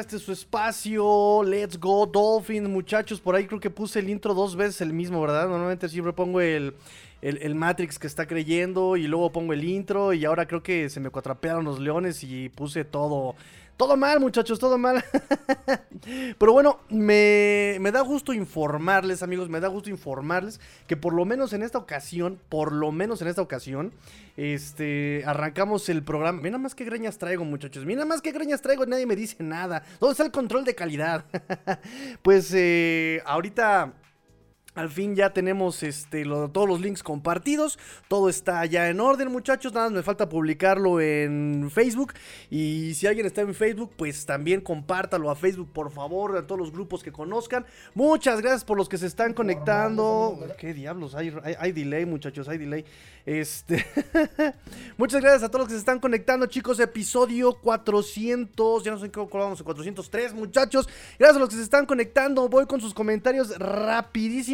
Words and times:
Este 0.00 0.18
su 0.18 0.32
espacio. 0.32 1.42
Let's 1.44 1.78
go 1.78 2.06
Dolphins, 2.06 2.66
muchachos. 2.66 3.20
Por 3.20 3.34
ahí 3.34 3.46
creo 3.46 3.60
que 3.60 3.68
puse 3.68 3.98
el 3.98 4.08
intro 4.08 4.32
dos 4.32 4.56
veces 4.56 4.80
el 4.80 4.94
mismo, 4.94 5.20
¿verdad? 5.20 5.46
Normalmente 5.46 5.90
siempre 5.90 6.14
pongo 6.14 6.40
el, 6.40 6.72
el, 7.20 7.54
Matrix 7.54 7.98
que 7.98 8.06
está 8.06 8.26
creyendo 8.26 8.96
y 8.96 9.06
luego 9.06 9.30
pongo 9.30 9.52
el 9.52 9.62
intro 9.62 10.14
y 10.14 10.24
ahora 10.24 10.46
creo 10.46 10.62
que 10.62 10.88
se 10.88 11.00
me 11.00 11.10
cuatrapearon 11.10 11.66
los 11.66 11.78
leones 11.80 12.24
y 12.24 12.48
puse 12.48 12.86
todo 12.86 13.34
todo 13.80 13.96
mal, 13.96 14.20
muchachos, 14.20 14.58
todo 14.58 14.76
mal. 14.76 15.02
Pero 16.38 16.52
bueno, 16.52 16.80
me, 16.90 17.80
da 17.90 18.02
gusto 18.02 18.34
informarles, 18.34 19.22
amigos, 19.22 19.48
me 19.48 19.58
da 19.58 19.68
gusto 19.68 19.88
informarles 19.88 20.60
que 20.86 20.98
por 20.98 21.14
lo 21.14 21.24
menos 21.24 21.54
en 21.54 21.62
esta 21.62 21.78
ocasión, 21.78 22.38
por 22.50 22.72
lo 22.72 22.92
menos 22.92 23.22
en 23.22 23.28
esta 23.28 23.40
ocasión, 23.40 23.94
este, 24.36 25.22
arrancamos 25.24 25.88
el 25.88 26.02
programa. 26.02 26.42
Mira 26.42 26.58
más 26.58 26.74
que 26.74 26.84
greñas 26.84 27.16
traigo, 27.16 27.46
muchachos. 27.46 27.86
Mira 27.86 28.04
más 28.04 28.20
que 28.20 28.32
greñas 28.32 28.60
traigo, 28.60 28.84
nadie 28.84 29.06
me 29.06 29.16
dice 29.16 29.42
nada. 29.42 29.82
¿Dónde 29.98 30.12
está 30.12 30.24
el 30.24 30.30
control 30.30 30.66
de 30.66 30.74
calidad? 30.74 31.24
pues 32.22 32.52
eh, 32.52 33.22
ahorita 33.24 33.94
al 34.74 34.88
fin 34.88 35.16
ya 35.16 35.32
tenemos 35.32 35.82
este, 35.82 36.24
todos 36.24 36.68
los 36.68 36.80
links 36.80 37.02
compartidos. 37.02 37.78
Todo 38.08 38.28
está 38.28 38.64
ya 38.66 38.88
en 38.88 39.00
orden, 39.00 39.30
muchachos. 39.30 39.72
Nada, 39.72 39.90
me 39.90 40.02
falta 40.02 40.28
publicarlo 40.28 41.00
en 41.00 41.70
Facebook. 41.72 42.14
Y 42.50 42.94
si 42.94 43.06
alguien 43.06 43.26
está 43.26 43.40
en 43.40 43.54
Facebook, 43.54 43.92
pues 43.96 44.24
también 44.26 44.60
compártalo 44.60 45.30
a 45.30 45.36
Facebook, 45.36 45.70
por 45.72 45.90
favor, 45.90 46.36
a 46.36 46.46
todos 46.46 46.58
los 46.58 46.72
grupos 46.72 47.02
que 47.02 47.10
conozcan. 47.10 47.66
Muchas 47.94 48.40
gracias 48.40 48.64
por 48.64 48.76
los 48.76 48.88
que 48.88 48.96
se 48.98 49.06
están 49.06 49.34
conectando. 49.34 50.38
¿Qué 50.58 50.72
diablos? 50.72 51.14
Hay, 51.14 51.34
hay 51.58 51.72
delay, 51.72 52.06
muchachos, 52.06 52.48
hay 52.48 52.58
delay. 52.58 52.84
Este. 53.26 53.84
Muchas 54.96 55.20
gracias 55.20 55.42
a 55.42 55.48
todos 55.48 55.60
los 55.60 55.68
que 55.68 55.74
se 55.74 55.80
están 55.80 56.00
conectando, 56.00 56.46
chicos. 56.46 56.80
Episodio 56.80 57.54
400. 57.54 58.82
Ya 58.82 58.92
no 58.92 58.98
sé 58.98 59.10
qué 59.10 59.20
vamos, 59.20 59.62
403, 59.62 60.32
muchachos. 60.34 60.88
Gracias 61.18 61.36
a 61.36 61.40
los 61.40 61.48
que 61.48 61.56
se 61.56 61.62
están 61.62 61.86
conectando. 61.86 62.48
Voy 62.48 62.66
con 62.66 62.80
sus 62.80 62.94
comentarios 62.94 63.56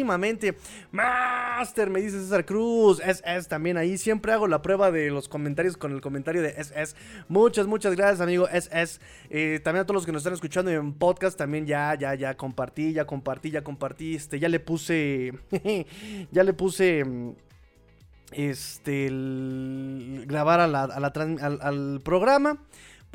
rapidísimamente. 0.07 0.55
Master, 0.91 1.89
me 1.89 2.01
dice 2.01 2.19
César 2.19 2.45
Cruz. 2.45 2.99
SS 2.99 3.47
también 3.47 3.77
ahí. 3.77 3.97
Siempre 3.97 4.31
hago 4.31 4.47
la 4.47 4.61
prueba 4.61 4.91
de 4.91 5.09
los 5.09 5.27
comentarios 5.27 5.77
con 5.77 5.91
el 5.91 6.01
comentario 6.01 6.41
de 6.41 6.49
SS. 6.57 6.95
Muchas, 7.27 7.67
muchas 7.67 7.95
gracias, 7.95 8.21
amigo 8.21 8.47
SS. 8.47 8.99
Eh, 9.29 9.59
también 9.63 9.81
a 9.81 9.85
todos 9.85 9.95
los 9.95 10.05
que 10.05 10.11
nos 10.11 10.21
están 10.21 10.33
escuchando 10.33 10.71
en 10.71 10.93
podcast. 10.93 11.37
También 11.37 11.65
ya, 11.65 11.95
ya, 11.95 12.15
ya 12.15 12.35
compartí, 12.35 12.93
ya 12.93 13.05
compartí, 13.05 13.51
ya 13.51 13.63
compartí. 13.63 14.15
Este, 14.15 14.39
ya 14.39 14.49
le 14.49 14.59
puse. 14.59 15.33
ya 16.31 16.43
le 16.43 16.53
puse 16.53 17.03
este, 18.31 19.09
grabar 20.25 20.59
al, 20.59 22.01
programa 22.03 22.57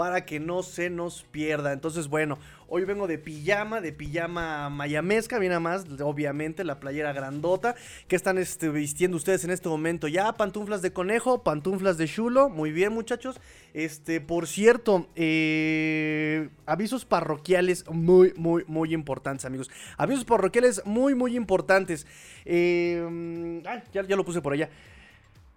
para 0.02 0.26
que 0.26 0.40
no 0.40 0.64
se 0.64 0.90
nos 0.90 1.22
pierda. 1.22 1.72
Entonces, 1.72 2.08
bueno, 2.08 2.36
hoy 2.66 2.84
vengo 2.84 3.06
de 3.06 3.18
pijama, 3.18 3.80
de 3.80 3.92
pijama 3.92 4.68
mayamesca, 4.68 5.38
bien 5.38 5.62
más, 5.62 5.86
obviamente, 6.00 6.64
la 6.64 6.80
playera 6.80 7.12
grandota, 7.12 7.76
que 8.08 8.16
están 8.16 8.36
este, 8.36 8.68
vistiendo 8.68 9.16
ustedes 9.16 9.44
en 9.44 9.52
este 9.52 9.68
momento 9.68 10.08
ya, 10.08 10.32
pantuflas 10.32 10.82
de 10.82 10.92
conejo, 10.92 11.44
pantuflas 11.44 11.98
de 11.98 12.08
chulo, 12.08 12.48
muy 12.48 12.72
bien 12.72 12.92
muchachos. 12.92 13.40
Este, 13.74 14.20
por 14.20 14.48
cierto, 14.48 15.06
eh, 15.14 16.48
avisos 16.66 17.04
parroquiales 17.04 17.88
muy, 17.88 18.32
muy, 18.34 18.64
muy 18.66 18.94
importantes, 18.94 19.44
amigos. 19.44 19.70
Avisos 19.98 20.24
parroquiales 20.24 20.82
muy, 20.84 21.14
muy 21.14 21.36
importantes. 21.36 22.08
Eh, 22.44 23.62
ya, 23.92 24.02
ya 24.02 24.16
lo 24.16 24.24
puse 24.24 24.42
por 24.42 24.54
allá. 24.54 24.68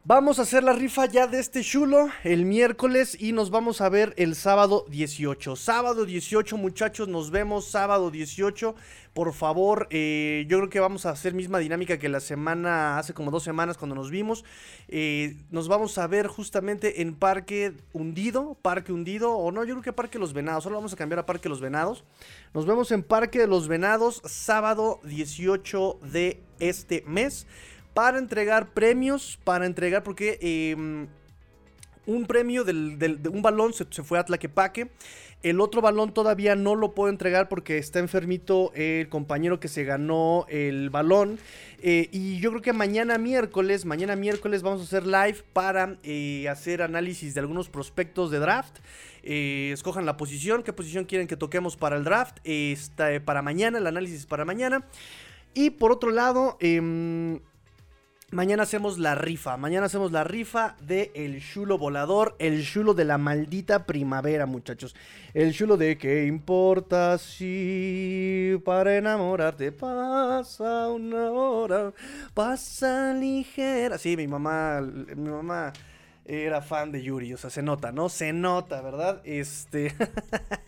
Vamos 0.07 0.37
a 0.37 0.43
hacer 0.43 0.63
la 0.63 0.73
rifa 0.73 1.07
ya 1.07 1.25
de 1.25 1.39
este 1.39 1.63
chulo 1.63 2.09
el 2.23 2.45
miércoles 2.45 3.17
y 3.19 3.31
nos 3.31 3.49
vamos 3.49 3.81
a 3.81 3.89
ver 3.89 4.13
el 4.17 4.35
sábado 4.35 4.85
18. 4.87 5.55
Sábado 5.55 6.05
18 6.05 6.57
muchachos, 6.57 7.07
nos 7.07 7.31
vemos 7.31 7.65
sábado 7.71 8.11
18. 8.11 8.75
Por 9.15 9.33
favor, 9.33 9.87
eh, 9.89 10.45
yo 10.47 10.59
creo 10.59 10.69
que 10.69 10.79
vamos 10.79 11.07
a 11.07 11.09
hacer 11.09 11.33
misma 11.33 11.57
dinámica 11.57 11.97
que 11.97 12.07
la 12.07 12.19
semana, 12.19 12.99
hace 12.99 13.15
como 13.15 13.31
dos 13.31 13.41
semanas 13.41 13.79
cuando 13.79 13.95
nos 13.95 14.11
vimos. 14.11 14.45
Eh, 14.89 15.37
nos 15.49 15.67
vamos 15.67 15.97
a 15.97 16.05
ver 16.05 16.27
justamente 16.27 17.01
en 17.01 17.15
Parque 17.15 17.73
Hundido, 17.91 18.59
Parque 18.61 18.93
Hundido, 18.93 19.35
o 19.35 19.51
no, 19.51 19.63
yo 19.63 19.73
creo 19.73 19.81
que 19.81 19.93
Parque 19.93 20.19
Los 20.19 20.33
Venados, 20.33 20.65
solo 20.65 20.75
vamos 20.75 20.93
a 20.93 20.97
cambiar 20.97 21.17
a 21.17 21.25
Parque 21.25 21.49
Los 21.49 21.61
Venados. 21.61 22.03
Nos 22.53 22.67
vemos 22.67 22.91
en 22.91 23.01
Parque 23.01 23.39
de 23.39 23.47
los 23.47 23.67
Venados 23.67 24.21
sábado 24.23 24.99
18 25.03 25.97
de 26.03 26.43
este 26.59 27.03
mes 27.07 27.47
para 27.95 28.19
entregar 28.19 28.73
premios, 28.73 29.39
para 29.45 29.65
entregar, 29.65 30.03
porque 30.03 30.37
em, 30.41 31.07
un 32.05 32.25
premio 32.25 32.65
de 32.65 33.29
un 33.29 33.41
balón 33.41 33.73
se, 33.73 33.85
fue 33.85 34.19
a 34.19 34.25
Tlaquepaque. 34.25 34.91
El 35.43 35.61
otro 35.61 35.81
balón 35.81 36.13
todavía 36.13 36.55
no 36.55 36.75
lo 36.75 36.93
puedo 36.93 37.09
entregar 37.09 37.47
porque 37.47 37.77
está 37.77 37.99
enfermito 37.99 38.73
el 38.73 39.07
compañero 39.07 39.61
que 39.61 39.69
se 39.69 39.85
ganó 39.85 40.45
el 40.49 40.89
balón. 40.89 41.39
Eh, 41.81 42.09
y 42.11 42.39
yo 42.39 42.49
creo 42.49 42.61
que 42.61 42.73
mañana 42.73 43.17
miércoles, 43.17 43.85
mañana 43.85 44.17
miércoles 44.17 44.61
vamos 44.61 44.81
a 44.81 44.83
hacer 44.83 45.05
live 45.05 45.43
para 45.53 45.97
eh, 46.03 46.49
hacer 46.49 46.81
análisis 46.81 47.33
de 47.33 47.39
algunos 47.39 47.69
prospectos 47.69 48.29
de 48.29 48.39
draft. 48.39 48.79
Eh, 49.23 49.69
escojan 49.71 50.05
la 50.05 50.17
posición, 50.17 50.63
qué 50.63 50.73
posición 50.73 51.05
quieren 51.05 51.27
que 51.27 51.37
toquemos 51.37 51.77
para 51.77 51.95
el 51.95 52.03
draft. 52.03 52.39
Para 53.23 53.41
mañana, 53.41 53.77
el 53.77 53.87
análisis 53.87 54.25
para 54.25 54.43
mañana. 54.43 54.85
Y 55.53 55.69
por 55.69 55.93
otro 55.93 56.11
lado, 56.11 56.57
em, 56.59 57.39
Mañana 58.31 58.63
hacemos 58.63 58.97
la 58.97 59.13
rifa. 59.13 59.55
Mañana 59.55 59.85
hacemos 59.85 60.11
la 60.11 60.23
rifa 60.23 60.75
de 60.81 61.11
el 61.13 61.41
chulo 61.41 61.77
volador. 61.77 62.35
El 62.39 62.65
chulo 62.65 62.95
de 62.95 63.05
la 63.05 63.19
maldita 63.19 63.85
primavera, 63.85 64.47
muchachos. 64.47 64.95
El 65.35 65.53
chulo 65.53 65.77
de 65.77 65.97
qué 65.99 66.25
importa 66.25 67.19
si 67.19 68.59
para 68.65 68.97
enamorarte 68.97 69.71
pasa 69.71 70.89
una 70.89 71.29
hora. 71.29 71.93
Pasa 72.33 73.13
ligera. 73.13 73.99
Sí, 73.99 74.17
mi 74.17 74.27
mamá. 74.27 74.81
Mi 74.81 75.29
mamá 75.29 75.71
era 76.25 76.63
fan 76.63 76.91
de 76.91 77.03
Yuri. 77.03 77.31
O 77.33 77.37
sea, 77.37 77.51
se 77.51 77.61
nota, 77.61 77.91
¿no? 77.91 78.09
Se 78.09 78.33
nota, 78.33 78.81
¿verdad? 78.81 79.21
Este. 79.23 79.93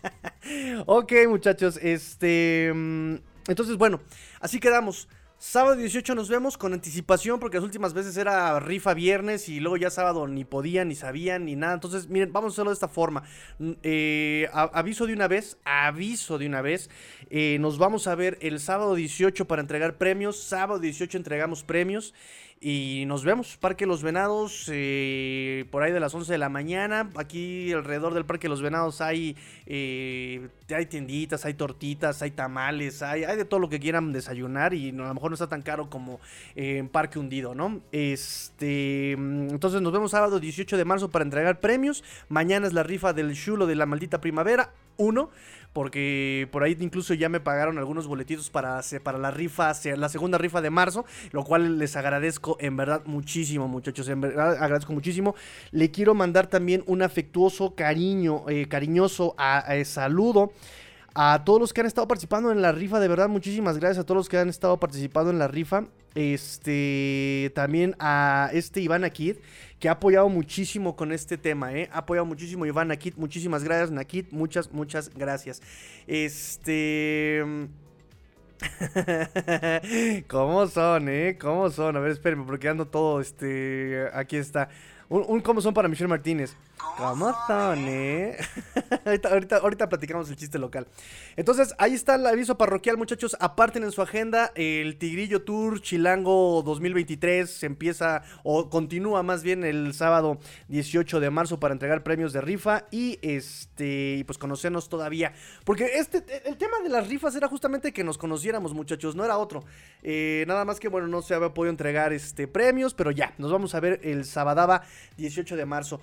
ok, 0.86 1.12
muchachos. 1.28 1.76
Este. 1.82 2.70
Mm, 2.72 3.16
entonces, 3.48 3.76
bueno, 3.76 4.00
así 4.40 4.60
quedamos. 4.60 5.08
Sábado 5.40 5.76
18 5.76 6.16
nos 6.16 6.28
vemos 6.28 6.58
con 6.58 6.72
anticipación 6.72 7.38
porque 7.38 7.58
las 7.58 7.64
últimas 7.64 7.94
veces 7.94 8.16
era 8.16 8.58
rifa 8.58 8.92
viernes 8.92 9.48
y 9.48 9.60
luego 9.60 9.76
ya 9.76 9.88
sábado 9.88 10.26
ni 10.26 10.44
podían, 10.44 10.88
ni 10.88 10.96
sabían, 10.96 11.44
ni 11.44 11.54
nada. 11.54 11.74
Entonces, 11.74 12.08
miren, 12.08 12.32
vamos 12.32 12.50
a 12.50 12.54
hacerlo 12.54 12.72
de 12.72 12.74
esta 12.74 12.88
forma. 12.88 13.22
Mm, 13.60 13.72
eh, 13.84 14.48
aviso 14.52 15.06
de 15.06 15.12
una 15.12 15.28
vez, 15.28 15.56
aviso 15.64 16.38
de 16.38 16.46
una 16.48 16.60
vez. 16.60 16.90
Eh, 17.30 17.56
nos 17.60 17.78
vamos 17.78 18.08
a 18.08 18.16
ver 18.16 18.36
el 18.40 18.58
sábado 18.58 18.96
18 18.96 19.46
para 19.46 19.62
entregar 19.62 19.96
premios. 19.96 20.42
Sábado 20.42 20.80
18 20.80 21.16
entregamos 21.16 21.62
premios. 21.62 22.14
Y 22.60 23.04
nos 23.06 23.24
vemos, 23.24 23.56
Parque 23.56 23.86
Los 23.86 24.02
Venados, 24.02 24.68
eh, 24.72 25.64
por 25.70 25.84
ahí 25.84 25.92
de 25.92 26.00
las 26.00 26.12
11 26.12 26.32
de 26.32 26.38
la 26.38 26.48
mañana. 26.48 27.08
Aquí 27.16 27.72
alrededor 27.72 28.14
del 28.14 28.24
Parque 28.24 28.48
Los 28.48 28.62
Venados 28.62 29.00
hay, 29.00 29.36
eh, 29.66 30.48
hay 30.74 30.86
tienditas, 30.86 31.44
hay 31.44 31.54
tortitas, 31.54 32.20
hay 32.20 32.32
tamales, 32.32 33.00
hay, 33.02 33.22
hay, 33.22 33.36
de 33.36 33.44
todo 33.44 33.60
lo 33.60 33.68
que 33.68 33.78
quieran 33.78 34.12
desayunar 34.12 34.74
y 34.74 34.90
a 34.90 34.92
lo 34.92 35.14
mejor 35.14 35.30
no 35.30 35.34
está 35.34 35.48
tan 35.48 35.62
caro 35.62 35.88
como 35.88 36.18
en 36.56 36.88
Parque 36.88 37.20
Hundido, 37.20 37.54
¿no? 37.54 37.80
Este, 37.92 39.12
entonces 39.12 39.80
nos 39.80 39.92
vemos 39.92 40.10
sábado 40.10 40.40
18 40.40 40.76
de 40.76 40.84
marzo 40.84 41.10
para 41.10 41.24
entregar 41.24 41.60
premios. 41.60 42.02
Mañana 42.28 42.66
es 42.66 42.72
la 42.72 42.82
rifa 42.82 43.12
del 43.12 43.34
chulo 43.34 43.66
de 43.66 43.76
la 43.76 43.86
maldita 43.86 44.20
primavera. 44.20 44.72
Uno 44.98 45.30
porque 45.72 46.48
por 46.50 46.64
ahí 46.64 46.76
incluso 46.80 47.14
ya 47.14 47.28
me 47.28 47.38
pagaron 47.38 47.78
algunos 47.78 48.08
boletitos 48.08 48.50
para, 48.50 48.80
para 49.02 49.18
la 49.18 49.30
rifa, 49.30 49.72
la 49.96 50.08
segunda 50.08 50.36
rifa 50.36 50.60
de 50.60 50.70
marzo, 50.70 51.04
lo 51.30 51.44
cual 51.44 51.78
les 51.78 51.94
agradezco 51.94 52.56
en 52.58 52.76
verdad 52.76 53.02
muchísimo, 53.04 53.68
muchachos, 53.68 54.08
en 54.08 54.20
verdad 54.20 54.60
agradezco 54.60 54.92
muchísimo. 54.92 55.36
Le 55.70 55.90
quiero 55.90 56.14
mandar 56.14 56.48
también 56.48 56.82
un 56.86 57.02
afectuoso 57.02 57.74
cariño, 57.76 58.48
eh, 58.48 58.66
cariñoso 58.66 59.36
saludo 59.84 60.52
a 61.14 61.42
todos 61.44 61.60
los 61.60 61.72
que 61.72 61.80
han 61.80 61.86
estado 61.86 62.06
participando 62.06 62.52
en 62.52 62.62
la 62.62 62.72
rifa, 62.72 63.00
de 63.00 63.08
verdad, 63.08 63.28
muchísimas 63.28 63.78
gracias 63.78 63.98
a 63.98 64.04
todos 64.04 64.18
los 64.18 64.28
que 64.28 64.38
han 64.38 64.48
estado 64.48 64.78
participando 64.78 65.30
en 65.30 65.38
la 65.38 65.48
rifa. 65.48 65.84
Este, 66.14 67.52
también 67.54 67.94
a 67.98 68.50
este 68.52 68.80
Iván 68.80 69.04
Akid, 69.04 69.36
que 69.78 69.88
ha 69.88 69.92
apoyado 69.92 70.28
muchísimo 70.28 70.96
con 70.96 71.12
este 71.12 71.38
tema, 71.38 71.72
¿eh? 71.72 71.88
Ha 71.92 71.98
apoyado 71.98 72.26
muchísimo 72.26 72.66
Iván 72.66 72.88
Nakit. 72.88 73.16
Muchísimas 73.16 73.62
gracias, 73.62 73.90
Nakit. 73.90 74.32
Muchas, 74.32 74.72
muchas 74.72 75.10
gracias. 75.14 75.62
Este. 76.06 77.44
¿Cómo 80.28 80.66
son, 80.66 81.08
eh? 81.08 81.38
¿Cómo 81.40 81.70
son? 81.70 81.96
A 81.96 82.00
ver, 82.00 82.12
espérenme, 82.12 82.44
porque 82.44 82.68
ando 82.68 82.86
todo, 82.86 83.20
este... 83.20 84.08
Aquí 84.12 84.36
está. 84.36 84.68
Un, 85.08 85.24
un 85.28 85.40
cómo 85.40 85.60
son 85.60 85.74
para 85.74 85.88
Michelle 85.88 86.08
Martínez. 86.08 86.56
¿Cómo 86.96 87.32
son, 87.46 87.78
eh? 87.86 88.36
ahorita, 89.60 89.88
platicamos 89.88 90.28
el 90.30 90.36
chiste 90.36 90.58
local. 90.58 90.86
Entonces, 91.36 91.74
ahí 91.78 91.94
está 91.94 92.16
el 92.16 92.26
aviso 92.26 92.58
parroquial, 92.58 92.96
muchachos. 92.96 93.36
Aparten 93.40 93.84
en 93.84 93.92
su 93.92 94.02
agenda 94.02 94.52
el 94.56 94.96
Tigrillo 94.98 95.42
Tour 95.42 95.80
Chilango 95.80 96.62
2023. 96.64 97.48
Se 97.48 97.66
empieza, 97.66 98.22
o 98.42 98.68
continúa 98.68 99.22
más 99.22 99.42
bien, 99.42 99.64
el 99.64 99.94
sábado 99.94 100.38
18 100.68 101.20
de 101.20 101.30
marzo 101.30 101.60
para 101.60 101.72
entregar 101.72 102.02
premios 102.02 102.32
de 102.32 102.40
rifa. 102.40 102.86
Y 102.90 103.18
este, 103.22 104.24
pues 104.26 104.38
conocernos 104.38 104.88
todavía. 104.88 105.32
Porque 105.64 105.98
este, 105.98 106.24
el 106.46 106.56
tema 106.56 106.80
de 106.82 106.88
las 106.88 107.08
rifas 107.08 107.34
era 107.36 107.48
justamente 107.48 107.92
que 107.92 108.02
nos 108.02 108.18
conociéramos, 108.18 108.74
muchachos. 108.74 109.14
No 109.14 109.24
era 109.24 109.38
otro. 109.38 109.64
Eh, 110.02 110.44
nada 110.48 110.64
más 110.64 110.80
que, 110.80 110.88
bueno, 110.88 111.06
no 111.06 111.22
se 111.22 111.34
había 111.34 111.54
podido 111.54 111.70
entregar 111.70 112.12
este 112.12 112.48
premios. 112.48 112.94
Pero 112.94 113.12
ya, 113.12 113.34
nos 113.38 113.52
vamos 113.52 113.74
a 113.76 113.80
ver 113.80 114.00
el 114.02 114.24
sabadaba 114.24 114.82
18 115.16 115.56
de 115.56 115.64
marzo. 115.64 116.00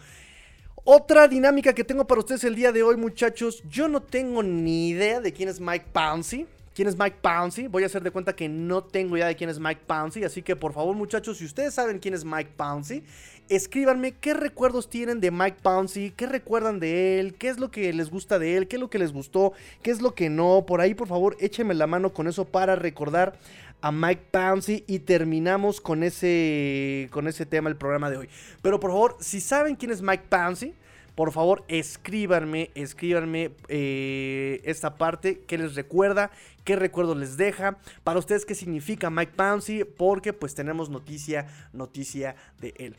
Otra 0.83 1.27
dinámica 1.27 1.73
que 1.73 1.83
tengo 1.83 2.05
para 2.05 2.19
ustedes 2.19 2.43
el 2.43 2.55
día 2.55 2.71
de 2.71 2.83
hoy, 2.83 2.97
muchachos. 2.97 3.63
Yo 3.69 3.87
no 3.87 4.01
tengo 4.01 4.43
ni 4.43 4.89
idea 4.89 5.19
de 5.19 5.33
quién 5.33 5.49
es 5.49 5.59
Mike 5.59 5.85
Pouncey. 5.91 6.45
¿Quién 6.75 6.89
es 6.89 6.99
Mike 6.99 7.17
Pouncey? 7.21 7.67
Voy 7.67 7.83
a 7.83 7.85
hacer 7.85 8.03
de 8.03 8.11
cuenta 8.11 8.35
que 8.35 8.49
no 8.49 8.83
tengo 8.83 9.15
idea 9.15 9.27
de 9.27 9.35
quién 9.37 9.49
es 9.49 9.59
Mike 9.59 9.81
Pouncey. 9.87 10.25
Así 10.25 10.41
que 10.41 10.57
por 10.57 10.73
favor, 10.73 10.93
muchachos, 10.93 11.37
si 11.37 11.45
ustedes 11.45 11.73
saben 11.73 11.99
quién 11.99 12.13
es 12.13 12.25
Mike 12.25 12.51
Pouncey, 12.57 13.01
escríbanme 13.47 14.11
qué 14.11 14.33
recuerdos 14.33 14.89
tienen 14.89 15.21
de 15.21 15.31
Mike 15.31 15.59
Pouncey, 15.61 16.11
qué 16.11 16.25
recuerdan 16.25 16.81
de 16.81 17.19
él, 17.21 17.35
qué 17.35 17.47
es 17.47 17.59
lo 17.59 17.71
que 17.71 17.93
les 17.93 18.09
gusta 18.09 18.39
de 18.39 18.57
él, 18.57 18.67
qué 18.67 18.75
es 18.75 18.81
lo 18.81 18.89
que 18.89 18.99
les 18.99 19.13
gustó, 19.13 19.53
qué 19.81 19.89
es 19.89 20.01
lo 20.01 20.13
que 20.15 20.29
no. 20.29 20.65
Por 20.67 20.81
ahí, 20.81 20.93
por 20.93 21.07
favor, 21.07 21.37
échenme 21.39 21.73
la 21.75 21.87
mano 21.87 22.13
con 22.13 22.27
eso 22.27 22.43
para 22.43 22.75
recordar 22.75 23.39
a 23.85 23.91
Mike 23.91 24.29
Pouncey 24.31 24.83
y 24.87 24.97
terminamos 24.97 25.79
con 25.79 26.01
ese, 26.01 27.07
con 27.11 27.27
ese 27.27 27.45
tema 27.45 27.69
el 27.69 27.75
programa 27.75 28.09
de 28.09 28.17
hoy. 28.17 28.29
Pero 28.63 28.79
por 28.79 28.89
favor, 28.89 29.15
si 29.19 29.39
saben 29.39 29.75
quién 29.75 29.91
es 29.91 30.01
Mike 30.01 30.23
Pouncey, 30.27 30.73
por 31.13 31.31
favor 31.31 31.63
escríbanme, 31.67 32.71
escríbanme 32.73 33.51
eh, 33.67 34.59
esta 34.63 34.97
parte, 34.97 35.43
qué 35.45 35.59
les 35.59 35.75
recuerda, 35.75 36.31
qué 36.63 36.75
recuerdo 36.75 37.13
les 37.13 37.37
deja, 37.37 37.77
para 38.03 38.17
ustedes 38.17 38.43
qué 38.43 38.55
significa 38.55 39.11
Mike 39.11 39.33
Pouncey, 39.35 39.83
porque 39.83 40.33
pues 40.33 40.55
tenemos 40.55 40.89
noticia, 40.89 41.45
noticia 41.71 42.35
de 42.59 42.73
él. 42.77 42.97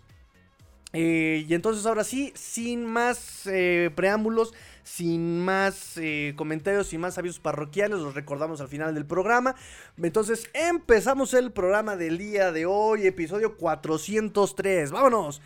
Eh, 0.99 1.45
y 1.47 1.53
entonces 1.53 1.85
ahora 1.85 2.05
sí, 2.05 2.33
sin 2.35 2.87
más 2.87 3.47
eh, 3.47 3.91
preámbulos, 3.95 4.55
sin 4.83 5.45
más 5.45 5.99
eh, 5.99 6.33
comentarios, 6.37 6.87
sin 6.87 7.03
más 7.03 7.19
avisos 7.19 7.39
parroquiales, 7.39 7.99
los 7.99 8.15
recordamos 8.15 8.63
al 8.63 8.69
final 8.69 8.95
del 8.95 9.05
programa. 9.05 9.57
Entonces 10.03 10.49
empezamos 10.55 11.35
el 11.35 11.53
programa 11.53 11.97
del 11.97 12.17
día 12.17 12.51
de 12.51 12.65
hoy, 12.65 13.07
episodio 13.07 13.59
403. 13.59 14.91
¡Vámonos! 14.91 15.43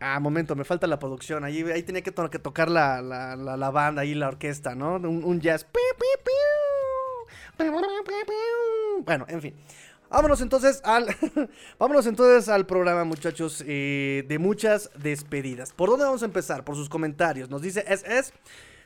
Ah, 0.00 0.18
momento, 0.18 0.56
me 0.56 0.64
falta 0.64 0.88
la 0.88 0.98
producción. 0.98 1.44
Ahí, 1.44 1.62
ahí 1.72 1.84
tenía 1.84 2.02
que, 2.02 2.10
tocar 2.10 2.68
la, 2.68 3.00
la, 3.00 3.36
la, 3.36 3.70
banda, 3.70 4.02
ahí 4.02 4.16
la 4.16 4.26
orquesta, 4.26 4.74
¿no? 4.74 4.96
Un, 4.96 5.22
un 5.22 5.40
jazz. 5.40 5.64
Bueno, 9.04 9.26
en 9.28 9.40
fin. 9.40 9.54
Vámonos 10.10 10.40
entonces 10.40 10.80
al. 10.84 11.06
vámonos 11.78 12.06
entonces 12.06 12.48
al 12.48 12.66
programa, 12.66 13.04
muchachos. 13.04 13.62
Eh, 13.66 14.24
de 14.28 14.38
muchas 14.38 14.90
despedidas. 14.96 15.72
¿Por 15.72 15.90
dónde 15.90 16.04
vamos 16.04 16.22
a 16.22 16.26
empezar? 16.26 16.64
Por 16.64 16.76
sus 16.76 16.88
comentarios. 16.88 17.50
Nos 17.50 17.62
dice 17.62 17.84
SS, 17.86 18.32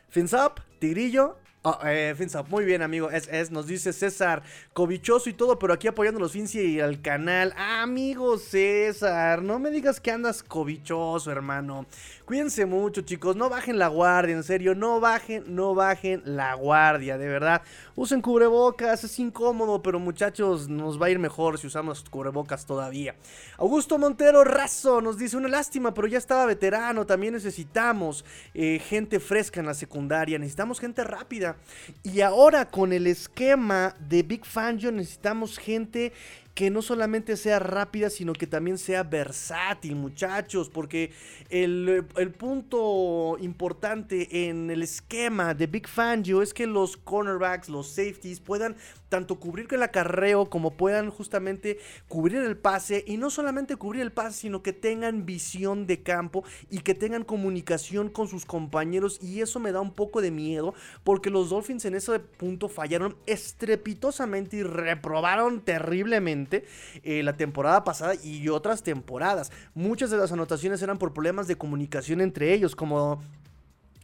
Finsup, 0.08 0.60
Tigrillo, 0.78 1.36
Oh, 1.64 1.78
eh, 1.84 2.12
muy 2.48 2.64
bien, 2.64 2.82
amigo. 2.82 3.08
Es, 3.08 3.52
nos 3.52 3.68
dice 3.68 3.92
César, 3.92 4.42
cobichoso 4.72 5.30
y 5.30 5.32
todo, 5.32 5.60
pero 5.60 5.72
aquí 5.72 5.86
apoyando 5.86 6.18
los 6.18 6.32
Finci 6.32 6.58
y 6.58 6.80
al 6.80 7.00
canal. 7.00 7.54
amigo 7.56 8.36
César, 8.36 9.42
no 9.42 9.60
me 9.60 9.70
digas 9.70 10.00
que 10.00 10.10
andas 10.10 10.42
cobichoso, 10.42 11.30
hermano. 11.30 11.86
Cuídense 12.24 12.66
mucho, 12.66 13.02
chicos. 13.02 13.36
No 13.36 13.48
bajen 13.48 13.78
la 13.78 13.86
guardia, 13.86 14.34
en 14.34 14.42
serio. 14.42 14.74
No 14.74 14.98
bajen, 14.98 15.54
no 15.54 15.72
bajen 15.76 16.22
la 16.24 16.54
guardia, 16.54 17.16
de 17.16 17.28
verdad. 17.28 17.62
Usen 17.94 18.22
cubrebocas, 18.22 19.04
es 19.04 19.18
incómodo, 19.18 19.82
pero 19.82 20.00
muchachos, 20.00 20.68
nos 20.68 21.00
va 21.00 21.06
a 21.06 21.10
ir 21.10 21.18
mejor 21.18 21.58
si 21.58 21.66
usamos 21.66 22.02
cubrebocas 22.08 22.64
todavía. 22.64 23.14
Augusto 23.58 23.98
Montero 23.98 24.44
Razo 24.44 25.00
nos 25.00 25.18
dice: 25.18 25.36
Una 25.36 25.48
lástima, 25.48 25.92
pero 25.92 26.06
ya 26.06 26.18
estaba 26.18 26.46
veterano. 26.46 27.04
También 27.04 27.34
necesitamos 27.34 28.24
eh, 28.54 28.78
gente 28.78 29.20
fresca 29.20 29.60
en 29.60 29.66
la 29.66 29.74
secundaria. 29.74 30.38
Necesitamos 30.38 30.80
gente 30.80 31.04
rápida. 31.04 31.56
Y 32.02 32.22
ahora 32.22 32.70
con 32.70 32.92
el 32.92 33.06
esquema 33.06 33.94
de 34.08 34.22
Big 34.22 34.46
Fangio 34.46 34.90
necesitamos 34.90 35.58
gente 35.58 36.12
que 36.54 36.70
no 36.70 36.82
solamente 36.82 37.36
sea 37.36 37.58
rápida, 37.58 38.10
sino 38.10 38.34
que 38.34 38.46
también 38.46 38.76
sea 38.76 39.02
versátil, 39.02 39.96
muchachos, 39.96 40.68
porque 40.68 41.12
el, 41.48 42.04
punto 42.38 43.36
importante 43.40 44.48
en 44.48 44.70
el 44.70 44.82
esquema 44.82 45.54
de 45.54 45.66
Big 45.66 45.88
Fangio 45.88 46.42
es 46.42 46.52
que 46.52 46.66
los 46.66 46.96
cornerbacks, 46.96 47.68
los 47.68 47.88
safeties 47.88 48.40
puedan 48.40 48.76
tanto 49.12 49.38
cubrir 49.38 49.68
el 49.72 49.82
acarreo 49.82 50.48
como 50.48 50.70
puedan 50.70 51.10
justamente 51.10 51.78
cubrir 52.08 52.38
el 52.38 52.56
pase 52.56 53.04
y 53.06 53.18
no 53.18 53.28
solamente 53.28 53.76
cubrir 53.76 54.00
el 54.00 54.10
pase, 54.10 54.38
sino 54.40 54.62
que 54.62 54.72
tengan 54.72 55.26
visión 55.26 55.86
de 55.86 56.02
campo 56.02 56.44
y 56.70 56.78
que 56.78 56.94
tengan 56.94 57.22
comunicación 57.22 58.08
con 58.08 58.26
sus 58.26 58.46
compañeros 58.46 59.18
y 59.22 59.42
eso 59.42 59.60
me 59.60 59.70
da 59.70 59.82
un 59.82 59.92
poco 59.92 60.22
de 60.22 60.30
miedo 60.30 60.72
porque 61.04 61.28
los 61.28 61.50
Dolphins 61.50 61.84
en 61.84 61.94
ese 61.94 62.20
punto 62.20 62.70
fallaron 62.70 63.14
estrepitosamente 63.26 64.56
y 64.56 64.62
reprobaron 64.62 65.60
terriblemente 65.60 66.64
eh, 67.02 67.22
la 67.22 67.34
temporada 67.34 67.84
pasada 67.84 68.14
y 68.14 68.48
otras 68.48 68.82
temporadas. 68.82 69.52
Muchas 69.74 70.08
de 70.08 70.16
las 70.16 70.32
anotaciones 70.32 70.80
eran 70.80 70.96
por 70.96 71.12
problemas 71.12 71.46
de 71.48 71.56
comunicación 71.56 72.22
entre 72.22 72.54
ellos, 72.54 72.74
como 72.74 73.20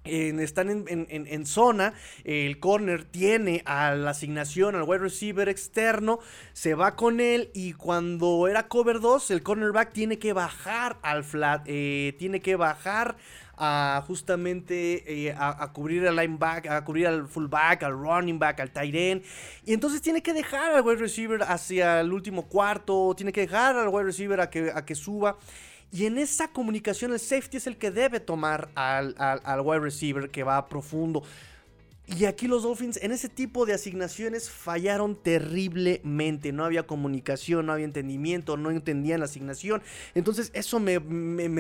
están 0.08 0.84
en, 0.88 1.46
zona, 1.46 1.94
el 2.24 2.58
corner 2.58 3.04
tiene 3.04 3.62
a 3.64 3.94
la 3.94 4.10
asignación 4.10 4.74
al 4.74 4.82
wide 4.82 4.98
receiver 4.98 5.48
externo, 5.48 6.18
se 6.52 6.74
va 6.74 6.96
con 6.96 7.20
él 7.20 7.50
y 7.54 7.72
cuando 7.72 8.48
era 8.48 8.68
cover 8.68 9.00
2, 9.00 9.30
el 9.30 9.42
cornerback 9.42 9.92
tiene 9.92 10.18
que 10.18 10.32
bajar 10.32 10.98
al 11.02 11.24
flat, 11.24 11.62
eh, 11.66 12.14
tiene 12.18 12.40
que 12.40 12.56
bajar 12.56 13.16
a 13.58 14.04
justamente 14.06 15.26
eh, 15.26 15.34
a, 15.36 15.72
cubrir 15.72 16.06
al 16.06 16.16
lineback, 16.16 16.66
a 16.68 16.84
cubrir 16.84 17.08
al 17.08 17.26
fullback, 17.26 17.82
al 17.82 17.92
running 17.92 18.38
back, 18.38 18.60
al 18.60 18.70
tight 18.70 18.94
end. 18.94 19.24
Y 19.64 19.72
entonces 19.72 20.00
tiene 20.00 20.22
que 20.22 20.32
dejar 20.32 20.72
al 20.72 20.82
wide 20.82 20.96
receiver 20.96 21.42
hacia 21.42 22.00
el 22.00 22.12
último 22.12 22.46
cuarto, 22.46 23.14
tiene 23.16 23.32
que 23.32 23.42
dejar 23.42 23.76
al 23.76 23.88
wide 23.88 24.04
receiver 24.04 24.40
a 24.40 24.48
que, 24.48 24.70
a 24.72 24.84
que 24.84 24.94
suba. 24.94 25.36
Y 25.90 26.06
en 26.06 26.18
esa 26.18 26.48
comunicación 26.48 27.12
el 27.12 27.18
safety 27.18 27.56
es 27.56 27.66
el 27.66 27.78
que 27.78 27.90
debe 27.90 28.20
tomar 28.20 28.68
al, 28.74 29.14
wide 29.64 29.80
receiver 29.80 30.30
que 30.30 30.42
va 30.42 30.68
profundo. 30.68 31.22
Y 32.06 32.24
aquí 32.24 32.46
los 32.46 32.62
Dolphins 32.62 32.98
en 33.02 33.12
ese 33.12 33.28
tipo 33.28 33.66
de 33.66 33.74
asignaciones 33.74 34.50
fallaron 34.50 35.14
terriblemente. 35.14 36.52
No 36.52 36.64
había 36.64 36.86
comunicación, 36.86 37.66
no 37.66 37.72
había 37.72 37.84
entendimiento, 37.84 38.56
no 38.56 38.70
entendían 38.70 39.20
la 39.20 39.26
asignación. 39.26 39.82
Entonces 40.14 40.50
eso 40.54 40.80
me, 40.80 40.98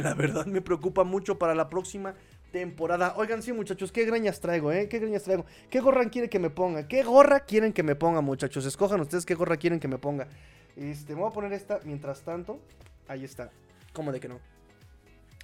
la 0.02 0.14
verdad 0.14 0.46
me 0.46 0.62
preocupa 0.62 1.04
mucho 1.04 1.38
para 1.38 1.54
la 1.54 1.68
próxima 1.68 2.14
temporada. 2.50 3.14
Oigan, 3.16 3.42
sí, 3.42 3.52
muchachos, 3.52 3.92
qué 3.92 4.06
greñas 4.06 4.40
traigo, 4.40 4.72
¿eh? 4.72 4.88
¿Qué 4.88 4.98
greñas 4.98 5.22
traigo? 5.22 5.44
¿Qué 5.68 5.80
gorra 5.80 6.08
quieren 6.08 6.30
que 6.30 6.38
me 6.38 6.48
ponga? 6.48 6.88
¿Qué 6.88 7.02
gorra 7.02 7.40
quieren 7.40 7.74
que 7.74 7.82
me 7.82 7.94
ponga, 7.94 8.22
muchachos? 8.22 8.64
Escojan 8.64 9.00
ustedes 9.00 9.26
qué 9.26 9.34
gorra 9.34 9.58
quieren 9.58 9.80
que 9.80 9.88
me 9.88 9.98
ponga. 9.98 10.28
Este, 10.76 11.14
me 11.14 11.20
voy 11.20 11.30
a 11.30 11.34
poner 11.34 11.52
esta 11.52 11.80
mientras 11.84 12.22
tanto. 12.22 12.58
Ahí 13.06 13.24
está. 13.24 13.50
¿Cómo 13.98 14.12
de 14.12 14.20
que 14.20 14.28
no? 14.28 14.38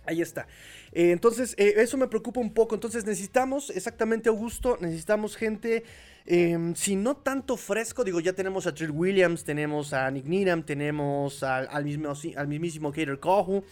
Ahí 0.07 0.23
está. 0.23 0.47
Eh, 0.93 1.11
entonces, 1.11 1.57
eh, 1.59 1.75
eso 1.79 1.97
me 1.97 2.07
preocupa 2.07 2.39
un 2.39 2.55
poco. 2.55 2.77
Entonces, 2.77 3.05
necesitamos, 3.05 3.71
exactamente, 3.71 4.29
Augusto, 4.29 4.79
necesitamos 4.81 5.35
gente, 5.35 5.83
em, 6.25 6.73
si 6.77 6.95
no 6.95 7.17
tanto 7.17 7.57
fresco, 7.57 8.05
digo, 8.05 8.21
ya 8.21 8.33
tenemos 8.33 8.69
a 8.69 8.73
Trill 8.73 8.93
Williams, 8.93 9.43
tenemos 9.43 9.93
a 9.93 10.09
Nick 10.09 10.27
Needham, 10.27 10.63
tenemos 10.63 11.43
al, 11.43 11.85
mismo, 11.85 12.13
al 12.37 12.47
mismísimo 12.47 12.93
Kater 12.93 13.19
Kohu. 13.19 13.65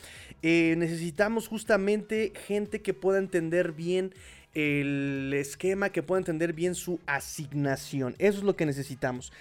Eh, 0.43 0.75
necesitamos 0.77 1.47
justamente 1.47 2.33
gente 2.49 2.83
que 2.83 2.95
pueda 2.95 3.21
entender 3.21 3.71
bien 3.71 4.12
el 4.53 5.33
esquema, 5.33 5.91
que 5.91 6.03
pueda 6.03 6.19
entender 6.19 6.55
bien 6.55 6.75
su 6.75 6.99
asignación. 7.07 8.17
Eso 8.19 8.39
es 8.39 8.45
lo 8.45 8.57
que 8.57 8.67
necesitamos. 8.67 9.33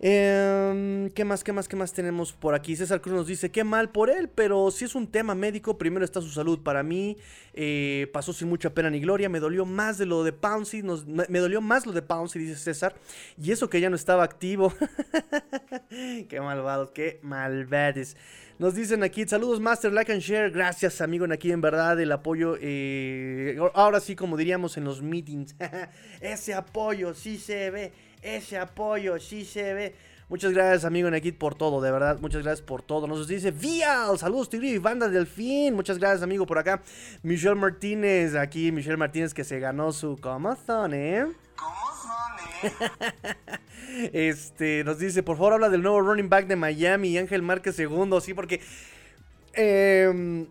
Em, 0.00 1.08
¿Qué 1.10 1.24
más, 1.24 1.44
qué 1.44 1.52
más, 1.52 1.68
qué 1.68 1.76
más 1.76 1.92
tenemos 1.92 2.32
por 2.32 2.54
aquí? 2.54 2.76
César 2.76 3.00
Cruz 3.00 3.14
nos 3.14 3.26
dice, 3.26 3.50
qué 3.50 3.64
mal 3.64 3.90
por 3.90 4.10
él, 4.10 4.28
pero 4.28 4.70
si 4.70 4.84
es 4.84 4.94
un 4.94 5.06
tema 5.06 5.34
médico, 5.34 5.78
primero 5.78 6.04
está 6.04 6.20
su 6.20 6.30
salud. 6.30 6.60
Para 6.62 6.82
mí 6.82 7.16
eh, 7.52 8.08
pasó 8.12 8.32
sin 8.32 8.48
mucha 8.48 8.74
pena 8.74 8.90
ni 8.90 9.00
gloria, 9.00 9.28
me 9.28 9.40
dolió 9.40 9.64
más 9.64 9.98
de 9.98 10.06
lo 10.06 10.24
de 10.24 10.32
Pouncy, 10.32 10.82
me, 10.82 11.38
dolió 11.38 11.60
más 11.60 11.86
lo 11.86 11.92
de 11.92 12.02
Pouncy, 12.02 12.38
dice 12.38 12.56
César. 12.56 12.94
Y 13.40 13.52
eso 13.52 13.70
que 13.70 13.80
ya 13.80 13.88
no 13.88 13.96
estaba 13.96 14.24
activo. 14.24 14.72
qué 16.28 16.40
malvados, 16.40 16.90
qué 16.90 17.20
malvades. 17.22 18.16
Nos 18.58 18.76
dicen 18.76 19.02
aquí, 19.02 19.26
saludos 19.26 19.60
Master, 19.60 19.92
like 19.92 20.12
and 20.12 20.20
share. 20.20 20.50
Gracias 20.50 21.00
amigo, 21.00 21.24
en 21.24 21.32
aquí 21.32 21.50
en 21.50 21.60
verdad 21.60 22.00
el 22.00 22.12
apoyo. 22.12 22.56
Eh, 22.60 23.58
ahora 23.74 24.00
sí, 24.00 24.14
como 24.14 24.36
diríamos 24.36 24.76
en 24.76 24.84
los 24.84 25.02
meetings. 25.02 25.56
Ese 26.20 26.54
apoyo 26.54 27.14
sí 27.14 27.36
se 27.38 27.70
ve 27.70 27.92
ese 28.24 28.58
apoyo 28.58 29.20
sí 29.20 29.44
se 29.44 29.74
ve. 29.74 29.94
Muchas 30.30 30.52
gracias, 30.52 30.86
amigo 30.86 31.10
Nekit, 31.10 31.36
por 31.36 31.54
todo, 31.54 31.82
de 31.82 31.92
verdad. 31.92 32.18
Muchas 32.20 32.42
gracias 32.42 32.66
por 32.66 32.80
todo. 32.80 33.06
Nos 33.06 33.28
dice 33.28 33.50
Vial, 33.50 34.18
saludos, 34.18 34.48
Tigre 34.48 34.68
y 34.68 34.78
banda 34.78 35.08
del 35.08 35.26
fin. 35.26 35.74
Muchas 35.74 35.98
gracias, 35.98 36.22
amigo, 36.22 36.46
por 36.46 36.58
acá. 36.58 36.82
Michelle 37.22 37.54
Martínez, 37.54 38.34
aquí, 38.34 38.72
Michelle 38.72 38.96
Martínez, 38.96 39.34
que 39.34 39.44
se 39.44 39.60
ganó 39.60 39.92
su 39.92 40.16
¿Cómo 40.20 40.56
son, 40.56 40.94
eh? 40.94 41.26
¿Cómo 41.54 41.74
son, 42.02 42.72
eh? 43.28 44.10
este, 44.12 44.82
nos 44.84 44.98
dice, 44.98 45.22
por 45.22 45.36
favor, 45.36 45.52
habla 45.52 45.68
del 45.68 45.82
nuevo 45.82 46.00
running 46.00 46.30
back 46.30 46.46
de 46.46 46.56
Miami, 46.56 47.18
Ángel 47.18 47.42
Márquez 47.42 47.76
segundo, 47.76 48.20
sí, 48.20 48.32
porque. 48.32 48.60
Eh, 49.52 50.46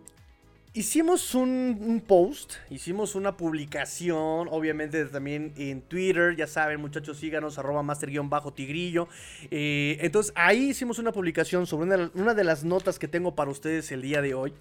Hicimos 0.76 1.36
un, 1.36 2.02
post, 2.04 2.54
hicimos 2.68 3.14
una 3.14 3.36
publicación, 3.36 4.48
obviamente 4.50 5.04
también 5.04 5.52
en 5.56 5.82
Twitter, 5.82 6.34
ya 6.34 6.48
saben 6.48 6.80
muchachos, 6.80 7.16
síganos, 7.16 7.58
arroba 7.58 7.84
master-tigrillo. 7.84 9.06
Eh, 9.52 9.98
entonces 10.00 10.32
ahí 10.34 10.70
hicimos 10.70 10.98
una 10.98 11.12
publicación 11.12 11.68
sobre 11.68 12.08
una, 12.14 12.34
de 12.34 12.42
las 12.42 12.64
notas 12.64 12.98
que 12.98 13.06
tengo 13.06 13.36
para 13.36 13.52
ustedes 13.52 13.92
el 13.92 14.02
día 14.02 14.20
de 14.20 14.34
hoy, 14.34 14.52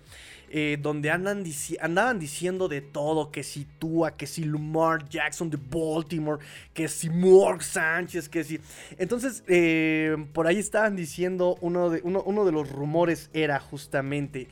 eh, 0.52 0.78
donde 0.80 1.10
andan 1.10 1.44
andaban 1.82 2.20
diciendo 2.20 2.68
de 2.68 2.82
todo, 2.82 3.32
que 3.32 3.42
si 3.42 3.66
Tua, 3.80 4.16
que 4.16 4.28
si 4.28 4.44
Lamar 4.44 5.10
Jackson 5.10 5.50
de 5.50 5.58
Baltimore, 5.58 6.46
que 6.76 6.90
si 6.90 7.10
Morg 7.10 7.64
Sánchez, 7.64 8.30
que 8.30 8.44
si... 8.44 8.60
Entonces, 9.00 9.44
eh, 9.48 10.16
por 10.32 10.46
ahí 10.46 10.60
estaban 10.60 10.96
diciendo, 10.96 11.58
uno 11.62 11.90
de, 11.90 12.02
uno 12.04 12.46
de 12.46 12.52
los 12.52 12.70
rumores 12.70 13.32
era 13.34 13.60
justamente 13.60 14.48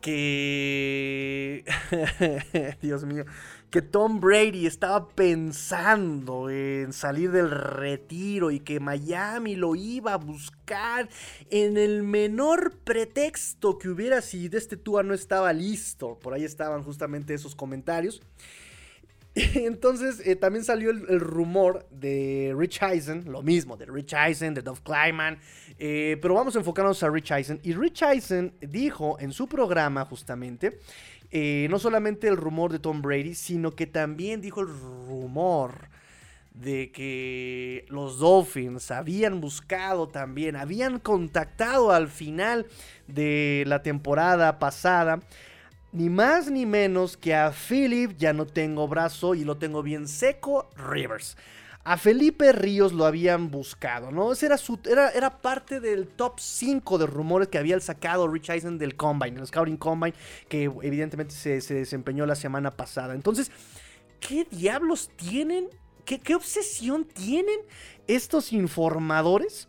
que... 0.00 1.64
Dios 2.82 3.04
mío, 3.04 3.24
que 3.70 3.82
Tom 3.82 4.20
Brady 4.20 4.66
estaba 4.66 5.08
pensando 5.08 6.48
en 6.48 6.92
salir 6.92 7.30
del 7.30 7.50
retiro 7.50 8.50
y 8.50 8.60
que 8.60 8.80
Miami 8.80 9.56
lo 9.56 9.74
iba 9.74 10.14
a 10.14 10.18
buscar 10.18 11.08
en 11.50 11.76
el 11.76 12.02
menor 12.02 12.76
pretexto 12.78 13.78
que 13.78 13.88
hubiera 13.88 14.22
si 14.22 14.48
este 14.52 14.76
Tua 14.76 15.02
no 15.02 15.12
estaba 15.12 15.52
listo. 15.52 16.18
Por 16.18 16.32
ahí 16.32 16.44
estaban 16.44 16.82
justamente 16.82 17.34
esos 17.34 17.54
comentarios. 17.54 18.22
Entonces 19.54 20.20
eh, 20.26 20.36
también 20.36 20.64
salió 20.64 20.90
el, 20.90 21.20
rumor 21.20 21.86
de 21.90 22.54
Rich 22.56 22.82
Eisen, 22.82 23.30
lo 23.30 23.42
mismo, 23.42 23.76
de 23.76 23.86
Rich 23.86 24.14
Eisen, 24.14 24.54
de 24.54 24.62
Dove 24.62 24.80
Kleiman, 24.82 25.38
eh, 25.78 26.18
pero 26.20 26.34
vamos 26.34 26.56
a 26.56 26.58
enfocarnos 26.58 27.02
a 27.02 27.10
Rich 27.10 27.30
Eisen. 27.32 27.60
Y 27.62 27.74
Rich 27.74 28.02
Eisen 28.02 28.54
dijo 28.60 29.16
en 29.20 29.32
su 29.32 29.46
programa 29.46 30.04
justamente, 30.04 30.78
eh, 31.30 31.66
no 31.70 31.78
solamente 31.78 32.26
el 32.26 32.36
rumor 32.36 32.72
de 32.72 32.78
Tom 32.78 33.02
Brady, 33.02 33.34
sino 33.34 33.72
que 33.72 33.86
también 33.86 34.40
dijo 34.40 34.62
el 34.62 34.68
rumor 34.68 35.88
de 36.54 36.90
que 36.90 37.84
los 37.88 38.18
Dolphins 38.18 38.90
habían 38.90 39.40
buscado 39.40 40.08
también, 40.08 40.56
habían 40.56 40.98
contactado 40.98 41.92
al 41.92 42.08
final 42.08 42.66
de 43.06 43.62
la 43.66 43.82
temporada 43.82 44.58
pasada 44.58 45.20
ni 45.92 46.10
más 46.10 46.50
ni 46.50 46.66
menos 46.66 47.16
que 47.16 47.34
a 47.34 47.50
Philip, 47.52 48.16
ya 48.16 48.32
no 48.32 48.46
tengo 48.46 48.86
brazo 48.88 49.34
y 49.34 49.44
lo 49.44 49.56
tengo 49.56 49.82
bien 49.82 50.06
seco, 50.06 50.68
Rivers. 50.76 51.36
A 51.84 51.96
Felipe 51.96 52.52
Ríos 52.52 52.92
lo 52.92 53.06
habían 53.06 53.50
buscado, 53.50 54.10
¿no? 54.10 54.32
Ese 54.32 54.46
era, 54.46 54.58
su, 54.58 54.78
era, 54.84 55.10
era 55.10 55.40
parte 55.40 55.80
del 55.80 56.06
top 56.06 56.38
5 56.38 56.98
de 56.98 57.06
rumores 57.06 57.48
que 57.48 57.56
había 57.56 57.80
sacado 57.80 58.28
Rich 58.28 58.50
Eisen 58.50 58.76
del 58.76 58.94
Combine, 58.94 59.40
el 59.40 59.46
Scouting 59.46 59.78
Combine, 59.78 60.14
que 60.48 60.64
evidentemente 60.64 61.34
se, 61.34 61.74
desempeñó 61.74 62.26
la 62.26 62.34
semana 62.34 62.70
pasada. 62.70 63.14
Entonces, 63.14 63.50
¿qué 64.20 64.46
diablos 64.50 65.10
tienen? 65.16 65.68
¿Qué, 66.04 66.18
qué 66.18 66.34
obsesión 66.34 67.06
tienen 67.06 67.60
estos 68.06 68.52
informadores? 68.52 69.67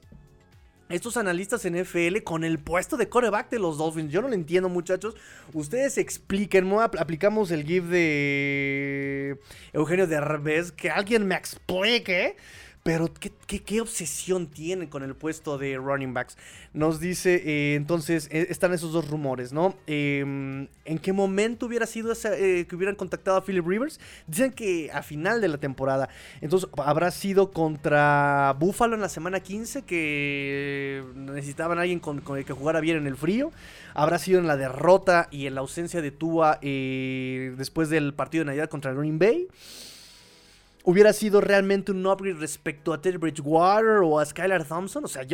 Estos 0.89 1.17
analistas 1.17 1.65
en 1.65 1.75
FL 1.75 2.23
con 2.23 2.43
el 2.43 2.57
puesto 2.59 2.97
de 2.97 3.09
coreback 3.09 3.49
de 3.51 3.59
los 3.59 3.77
Dolphins. 3.77 4.11
Yo 4.11 4.21
no 4.21 4.27
lo 4.27 4.33
entiendo, 4.33 4.69
muchachos. 4.69 5.15
Ustedes 5.53 5.99
expliquen, 5.99 6.71
aplicamos 6.73 7.51
el 7.51 7.63
GIF 7.63 7.85
de 7.85 9.39
Eugenio 9.71 10.07
de 10.07 10.15
Arbez. 10.15 10.71
Que 10.71 10.89
alguien 10.89 11.27
me 11.27 11.35
explique 11.35 12.37
pero 12.83 13.09
¿qué, 13.13 13.81
obsesión 13.81 14.47
tienen 14.47 14.87
con 14.87 15.03
el 15.03 15.13
puesto 15.13 15.57
de 15.57 15.75
running 15.75 16.13
backs? 16.13 16.37
Nos 16.73 16.99
dice, 16.99 17.41
eh, 17.45 17.75
entonces, 17.75 18.29
eh, 18.31 18.47
están 18.49 18.73
esos 18.73 18.93
dos 18.93 19.09
rumores, 19.09 19.51
¿no? 19.51 19.75
Em, 19.85 20.67
¿En 20.85 20.97
qué 20.99 21.11
momento 21.11 21.65
hubiera 21.65 21.85
sido 21.85 22.13
eh, 22.13 22.65
que 22.67 22.75
hubieran 22.75 22.95
contactado 22.95 23.37
a 23.37 23.43
Philip 23.43 23.67
Rivers? 23.67 23.99
Dicen 24.27 24.53
que 24.53 24.89
a 24.93 25.03
final 25.03 25.41
de 25.41 25.49
la 25.49 25.57
temporada. 25.57 26.09
Entonces, 26.39 26.69
habrá 26.77 27.11
sido 27.11 27.51
contra 27.51 28.55
Buffalo 28.57 28.95
en 28.95 29.01
la 29.01 29.09
semana 29.09 29.41
15, 29.41 29.83
que 29.83 31.03
necesitaban 31.15 31.79
a 31.79 31.81
alguien 31.81 31.99
con, 31.99 32.23
el 32.37 32.45
que 32.45 32.53
jugara 32.53 32.79
bien 32.79 32.95
en 32.97 33.07
el 33.07 33.17
frío. 33.17 33.51
Habrá 33.93 34.19
sido 34.19 34.39
en 34.39 34.47
la 34.47 34.55
derrota 34.55 35.27
y 35.31 35.47
en 35.47 35.55
la 35.55 35.61
ausencia 35.61 36.01
de 36.01 36.11
Tua 36.11 36.59
después 36.61 37.89
del 37.89 38.13
partido 38.13 38.43
de 38.43 38.45
Navidad 38.45 38.69
contra 38.69 38.93
Green 38.93 39.19
Bay 39.19 39.47
hubiera 40.83 41.13
sido 41.13 41.41
realmente 41.41 41.91
un 41.91 42.05
upgrade 42.05 42.39
respecto 42.39 42.93
a 42.93 43.01
Teddy 43.01 43.17
Bridgewater 43.17 44.01
o 44.03 44.19
a 44.19 44.25
Skylar 44.25 44.65
Thompson. 44.65 45.05
O 45.05 45.07
sea, 45.07 45.25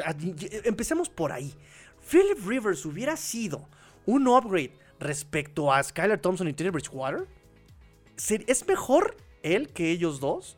empecemos 0.64 1.10
por 1.10 1.32
ahí. 1.32 1.54
Philip 2.10 2.46
Rivers 2.46 2.86
hubiera 2.86 3.18
sido 3.18 3.68
un 4.06 4.28
upgrade 4.28 4.74
respecto 5.00 5.72
a 5.72 5.82
Skylar 5.82 6.20
Thompson 6.20 6.48
y 6.48 6.54
Teddy 6.54 6.70
Bridgewater. 6.70 7.28
¿Es 8.48 8.68
mejor 8.68 9.18
él 9.44 9.70
que 9.70 9.92
ellos 9.92 10.20
dos? 10.20 10.58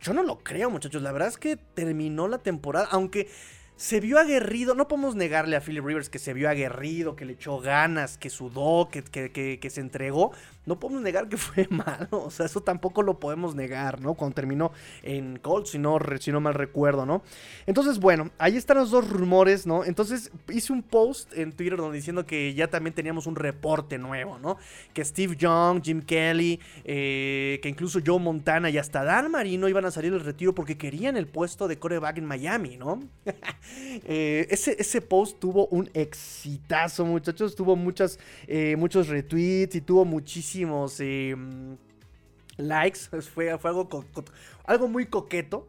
Yo 0.00 0.12
no 0.12 0.22
lo 0.22 0.38
creo, 0.38 0.70
muchachos. 0.70 1.02
La 1.02 1.12
verdad 1.12 1.28
es 1.28 1.38
que 1.38 1.56
terminó 1.56 2.28
la 2.28 2.38
temporada, 2.38 2.88
aunque 2.90 3.28
se 3.76 4.00
vio 4.00 4.18
aguerrido. 4.18 4.74
No 4.74 4.88
podemos 4.88 5.14
negarle 5.14 5.56
a 5.56 5.60
Philip 5.60 5.84
Rivers 5.84 6.10
que 6.10 6.18
se 6.18 6.34
vio 6.34 6.48
aguerrido, 6.50 7.16
que 7.16 7.24
le 7.24 7.34
echó 7.34 7.58
ganas, 7.60 8.18
que 8.18 8.28
sudó, 8.30 8.88
que, 8.90 9.70
se 9.70 9.80
entregó. 9.80 10.32
No 10.66 10.78
podemos 10.78 11.02
negar 11.02 11.28
que 11.28 11.36
fue 11.38 11.66
malo. 11.70 12.08
O 12.10 12.30
sea, 12.30 12.46
eso 12.46 12.60
tampoco 12.60 13.02
lo 13.02 13.18
podemos 13.18 13.54
negar, 13.54 14.00
¿no? 14.00 14.14
Cuando 14.14 14.34
terminó 14.34 14.72
en 15.02 15.38
Colts, 15.38 15.70
si 15.70 15.78
no, 15.78 15.98
si 16.20 16.32
no 16.32 16.40
mal 16.40 16.54
recuerdo, 16.54 17.06
¿no? 17.06 17.22
Entonces, 17.66 17.98
bueno, 17.98 18.30
ahí 18.38 18.56
están 18.56 18.78
los 18.78 18.90
dos 18.90 19.08
rumores, 19.08 19.66
¿no? 19.66 19.84
Entonces 19.84 20.30
hice 20.52 20.72
un 20.72 20.82
post 20.82 21.32
en 21.36 21.52
Twitter 21.52 21.78
diciendo 21.90 22.26
que 22.26 22.54
ya 22.54 22.68
también 22.68 22.94
teníamos 22.94 23.26
un 23.26 23.36
reporte 23.36 23.98
nuevo, 23.98 24.38
¿no? 24.38 24.58
Que 24.92 25.04
Steve 25.04 25.36
Young, 25.36 25.82
Jim 25.82 26.02
Kelly, 26.02 26.60
eh, 26.84 27.58
que 27.62 27.68
incluso 27.68 28.00
Joe 28.04 28.18
Montana 28.18 28.70
y 28.70 28.78
hasta 28.78 29.04
Dan 29.04 29.30
Marino 29.30 29.68
iban 29.68 29.84
a 29.84 29.90
salir 29.90 30.12
del 30.12 30.24
retiro 30.24 30.54
porque 30.54 30.76
querían 30.76 31.16
el 31.16 31.26
puesto 31.26 31.68
de 31.68 31.78
coreback 31.78 32.18
en 32.18 32.24
Miami, 32.26 32.76
¿no? 32.76 33.00
Eh, 34.04 34.46
ese, 34.50 34.76
ese 34.78 35.00
post 35.00 35.38
tuvo 35.38 35.66
un 35.68 35.90
exitazo, 35.94 37.04
muchachos. 37.04 37.54
Tuvo 37.54 37.76
eh, 38.46 38.76
muchos 38.76 39.08
retweets 39.08 39.74
y 39.74 39.80
tuvo 39.80 40.04
muchísimos 40.64 41.00
em, 41.00 41.78
likes. 42.56 43.08
Fue, 43.34 43.56
fue 43.58 43.70
algo, 43.70 44.04
algo 44.64 44.88
muy 44.88 45.06
coqueto. 45.06 45.66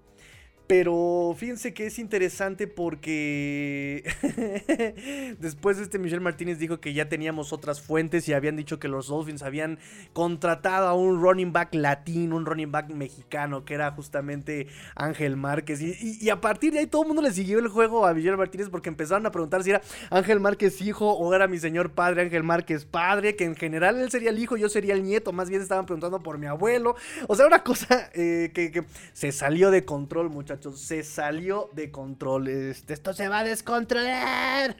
Pero 0.69 1.33
fíjense 1.35 1.73
que 1.73 1.87
es 1.87 1.97
interesante 1.97 2.67
porque 2.67 4.03
después 5.39 5.77
de 5.77 5.83
este 5.83 5.97
Michel 5.97 6.21
Martínez 6.21 6.59
dijo 6.59 6.79
que 6.79 6.93
ya 6.93 7.09
teníamos 7.09 7.51
otras 7.53 7.81
fuentes 7.81 8.29
y 8.29 8.33
habían 8.33 8.55
dicho 8.55 8.77
que 8.77 8.87
los 8.87 9.07
Dolphins 9.07 9.41
habían 9.41 9.79
contratado 10.13 10.87
a 10.87 10.93
un 10.93 11.23
running 11.23 11.51
back 11.51 11.73
latino, 11.73 12.35
un 12.35 12.45
running 12.45 12.71
back 12.71 12.91
mexicano, 12.91 13.65
que 13.65 13.73
era 13.73 13.89
justamente 13.93 14.67
Ángel 14.93 15.37
Márquez. 15.37 15.81
Y, 15.81 16.29
a 16.29 16.39
partir 16.39 16.71
de 16.73 16.77
ahí 16.81 16.85
todo 16.85 17.01
el 17.01 17.07
mundo 17.07 17.23
le 17.23 17.31
siguió 17.31 17.57
el 17.57 17.69
juego 17.69 18.05
a 18.05 18.13
Michel 18.13 18.37
Martínez 18.37 18.69
porque 18.69 18.89
empezaron 18.89 19.25
a 19.25 19.31
preguntar 19.31 19.63
si 19.63 19.71
era 19.71 19.81
Ángel 20.11 20.39
Márquez 20.39 20.79
hijo 20.81 21.13
o 21.13 21.33
era 21.33 21.47
mi 21.47 21.57
señor 21.57 21.93
padre 21.93 22.21
Ángel 22.21 22.43
Márquez 22.43 22.85
padre, 22.85 23.35
que 23.35 23.45
en 23.45 23.55
general 23.55 23.99
él 23.99 24.11
sería 24.11 24.29
el 24.29 24.37
hijo, 24.37 24.55
yo 24.55 24.69
sería 24.69 24.93
el 24.93 25.01
nieto, 25.01 25.31
más 25.31 25.49
bien 25.49 25.63
estaban 25.63 25.87
preguntando 25.87 26.19
por 26.19 26.37
mi 26.37 26.45
abuelo. 26.45 26.95
O 27.27 27.33
sea, 27.33 27.47
una 27.47 27.63
cosa 27.63 28.11
eh, 28.13 28.51
que, 28.53 28.69
que 28.69 28.83
se 29.13 29.31
salió 29.31 29.71
de 29.71 29.83
control, 29.83 30.29
muchachos 30.29 30.58
se 30.73 31.03
salió 31.03 31.69
de 31.73 31.91
control. 31.91 32.47
Este, 32.47 32.93
esto 32.93 33.13
se 33.13 33.27
va 33.27 33.39
a 33.39 33.43
descontrolar. 33.43 34.75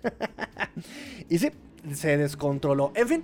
y 1.30 1.40
sí, 1.40 1.52
se 1.94 2.18
descontroló. 2.18 2.92
En 2.96 3.08
fin, 3.08 3.24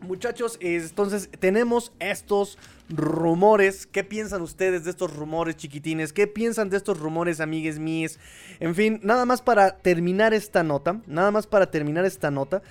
muchachos, 0.00 0.58
entonces 0.60 1.28
tenemos 1.38 1.92
estos 1.98 2.58
rumores. 2.88 3.86
¿Qué 3.86 4.04
piensan 4.04 4.42
ustedes 4.42 4.84
de 4.84 4.90
estos 4.90 5.14
rumores, 5.14 5.56
chiquitines? 5.56 6.12
¿Qué 6.12 6.26
piensan 6.26 6.70
de 6.70 6.76
estos 6.76 6.98
rumores, 6.98 7.40
amigues 7.40 7.78
míes? 7.78 8.18
En 8.60 8.74
fin, 8.74 9.00
nada 9.02 9.24
más 9.24 9.42
para 9.42 9.78
terminar 9.78 10.34
esta 10.34 10.62
nota. 10.62 11.00
Nada 11.06 11.30
más 11.30 11.46
para 11.46 11.70
terminar 11.70 12.04
esta 12.04 12.30
nota. 12.30 12.62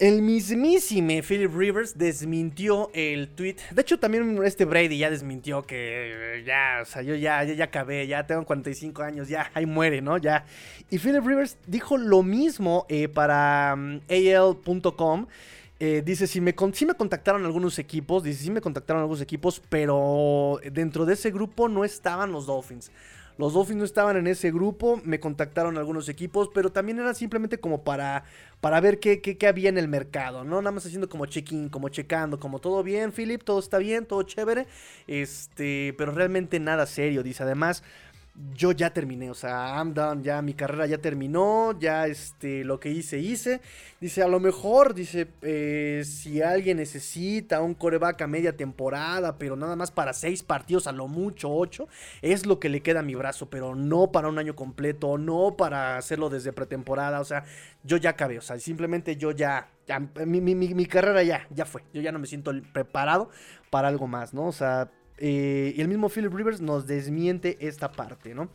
El 0.00 0.22
mismísimo 0.22 1.12
Philip 1.22 1.54
Rivers 1.54 1.98
desmintió 1.98 2.90
el 2.94 3.28
tweet. 3.28 3.56
De 3.70 3.82
hecho, 3.82 3.98
también 3.98 4.42
este 4.44 4.64
Brady 4.64 4.96
ya 4.96 5.10
desmintió 5.10 5.62
que 5.66 6.42
ya, 6.46 6.78
o 6.80 6.86
sea, 6.86 7.02
yo 7.02 7.14
ya, 7.16 7.44
ya, 7.44 7.52
ya 7.52 7.64
acabé, 7.64 8.06
ya 8.06 8.26
tengo 8.26 8.46
45 8.46 9.02
años, 9.02 9.28
ya, 9.28 9.50
ahí 9.52 9.66
muere, 9.66 10.00
¿no? 10.00 10.16
Ya. 10.16 10.46
Y 10.88 10.96
Philip 10.96 11.22
Rivers 11.22 11.58
dijo 11.66 11.98
lo 11.98 12.22
mismo 12.22 12.86
eh, 12.88 13.08
para 13.08 13.76
mm, 13.76 14.00
AL.com 14.08 15.26
Eh, 15.78 16.02
dice, 16.02 16.26
si 16.26 16.40
me, 16.40 16.54
sí 16.72 16.86
me 16.86 16.94
contactaron 16.94 17.44
algunos 17.44 17.78
equipos, 17.78 18.22
dice, 18.22 18.44
sí 18.44 18.50
me 18.50 18.62
contactaron 18.62 19.00
algunos 19.02 19.20
equipos, 19.20 19.62
pero 19.68 20.60
dentro 20.72 21.04
de 21.04 21.12
ese 21.12 21.30
grupo 21.30 21.68
no 21.68 21.84
estaban 21.84 22.32
los 22.32 22.46
Dolphins. 22.46 22.90
Los 23.40 23.54
Dolphins 23.54 23.78
no 23.78 23.84
estaban 23.84 24.18
en 24.18 24.26
ese 24.26 24.52
grupo, 24.52 25.00
me 25.02 25.18
contactaron 25.18 25.78
algunos 25.78 26.10
equipos, 26.10 26.50
pero 26.52 26.70
también 26.70 26.98
era 26.98 27.14
simplemente 27.14 27.58
como 27.58 27.82
para, 27.82 28.24
para 28.60 28.80
ver 28.80 29.00
qué, 29.00 29.22
qué, 29.22 29.38
qué 29.38 29.46
había 29.46 29.70
en 29.70 29.78
el 29.78 29.88
mercado, 29.88 30.44
¿no? 30.44 30.60
Nada 30.60 30.72
más 30.72 30.84
haciendo 30.84 31.08
como 31.08 31.24
check-in, 31.24 31.70
como 31.70 31.88
checando, 31.88 32.38
como 32.38 32.58
todo 32.58 32.82
bien, 32.82 33.12
Philip, 33.12 33.42
todo 33.42 33.58
está 33.58 33.78
bien, 33.78 34.04
todo 34.04 34.22
chévere, 34.24 34.66
este, 35.06 35.94
pero 35.96 36.12
realmente 36.12 36.60
nada 36.60 36.84
serio, 36.84 37.22
dice. 37.22 37.42
Además, 37.42 37.82
yo 38.54 38.72
ya 38.72 38.90
terminé, 38.90 39.30
o 39.30 39.34
sea, 39.34 39.76
I'm 39.76 39.92
done, 39.92 40.22
ya 40.22 40.40
mi 40.42 40.54
carrera 40.54 40.86
ya 40.86 40.98
terminó, 40.98 41.78
ya 41.78 42.06
este, 42.06 42.64
lo 42.64 42.80
que 42.80 42.90
hice, 42.90 43.18
hice. 43.18 43.60
Dice, 44.00 44.22
a 44.22 44.28
lo 44.28 44.40
mejor, 44.40 44.94
dice, 44.94 45.28
eh, 45.42 46.02
si 46.06 46.40
alguien 46.40 46.78
necesita 46.78 47.60
un 47.60 47.74
coreback 47.74 48.22
a 48.22 48.26
media 48.26 48.56
temporada, 48.56 49.36
pero 49.36 49.56
nada 49.56 49.76
más 49.76 49.90
para 49.90 50.12
seis 50.12 50.42
partidos, 50.42 50.86
a 50.86 50.92
lo 50.92 51.06
mucho 51.08 51.50
ocho, 51.50 51.88
es 52.22 52.46
lo 52.46 52.60
que 52.60 52.68
le 52.68 52.80
queda 52.82 53.00
a 53.00 53.02
mi 53.02 53.14
brazo, 53.14 53.50
pero 53.50 53.74
no 53.74 54.10
para 54.12 54.28
un 54.28 54.38
año 54.38 54.56
completo, 54.56 55.18
no 55.18 55.56
para 55.56 55.96
hacerlo 55.96 56.30
desde 56.30 56.52
pretemporada, 56.52 57.20
o 57.20 57.24
sea, 57.24 57.44
yo 57.84 57.96
ya 57.98 58.10
acabé, 58.10 58.38
o 58.38 58.42
sea, 58.42 58.58
simplemente 58.58 59.16
yo 59.16 59.32
ya, 59.32 59.68
mi, 60.26 60.40
mi 60.40 60.86
carrera 60.86 61.22
ya, 61.22 61.46
ya 61.50 61.66
fue, 61.66 61.82
yo 61.92 62.00
ya 62.00 62.12
no 62.12 62.18
me 62.18 62.26
siento 62.26 62.52
preparado 62.72 63.28
para 63.70 63.88
algo 63.88 64.06
más, 64.06 64.34
¿no? 64.34 64.46
O 64.46 64.52
sea, 64.52 64.90
eh, 65.20 65.74
y 65.76 65.80
el 65.80 65.88
mismo 65.88 66.08
Philip 66.08 66.32
Rivers 66.32 66.60
nos 66.60 66.86
desmiente 66.86 67.58
esta 67.60 67.92
parte, 67.92 68.34
¿no? 68.34 68.48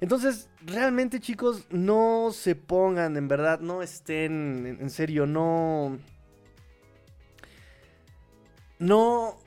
Entonces, 0.00 0.48
realmente 0.64 1.20
chicos, 1.20 1.66
no 1.70 2.30
se 2.32 2.54
pongan, 2.54 3.16
en 3.16 3.28
verdad, 3.28 3.60
no 3.60 3.82
estén, 3.82 4.78
en 4.80 4.90
serio, 4.90 5.26
no... 5.26 5.98
No, 8.78 9.38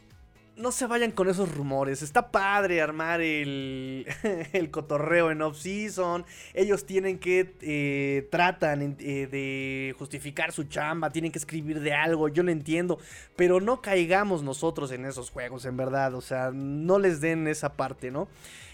no 0.58 0.72
se 0.72 0.88
vayan 0.88 1.12
con 1.12 1.30
esos 1.30 1.54
rumores. 1.54 2.02
Está 2.02 2.32
padre 2.32 2.82
armar 2.82 3.22
el, 3.22 4.08
el 4.54 4.72
cotorreo 4.72 5.32
en 5.32 5.42
off-season. 5.42 6.26
Ellos 6.54 6.86
tienen 6.86 7.20
que, 7.20 7.54
eh, 7.62 8.28
tratan 8.32 8.98
eh, 9.00 9.28
de 9.28 9.96
justificar 9.98 10.52
su 10.52 10.64
chamba, 10.66 11.12
tienen 11.12 11.32
que 11.32 11.40
escribir 11.40 11.80
de 11.80 11.94
algo, 11.94 12.28
yo 12.28 12.44
lo 12.44 12.52
entiendo. 12.52 12.98
Pero 13.36 13.62
no 13.62 13.82
caigamos 13.82 14.44
nosotros 14.44 14.92
en 14.92 15.06
esos 15.06 15.30
juegos, 15.30 15.66
en 15.66 15.78
verdad. 15.78 16.16
O 16.16 16.22
sea, 16.22 16.52
no 16.52 17.00
les 17.00 17.22
den 17.22 17.48
esa 17.48 17.74
parte, 17.74 18.12
¿no? 18.12 18.28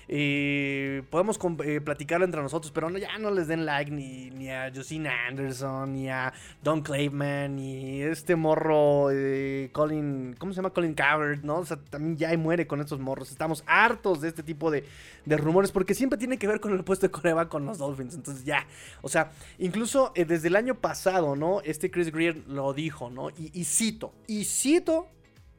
Eh, 0.07 1.03
podemos 1.09 1.39
eh, 1.65 1.81
platicarlo 1.81 2.25
entre 2.25 2.41
nosotros, 2.41 2.71
pero 2.71 2.89
ya 2.97 3.17
no 3.17 3.31
les 3.31 3.47
den 3.47 3.65
like 3.65 3.91
ni, 3.91 4.49
a 4.49 4.71
Josina 4.73 5.27
Anderson, 5.27 5.93
ni 5.93 6.09
a 6.09 6.33
Don 6.61 6.81
Clayman, 6.81 7.55
ni 7.55 8.01
este 8.01 8.35
morro 8.35 9.09
eh, 9.11 9.69
Colin, 9.71 10.35
¿cómo 10.37 10.51
se 10.51 10.57
llama? 10.57 10.71
Colin 10.71 10.93
Coward, 10.93 11.43
¿no? 11.43 11.59
O 11.59 11.65
sea, 11.65 11.77
también 11.77 12.17
ya 12.17 12.37
muere 12.37 12.67
con 12.67 12.81
estos 12.81 12.99
morros. 12.99 13.31
Estamos 13.31 13.63
hartos 13.65 14.21
de 14.21 14.27
este 14.27 14.43
tipo 14.43 14.71
de, 14.71 14.83
rumores 15.25 15.71
porque 15.71 15.93
siempre 15.93 16.17
tiene 16.17 16.37
que 16.37 16.47
ver 16.47 16.59
con 16.59 16.73
el 16.73 16.83
puesto 16.83 17.07
de 17.07 17.11
Coreba 17.11 17.49
con 17.49 17.65
los 17.65 17.77
Dolphins. 17.77 18.15
Entonces 18.15 18.45
ya, 18.45 18.67
o 19.01 19.09
sea, 19.09 19.31
incluso 19.57 20.11
desde 20.15 20.47
el 20.47 20.55
año 20.55 20.75
pasado, 20.75 21.35
¿no? 21.35 21.61
Este 21.61 21.89
Chris 21.89 22.11
Greer 22.11 22.37
lo 22.47 22.73
dijo, 22.73 23.09
¿no? 23.09 23.29
Y 23.37 23.63
cito, 23.63 24.13
y 24.27 24.43
cito 24.45 25.07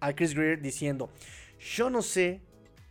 a 0.00 0.12
Chris 0.12 0.34
Greer 0.34 0.60
diciendo, 0.60 1.10
yo 1.58 1.90
no 1.90 2.02
sé 2.02 2.42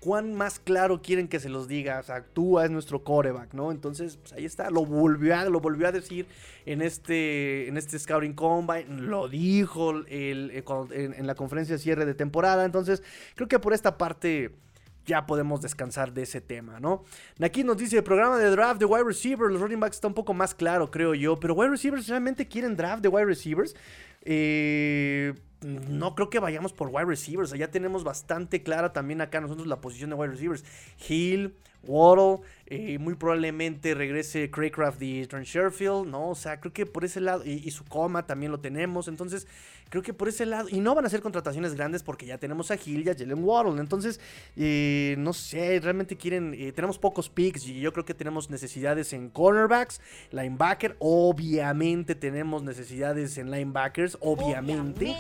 cuán 0.04 0.34
más 0.34 0.60
claro 0.60 1.02
quieren 1.02 1.30
que 1.30 1.40
se 1.40 1.48
los 1.48 1.70
diga. 1.70 2.00
O 2.00 2.04
sea, 2.04 2.16
actúa, 2.16 2.66
es 2.66 2.72
nuestro 2.72 3.06
coreback, 3.06 3.54
¿no? 3.54 3.72
Entonces, 3.72 4.18
pues 4.18 4.34
ahí 4.34 4.44
está. 4.44 4.70
Lo 4.70 4.86
volvió 4.86 5.34
a, 5.34 5.46
lo 5.46 5.62
volvió 5.62 5.88
a 5.88 5.94
decir 5.94 6.28
en 6.66 6.82
este, 6.82 7.70
en 7.70 7.78
este 7.78 7.98
Scouting 7.98 8.34
Combine. 8.34 8.86
Lo 8.90 9.30
dijo 9.30 9.94
eh, 10.08 10.64
en, 10.92 11.26
la 11.26 11.36
conferencia 11.36 11.76
de 11.76 11.80
cierre 11.80 12.06
de 12.06 12.14
temporada. 12.14 12.66
Entonces, 12.66 13.02
creo 13.36 13.48
que 13.48 13.60
por 13.60 13.74
esta 13.74 13.98
parte 13.98 14.54
ya 15.06 15.26
podemos 15.26 15.62
descansar 15.62 16.14
de 16.14 16.24
ese 16.24 16.42
tema, 16.42 16.82
¿no? 16.82 17.04
Aquí 17.42 17.64
nos 17.64 17.78
dice, 17.78 17.98
el 17.98 18.04
programa 18.04 18.38
de 18.38 18.50
draft 18.50 18.80
de 18.80 18.86
wide 18.86 19.06
receivers, 19.06 19.52
los 19.52 19.62
running 19.62 19.80
backs 19.80 19.98
está 19.98 20.08
un 20.08 20.14
poco 20.14 20.34
más 20.34 20.54
claro, 20.54 20.92
creo 20.92 21.14
yo, 21.14 21.40
pero 21.40 21.54
wide 21.54 21.72
receivers 21.72 22.08
realmente 22.08 22.48
quieren 22.48 22.76
draft 22.76 23.04
de 23.04 23.10
wide 23.10 23.26
receivers. 23.26 23.76
Eh, 24.22 25.34
no 25.64 26.16
creo 26.16 26.30
que 26.30 26.40
vayamos 26.40 26.74
por 26.74 26.90
wide 26.90 27.06
receivers. 27.06 27.52
ya 27.52 27.70
tenemos 27.70 28.04
bastante 28.04 28.64
clara 28.64 28.94
también 28.94 29.22
acá 29.22 29.42
nosotros 29.42 29.68
la 29.68 29.82
posición 29.82 30.10
de 30.10 30.16
wide 30.16 30.32
receivers. 30.32 30.64
Hill, 31.08 31.56
Waddle, 31.86 32.46
eh, 32.68 32.98
muy 32.98 33.16
probablemente 33.16 33.94
regrese 33.94 34.50
Craycraft 34.50 35.02
y 35.02 35.26
Trent 35.28 35.46
Sherfield, 35.46 36.08
¿no? 36.08 36.30
O 36.30 36.36
sea, 36.36 36.60
creo 36.60 36.74
que 36.74 36.86
por 36.86 37.04
ese 37.04 37.20
lado, 37.20 37.44
y, 37.46 37.70
su 37.72 37.84
coma 37.86 38.26
también 38.26 38.52
lo 38.52 38.60
tenemos. 38.60 39.08
Entonces, 39.08 39.48
creo 39.94 40.02
que 40.02 40.12
por 40.12 40.28
ese 40.28 40.48
lado, 40.48 40.70
y 40.72 40.80
no 40.80 40.96
van 40.96 41.06
a 41.06 41.10
ser 41.10 41.22
contrataciones 41.22 41.76
grandes 41.76 42.02
porque 42.02 42.26
ya 42.26 42.40
tenemos 42.40 42.72
a 42.72 42.78
Hill 42.84 43.06
y 43.06 43.10
a 43.12 43.14
Jalen 43.16 43.44
Waddle. 43.44 43.80
Entonces, 43.80 44.20
eh, 44.56 45.14
no 45.20 45.34
sé, 45.34 45.80
realmente 45.80 46.18
quieren, 46.18 46.56
eh, 46.58 46.72
tenemos 46.72 46.98
pocos 46.98 47.30
picks 47.30 47.68
y 47.68 47.80
yo 47.80 47.94
creo 47.94 48.04
que 48.04 48.16
tenemos 48.16 48.50
necesidades 48.50 49.14
en 49.14 49.30
cornerbacks, 49.30 50.02
linebacker, 50.32 50.96
obviamente 50.98 52.16
tenemos 52.16 52.64
necesidades 52.64 53.38
en 53.38 53.52
linebackers, 53.52 54.18
obviamente. 54.20 55.16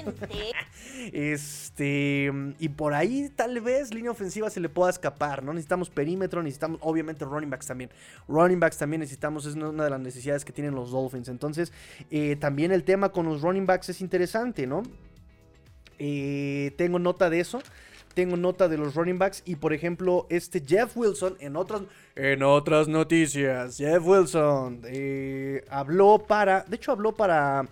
este, 1.13 2.31
y 2.57 2.69
por 2.69 2.95
ahí 2.95 3.29
tal 3.29 3.61
vez 3.61 3.93
línea 3.93 4.09
ofensiva 4.09 4.49
se 4.49 4.59
le 4.59 4.69
pueda 4.69 4.89
escapar, 4.89 5.43
¿no? 5.43 5.53
Necesitamos 5.53 5.91
perímetro, 5.91 6.41
necesitamos 6.41 6.79
obviamente 6.81 7.25
running 7.25 7.51
backs 7.51 7.67
también. 7.67 7.91
Running 8.27 8.59
backs 8.59 8.79
también 8.79 9.01
necesitamos, 9.01 9.45
es 9.45 9.53
una 9.53 9.83
de 9.83 9.89
las 9.91 9.99
necesidades 9.99 10.43
que 10.43 10.51
tienen 10.51 10.73
los 10.73 10.89
Dolphins. 10.89 11.29
Entonces, 11.29 11.71
eh, 12.09 12.37
también 12.37 12.71
el 12.71 12.83
tema 12.83 13.09
con 13.09 13.27
los 13.27 13.43
running 13.43 13.67
backs 13.67 13.89
es 13.89 14.01
interesante, 14.01 14.62
¿no? 14.67 14.83
Tengo 15.97 16.99
nota 16.99 17.29
de 17.29 17.39
eso. 17.39 17.61
Tengo 18.13 18.37
nota 18.37 18.67
de 18.67 18.77
los 18.77 18.95
running 18.95 19.17
backs. 19.17 19.41
Y 19.45 19.55
por 19.55 19.73
ejemplo, 19.73 20.27
este 20.29 20.61
Jeff 20.65 20.95
Wilson, 20.95 21.35
en 21.39 21.55
otras, 21.55 21.81
en 22.15 22.43
otras 22.43 22.87
noticias, 22.87 23.77
Jeff 23.77 24.05
Wilson 24.05 24.81
eh, 24.85 25.65
habló 25.69 26.19
para. 26.19 26.61
De 26.61 26.75
hecho, 26.75 26.91
habló 26.91 27.13
para 27.13 27.67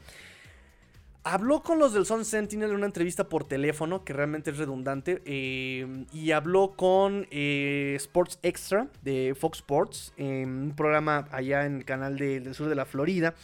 Habló 1.24 1.62
con 1.62 1.78
los 1.78 1.94
del 1.94 2.08
Sun 2.08 2.26
Sentinel 2.26 2.72
en 2.72 2.78
una 2.78 2.88
entrevista 2.88 3.30
por 3.30 3.44
teléfono, 3.44 4.04
que 4.04 4.12
realmente 4.12 4.50
es 4.50 4.58
redundante, 4.58 5.22
eh, 5.26 6.06
y 6.12 6.32
habló 6.32 6.72
con 6.76 7.28
eh, 7.30 7.94
Sports 7.98 8.40
Extra 8.42 8.88
de 9.04 9.36
Fox 9.40 9.60
Sports, 9.60 10.14
en 10.18 10.50
un 10.50 10.76
programa 10.76 11.28
allá 11.32 11.68
en 11.68 11.78
el 11.78 11.86
canal 11.86 12.18
del 12.18 12.56
sur 12.56 12.70
de 12.70 12.74
la 12.74 12.86
Florida. 12.86 13.36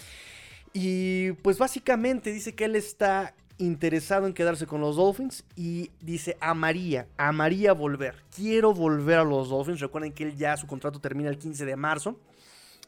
Y 0.73 1.31
pues 1.33 1.57
básicamente 1.57 2.31
dice 2.31 2.53
que 2.55 2.65
él 2.65 2.75
está 2.75 3.33
interesado 3.57 4.27
en 4.27 4.33
quedarse 4.33 4.67
con 4.67 4.81
los 4.81 4.97
Dolphins 4.97 5.43
y 5.55 5.89
dice 5.99 6.37
amaría, 6.39 7.07
amaría 7.17 7.73
volver, 7.73 8.23
quiero 8.35 8.73
volver 8.73 9.19
a 9.19 9.23
los 9.23 9.49
Dolphins. 9.49 9.79
Recuerden 9.79 10.13
que 10.13 10.23
él 10.23 10.35
ya 10.35 10.55
su 10.57 10.67
contrato 10.67 10.99
termina 10.99 11.29
el 11.29 11.37
15 11.37 11.65
de 11.65 11.75
marzo. 11.75 12.19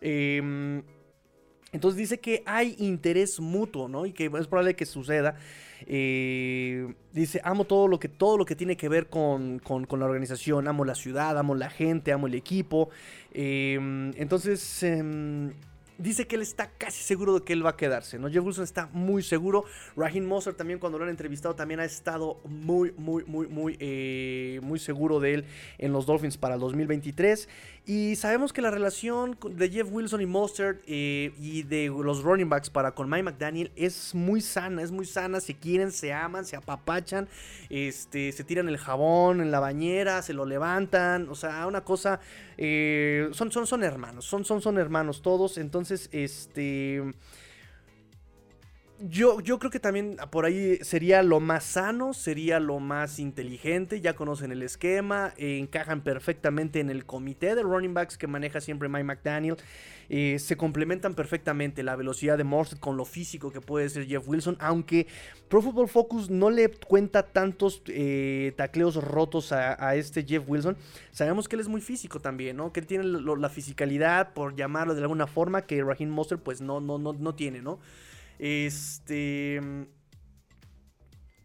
Eh, 0.02 0.82
entonces 1.72 1.98
dice 1.98 2.20
que 2.20 2.42
hay 2.46 2.76
interés 2.80 3.40
mutuo, 3.40 3.88
¿no? 3.88 4.06
Y 4.06 4.12
que 4.12 4.26
es 4.26 4.48
probable 4.48 4.76
que 4.76 4.86
suceda. 4.86 5.36
Eh, 5.86 6.94
dice, 7.14 7.42
amo 7.44 7.66
todo 7.66 7.88
lo 7.88 8.00
que, 8.00 8.10
todo 8.10 8.38
lo 8.38 8.46
que 8.46 8.56
tiene 8.56 8.76
que 8.76 8.90
ver 8.90 9.08
con, 9.08 9.62
la 9.68 10.06
organización, 10.06 10.68
amo 10.68 10.84
la 10.84 10.96
ciudad, 10.96 11.38
amo 11.38 11.54
la 11.54 11.70
gente, 11.70 12.12
amo 12.12 12.28
el 12.28 12.34
equipo. 12.34 12.90
Eh, 13.32 13.76
entonces, 14.16 14.84
em, 14.84 15.54
dice 16.00 16.26
que 16.26 16.36
él 16.36 16.42
está 16.42 16.72
casi 16.72 17.04
seguro 17.04 17.36
de 17.36 17.46
que 17.46 17.54
él 17.54 17.64
va 17.64 17.72
a 17.72 17.78
quedarse, 17.78 18.18
¿no? 18.18 18.30
Jeff 18.30 18.44
Wilson 18.44 18.64
está 18.64 18.88
muy 18.94 19.22
seguro. 19.22 19.66
Raheem 19.96 20.26
Moser 20.26 20.56
también 20.56 20.80
cuando 20.80 20.98
lo 20.98 21.04
han 21.04 21.10
entrevistado 21.10 21.56
también 21.56 21.80
ha 21.80 21.86
estado 21.86 22.40
muy, 22.46 22.94
muy, 22.98 23.24
muy, 23.26 23.48
muy, 23.48 23.78
eh, 23.80 24.60
muy 24.64 24.80
seguro 24.80 25.20
de 25.20 25.36
él 25.36 25.46
en 25.78 25.92
los 25.92 26.06
Dolphins 26.06 26.38
para 26.38 26.56
el 26.56 26.62
2023. 26.62 27.48
Y 27.86 28.16
sabemos 28.18 28.54
que 28.54 28.62
la 28.62 28.70
relación 28.70 29.36
de 29.50 29.68
Jeff 29.68 29.88
Wilson 29.92 30.22
y 30.22 30.28
Mostert 30.28 30.84
eh, 30.86 31.34
y 31.40 31.64
de 31.64 31.88
los 31.88 32.22
running 32.22 32.48
backs 32.48 32.70
para 32.70 32.92
con 32.94 33.10
Mike 33.10 33.24
McDaniel 33.24 33.72
es 33.76 34.14
muy 34.14 34.42
sana, 34.42 34.84
es 34.84 34.92
muy 34.92 35.06
sana. 35.06 35.42
Se 35.42 35.56
quieren, 35.56 35.92
se 35.92 36.14
aman, 36.14 36.46
se 36.46 36.56
apapachan, 36.56 37.28
este, 37.72 38.32
se 38.32 38.44
tiran 38.44 38.70
el 38.70 38.78
jabón 38.78 39.42
en 39.42 39.50
la 39.50 39.60
bañera, 39.60 40.22
se 40.22 40.34
lo 40.34 40.46
levantan. 40.46 41.30
O 41.30 41.36
sea, 41.36 41.66
una 41.66 41.84
cosa. 41.84 42.20
Eh, 42.58 43.30
son, 43.32 43.52
son, 43.52 43.66
son 43.66 43.84
hermanos, 43.84 44.26
son, 44.26 44.46
son, 44.46 44.62
son 44.62 44.78
hermanos 44.78 45.24
todos. 45.24 45.58
Entonces, 45.58 45.89
este 45.92 47.02
yo, 49.02 49.40
yo 49.40 49.60
creo 49.60 49.72
que 49.72 49.80
también 49.80 50.18
por 50.30 50.46
ahí 50.46 50.78
sería 50.82 51.24
lo 51.24 51.40
más 51.40 51.64
sano, 51.64 52.14
sería 52.14 52.60
lo 52.60 52.80
más 52.80 53.20
inteligente. 53.20 54.02
Ya 54.02 54.16
conocen 54.16 54.52
el 54.52 54.62
esquema, 54.62 55.34
encajan 55.38 56.02
perfectamente 56.02 56.80
en 56.80 56.90
el 56.90 57.06
comité 57.06 57.56
de 57.56 57.64
running 57.64 57.94
backs 57.94 58.18
que 58.18 58.28
maneja 58.28 58.60
siempre 58.62 58.90
Mike 58.90 59.06
McDaniel. 59.06 59.58
Eh, 60.10 60.38
se 60.40 60.58
complementan 60.58 61.14
perfectamente 61.14 61.84
la 61.84 61.96
velocidad 61.96 62.38
de 62.38 62.44
Morse 62.44 62.80
con 62.80 62.98
lo 62.98 63.06
físico 63.06 63.52
que 63.52 63.62
puede 63.62 63.88
ser 63.90 64.08
Jeff 64.08 64.28
Wilson, 64.28 64.58
aunque 64.60 65.06
Pro 65.50 65.62
Football 65.62 65.88
Focus 65.88 66.30
no 66.32 66.50
le 66.50 66.70
cuenta 66.70 67.24
tantos 67.24 67.84
eh, 67.88 68.54
tacleos 68.58 68.96
rotos 68.96 69.52
a, 69.52 69.96
este 69.96 70.26
Jeff 70.26 70.44
Wilson. 70.48 70.76
Sabemos 71.12 71.48
que 71.48 71.56
él 71.56 71.62
es 71.62 71.68
muy 71.68 71.82
físico 71.82 72.20
también, 72.20 72.58
¿no? 72.58 72.74
Que 72.74 72.80
él 72.80 72.88
tiene 72.88 73.04
la 73.06 73.50
fisicalidad, 73.50 74.34
por 74.34 74.56
llamarlo 74.56 74.96
de 74.96 75.02
alguna 75.02 75.28
forma, 75.28 75.62
que 75.62 75.84
Raheem 75.84 76.10
Monster 76.10 76.40
pues 76.40 76.60
no, 76.60 76.82
no, 76.82 76.98
no, 76.98 77.14
no 77.14 77.36
tiene, 77.36 77.62
¿no? 77.62 77.80
Este. 78.40 79.62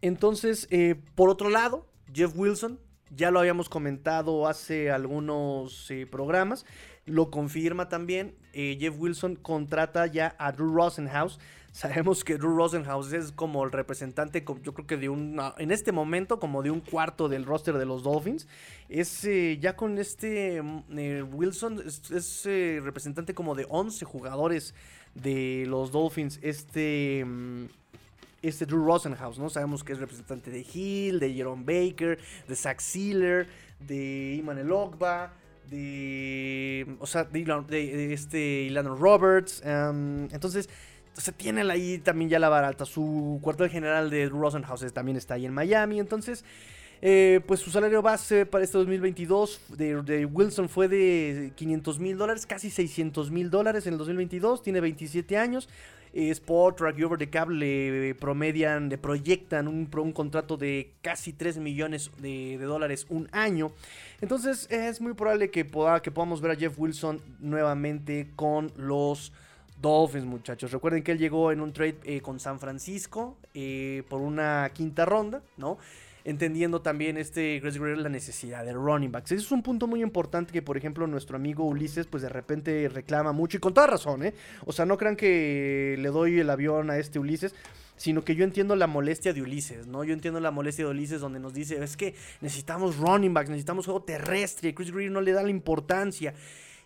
Entonces, 0.01 0.67
eh, 0.69 0.95
por 1.15 1.29
otro 1.29 1.49
lado, 1.49 1.87
Jeff 2.13 2.33
Wilson, 2.35 2.79
ya 3.09 3.31
lo 3.31 3.39
habíamos 3.39 3.69
comentado 3.69 4.47
hace 4.47 4.91
algunos 4.91 5.89
eh, 5.89 6.05
programas, 6.05 6.65
lo 7.05 7.31
confirma 7.31 7.89
también. 7.89 8.35
Eh, 8.53 8.77
Jeff 8.79 8.95
Wilson 8.97 9.35
contrata 9.35 10.05
ya 10.07 10.35
a 10.37 10.51
Drew 10.51 10.73
Rosenhaus. 10.73 11.39
Sabemos 11.71 12.23
que 12.23 12.37
Drew 12.37 12.55
Rosenhaus 12.55 13.11
es 13.11 13.33
como 13.33 13.65
el 13.65 13.71
representante, 13.71 14.45
yo 14.61 14.73
creo 14.73 14.87
que 14.87 14.95
de 14.95 15.09
un, 15.09 15.41
en 15.57 15.71
este 15.71 15.91
momento, 15.91 16.39
como 16.39 16.63
de 16.63 16.71
un 16.71 16.79
cuarto 16.79 17.27
del 17.27 17.43
roster 17.43 17.77
de 17.77 17.85
los 17.85 18.03
Dolphins. 18.03 18.47
Es 18.87 19.27
ya 19.59 19.75
con 19.75 19.97
este 19.97 20.61
Wilson, 20.61 21.83
es, 21.85 22.45
representante 22.45 23.33
como 23.33 23.55
de 23.55 23.65
11 23.67 24.05
jugadores 24.05 24.73
de 25.15 25.65
los 25.67 25.91
Dolphins. 25.91 26.39
Este. 26.41 27.23
Mm, 27.25 27.65
este 28.41 28.67
Drew 28.67 28.85
Rosenhaus, 28.85 29.39
¿no? 29.39 29.49
Sabemos 29.49 29.83
que 29.83 29.93
es 29.93 29.99
representante 29.99 30.51
de 30.51 30.63
Hill, 30.71 31.19
de 31.19 31.33
Jerome 31.33 31.63
Baker, 31.65 32.19
de 32.47 32.55
Zach 32.55 32.79
Sealer, 32.79 33.47
de 33.79 34.35
Iman 34.35 34.59
Elogba, 34.59 35.33
de. 35.69 36.85
O 36.99 37.07
sea, 37.07 37.23
de, 37.23 38.13
este 38.13 38.63
Ilano 38.63 38.95
Roberts. 38.95 39.61
Em, 39.65 40.25
entonces. 40.31 40.69
Se 41.13 41.31
tiene 41.31 41.61
ahí 41.71 41.97
también 41.99 42.29
ya 42.29 42.39
la 42.39 42.49
barata. 42.49 42.83
Su 42.83 43.39
cuartel 43.41 43.69
general 43.69 44.09
de 44.09 44.27
Rosenhaus 44.27 44.85
también 44.91 45.15
está 45.15 45.35
ahí 45.35 45.45
en 45.45 45.53
Miami. 45.53 45.97
Entonces, 45.97 46.43
eh, 47.01 47.41
pues 47.45 47.59
su 47.59 47.69
salario 47.69 48.01
base 48.01 48.45
para 48.45 48.63
este 48.63 48.77
2022 48.77 49.59
de, 49.77 50.25
Wilson 50.25 50.69
fue 50.69 50.87
de 50.87 51.51
500 51.55 51.99
mil 51.99 52.17
dólares, 52.17 52.45
casi 52.45 52.69
600 52.69 53.31
mil 53.31 53.49
dólares 53.49 53.85
en 53.87 53.93
el 53.93 53.99
2022. 53.99 54.63
Tiene 54.63 54.81
27 54.81 55.37
años. 55.37 55.69
Sport, 56.13 56.77
Track 56.77 56.95
Over 57.03 57.17
the 57.19 57.29
Cap 57.29 57.49
le 57.49 58.15
promedian, 58.15 58.89
proyectan 59.01 59.67
un, 59.67 59.85
contrato 60.13 60.55
de 60.55 60.93
casi 61.01 61.33
3 61.33 61.57
millones 61.57 62.09
de, 62.19 62.57
dólares 62.57 63.05
un 63.09 63.27
año. 63.33 63.73
Entonces 64.21 64.67
es 64.71 65.01
muy 65.01 65.13
probable 65.13 65.51
que, 65.51 65.65
que 65.65 66.11
podamos 66.11 66.39
ver 66.39 66.51
a 66.51 66.55
Jeff 66.55 66.79
Wilson 66.79 67.21
nuevamente 67.41 68.29
con 68.37 68.71
los 68.77 69.33
Dolphins, 69.81 70.25
muchachos. 70.25 70.71
Recuerden 70.71 71.03
que 71.03 71.11
él 71.11 71.17
llegó 71.17 71.51
en 71.51 71.61
un 71.61 71.73
trade 71.73 71.97
eh, 72.03 72.21
con 72.21 72.39
San 72.39 72.59
Francisco 72.59 73.37
eh, 73.53 74.03
por 74.09 74.21
una 74.21 74.71
quinta 74.73 75.05
ronda, 75.05 75.41
¿no? 75.57 75.77
Entendiendo 76.25 76.81
también 76.81 77.17
este 77.17 77.59
Chris 77.61 77.77
Greer 77.77 77.99
la 77.99 78.09
necesidad 78.09 78.65
de 78.65 78.73
running 78.73 79.11
backs. 79.11 79.31
Ese 79.31 79.43
es 79.43 79.51
un 79.51 79.61
punto 79.61 79.87
muy 79.87 80.01
importante 80.01 80.51
que, 80.51 80.63
por 80.63 80.75
ejemplo, 80.75 81.07
nuestro 81.07 81.37
amigo 81.37 81.63
Ulises, 81.63 82.07
pues 82.07 82.23
de 82.23 82.29
repente 82.29 82.89
reclama 82.89 83.31
mucho 83.31 83.57
y 83.57 83.59
con 83.59 83.73
toda 83.73 83.87
razón, 83.87 84.23
¿eh? 84.23 84.33
O 84.65 84.73
sea, 84.73 84.85
no 84.85 84.97
crean 84.97 85.15
que 85.15 85.95
le 85.99 86.09
doy 86.09 86.39
el 86.39 86.49
avión 86.49 86.89
a 86.89 86.97
este 86.97 87.19
Ulises 87.19 87.55
sino 87.97 88.25
que 88.25 88.35
yo 88.35 88.43
entiendo 88.43 88.75
la 88.75 88.87
molestia 88.87 89.31
de 89.31 89.41
Ulises, 89.41 89.87
¿no? 89.87 90.03
Yo 90.03 90.13
entiendo 90.13 90.41
la 90.41 90.51
molestia 90.51 90.83
de 90.83 90.91
Ulises 90.91 91.21
donde 91.21 91.39
nos 91.39 91.53
dice, 91.53 91.81
es 91.81 91.95
que 91.95 92.13
necesitamos 92.41 92.97
running 92.97 93.33
backs, 93.33 93.49
necesitamos 93.49 93.85
juego 93.85 94.03
terrestre, 94.03 94.75
Chris 94.75 94.91
Greer 94.91 95.11
no 95.11 95.21
le 95.21 95.31
da 95.31 95.41
la 95.41 95.49
importancia. 95.49 96.33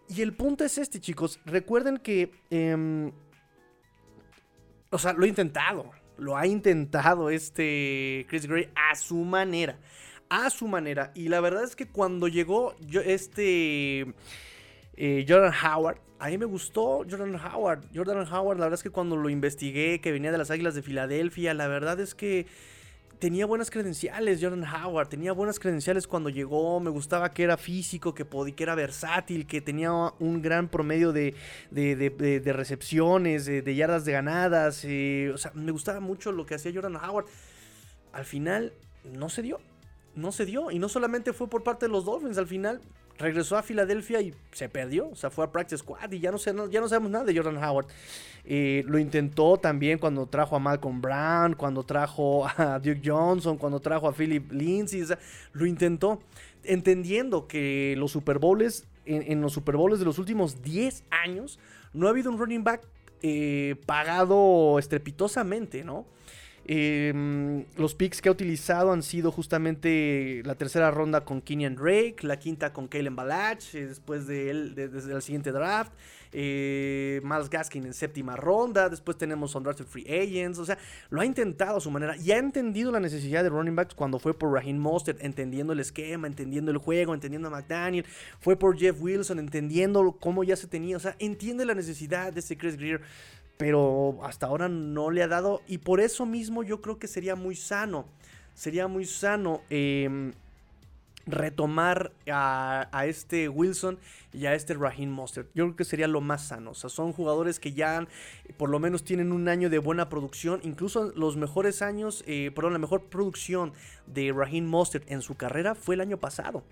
Y 0.07 0.21
el 0.21 0.33
punto 0.33 0.63
es 0.63 0.77
este, 0.77 0.99
chicos, 0.99 1.39
recuerden 1.45 1.97
que... 1.97 2.31
Em, 2.51 3.11
o 4.91 4.97
sea, 4.99 5.13
lo 5.13 5.25
he 5.25 5.27
intentado 5.27 5.91
lo 6.19 6.37
ha 6.37 6.47
intentado 6.47 7.29
este 7.29 8.25
Chris 8.29 8.47
Gray 8.47 8.69
a 8.75 8.95
su 8.95 9.15
manera. 9.17 9.77
A 10.29 10.49
su 10.49 10.67
manera. 10.67 11.11
Y 11.15 11.29
la 11.29 11.41
verdad 11.41 11.63
es 11.63 11.75
que 11.75 11.87
cuando 11.87 12.27
llegó 12.27 12.75
este 13.05 14.13
eh, 14.95 15.25
Jordan 15.27 15.53
Howard, 15.63 15.97
a 16.19 16.27
mí 16.27 16.37
me 16.37 16.45
gustó 16.45 17.05
Jordan 17.09 17.35
Howard. 17.35 17.85
Jordan 17.95 18.31
Howard, 18.31 18.57
la 18.57 18.65
verdad 18.65 18.79
es 18.79 18.83
que 18.83 18.89
cuando 18.89 19.15
lo 19.15 19.29
investigué, 19.29 20.01
que 20.01 20.11
venía 20.11 20.31
de 20.31 20.37
las 20.37 20.51
Águilas 20.51 20.75
de 20.75 20.81
Filadelfia, 20.81 21.53
la 21.53 21.67
verdad 21.67 21.99
es 21.99 22.13
que 22.13 22.45
tenía 23.19 23.45
buenas 23.45 23.69
credenciales 23.69 24.39
Jordan 24.41 24.63
Howard, 24.63 25.09
tenía 25.09 25.33
buenas 25.33 25.59
credenciales 25.59 26.07
cuando 26.07 26.29
llegó, 26.29 26.79
me 26.79 26.89
gustaba 26.89 27.31
que 27.33 27.43
era 27.43 27.57
físico, 27.57 28.13
que, 28.13 28.25
podía, 28.25 28.55
que 28.55 28.63
era 28.63 28.75
versátil, 28.75 29.45
que 29.45 29.61
tenía 29.61 29.91
un 29.91 30.41
gran 30.41 30.69
promedio 30.69 31.11
de, 31.11 31.35
recepciones, 32.45 33.45
de, 33.45 33.75
yardas 33.75 34.05
de 34.05 34.11
ganadas, 34.13 34.83
eh, 34.85 35.31
o 35.33 35.37
sea, 35.37 35.51
me 35.53 35.71
gustaba 35.71 35.99
mucho 35.99 36.31
lo 36.31 36.45
que 36.45 36.55
hacía 36.55 36.71
Jordan 36.73 36.95
Howard. 36.95 37.25
Al 38.13 38.25
final 38.25 38.73
no 39.03 39.29
se 39.29 39.41
dio, 39.41 39.59
no 40.15 40.31
se 40.31 40.45
dio, 40.45 40.71
y 40.71 40.79
no 40.79 40.89
solamente 40.89 41.33
fue 41.33 41.49
por 41.49 41.63
parte 41.63 41.85
de 41.85 41.91
los 41.91 42.05
Dolphins, 42.05 42.37
al 42.37 42.47
final 42.47 42.81
regresó 43.19 43.57
a 43.57 43.63
Filadelfia 43.63 44.21
y 44.21 44.33
se 44.51 44.69
perdió. 44.69 45.09
O 45.09 45.15
sea, 45.15 45.29
fue 45.29 45.45
a 45.45 45.51
Practice 45.51 45.79
Squad 45.79 46.11
y 46.11 46.19
ya 46.19 46.31
no, 46.31 46.37
ya 46.69 46.81
no 46.81 46.87
sabemos 46.87 47.11
nada 47.11 47.25
de 47.25 47.35
Jordan 47.35 47.61
Howard. 47.63 47.87
Lo 48.49 48.97
intentó 48.97 49.57
también 49.57 49.99
cuando 49.99 50.25
trajo 50.25 50.55
a 50.55 50.59
Malcolm 50.59 51.01
Brown, 51.01 51.53
cuando 51.53 51.83
trajo 51.83 52.47
a 52.57 52.79
Duke 52.79 53.01
Johnson, 53.05 53.57
cuando 53.57 53.79
trajo 53.79 54.07
a 54.07 54.13
Philip 54.13 54.51
Lindsay. 54.51 55.03
Lo 55.53 55.65
intentó 55.65 56.19
entendiendo 56.63 57.47
que 57.47 57.95
los 57.97 58.11
Super 58.11 58.39
Bowls, 58.39 58.85
en, 59.05 59.41
los 59.41 59.53
Super 59.53 59.75
Bowls 59.75 59.99
de 59.99 60.05
los 60.05 60.19
últimos 60.19 60.61
10 60.61 61.03
años, 61.09 61.59
no 61.93 62.07
ha 62.07 62.09
habido 62.09 62.31
un 62.31 62.37
running 62.37 62.63
back 62.63 62.81
eh, 63.21 63.75
pagado 63.85 64.79
estrepitosamente. 64.79 65.83
Em, 66.65 67.65
los 67.77 67.95
picks 67.95 68.21
que 68.21 68.29
ha 68.29 68.31
utilizado 68.31 68.91
han 68.91 69.01
sido 69.01 69.31
justamente 69.31 70.43
la 70.45 70.55
tercera 70.55 70.91
ronda 70.91 71.25
con 71.25 71.41
Kenyan 71.41 71.75
Drake, 71.75 72.17
la 72.21 72.37
quinta 72.37 72.73
con 72.73 72.87
Kalen 72.87 73.15
Balach, 73.15 73.73
eh, 73.73 73.87
después 73.87 74.27
de 74.27 74.51
él, 74.51 74.75
desde 74.75 75.13
el 75.13 75.21
siguiente 75.21 75.51
draft. 75.51 75.91
Eh, 76.31 77.21
Miles 77.23 77.49
Gaskin 77.49 77.85
en 77.85 77.93
séptima 77.93 78.35
ronda. 78.35 78.89
Después 78.89 79.17
tenemos 79.17 79.55
Undrafted 79.55 79.85
Free 79.85 80.05
Agents. 80.07 80.59
O 80.59 80.65
sea, 80.65 80.77
lo 81.09 81.21
ha 81.21 81.25
intentado 81.25 81.77
a 81.77 81.81
su 81.81 81.91
manera. 81.91 82.15
Y 82.17 82.31
ha 82.31 82.37
entendido 82.37 82.91
la 82.91 82.99
necesidad 82.99 83.43
de 83.43 83.49
running 83.49 83.75
backs 83.75 83.95
cuando 83.95 84.19
fue 84.19 84.37
por 84.37 84.53
Raheem 84.53 84.77
Mostert, 84.77 85.23
entendiendo 85.23 85.73
el 85.73 85.79
esquema, 85.79 86.27
entendiendo 86.27 86.71
el 86.71 86.77
juego, 86.77 87.13
entendiendo 87.13 87.47
a 87.47 87.51
McDaniel. 87.51 88.05
Fue 88.39 88.55
por 88.55 88.77
Jeff 88.77 89.01
Wilson, 89.01 89.39
entendiendo 89.39 90.17
cómo 90.19 90.43
ya 90.43 90.55
se 90.55 90.67
tenía. 90.67 90.97
O 90.97 90.99
sea, 90.99 91.15
entiende 91.19 91.65
la 91.65 91.75
necesidad 91.75 92.33
de 92.33 92.39
ese 92.39 92.57
Chris 92.57 92.77
Greer 92.77 93.01
pero 93.59 94.19
hasta 94.23 94.45
ahora 94.45 94.69
no 94.69 95.11
le 95.11 95.21
ha 95.21 95.27
dado 95.27 95.61
y 95.67 95.79
por 95.79 95.99
eso 95.99 96.25
mismo 96.25 96.63
yo 96.63 96.79
creo 96.79 96.97
que 96.97 97.09
sería 97.09 97.35
muy 97.35 97.57
sano, 97.57 98.05
sería 98.53 98.87
muy 98.87 99.03
sano 99.03 99.59
em, 99.69 100.31
retomar 101.31 102.11
a, 102.31 102.87
este 103.05 103.49
Wilson 103.49 103.99
y 104.33 104.45
a 104.45 104.53
este 104.53 104.73
Raheem 104.73 105.09
Mostert. 105.09 105.49
Yo 105.53 105.65
creo 105.65 105.75
que 105.75 105.85
sería 105.85 106.07
lo 106.07 106.21
más 106.21 106.47
sano. 106.47 106.71
O 106.71 106.75
sea, 106.75 106.89
son 106.89 107.13
jugadores 107.13 107.59
que 107.59 107.73
ya 107.73 108.07
por 108.57 108.69
lo 108.69 108.79
menos 108.79 109.03
tienen 109.03 109.31
un 109.31 109.47
año 109.47 109.69
de 109.69 109.79
buena 109.79 110.09
producción. 110.09 110.59
Incluso 110.63 111.11
los 111.15 111.37
mejores 111.37 111.81
años, 111.81 112.23
eh, 112.27 112.51
perdón, 112.53 112.73
la 112.73 112.79
mejor 112.79 113.05
producción 113.05 113.73
de 114.07 114.31
Raheem 114.31 114.65
Mostert 114.65 115.09
en 115.09 115.21
su 115.21 115.35
carrera 115.35 115.75
fue 115.75 115.95
el 115.95 116.01
año 116.01 116.17
pasado. 116.17 116.63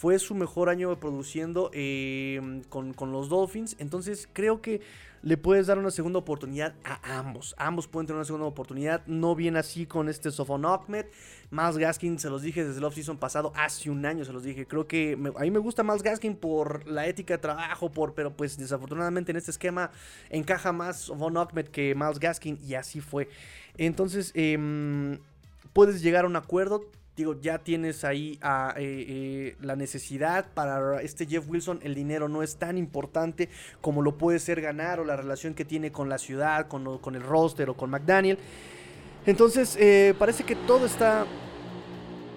Fue 0.00 0.18
su 0.18 0.34
mejor 0.34 0.70
año 0.70 0.98
produciendo 0.98 1.70
em, 1.74 2.62
con, 2.62 2.94
con 2.94 3.12
los 3.12 3.28
Dolphins. 3.28 3.76
Entonces 3.78 4.26
creo 4.32 4.62
que 4.62 4.80
le 5.22 5.36
puedes 5.36 5.66
dar 5.66 5.78
una 5.78 5.90
segunda 5.90 6.18
oportunidad 6.18 6.74
a 6.84 7.18
ambos. 7.18 7.54
Ambos 7.58 7.86
pueden 7.86 8.06
tener 8.06 8.16
una 8.16 8.24
segunda 8.24 8.46
oportunidad. 8.46 9.02
No 9.06 9.34
viene 9.34 9.58
así 9.58 9.84
con 9.84 10.08
este 10.08 10.30
Sofon 10.30 10.64
Ahmed. 10.64 11.04
Miles 11.50 11.76
Gaskin, 11.76 12.18
se 12.18 12.30
los 12.30 12.40
dije 12.40 12.64
desde 12.64 12.78
el 12.78 12.84
offseason 12.84 13.18
pasado, 13.18 13.52
hace 13.54 13.90
un 13.90 14.06
año 14.06 14.24
se 14.24 14.32
los 14.32 14.42
dije. 14.42 14.66
Creo 14.66 14.86
que 14.86 15.18
a 15.36 15.40
mí 15.42 15.50
me 15.50 15.58
gusta 15.58 15.82
Miles 15.82 16.02
Gaskin 16.02 16.34
por 16.34 16.88
la 16.88 17.06
ética 17.06 17.34
de 17.34 17.38
trabajo, 17.42 17.92
por, 17.92 18.14
pero 18.14 18.34
pues 18.34 18.56
desafortunadamente 18.56 19.32
en 19.32 19.36
este 19.36 19.50
esquema 19.50 19.90
encaja 20.30 20.72
más 20.72 20.96
Sofon 20.96 21.36
Ahmed 21.36 21.66
que 21.66 21.94
Miles 21.94 22.18
Gaskin 22.18 22.58
y 22.66 22.72
así 22.72 23.02
fue. 23.02 23.28
Entonces, 23.76 24.32
em, 24.34 25.18
puedes 25.74 26.00
llegar 26.00 26.24
a 26.24 26.28
un 26.28 26.36
acuerdo 26.36 26.86
digo, 27.16 27.38
ya 27.40 27.58
tienes 27.58 28.04
ahí 28.04 28.38
a, 28.40 28.74
eh, 28.76 29.04
eh, 29.08 29.56
la 29.60 29.76
necesidad 29.76 30.52
para 30.54 31.02
este 31.02 31.26
Jeff 31.26 31.48
Wilson, 31.48 31.80
el 31.82 31.94
dinero 31.94 32.28
no 32.28 32.42
es 32.42 32.56
tan 32.56 32.78
importante 32.78 33.48
como 33.80 34.02
lo 34.02 34.16
puede 34.16 34.38
ser 34.38 34.60
ganar 34.60 35.00
o 35.00 35.04
la 35.04 35.16
relación 35.16 35.54
que 35.54 35.64
tiene 35.64 35.92
con 35.92 36.08
la 36.08 36.18
ciudad, 36.18 36.68
con, 36.68 36.98
con 36.98 37.14
el 37.14 37.22
roster 37.22 37.68
o 37.70 37.74
con 37.74 37.90
McDaniel. 37.90 38.38
Entonces, 39.26 39.76
eh, 39.78 40.14
parece 40.18 40.44
que 40.44 40.56
todo 40.56 40.86
está... 40.86 41.26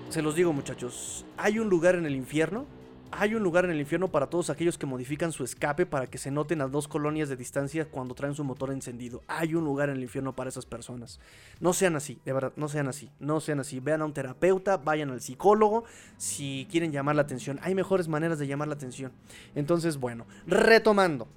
Se 0.09 0.21
los 0.21 0.35
digo 0.35 0.53
muchachos, 0.53 1.25
hay 1.37 1.57
un 1.57 1.69
lugar 1.69 1.95
en 1.95 2.05
el 2.05 2.15
infierno 2.15 2.65
hay 3.15 3.35
un 3.35 3.43
lugar 3.43 3.65
en 3.65 3.71
el 3.71 3.79
infierno 3.79 4.09
para 4.09 4.27
todos 4.27 4.49
aquellos 4.49 4.77
que 4.77 4.85
modifican 4.85 5.31
su 5.31 5.43
escape 5.43 5.85
para 5.85 6.07
que 6.07 6.17
se 6.17 6.31
noten 6.31 6.61
a 6.61 6.67
dos 6.67 6.87
colonias 6.87 7.29
de 7.29 7.35
distancia 7.35 7.85
cuando 7.85 8.15
traen 8.15 8.35
su 8.35 8.43
motor 8.43 8.71
encendido. 8.71 9.23
Hay 9.27 9.55
un 9.55 9.63
lugar 9.63 9.89
en 9.89 9.97
el 9.97 10.01
infierno 10.03 10.35
para 10.35 10.49
esas 10.49 10.65
personas. 10.65 11.19
No 11.59 11.73
sean 11.73 11.95
así, 11.95 12.19
de 12.25 12.33
verdad, 12.33 12.53
no 12.55 12.67
sean 12.67 12.87
así, 12.87 13.09
no 13.19 13.39
sean 13.39 13.59
así. 13.59 13.79
Vean 13.79 14.01
a 14.01 14.05
un 14.05 14.13
terapeuta, 14.13 14.77
vayan 14.77 15.11
al 15.11 15.21
psicólogo 15.21 15.83
si 16.17 16.67
quieren 16.71 16.91
llamar 16.91 17.15
la 17.15 17.21
atención. 17.21 17.59
Hay 17.61 17.75
mejores 17.75 18.07
maneras 18.07 18.39
de 18.39 18.47
llamar 18.47 18.67
la 18.67 18.75
atención. 18.75 19.11
Entonces, 19.55 19.97
bueno, 19.97 20.25
retomando 20.47 21.27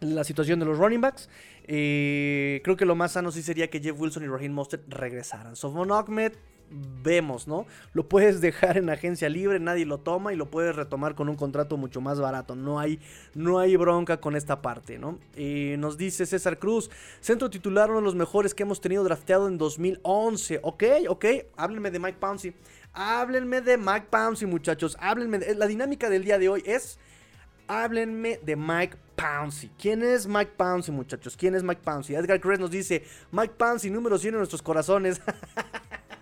la 0.00 0.24
situación 0.24 0.58
de 0.58 0.66
los 0.66 0.78
running 0.78 1.00
backs. 1.00 1.28
Eh, 1.64 2.60
creo 2.64 2.76
que 2.76 2.84
lo 2.84 2.96
más 2.96 3.12
sano 3.12 3.30
sí 3.30 3.42
sería 3.42 3.68
que 3.68 3.80
Jeff 3.80 3.98
Wilson 3.98 4.24
y 4.24 4.26
Raheem 4.26 4.52
Mostert 4.52 4.82
regresaran. 4.92 5.56
Sofon 5.56 5.92
Ahmed 5.92 6.32
vemos, 6.70 7.48
¿no? 7.48 7.66
Lo 7.92 8.08
puedes 8.08 8.40
dejar 8.42 8.78
en 8.78 8.90
agencia 8.90 9.28
libre, 9.28 9.60
nadie 9.60 9.86
lo 9.86 9.98
toma 9.98 10.32
y 10.32 10.36
lo 10.36 10.50
puedes 10.50 10.74
retomar 10.76 11.14
con 11.14 11.28
un 11.28 11.36
contrato 11.36 11.76
mucho 11.76 12.00
más 12.00 12.20
barato. 12.20 12.54
No 12.54 12.78
hay, 12.78 13.00
no 13.34 13.58
hay 13.58 13.76
bronca 13.76 14.20
con 14.20 14.36
esta 14.36 14.62
parte, 14.62 14.98
¿no? 14.98 15.18
nos 15.78 15.96
dice 15.96 16.26
César 16.26 16.58
Cruz, 16.58 16.90
centro 17.20 17.50
titular, 17.50 17.90
uno 17.90 18.00
de 18.00 18.04
los 18.04 18.14
mejores 18.14 18.54
que 18.54 18.62
hemos 18.62 18.80
tenido 18.80 19.04
drafteado 19.04 19.48
en 19.48 19.58
2011. 19.58 20.60
Ok, 20.62 20.84
ok, 21.08 21.24
háblenme 21.56 21.90
de 21.90 21.98
Mike 21.98 22.18
Pouncey. 22.18 22.54
Háblenme 22.92 23.60
de 23.60 23.76
Mike 23.76 24.06
Pouncey, 24.10 24.48
muchachos. 24.48 24.96
Háblenme. 25.00 25.38
De, 25.38 25.54
la 25.54 25.66
dinámica 25.66 26.10
del 26.10 26.24
día 26.24 26.38
de 26.38 26.48
hoy 26.48 26.62
es 26.66 26.98
háblenme 27.68 28.40
de 28.42 28.56
Mike 28.56 28.96
Pouncey. 29.14 29.70
¿Quién 29.78 30.02
es 30.02 30.26
Mike 30.26 30.52
Pouncey, 30.56 30.92
muchachos? 30.92 31.36
¿Quién 31.36 31.54
es 31.54 31.62
Mike 31.62 31.82
Pouncey? 31.84 32.16
Edgar 32.16 32.40
Crest 32.40 32.60
nos 32.60 32.70
dice, 32.70 33.04
Mike 33.30 33.54
Pouncey, 33.56 33.90
número 33.90 34.18
100 34.18 34.34
en 34.34 34.38
nuestros 34.38 34.62
corazones. 34.62 35.20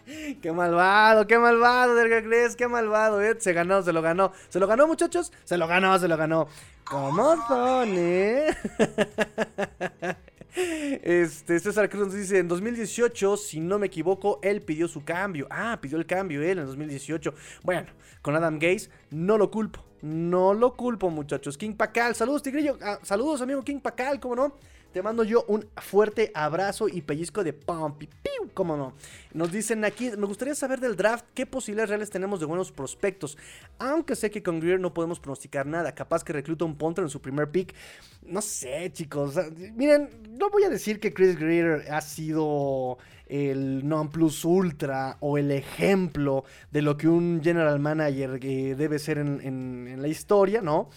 qué 0.42 0.52
malvado, 0.52 1.26
qué 1.26 1.38
malvado, 1.38 1.98
Edgar 2.00 2.24
Crest, 2.24 2.58
qué 2.58 2.68
malvado. 2.68 3.22
Eh. 3.22 3.36
Se 3.38 3.52
ganó, 3.52 3.82
se 3.82 3.92
lo 3.92 4.02
ganó. 4.02 4.32
¿Se 4.48 4.58
lo 4.58 4.66
ganó, 4.66 4.86
muchachos? 4.86 5.32
Se 5.44 5.56
lo 5.56 5.66
ganó, 5.66 5.98
se 5.98 6.08
lo 6.08 6.16
ganó. 6.16 6.48
¿Cómo 6.84 7.36
son, 7.46 7.88
eh? 7.96 8.48
Este, 10.60 11.60
César 11.60 11.88
Cruz 11.88 12.12
dice, 12.12 12.38
en 12.38 12.48
2018, 12.48 13.36
si 13.36 13.60
no 13.60 13.78
me 13.78 13.86
equivoco, 13.86 14.40
él 14.42 14.60
pidió 14.62 14.88
su 14.88 15.04
cambio. 15.04 15.46
Ah, 15.50 15.78
pidió 15.80 15.98
el 15.98 16.06
cambio 16.06 16.42
él 16.42 16.58
en 16.58 16.66
2018. 16.66 17.32
Bueno, 17.62 17.86
con 18.22 18.34
Adam 18.34 18.58
Gaze, 18.58 18.90
no 19.10 19.38
lo 19.38 19.52
culpo. 19.52 19.87
No 20.02 20.54
lo 20.54 20.74
culpo, 20.76 21.10
muchachos. 21.10 21.58
King 21.58 21.74
Pacal, 21.74 22.14
saludos, 22.14 22.42
Tigrillo. 22.42 22.78
Ah, 22.82 22.98
saludos, 23.02 23.40
amigo 23.40 23.62
King 23.62 23.80
Pacal, 23.80 24.20
¿cómo 24.20 24.36
no? 24.36 24.54
Te 24.92 25.02
mando 25.02 25.22
yo 25.22 25.44
un 25.48 25.66
fuerte 25.76 26.30
abrazo 26.34 26.88
y 26.88 27.02
pellizco 27.02 27.44
de 27.44 27.52
Pumpy. 27.52 28.06
¡Piu! 28.06 28.50
¿Cómo 28.54 28.76
no? 28.76 28.94
Nos 29.34 29.52
dicen 29.52 29.84
aquí, 29.84 30.10
me 30.16 30.26
gustaría 30.26 30.54
saber 30.54 30.80
del 30.80 30.96
draft 30.96 31.26
qué 31.34 31.44
posibilidades 31.44 31.90
reales 31.90 32.10
tenemos 32.10 32.40
de 32.40 32.46
buenos 32.46 32.72
prospectos. 32.72 33.36
Aunque 33.78 34.16
sé 34.16 34.30
que 34.30 34.42
con 34.42 34.60
Greer 34.60 34.80
no 34.80 34.94
podemos 34.94 35.20
pronosticar 35.20 35.66
nada. 35.66 35.94
Capaz 35.94 36.24
que 36.24 36.32
recluta 36.32 36.64
un 36.64 36.76
punter 36.76 37.04
en 37.04 37.10
su 37.10 37.20
primer 37.20 37.50
pick. 37.50 37.74
No 38.22 38.40
sé, 38.40 38.90
chicos. 38.92 39.34
Miren, 39.74 40.08
no 40.38 40.48
voy 40.48 40.64
a 40.64 40.70
decir 40.70 41.00
que 41.00 41.12
Chris 41.12 41.38
Greer 41.38 41.92
ha 41.92 42.00
sido 42.00 42.98
el 43.28 43.86
non 43.86 44.08
plus 44.10 44.44
ultra 44.44 45.16
o 45.20 45.38
el 45.38 45.50
ejemplo 45.50 46.44
de 46.70 46.82
lo 46.82 46.96
que 46.96 47.08
un 47.08 47.40
general 47.42 47.78
manager 47.78 48.38
eh, 48.42 48.74
debe 48.76 48.98
ser 48.98 49.18
en, 49.18 49.40
en 49.42 50.00
la 50.00 50.08
historia, 50.08 50.62
¿no? 50.62 50.88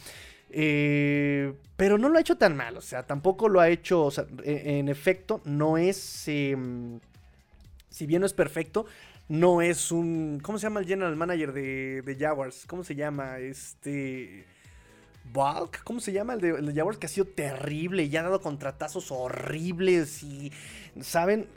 Eh, 0.54 1.54
pero 1.78 1.98
no 1.98 2.10
lo 2.10 2.18
ha 2.18 2.22
hecho 2.22 2.38
tan 2.38 2.56
mal, 2.56 2.76
o 2.78 2.82
sea, 2.82 3.04
tampoco 3.04 3.48
lo 3.48 3.62
ha 3.62 3.70
hecho, 3.70 4.04
o 4.04 4.12
sea, 4.12 4.26
e, 4.44 4.80
en, 4.80 4.90
efecto, 4.90 5.42
no 5.46 5.78
es, 5.78 6.28
em, 6.28 7.00
si 7.90 8.06
bien 8.06 8.20
no 8.20 8.26
es 8.26 8.34
perfecto, 8.34 8.86
no 9.30 9.62
es 9.62 9.92
un, 9.92 10.40
¿cómo 10.44 10.60
se 10.60 10.64
llama 10.64 10.82
el 10.82 10.88
general 10.88 11.16
manager 11.16 11.54
de, 11.54 12.02
de 12.02 12.16
Jaguars? 12.16 12.66
¿Cómo 12.68 12.84
se 12.84 12.96
llama? 12.96 13.40
Este... 13.40 14.46
Bulk, 15.24 15.84
¿cómo 15.84 16.00
se 16.00 16.12
llama? 16.12 16.34
El 16.34 16.42
de, 16.42 16.50
el 16.50 16.66
de, 16.66 16.74
Jaguars 16.74 16.98
que 16.98 17.06
ha 17.06 17.10
sido 17.10 17.28
terrible 17.28 18.04
y 18.04 18.18
ha 18.18 18.24
dado 18.24 18.42
contratazos 18.42 19.12
horribles 19.12 20.24
y, 20.24 20.52
¿saben? 21.00 21.48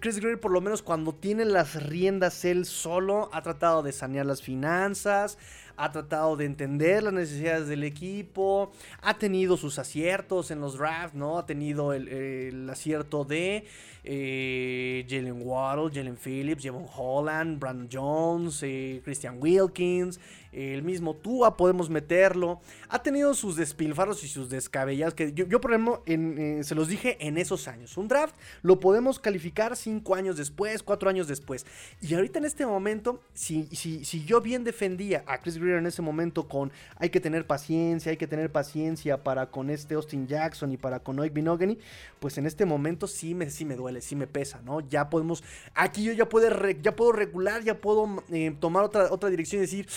Chris 0.00 0.18
Greer 0.18 0.40
por 0.40 0.50
lo 0.50 0.60
menos 0.60 0.82
cuando 0.82 1.14
tiene 1.14 1.44
las 1.44 1.82
riendas 1.82 2.44
él 2.44 2.64
solo 2.64 3.30
ha 3.32 3.42
tratado 3.42 3.82
de 3.82 3.92
sanear 3.92 4.26
las 4.26 4.42
finanzas, 4.42 5.38
ha 5.76 5.92
tratado 5.92 6.36
de 6.36 6.44
entender 6.44 7.04
las 7.04 7.12
necesidades 7.12 7.68
del 7.68 7.84
equipo, 7.84 8.72
ha 9.00 9.18
tenido 9.18 9.56
sus 9.56 9.78
aciertos 9.78 10.50
en 10.50 10.60
los 10.60 10.76
drafts, 10.76 11.14
¿no? 11.14 11.38
Ha 11.38 11.46
tenido 11.46 11.92
el, 11.92 12.68
acierto 12.68 13.24
de 13.24 13.64
eh, 14.02 15.06
Jalen 15.08 15.40
Waddle, 15.40 15.90
Jalen 15.94 16.16
Phillips, 16.16 16.64
Javon 16.64 16.86
Holland, 16.94 17.60
Brandon 17.60 17.88
Jones, 17.90 18.60
eh, 18.64 19.00
Christian 19.04 19.36
Wilkins, 19.40 20.18
el 20.52 20.82
mismo 20.82 21.14
Tua 21.14 21.56
podemos 21.56 21.90
meterlo. 21.90 22.60
Ha 22.88 23.02
tenido 23.02 23.34
sus 23.34 23.56
despilfarros 23.56 24.24
y 24.24 24.28
sus 24.28 24.48
descabellas 24.48 25.14
que 25.14 25.32
yo, 25.32 25.60
por 25.60 25.72
ejemplo, 25.72 26.02
eh, 26.06 26.60
se 26.62 26.74
los 26.74 26.88
dije 26.88 27.16
en 27.20 27.38
esos 27.38 27.68
años. 27.68 27.96
Un 27.96 28.08
draft 28.08 28.34
lo 28.62 28.80
podemos 28.80 29.18
calificar 29.18 29.76
cinco 29.76 30.14
años 30.14 30.36
después, 30.36 30.82
cuatro 30.82 31.10
años 31.10 31.28
después. 31.28 31.66
Y 32.00 32.14
ahorita 32.14 32.38
en 32.38 32.44
este 32.44 32.66
momento, 32.66 33.20
si, 33.34 33.66
si, 33.66 34.04
si 34.04 34.24
yo 34.24 34.40
bien 34.40 34.64
defendía 34.64 35.24
a 35.26 35.38
Chris 35.38 35.58
Greer 35.58 35.78
en 35.78 35.86
ese 35.86 36.02
momento 36.02 36.48
con 36.48 36.72
hay 36.96 37.10
que 37.10 37.20
tener 37.20 37.46
paciencia, 37.46 38.10
hay 38.10 38.16
que 38.16 38.26
tener 38.26 38.50
paciencia 38.50 39.22
para 39.22 39.50
con 39.50 39.70
este 39.70 39.94
Austin 39.94 40.26
Jackson 40.26 40.72
y 40.72 40.76
para 40.76 41.00
con 41.00 41.18
Oik 41.18 41.32
Binogany, 41.32 41.78
pues 42.20 42.38
en 42.38 42.46
este 42.46 42.64
momento 42.64 43.06
sí 43.06 43.34
me, 43.34 43.50
sí 43.50 43.64
me 43.64 43.76
duele, 43.76 44.00
sí 44.00 44.16
me 44.16 44.26
pesa, 44.26 44.60
¿no? 44.64 44.80
Ya 44.80 45.10
podemos, 45.10 45.42
aquí 45.74 46.04
yo 46.04 46.12
ya 46.12 46.28
puedo, 46.28 46.48
ya 46.82 46.96
puedo 46.96 47.12
regular, 47.12 47.62
ya 47.62 47.80
puedo 47.80 48.22
eh, 48.30 48.54
tomar 48.58 48.84
otra, 48.84 49.12
otra 49.12 49.30
dirección 49.30 49.60
y 49.60 49.66
decir 49.66 49.88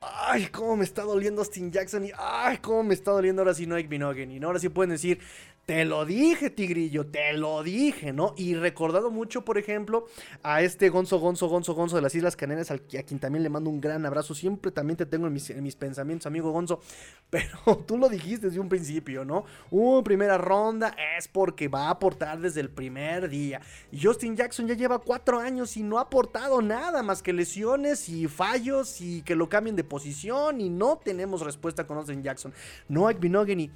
ay, 0.00 0.46
cómo 0.46 0.76
me 0.76 0.84
está 0.84 1.02
doliendo 1.02 1.42
Austin 1.42 1.70
Jackson 1.70 2.06
y 2.06 2.10
ay, 2.16 2.58
cómo 2.58 2.82
me 2.84 2.94
está 2.94 3.10
doliendo 3.10 3.42
ahora 3.42 3.54
sí 3.54 3.66
Noik 3.66 3.88
Binogen. 3.88 4.30
Y 4.30 4.42
ahora 4.42 4.58
sí 4.58 4.68
pueden 4.68 4.90
decir, 4.90 5.20
te 5.66 5.84
lo 5.84 6.04
dije, 6.04 6.50
Tigrillo, 6.50 7.06
te 7.06 7.32
lo 7.34 7.62
dije, 7.62 8.12
¿no? 8.12 8.34
Y 8.36 8.54
recordado 8.54 9.10
mucho, 9.12 9.44
por 9.44 9.56
ejemplo, 9.56 10.06
a 10.42 10.62
este 10.62 10.88
Gonzo, 10.88 11.20
Gonzo, 11.20 11.48
Gonzo, 11.48 11.74
Gonzo 11.74 11.94
de 11.94 12.02
las 12.02 12.14
Islas 12.14 12.34
Canarias, 12.34 12.72
a 12.72 12.78
quien 12.78 13.20
también 13.20 13.44
le 13.44 13.50
mando 13.50 13.70
un 13.70 13.80
gran 13.80 14.04
abrazo. 14.04 14.34
Siempre 14.34 14.72
también 14.72 14.96
te 14.96 15.06
tengo 15.06 15.28
en 15.28 15.32
mis, 15.32 15.76
pensamientos, 15.76 16.26
amigo 16.26 16.50
Gonzo. 16.50 16.80
Pero 17.30 17.84
tú 17.86 17.98
lo 17.98 18.08
dijiste 18.08 18.48
desde 18.48 18.58
un 18.58 18.68
principio, 18.68 19.24
¿no? 19.24 19.44
Una 19.70 20.02
primera 20.02 20.38
ronda 20.38 20.96
es 21.16 21.28
porque 21.28 21.68
va 21.68 21.86
a 21.86 21.90
aportar 21.90 22.40
desde 22.40 22.60
el 22.60 22.70
primer 22.70 23.28
día. 23.28 23.60
Y 23.92 24.02
Justin 24.02 24.36
Jackson 24.36 24.66
ya 24.66 24.74
lleva 24.74 24.98
cuatro 24.98 25.38
años 25.38 25.76
y 25.76 25.84
no 25.84 25.98
ha 25.98 26.02
aportado 26.02 26.62
nada 26.62 27.04
más 27.04 27.22
que 27.22 27.32
lesiones 27.32 28.08
y 28.08 28.26
fallos 28.26 29.00
y 29.00 29.22
que 29.22 29.36
lo 29.36 29.48
cambien 29.48 29.76
de 29.76 29.84
posición. 29.84 30.60
Y 30.60 30.68
no 30.68 30.98
tenemos 30.98 31.42
respuesta 31.42 31.86
con 31.86 31.98
Austin 31.98 32.24
Jackson. 32.24 32.52
No 32.88 33.06
hay 33.06 33.14
Binogany 33.14 33.70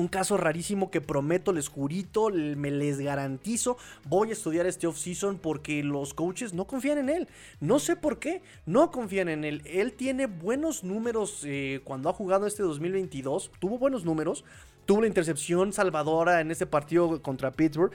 un 0.00 0.08
caso 0.08 0.36
rarísimo 0.36 0.90
que 0.90 1.00
prometo, 1.00 1.52
les 1.52 1.68
jurito, 1.68 2.30
me 2.30 2.70
les 2.70 2.98
garantizo, 2.98 3.76
voy 4.04 4.30
a 4.30 4.32
estudiar 4.32 4.66
este 4.66 4.86
off-season 4.86 5.38
porque 5.38 5.82
los 5.84 6.14
coaches 6.14 6.54
no 6.54 6.66
confían 6.66 6.98
en 6.98 7.08
él. 7.10 7.28
No 7.60 7.78
sé 7.78 7.96
por 7.96 8.18
qué, 8.18 8.42
no 8.66 8.90
confían 8.90 9.28
en 9.28 9.44
él. 9.44 9.62
Él 9.66 9.92
tiene 9.92 10.26
buenos 10.26 10.82
números 10.82 11.42
eh, 11.44 11.80
cuando 11.84 12.08
ha 12.08 12.12
jugado 12.12 12.46
este 12.46 12.62
2022, 12.62 13.50
tuvo 13.60 13.78
buenos 13.78 14.04
números, 14.04 14.44
tuvo 14.86 15.02
la 15.02 15.06
intercepción 15.06 15.72
salvadora 15.72 16.40
en 16.40 16.50
ese 16.50 16.66
partido 16.66 17.22
contra 17.22 17.52
Pittsburgh. 17.52 17.92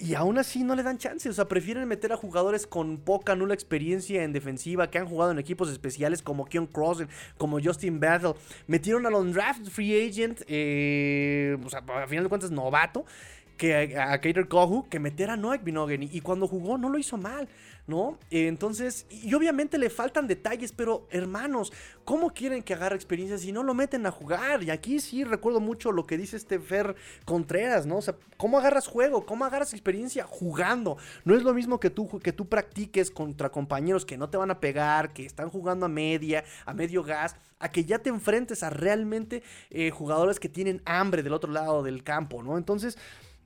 Y 0.00 0.14
aún 0.14 0.38
así 0.38 0.62
no 0.62 0.76
le 0.76 0.82
dan 0.84 0.98
chance. 0.98 1.28
O 1.28 1.32
sea, 1.32 1.48
prefieren 1.48 1.86
meter 1.88 2.12
a 2.12 2.16
jugadores 2.16 2.66
con 2.66 2.98
poca, 2.98 3.34
nula 3.34 3.54
experiencia 3.54 4.22
en 4.22 4.32
defensiva, 4.32 4.90
que 4.90 4.98
han 4.98 5.06
jugado 5.06 5.32
en 5.32 5.38
equipos 5.38 5.70
especiales 5.70 6.22
como 6.22 6.44
Keon 6.44 6.66
Cross, 6.66 7.04
como 7.36 7.60
Justin 7.60 7.98
Battle. 7.98 8.34
Metieron 8.68 9.06
a 9.06 9.10
los 9.10 9.34
draft 9.34 9.68
free 9.68 10.08
agent, 10.08 10.42
eh, 10.46 11.56
o 11.64 11.68
sea, 11.68 11.80
a 11.80 12.06
final 12.06 12.24
de 12.24 12.28
cuentas, 12.28 12.50
novato, 12.52 13.04
que 13.58 13.98
a, 13.98 14.14
a 14.14 14.20
Kohu, 14.48 14.88
que 14.88 14.98
meter 14.98 15.28
a 15.28 15.36
Noek 15.36 15.62
Binogen. 15.62 16.02
Y 16.04 16.20
cuando 16.22 16.48
jugó 16.48 16.78
no 16.78 16.88
lo 16.88 16.98
hizo 16.98 17.18
mal. 17.18 17.48
¿no? 17.88 18.18
Entonces, 18.30 19.06
y 19.08 19.32
obviamente 19.32 19.78
le 19.78 19.88
faltan 19.88 20.26
detalles, 20.28 20.72
pero 20.72 21.08
hermanos, 21.10 21.72
¿cómo 22.04 22.34
quieren 22.34 22.62
que 22.62 22.74
agarre 22.74 22.96
experiencia 22.96 23.38
si 23.38 23.50
no 23.50 23.62
lo 23.62 23.72
meten 23.72 24.04
a 24.04 24.10
jugar? 24.10 24.62
Y 24.62 24.70
aquí 24.70 25.00
sí 25.00 25.24
recuerdo 25.24 25.58
mucho 25.58 25.90
lo 25.90 26.06
que 26.06 26.18
dice 26.18 26.36
este 26.36 26.60
Fer 26.60 26.94
Contreras, 27.24 27.86
¿no? 27.86 27.96
O 27.96 28.02
sea, 28.02 28.14
¿cómo 28.36 28.58
agarras 28.58 28.86
juego? 28.86 29.24
¿Cómo 29.24 29.46
agarras 29.46 29.72
experiencia? 29.72 30.24
Jugando. 30.24 30.98
No 31.24 31.34
es 31.34 31.42
lo 31.42 31.54
mismo 31.54 31.80
que 31.80 31.88
tú, 31.88 32.20
que 32.20 32.34
tú 32.34 32.46
practiques 32.46 33.10
contra 33.10 33.48
compañeros 33.48 34.04
que 34.04 34.18
no 34.18 34.28
te 34.28 34.36
van 34.36 34.50
a 34.50 34.60
pegar, 34.60 35.14
que 35.14 35.24
están 35.24 35.48
jugando 35.48 35.86
a 35.86 35.88
media, 35.88 36.44
a 36.66 36.74
medio 36.74 37.02
gas, 37.02 37.36
a 37.58 37.70
que 37.70 37.86
ya 37.86 38.00
te 38.00 38.10
enfrentes 38.10 38.62
a 38.62 38.68
realmente 38.68 39.42
eh, 39.70 39.90
jugadores 39.90 40.38
que 40.38 40.50
tienen 40.50 40.82
hambre 40.84 41.22
del 41.22 41.32
otro 41.32 41.50
lado 41.50 41.82
del 41.82 42.04
campo, 42.04 42.42
¿no? 42.42 42.58
Entonces 42.58 42.98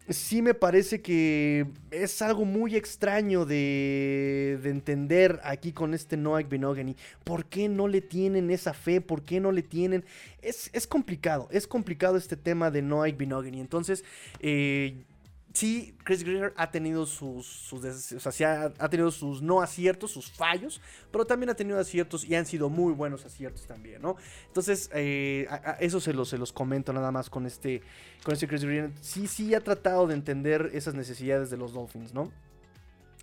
sí 0.08 0.42
me 0.42 0.54
parece 0.54 1.00
que 1.00 1.66
es 1.90 2.22
algo 2.22 2.44
muy 2.44 2.76
extraño 2.76 3.44
de, 3.44 4.58
entender 4.64 5.40
aquí 5.44 5.72
con 5.72 5.94
este 5.94 6.16
Noah 6.16 6.42
Benogany. 6.42 6.96
¿Por 7.24 7.46
qué 7.46 7.68
no 7.68 7.88
le 7.88 8.00
tienen 8.00 8.50
esa 8.50 8.74
fe? 8.74 9.00
¿Por 9.00 9.22
qué 9.22 9.40
no 9.40 9.52
le 9.52 9.62
tienen...? 9.62 10.04
Es, 10.40 10.86
complicado, 10.86 11.48
es 11.52 11.66
complicado 11.66 12.16
este 12.16 12.36
tema 12.36 12.70
de 12.70 12.82
Noah 12.82 13.12
Benogany. 13.12 13.60
Entonces, 13.60 14.04
eh, 14.40 15.04
sí, 15.52 15.96
Chris 16.04 16.24
Greer 16.24 16.52
ha 16.56 16.70
tenido 16.70 17.06
sus, 17.06 17.72
o 17.72 18.32
sea, 18.32 18.72
ha, 18.78 18.88
tenido 18.88 19.10
sus 19.10 19.42
no 19.42 19.60
aciertos, 19.60 20.10
sus 20.10 20.30
fallos, 20.30 20.80
pero 21.10 21.24
también 21.24 21.50
ha 21.50 21.54
tenido 21.54 21.78
aciertos 21.78 22.24
y 22.24 22.34
han 22.34 22.46
sido 22.46 22.68
muy 22.68 22.92
buenos 22.92 23.24
aciertos 23.24 23.66
también, 23.66 24.02
¿no? 24.02 24.16
Entonces, 24.46 24.90
eh, 24.94 25.46
eso 25.80 26.00
se 26.00 26.12
los, 26.12 26.28
se 26.28 26.38
los 26.38 26.52
comento 26.52 26.92
nada 26.92 27.10
más 27.10 27.30
con 27.30 27.46
este, 27.46 27.82
con 28.24 28.34
este 28.34 28.48
Chris 28.48 28.64
Greer. 28.64 28.90
Sí, 29.00 29.26
sí 29.26 29.54
ha 29.54 29.60
tratado 29.60 30.06
de 30.06 30.14
entender 30.14 30.70
esas 30.72 30.94
necesidades 30.94 31.50
de 31.50 31.56
los 31.56 31.72
Dolphins, 31.72 32.14
¿no? 32.14 32.32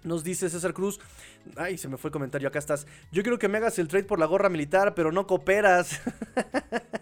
Nos 0.03 0.23
dice 0.23 0.49
César 0.49 0.73
Cruz. 0.73 0.99
Ay, 1.57 1.77
se 1.77 1.89
me 1.89 1.97
fue 1.97 2.07
el 2.07 2.13
comentario. 2.13 2.47
Acá 2.47 2.59
estás. 2.59 2.87
Yo 3.11 3.21
quiero 3.21 3.37
que 3.37 3.49
me 3.49 3.57
hagas 3.57 3.79
el 3.79 3.89
trade 3.89 4.05
por 4.05 4.17
la 4.19 4.25
gorra 4.25 4.47
militar, 4.47 4.93
pero 4.95 5.11
no 5.11 5.27
cooperas. 5.27 5.99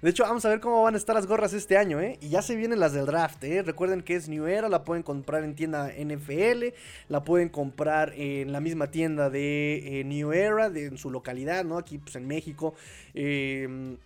De 0.00 0.10
hecho, 0.10 0.24
vamos 0.24 0.44
a 0.44 0.48
ver 0.48 0.60
cómo 0.60 0.82
van 0.82 0.94
a 0.94 0.96
estar 0.96 1.14
las 1.14 1.26
gorras 1.26 1.52
este 1.52 1.76
año, 1.76 2.00
¿eh? 2.00 2.18
Y 2.20 2.28
ya 2.28 2.42
se 2.42 2.56
vienen 2.56 2.80
las 2.80 2.92
del 2.92 3.06
draft, 3.06 3.42
¿eh? 3.44 3.62
Recuerden 3.62 4.02
que 4.02 4.16
es 4.16 4.28
New 4.28 4.46
Era, 4.46 4.68
la 4.68 4.84
pueden 4.84 5.02
comprar 5.02 5.44
en 5.44 5.54
tienda 5.54 5.88
NFL, 5.88 6.74
la 7.08 7.24
pueden 7.24 7.48
comprar 7.48 8.12
en 8.16 8.52
la 8.52 8.60
misma 8.60 8.90
tienda 8.90 9.30
de 9.30 10.00
eh, 10.00 10.04
New 10.04 10.32
Era, 10.32 10.70
de, 10.70 10.86
en 10.86 10.98
su 10.98 11.10
localidad, 11.10 11.64
¿no? 11.64 11.78
Aquí, 11.78 11.98
pues 11.98 12.16
en 12.16 12.26
México. 12.26 12.74
Em, 13.14 13.96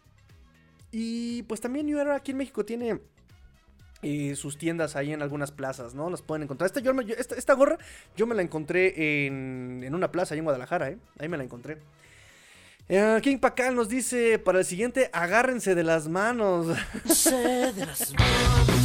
y 0.91 1.43
pues 1.45 1.61
también 1.61 1.87
New 1.87 1.99
Era 1.99 2.17
aquí 2.17 2.33
en 2.33 2.39
México 2.39 2.65
tiene 2.65 3.01
sus 4.37 4.57
tiendas 4.57 4.95
ahí 4.95 5.13
en 5.13 5.21
algunas 5.21 5.51
plazas, 5.51 5.95
¿no? 5.95 6.09
Las 6.11 6.23
pueden 6.23 6.45
encontrar. 6.45 6.71
Esta, 6.71 7.55
gorra 7.55 7.79
yo 8.17 8.27
me 8.27 8.35
la 8.35 8.43
encontré 8.43 9.27
en, 9.27 9.81
en, 9.83 9.95
una 9.95 10.13
plaza 10.13 10.35
ahí 10.35 10.39
en 10.39 10.45
Guadalajara, 10.45 10.91
¿eh? 10.91 10.99
Ahí 11.19 11.29
me 11.29 11.37
la 11.37 11.43
encontré. 11.43 11.79
Eh, 12.89 13.21
King 13.23 13.39
Pacal 13.39 13.75
nos 13.75 13.89
dice, 13.89 14.39
para 14.39 14.61
el 14.61 14.65
siguiente, 14.65 15.11
agárrense 15.13 15.75
de 15.75 15.83
las 15.83 16.09
manos. 16.09 16.69
de 16.69 17.87
las 17.87 18.13
manos 18.13 18.76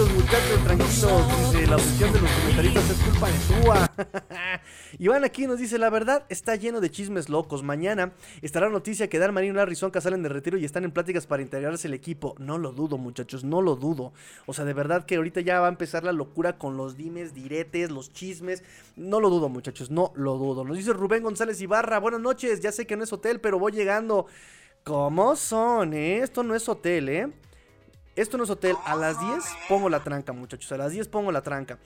tranquilos, 0.00 0.12
muchachos, 0.14 0.64
tranquilos. 0.64 1.52
Dice, 1.52 1.66
la 1.66 1.76
obsesión 1.76 2.12
de 2.12 2.20
los 2.20 2.30
comentaristas 2.30 2.90
es 2.90 2.98
culpa 2.98 3.28
de 3.28 3.62
Tua. 3.62 3.92
Iván 4.98 5.24
aquí 5.24 5.46
nos 5.46 5.58
dice, 5.58 5.78
la 5.78 5.90
verdad 5.90 6.24
está 6.28 6.56
lleno 6.56 6.80
de 6.80 6.90
chismes 6.90 7.28
locos. 7.28 7.62
Mañana 7.62 8.12
estará 8.42 8.68
noticia 8.68 9.08
que 9.08 9.18
Dan 9.18 9.34
Marino 9.34 9.54
y 9.54 9.56
Larry 9.56 9.76
Sonka 9.76 10.00
salen 10.00 10.22
de 10.22 10.28
retiro 10.28 10.58
y 10.58 10.64
están 10.64 10.84
en 10.84 10.92
pláticas 10.92 11.26
para 11.26 11.42
integrarse 11.42 11.88
al 11.88 11.94
equipo. 11.94 12.34
No 12.38 12.58
lo 12.58 12.72
dudo, 12.72 12.98
muchachos, 12.98 13.44
no 13.44 13.62
lo 13.62 13.76
dudo. 13.76 14.12
O 14.46 14.52
sea, 14.52 14.64
de 14.64 14.72
verdad 14.72 15.04
que 15.04 15.16
ahorita 15.16 15.40
ya 15.40 15.60
va 15.60 15.66
a 15.66 15.70
empezar 15.70 16.04
la 16.04 16.12
locura 16.12 16.58
con 16.58 16.76
los 16.76 16.96
dimes, 16.96 17.34
diretes, 17.34 17.90
los 17.90 18.12
chismes. 18.12 18.62
No 18.96 19.20
lo 19.20 19.30
dudo, 19.30 19.48
muchachos, 19.48 19.90
no 19.90 20.12
lo 20.14 20.36
dudo. 20.36 20.64
Nos 20.64 20.76
dice 20.76 20.92
Rubén 20.92 21.22
González 21.22 21.60
Ibarra, 21.60 21.98
buenas 21.98 22.20
noches, 22.20 22.60
ya 22.60 22.72
sé 22.72 22.86
que 22.86 22.96
no 22.96 23.04
es 23.04 23.12
hotel, 23.12 23.40
pero 23.40 23.58
voy 23.58 23.72
llegando. 23.72 24.26
¿Cómo 24.82 25.36
son, 25.36 25.92
eh? 25.92 26.20
Esto 26.20 26.42
no 26.42 26.54
es 26.54 26.66
hotel, 26.68 27.08
¿eh? 27.10 27.28
Esto 28.16 28.36
no 28.36 28.44
es 28.44 28.50
hotel. 28.50 28.76
A 28.84 28.96
las 28.96 29.20
10 29.20 29.44
pongo 29.68 29.88
la 29.88 30.02
tranca, 30.02 30.32
muchachos. 30.32 30.70
A 30.72 30.76
las 30.76 30.92
10 30.92 31.08
pongo 31.08 31.30
la 31.30 31.42
tranca. 31.42 31.78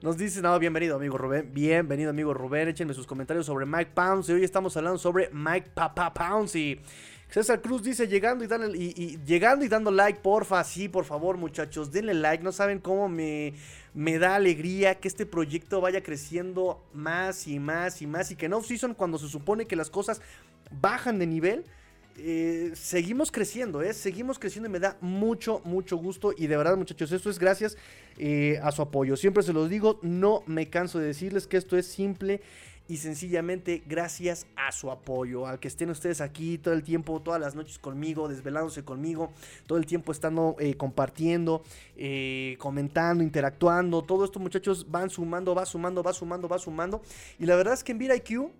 Nos 0.00 0.16
dice, 0.16 0.40
no, 0.40 0.56
bienvenido, 0.58 0.96
amigo 0.96 1.18
Rubén. 1.18 1.50
Bienvenido, 1.52 2.10
amigo 2.10 2.32
Rubén. 2.34 2.68
Échenme 2.68 2.94
sus 2.94 3.06
comentarios 3.06 3.46
sobre 3.46 3.66
Mike 3.66 3.90
Pouncey. 3.94 4.36
Hoy 4.36 4.44
estamos 4.44 4.76
hablando 4.76 4.98
sobre 4.98 5.28
Mike 5.32 5.70
Papa 5.74 6.12
Pouncey. 6.14 6.80
César 7.28 7.60
Cruz 7.62 7.82
dice, 7.82 8.06
llegando 8.06 8.44
y, 8.44 8.94
y, 8.96 9.18
llegando 9.24 9.64
y 9.64 9.68
dando 9.68 9.90
like, 9.90 10.20
porfa. 10.20 10.62
Sí, 10.62 10.88
por 10.88 11.04
favor, 11.04 11.36
muchachos, 11.36 11.90
denle 11.90 12.14
like. 12.14 12.44
No 12.44 12.52
saben 12.52 12.78
cómo 12.78 13.08
me, 13.08 13.54
me 13.92 14.18
da 14.18 14.36
alegría 14.36 15.00
que 15.00 15.08
este 15.08 15.26
proyecto 15.26 15.80
vaya 15.80 16.02
creciendo 16.02 16.84
más 16.92 17.48
y 17.48 17.58
más 17.58 18.02
y 18.02 18.06
más. 18.06 18.30
Y 18.30 18.36
que 18.36 18.48
no 18.48 18.62
season 18.62 18.94
cuando 18.94 19.18
se 19.18 19.28
supone 19.28 19.66
que 19.66 19.74
las 19.74 19.90
cosas 19.90 20.20
bajan 20.80 21.18
de 21.18 21.26
nivel 21.26 21.64
eh, 22.18 22.72
seguimos 22.74 23.30
creciendo, 23.30 23.82
¿eh? 23.82 23.92
Seguimos 23.92 24.38
creciendo 24.38 24.68
y 24.68 24.72
me 24.72 24.80
da 24.80 24.96
mucho, 25.00 25.60
mucho 25.64 25.96
gusto. 25.96 26.32
Y 26.36 26.46
de 26.46 26.56
verdad, 26.56 26.76
muchachos, 26.76 27.12
esto 27.12 27.30
es 27.30 27.38
gracias 27.38 27.76
eh, 28.18 28.58
a 28.62 28.72
su 28.72 28.82
apoyo. 28.82 29.16
Siempre 29.16 29.42
se 29.42 29.52
los 29.52 29.68
digo, 29.70 29.98
no 30.02 30.42
me 30.46 30.68
canso 30.68 30.98
de 30.98 31.06
decirles 31.06 31.46
que 31.46 31.56
esto 31.56 31.76
es 31.76 31.86
simple 31.86 32.40
y 32.88 32.96
sencillamente 32.98 33.82
gracias 33.86 34.46
a 34.56 34.72
su 34.72 34.90
apoyo, 34.90 35.46
al 35.46 35.60
que 35.60 35.68
estén 35.68 35.88
ustedes 35.88 36.20
aquí 36.20 36.58
todo 36.58 36.74
el 36.74 36.82
tiempo, 36.82 37.22
todas 37.22 37.40
las 37.40 37.54
noches 37.54 37.78
conmigo, 37.78 38.28
desvelándose 38.28 38.84
conmigo, 38.84 39.32
todo 39.66 39.78
el 39.78 39.86
tiempo 39.86 40.12
estando 40.12 40.56
eh, 40.58 40.74
compartiendo, 40.74 41.62
comentando, 42.58 43.22
interactuando, 43.22 44.02
todo 44.02 44.24
esto 44.24 44.40
muchachos 44.40 44.90
van 44.90 45.08
sumando, 45.08 45.54
va 45.54 45.64
sumando, 45.64 46.02
va 46.02 46.12
sumando, 46.12 46.48
va 46.48 46.58
sumando. 46.58 47.02
Y 47.38 47.46
la 47.46 47.56
verdad 47.56 47.74
es 47.74 47.84
que 47.84 47.92
en 47.92 47.98
ViraIQ 47.98 48.50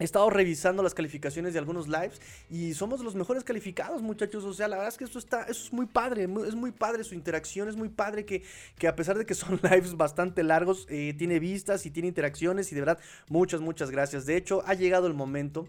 He 0.00 0.04
estado 0.04 0.28
revisando 0.28 0.82
las 0.82 0.92
calificaciones 0.92 1.52
de 1.52 1.60
algunos 1.60 1.86
lives 1.86 2.20
y 2.50 2.74
somos 2.74 3.00
los 3.04 3.14
mejores 3.14 3.44
calificados, 3.44 4.02
muchachos. 4.02 4.42
O 4.42 4.52
sea, 4.52 4.66
la 4.66 4.74
verdad 4.74 4.92
es 4.92 4.98
que 4.98 5.04
eso 5.04 5.20
está, 5.20 5.42
eso 5.42 5.66
es 5.66 5.72
muy 5.72 5.86
padre, 5.86 6.24
es 6.24 6.54
muy 6.56 6.72
padre 6.72 7.04
su 7.04 7.14
interacción, 7.14 7.68
es 7.68 7.76
muy 7.76 7.88
padre 7.88 8.24
que, 8.24 8.42
que 8.76 8.88
a 8.88 8.96
pesar 8.96 9.16
de 9.16 9.24
que 9.24 9.34
son 9.34 9.60
lives 9.62 9.96
bastante 9.96 10.42
largos, 10.42 10.88
eh, 10.90 11.14
tiene 11.16 11.38
vistas 11.38 11.86
y 11.86 11.92
tiene 11.92 12.08
interacciones 12.08 12.72
y 12.72 12.74
de 12.74 12.80
verdad, 12.80 12.98
muchas, 13.28 13.60
muchas 13.60 13.92
gracias. 13.92 14.26
De 14.26 14.36
hecho, 14.36 14.64
ha 14.66 14.74
llegado 14.74 15.06
el 15.06 15.14
momento 15.14 15.68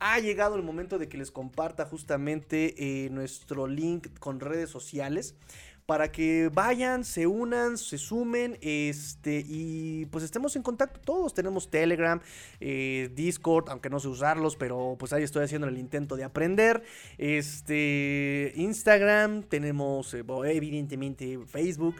ha 0.00 0.18
llegado 0.18 0.56
el 0.56 0.62
momento 0.62 0.98
de 0.98 1.08
que 1.10 1.18
les 1.18 1.30
comparta 1.30 1.84
justamente 1.84 3.04
eh, 3.04 3.10
nuestro 3.10 3.66
link 3.66 4.08
con 4.18 4.40
redes 4.40 4.70
sociales 4.70 5.34
para 5.90 6.12
que 6.12 6.48
vayan, 6.54 7.04
se 7.04 7.26
unan, 7.26 7.76
se 7.76 7.98
sumen, 7.98 8.56
este, 8.60 9.44
y 9.44 10.06
pues 10.12 10.22
estemos 10.22 10.54
en 10.54 10.62
contacto 10.62 11.00
todos. 11.00 11.34
Tenemos 11.34 11.68
Telegram, 11.68 12.20
eh, 12.60 13.10
Discord, 13.16 13.68
aunque 13.70 13.90
no 13.90 13.98
sé 13.98 14.06
usarlos, 14.06 14.54
pero 14.54 14.94
pues 15.00 15.12
ahí 15.12 15.24
estoy 15.24 15.42
haciendo 15.42 15.66
el 15.66 15.76
intento 15.76 16.14
de 16.14 16.22
aprender. 16.22 16.84
Este, 17.18 18.52
Instagram, 18.54 19.42
tenemos 19.42 20.14
eh, 20.14 20.22
evidentemente 20.44 21.40
Facebook. 21.48 21.96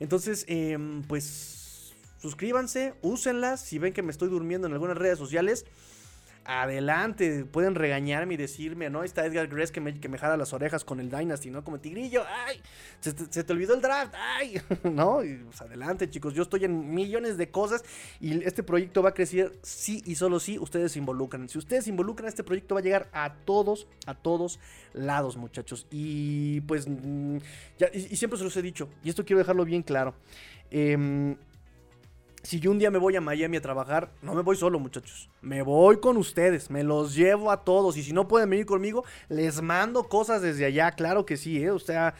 Entonces, 0.00 0.44
em, 0.46 1.00
pues 1.04 1.94
suscríbanse, 2.18 2.92
úsenlas. 3.00 3.62
Si 3.62 3.78
ven 3.78 3.94
que 3.94 4.02
me 4.02 4.12
estoy 4.12 4.28
durmiendo 4.28 4.66
en 4.66 4.74
algunas 4.74 4.98
redes 4.98 5.16
sociales, 5.16 5.64
adelante, 6.44 7.44
pueden 7.44 7.74
regañarme 7.74 8.34
y 8.34 8.36
decirme, 8.36 8.90
¿no? 8.90 9.04
Está 9.04 9.24
Edgar 9.26 9.48
Gress 9.48 9.70
que 9.70 9.80
me, 9.80 9.98
que 10.00 10.08
me 10.08 10.18
jala 10.18 10.36
las 10.36 10.52
orejas 10.52 10.84
con 10.84 11.00
el 11.00 11.10
Dynasty, 11.10 11.50
¿no? 11.50 11.62
Como 11.64 11.80
tigrillo, 11.80 12.24
¡ay! 12.26 12.60
Se, 13.00 13.12
te 13.12 13.52
olvidó 13.52 13.74
el 13.74 13.80
draft, 13.80 14.14
¡ay! 14.16 14.60
¿No? 14.84 15.22
Y 15.22 15.36
pues 15.36 15.60
adelante, 15.60 16.08
chicos, 16.08 16.34
yo 16.34 16.42
estoy 16.42 16.64
en 16.64 16.94
millones 16.94 17.36
de 17.36 17.50
cosas 17.50 17.84
y 18.20 18.42
este 18.44 18.62
proyecto 18.62 19.02
va 19.02 19.10
a 19.10 19.14
crecer 19.14 19.52
sí 19.62 20.02
y 20.06 20.14
solo 20.14 20.40
si 20.40 20.58
ustedes 20.58 20.92
se 20.92 20.98
involucran. 20.98 21.48
Si 21.48 21.58
ustedes 21.58 21.84
se 21.84 21.90
involucran, 21.90 22.28
este 22.28 22.44
proyecto 22.44 22.74
va 22.74 22.80
a 22.80 22.84
llegar 22.84 23.08
a 23.12 23.34
todos, 23.34 23.86
a 24.06 24.14
todos 24.14 24.58
lados, 24.92 25.36
muchachos. 25.36 25.86
Y 25.90 26.60
pues, 26.62 26.86
mm, 26.88 27.36
ya, 27.78 27.88
y, 27.92 28.16
siempre 28.16 28.38
se 28.38 28.44
los 28.44 28.56
he 28.56 28.62
dicho, 28.62 28.88
y 29.04 29.10
esto 29.10 29.24
quiero 29.24 29.38
dejarlo 29.38 29.64
bien 29.64 29.82
claro. 29.82 30.14
Eh, 30.70 31.36
si 32.42 32.60
yo 32.60 32.70
un 32.70 32.78
día 32.78 32.90
me 32.90 32.98
voy 32.98 33.16
a 33.16 33.20
Miami 33.20 33.58
a 33.58 33.60
trabajar, 33.60 34.10
no 34.22 34.34
me 34.34 34.42
voy 34.42 34.56
solo, 34.56 34.78
muchachos. 34.78 35.28
Me 35.42 35.62
voy 35.62 35.98
con 35.98 36.16
ustedes, 36.16 36.70
me 36.70 36.82
los 36.84 37.14
llevo 37.14 37.50
a 37.50 37.64
todos. 37.64 37.96
Y 37.96 38.02
si 38.02 38.12
no 38.12 38.28
pueden 38.28 38.50
venir 38.50 38.66
conmigo, 38.66 39.04
les 39.28 39.60
mando 39.62 40.04
cosas 40.04 40.42
desde 40.42 40.64
allá. 40.64 40.90
Claro 40.92 41.26
que 41.26 41.36
sí, 41.36 41.62
¿eh? 41.62 41.70
O 41.70 41.78
sea, 41.78 42.14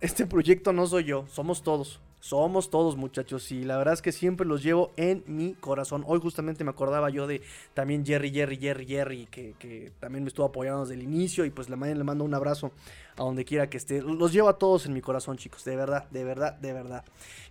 este 0.00 0.26
proyecto 0.26 0.72
no 0.72 0.86
soy 0.86 1.04
yo, 1.04 1.24
somos 1.28 1.62
todos. 1.62 2.00
Somos 2.20 2.70
todos 2.70 2.96
muchachos 2.96 3.52
y 3.52 3.64
la 3.64 3.76
verdad 3.76 3.92
es 3.92 4.00
que 4.00 4.10
siempre 4.10 4.46
los 4.46 4.62
llevo 4.62 4.92
en 4.96 5.24
mi 5.26 5.52
corazón. 5.52 6.04
Hoy 6.06 6.20
justamente 6.20 6.64
me 6.64 6.70
acordaba 6.70 7.10
yo 7.10 7.26
de 7.26 7.42
también 7.74 8.06
Jerry, 8.06 8.30
Jerry, 8.30 8.56
Jerry, 8.56 8.86
Jerry, 8.86 9.26
que, 9.26 9.54
que 9.58 9.92
también 10.00 10.24
me 10.24 10.28
estuvo 10.28 10.46
apoyando 10.46 10.86
desde 10.86 10.94
el 10.94 11.02
inicio 11.02 11.44
y 11.44 11.50
pues 11.50 11.68
le 11.68 11.76
mando 11.76 12.24
un 12.24 12.32
abrazo 12.32 12.72
a 13.16 13.22
donde 13.22 13.44
quiera 13.44 13.68
que 13.68 13.76
esté. 13.76 14.02
Los 14.02 14.32
llevo 14.32 14.48
a 14.48 14.58
todos 14.58 14.86
en 14.86 14.92
mi 14.92 15.00
corazón, 15.00 15.36
chicos. 15.36 15.64
De 15.64 15.76
verdad, 15.76 16.08
de 16.10 16.24
verdad, 16.24 16.54
de 16.54 16.72
verdad. 16.72 17.04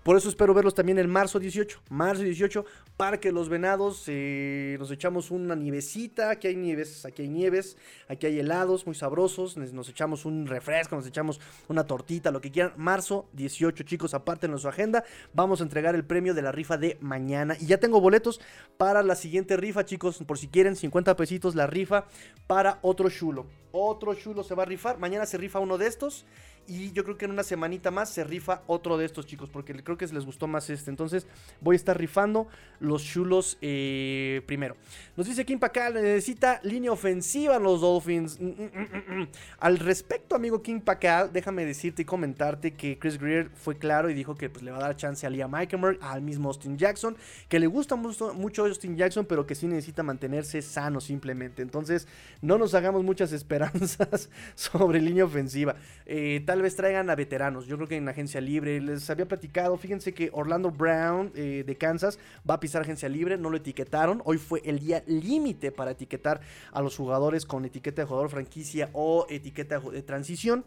Por 0.04 0.18
eso 0.18 0.28
espero 0.28 0.54
verlos 0.54 0.74
también 0.74 0.98
el 0.98 1.08
marzo 1.08 1.40
18. 1.40 1.80
Marzo 1.90 2.24
18, 2.24 2.66
Parque 2.98 3.32
Los 3.32 3.48
Venados. 3.48 4.04
Eh, 4.08 4.76
nos 4.78 4.92
echamos 4.92 5.32
una 5.32 5.56
nievecita. 5.56 6.30
Aquí 6.30 6.48
hay 6.48 6.58
nieves, 6.58 7.06
aquí 7.06 7.22
hay 7.22 7.30
nieves. 7.30 7.78
Aquí 8.10 8.26
hay 8.26 8.40
helados 8.40 8.86
muy 8.86 8.96
sabrosos. 8.96 9.56
Nos 9.56 9.88
echamos 9.88 10.26
un 10.26 10.46
refresco, 10.46 10.98
nos 10.98 11.08
echamos 11.08 11.40
una 11.70 11.86
tortita, 11.86 12.32
lo 12.32 12.42
que 12.42 12.52
quieran. 12.52 12.74
Marzo 12.76 13.30
18, 13.34 13.84
chicos, 13.84 14.14
apártenlo 14.14 14.58
en 14.58 14.62
su 14.62 14.68
agenda. 14.68 15.06
Vamos 15.34 15.62
a 15.62 15.64
entregar 15.64 15.96
el 15.96 16.04
premio 16.04 16.34
de 16.34 16.42
la 16.42 16.52
rifa 16.52 16.78
de 16.78 16.98
mañana. 17.00 17.56
Y 17.60 17.68
ya 17.68 17.78
tengo 17.78 18.02
boletos 18.02 18.42
para 18.78 19.04
la 19.04 19.16
siguiente 19.16 19.56
rifa, 19.56 19.86
chicos. 19.86 20.22
Por 20.28 20.38
si 20.38 20.50
quieren, 20.50 20.76
50 20.76 21.16
pesitos 21.16 21.56
la 21.56 21.68
rifa 21.68 22.06
para 22.48 22.80
otro 22.82 23.10
chulo. 23.10 23.46
Otro 23.76 24.14
chulo 24.14 24.44
se 24.44 24.54
va 24.54 24.62
a 24.62 24.66
rifar. 24.68 25.00
Mañana 25.00 25.26
se 25.26 25.36
rifa 25.36 25.58
uno 25.60 25.80
de 25.80 25.88
estos. 25.88 26.26
Y 26.68 26.92
yo 26.92 27.04
creo 27.04 27.18
que 27.18 27.26
en 27.26 27.32
una 27.32 27.44
semanita 27.44 27.92
más 27.92 28.10
se 28.10 28.24
rifa 28.24 28.64
otro 28.68 28.98
de 28.98 29.06
estos 29.06 29.26
chicos, 29.26 29.50
porque 29.50 29.74
creo 29.84 29.98
que 29.98 30.08
les 30.08 30.26
gustó 30.26 30.48
más 30.48 30.70
este. 30.70 30.90
Entonces 30.90 31.28
voy 31.62 31.76
a 31.76 31.78
estar 31.78 31.98
rifando 31.98 32.48
los 32.80 33.04
chulos 33.04 33.58
eh, 33.62 34.42
primero. 34.46 34.76
Nos 35.16 35.28
dice 35.28 35.46
Kim 35.46 35.60
Pacal, 35.60 35.94
necesita 35.94 36.60
línea 36.64 36.92
ofensiva 36.92 37.58
en 37.58 37.64
los 37.64 37.82
Dolphins. 37.82 38.40
Mm, 38.40 38.46
mm, 38.46 39.20
mm, 39.20 39.28
Al 39.60 39.80
respecto, 39.80 40.36
amigo 40.36 40.62
Kim 40.62 40.82
Pacal, 40.82 41.32
déjame 41.32 41.66
decirte 41.66 42.04
y 42.04 42.06
comentarte 42.06 42.74
que 42.74 42.98
Chris 42.98 43.20
Greer 43.20 43.50
fue 43.56 43.78
claro 43.78 44.10
y 44.10 44.14
dijo 44.14 44.36
que 44.36 44.50
pues, 44.50 44.64
le 44.64 44.72
va 44.72 44.78
a 44.78 44.82
dar 44.82 44.96
chance 44.96 45.26
a 45.26 45.30
Liam 45.30 45.52
Meikenberg, 45.52 46.00
al 46.02 46.22
mismo 46.22 46.50
Austin 46.50 46.78
Jackson, 46.78 47.16
que 47.50 47.60
le 47.60 47.68
gusta 47.68 47.96
mucho, 47.96 48.34
mucho 48.34 48.66
Austin 48.66 48.96
Jackson, 48.96 49.26
pero 49.26 49.46
que 49.46 49.56
sí 49.56 49.68
necesita 49.68 50.04
mantenerse 50.04 50.62
sano 50.62 51.00
simplemente. 51.02 51.62
Entonces 51.62 52.08
no 52.42 52.58
nos 52.58 52.74
hagamos 52.74 53.04
muchas 53.04 53.32
esperanzas 53.34 54.30
sobre 54.56 55.02
línea 55.02 55.26
ofensiva. 55.26 55.76
Eh, 56.06 56.42
tal 56.54 56.62
vez 56.62 56.76
traigan 56.76 57.10
a 57.10 57.16
veteranos. 57.16 57.66
Yo 57.66 57.78
creo 57.78 57.88
que 57.88 57.96
en 57.96 58.08
agencia 58.08 58.40
libre 58.40 58.80
les 58.80 59.10
había 59.10 59.28
platicado. 59.28 59.76
Fíjense 59.76 60.14
que 60.14 60.30
Orlando 60.34 60.70
Brown 60.70 61.32
eh, 61.34 61.64
de 61.66 61.76
Kansas 61.78 62.20
va 62.48 62.54
a 62.54 62.60
pisar 62.60 62.84
agencia 62.84 63.10
libre. 63.10 63.40
No 63.40 63.50
lo 63.50 63.58
etiquetaron. 63.58 64.22
Hoy 64.24 64.38
fue 64.38 64.62
el 64.64 64.78
día 64.78 65.04
límite 65.08 65.72
para 65.72 65.90
etiquetar 65.90 66.42
a 66.72 66.84
los 66.84 66.96
jugadores 66.96 67.48
con 67.48 67.66
etiqueta 67.66 68.04
de 68.04 68.08
jugador 68.08 68.30
franquicia 68.30 68.92
o 68.94 69.26
etiqueta 69.32 69.80
de 69.80 70.04
transición. 70.04 70.64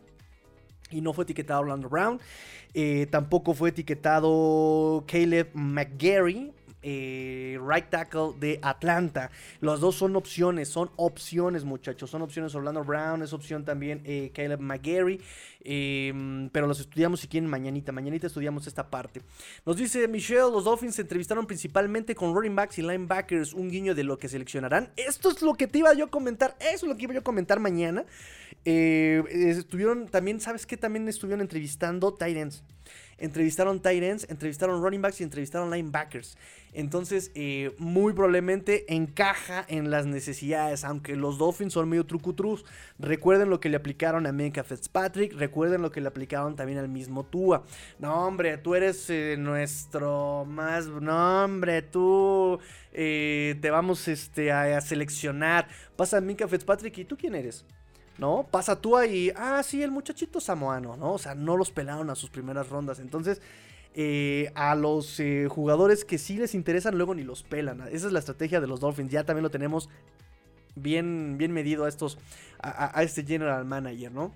Y 0.90 1.02
no 1.02 1.12
fue 1.12 1.22
etiquetado 1.22 1.60
Orlando 1.60 1.88
Brown. 1.88 2.18
Eh, 2.74 3.06
tampoco 3.08 3.54
fue 3.54 3.68
etiquetado 3.68 5.04
Caleb 5.06 5.50
McGarry. 5.54 6.52
Eh, 6.88 7.58
right 7.60 7.90
tackle 7.90 8.32
de 8.38 8.60
Atlanta. 8.62 9.32
Los 9.60 9.80
dos 9.80 9.96
son 9.96 10.14
opciones, 10.14 10.68
son 10.68 10.92
opciones, 10.94 11.64
muchachos. 11.64 12.08
Son 12.08 12.22
opciones 12.22 12.54
Orlando 12.54 12.84
Brown, 12.84 13.22
es 13.22 13.32
opción 13.32 13.64
también 13.64 14.02
eh, 14.04 14.30
Caleb 14.32 14.60
McGarry. 14.60 15.20
Em, 15.64 16.48
pero 16.50 16.68
los 16.68 16.78
estudiamos 16.78 17.18
si 17.18 17.26
quieren 17.26 17.50
mañanita. 17.50 17.90
Mañanita 17.90 18.28
estudiamos 18.28 18.68
esta 18.68 18.88
parte. 18.88 19.22
Nos 19.64 19.76
dice 19.76 20.06
Michelle, 20.06 20.42
los 20.52 20.62
Dolphins 20.62 20.94
se 20.94 21.02
entrevistaron 21.02 21.44
principalmente 21.44 22.14
con 22.14 22.32
running 22.32 22.54
backs 22.54 22.78
y 22.78 22.82
linebackers. 22.82 23.52
Un 23.52 23.68
guiño 23.68 23.96
de 23.96 24.04
lo 24.04 24.16
que 24.16 24.28
seleccionarán. 24.28 24.92
Esto 24.96 25.30
es 25.30 25.42
lo 25.42 25.54
que 25.54 25.66
te 25.66 25.80
iba 25.80 25.92
yo 25.92 26.04
a 26.04 26.10
comentar. 26.10 26.56
Eso 26.60 26.86
es 26.86 26.88
lo 26.88 26.96
que 26.96 27.02
iba 27.02 27.14
yo 27.14 27.20
a 27.20 27.24
comentar 27.24 27.58
mañana. 27.58 28.04
Eh, 28.64 29.24
estuvieron 29.32 30.06
también, 30.06 30.38
¿sabes 30.40 30.66
qué? 30.66 30.76
También 30.76 31.08
estuvieron 31.08 31.40
entrevistando 31.40 32.14
Titans 32.14 32.62
entrevistaron 33.18 33.80
tight 33.80 34.02
ends, 34.02 34.26
entrevistaron 34.28 34.82
running 34.82 35.02
backs 35.02 35.20
y 35.20 35.24
entrevistaron 35.24 35.70
linebackers. 35.70 36.36
Entonces, 36.72 37.30
eh, 37.34 37.74
muy 37.78 38.12
probablemente 38.12 38.92
encaja 38.94 39.64
en 39.68 39.90
las 39.90 40.04
necesidades, 40.04 40.84
aunque 40.84 41.16
los 41.16 41.38
Dolphins 41.38 41.72
son 41.72 41.88
medio 41.88 42.04
trucutrus. 42.04 42.66
Recuerden 42.98 43.48
lo 43.48 43.60
que 43.60 43.70
le 43.70 43.78
aplicaron 43.78 44.26
a 44.26 44.32
Minka 44.32 44.62
Fitzpatrick, 44.62 45.32
recuerden 45.32 45.80
lo 45.80 45.90
que 45.90 46.02
le 46.02 46.08
aplicaron 46.08 46.54
también 46.54 46.78
al 46.78 46.88
mismo 46.88 47.24
Tua. 47.24 47.64
No, 47.98 48.26
hombre, 48.26 48.58
tú 48.58 48.74
eres 48.74 49.08
eh, 49.08 49.36
nuestro 49.38 50.44
más. 50.44 50.86
No, 50.86 51.44
hombre, 51.44 51.80
tú 51.80 52.58
eh, 52.92 53.56
te 53.62 53.70
vamos 53.70 54.06
este, 54.08 54.52
a, 54.52 54.76
a 54.76 54.80
seleccionar. 54.82 55.68
Pasa 55.96 56.20
Minka 56.20 56.46
Fitzpatrick 56.46 56.98
y 56.98 57.04
tú 57.06 57.16
quién 57.16 57.34
eres. 57.34 57.64
¿No? 58.18 58.46
Pasa 58.50 58.80
tú 58.80 58.96
ahí, 58.96 59.32
ah, 59.36 59.62
sí, 59.62 59.82
el 59.82 59.90
muchachito 59.90 60.40
samoano, 60.40 60.96
¿no? 60.96 61.12
O 61.14 61.18
sea, 61.18 61.34
no 61.34 61.56
los 61.56 61.70
pelaron 61.70 62.10
a 62.10 62.14
sus 62.14 62.30
primeras 62.30 62.68
rondas. 62.68 62.98
Entonces, 62.98 63.40
eh, 63.94 64.52
a 64.54 64.74
los 64.74 65.18
eh, 65.20 65.48
jugadores 65.50 66.04
que 66.04 66.18
sí 66.18 66.36
les 66.36 66.54
interesan, 66.54 66.96
luego 66.96 67.14
ni 67.14 67.24
los 67.24 67.42
pelan. 67.42 67.80
Esa 67.90 68.06
es 68.06 68.12
la 68.12 68.18
estrategia 68.18 68.60
de 68.60 68.66
los 68.66 68.80
Dolphins. 68.80 69.10
Ya 69.10 69.24
también 69.24 69.42
lo 69.42 69.50
tenemos 69.50 69.88
bien, 70.74 71.36
bien 71.38 71.52
medido 71.52 71.84
a 71.84 71.88
estos, 71.88 72.18
a, 72.60 73.02
este 73.02 73.24
general 73.24 73.64
manager, 73.64 74.12
¿no? 74.12 74.32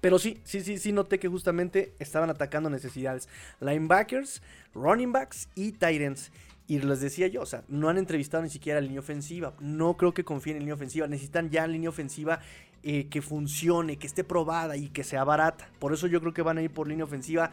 Pero 0.00 0.18
sí, 0.18 0.40
sí, 0.44 0.60
sí, 0.62 0.78
sí 0.78 0.92
noté 0.92 1.18
que 1.18 1.28
justamente 1.28 1.94
estaban 1.98 2.30
atacando 2.30 2.70
necesidades. 2.70 3.28
Linebackers, 3.60 4.42
running 4.74 5.12
backs 5.12 5.48
y 5.54 5.72
tight 5.72 6.00
ends. 6.00 6.32
Y 6.68 6.78
les 6.78 7.00
decía 7.00 7.26
yo, 7.26 7.42
o 7.42 7.46
sea, 7.46 7.64
no 7.68 7.88
han 7.88 7.98
entrevistado 7.98 8.42
ni 8.42 8.48
siquiera 8.48 8.78
a 8.78 8.82
línea 8.82 9.00
ofensiva. 9.00 9.54
No 9.60 9.96
creo 9.96 10.14
que 10.14 10.24
confíen 10.24 10.56
en 10.56 10.62
línea 10.62 10.74
ofensiva. 10.74 11.06
Necesitan 11.08 11.50
ya 11.50 11.66
línea 11.66 11.90
ofensiva 11.90 12.40
eh, 12.82 13.06
que 13.08 13.22
funcione, 13.22 13.96
que 13.96 14.06
esté 14.06 14.24
probada 14.24 14.76
y 14.76 14.88
que 14.88 15.04
sea 15.04 15.24
barata. 15.24 15.68
Por 15.78 15.92
eso 15.92 16.06
yo 16.06 16.20
creo 16.20 16.34
que 16.34 16.42
van 16.42 16.58
a 16.58 16.62
ir 16.62 16.70
por 16.70 16.88
línea 16.88 17.04
ofensiva 17.04 17.50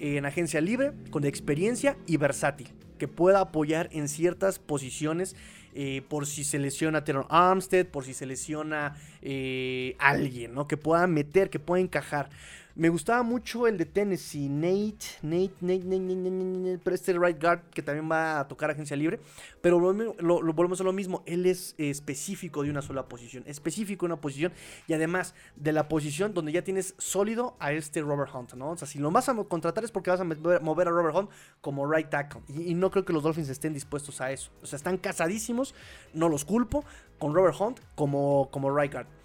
en 0.00 0.24
agencia 0.26 0.60
libre, 0.60 0.92
con 1.10 1.24
experiencia 1.24 1.96
y 2.06 2.16
versátil, 2.16 2.68
que 2.98 3.08
pueda 3.08 3.40
apoyar 3.40 3.88
en 3.92 4.08
ciertas 4.08 4.58
posiciones 4.58 5.34
eh, 5.74 6.02
por 6.08 6.26
si 6.26 6.44
se 6.44 6.58
lesiona 6.58 7.04
Teron 7.04 7.26
Armstead, 7.28 7.86
por 7.86 8.04
si 8.04 8.14
se 8.14 8.26
lesiona 8.26 8.96
eh, 9.22 9.96
alguien, 9.98 10.54
¿no? 10.54 10.66
Que 10.66 10.76
pueda 10.76 11.06
meter, 11.06 11.50
que 11.50 11.58
pueda 11.58 11.80
encajar. 11.80 12.30
Me 12.78 12.90
gustaba 12.90 13.24
mucho 13.24 13.66
el 13.66 13.76
de 13.76 13.86
Tennessee, 13.86 14.48
Nate, 14.48 15.18
Nate, 15.22 15.52
Nate, 15.62 15.80
Nate, 15.84 15.98
Nate, 15.98 16.30
Nate, 16.30 16.80
pero 16.84 16.94
este 16.94 17.12
right 17.18 17.42
guard 17.42 17.62
que 17.74 17.82
también 17.82 18.08
va 18.08 18.38
a 18.38 18.46
tocar 18.46 18.70
agencia 18.70 18.96
libre. 18.96 19.18
Pero 19.60 19.80
lo, 19.80 20.52
volvemos 20.54 20.80
a 20.80 20.84
lo 20.84 20.92
mismo, 20.92 21.24
él 21.26 21.46
es 21.46 21.74
específico 21.76 22.62
de 22.62 22.70
una 22.70 22.80
sola 22.80 23.08
posición, 23.08 23.42
específico 23.48 24.06
de 24.06 24.12
una 24.12 24.20
posición 24.20 24.52
y 24.86 24.92
además 24.92 25.34
de 25.56 25.72
la 25.72 25.88
posición 25.88 26.34
donde 26.34 26.52
ya 26.52 26.62
tienes 26.62 26.94
sólido 26.98 27.56
a 27.58 27.72
este 27.72 28.00
Robert 28.00 28.32
Hunt, 28.32 28.54
¿no? 28.54 28.70
O 28.70 28.76
sea, 28.76 28.86
si 28.86 29.00
lo 29.00 29.10
vas 29.10 29.28
a 29.28 29.34
contratar 29.34 29.82
es 29.82 29.90
porque 29.90 30.10
vas 30.10 30.20
a 30.20 30.24
mover 30.24 30.86
a 30.86 30.92
Robert 30.92 31.16
Hunt 31.16 31.30
como 31.60 31.84
right 31.90 32.08
tackle. 32.08 32.42
Y, 32.46 32.70
y 32.70 32.74
no 32.74 32.92
creo 32.92 33.04
que 33.04 33.12
los 33.12 33.24
Dolphins 33.24 33.48
estén 33.48 33.74
dispuestos 33.74 34.20
a 34.20 34.30
eso. 34.30 34.52
O 34.62 34.66
sea, 34.66 34.76
están 34.76 34.98
casadísimos, 34.98 35.74
no 36.14 36.28
los 36.28 36.44
culpo, 36.44 36.84
con 37.18 37.34
Robert 37.34 37.60
Hunt 37.60 37.80
como, 37.96 38.48
como 38.52 38.72
right 38.72 38.92
guard. 38.92 39.17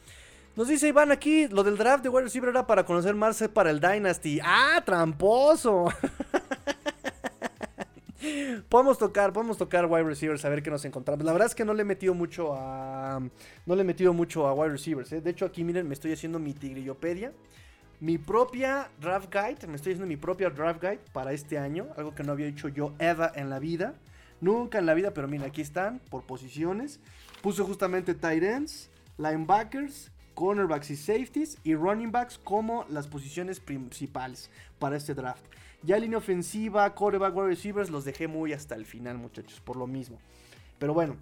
Nos 0.55 0.67
dice 0.67 0.87
Iván 0.87 1.11
aquí, 1.11 1.47
lo 1.47 1.63
del 1.63 1.77
draft 1.77 2.03
de 2.03 2.09
wide 2.09 2.25
receiver 2.25 2.49
era 2.49 2.67
para 2.67 2.85
conocer 2.85 3.15
Marce 3.15 3.49
para 3.49 3.71
el 3.71 3.79
Dynasty. 3.79 4.39
¡Ah, 4.43 4.83
tramposo! 4.85 5.87
podemos 8.69 8.99
tocar, 8.99 9.33
podemos 9.33 9.57
tocar 9.57 9.87
wide 9.87 10.03
receivers 10.03 10.45
a 10.45 10.49
ver 10.49 10.61
qué 10.61 10.69
nos 10.69 10.85
encontramos. 10.85 11.25
La 11.25 11.31
verdad 11.31 11.47
es 11.47 11.55
que 11.55 11.65
no 11.65 11.73
le 11.73 11.81
he 11.81 11.85
metido 11.85 12.13
mucho 12.13 12.53
a 12.55 13.19
no 13.65 13.75
le 13.75 13.81
he 13.81 13.83
metido 13.83 14.13
mucho 14.13 14.45
a 14.45 14.53
wide 14.53 14.73
receivers, 14.73 15.11
¿eh? 15.13 15.21
De 15.21 15.31
hecho, 15.31 15.45
aquí 15.45 15.63
miren, 15.63 15.87
me 15.87 15.95
estoy 15.95 16.13
haciendo 16.13 16.37
mi 16.37 16.53
tigrillopedia. 16.53 17.33
Mi 17.99 18.19
propia 18.19 18.91
draft 19.01 19.33
guide, 19.33 19.65
me 19.67 19.77
estoy 19.77 19.93
haciendo 19.93 20.05
mi 20.05 20.17
propia 20.17 20.51
draft 20.51 20.81
guide 20.81 20.99
para 21.13 21.33
este 21.33 21.57
año, 21.57 21.87
algo 21.97 22.13
que 22.13 22.23
no 22.23 22.33
había 22.33 22.45
hecho 22.45 22.67
yo 22.67 22.93
ever 22.99 23.31
en 23.33 23.49
la 23.49 23.57
vida. 23.57 23.95
Nunca 24.39 24.77
en 24.77 24.85
la 24.85 24.93
vida, 24.93 25.15
pero 25.15 25.27
miren, 25.27 25.47
aquí 25.47 25.61
están 25.61 25.99
por 26.11 26.27
posiciones. 26.27 26.99
Puse 27.41 27.63
justamente 27.63 28.13
tight 28.13 28.43
ends, 28.43 28.91
linebackers, 29.17 30.12
cornerbacks 30.33 30.89
y 30.89 30.95
safeties 30.95 31.57
y 31.63 31.75
running 31.75 32.11
backs 32.11 32.37
como 32.37 32.85
las 32.89 33.07
posiciones 33.07 33.59
principales 33.59 34.49
para 34.79 34.97
este 34.97 35.13
draft. 35.13 35.43
Ya 35.83 35.97
línea 35.97 36.17
ofensiva, 36.17 36.93
quarterback, 36.95 37.35
wide 37.35 37.47
receivers 37.47 37.89
los 37.89 38.05
dejé 38.05 38.27
muy 38.27 38.53
hasta 38.53 38.75
el 38.75 38.85
final, 38.85 39.17
muchachos, 39.17 39.59
por 39.59 39.75
lo 39.75 39.85
mismo. 39.85 40.17
Pero 40.79 40.93
bueno, 40.93 41.17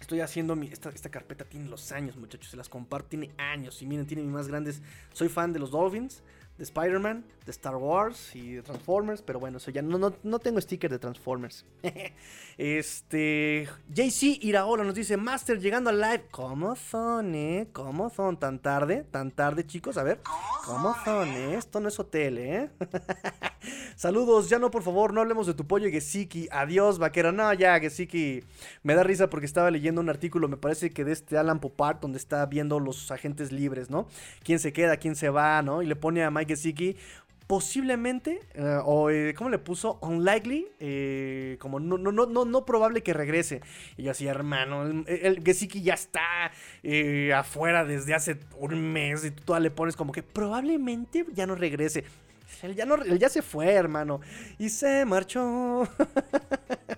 estoy 0.00 0.20
haciendo 0.20 0.56
mi. 0.56 0.68
Esta, 0.68 0.88
esta, 0.90 1.10
carpeta 1.10 1.44
tiene 1.44 1.68
los 1.68 1.92
años, 1.92 2.16
muchachos. 2.16 2.50
Se 2.50 2.56
las 2.56 2.68
comparto, 2.68 3.08
tiene 3.10 3.30
años. 3.36 3.82
Y 3.82 3.86
miren, 3.86 4.06
tiene 4.06 4.22
mis 4.22 4.32
más 4.32 4.48
grandes. 4.48 4.80
Soy 5.12 5.28
fan 5.28 5.52
de 5.52 5.58
los 5.58 5.70
Dolphins 5.70 6.22
de 6.58 6.64
Spider-Man, 6.64 7.24
de 7.46 7.52
Star 7.52 7.76
Wars 7.76 8.34
y 8.34 8.54
de 8.54 8.62
Transformers, 8.62 9.22
pero 9.22 9.38
bueno, 9.38 9.58
eso 9.58 9.70
ya 9.70 9.80
no, 9.80 9.96
no, 9.96 10.12
no 10.24 10.38
tengo 10.40 10.60
sticker 10.60 10.90
de 10.90 10.98
Transformers. 10.98 11.64
este, 12.58 13.68
JC 13.88 14.42
Iraola 14.42 14.82
nos 14.82 14.94
dice, 14.94 15.16
Master 15.16 15.60
llegando 15.60 15.88
al 15.90 16.00
live. 16.00 16.24
¿Cómo 16.32 16.74
son, 16.74 17.34
eh? 17.36 17.68
¿Cómo 17.72 18.10
son? 18.10 18.38
¿Tan 18.38 18.58
tarde? 18.58 19.06
¿Tan 19.08 19.30
tarde, 19.30 19.64
chicos? 19.64 19.96
A 19.96 20.02
ver, 20.02 20.20
¿cómo 20.64 20.94
son, 21.04 21.28
eh? 21.28 21.54
Esto 21.54 21.78
no 21.78 21.88
es 21.88 21.98
hotel, 21.98 22.38
eh. 22.38 22.70
Saludos, 23.96 24.48
ya 24.48 24.58
no, 24.58 24.70
por 24.70 24.82
favor, 24.82 25.12
no 25.12 25.20
hablemos 25.20 25.46
de 25.46 25.54
tu 25.54 25.66
pollo 25.66 25.88
Gesiki. 25.90 26.48
Adiós, 26.50 26.98
vaquera. 26.98 27.32
No, 27.32 27.52
ya, 27.54 27.78
Gesiki. 27.78 28.42
Me 28.82 28.94
da 28.94 29.04
risa 29.04 29.30
porque 29.30 29.46
estaba 29.46 29.70
leyendo 29.70 30.00
un 30.00 30.08
artículo, 30.08 30.48
me 30.48 30.56
parece 30.56 30.90
que 30.90 31.04
de 31.04 31.12
este 31.12 31.38
Alan 31.38 31.60
Popart, 31.60 32.00
donde 32.00 32.18
está 32.18 32.44
viendo 32.46 32.80
los 32.80 33.10
agentes 33.10 33.52
libres, 33.52 33.90
¿no? 33.90 34.08
¿Quién 34.42 34.58
se 34.58 34.72
queda, 34.72 34.96
quién 34.96 35.14
se 35.16 35.30
va, 35.30 35.62
¿no? 35.62 35.82
Y 35.82 35.86
le 35.86 35.96
pone 35.96 36.24
a 36.24 36.30
Mike 36.30 36.47
Gesicki 36.48 36.96
posiblemente, 37.48 38.42
eh, 38.54 38.78
o 38.84 39.08
eh, 39.08 39.34
¿cómo 39.34 39.48
le 39.48 39.58
puso? 39.58 39.98
Unlikely, 40.02 40.68
eh, 40.80 41.56
como 41.58 41.80
no, 41.80 41.96
no, 41.96 42.12
no, 42.12 42.44
no, 42.44 42.64
probable 42.66 43.02
que 43.02 43.14
regrese. 43.14 43.62
Y 43.96 44.02
yo 44.02 44.10
así, 44.10 44.26
hermano, 44.26 45.04
el, 45.06 45.42
Gesicki 45.42 45.82
ya 45.82 45.94
está 45.94 46.52
afuera 47.34 47.84
desde 47.86 48.14
hace 48.14 48.38
un 48.58 48.92
mes 48.92 49.24
y 49.24 49.30
tú 49.30 49.54
le 49.58 49.70
pones 49.70 49.96
como 49.96 50.12
que 50.12 50.22
probablemente 50.22 51.24
ya 51.32 51.46
no 51.46 51.54
regrese. 51.54 52.04
Él 52.62 52.74
ya, 52.74 52.84
no, 52.84 52.96
él 52.96 53.18
ya 53.18 53.30
se 53.30 53.40
fue, 53.40 53.72
hermano. 53.72 54.20
Y 54.58 54.68
se 54.68 55.06
marchó. 55.06 55.88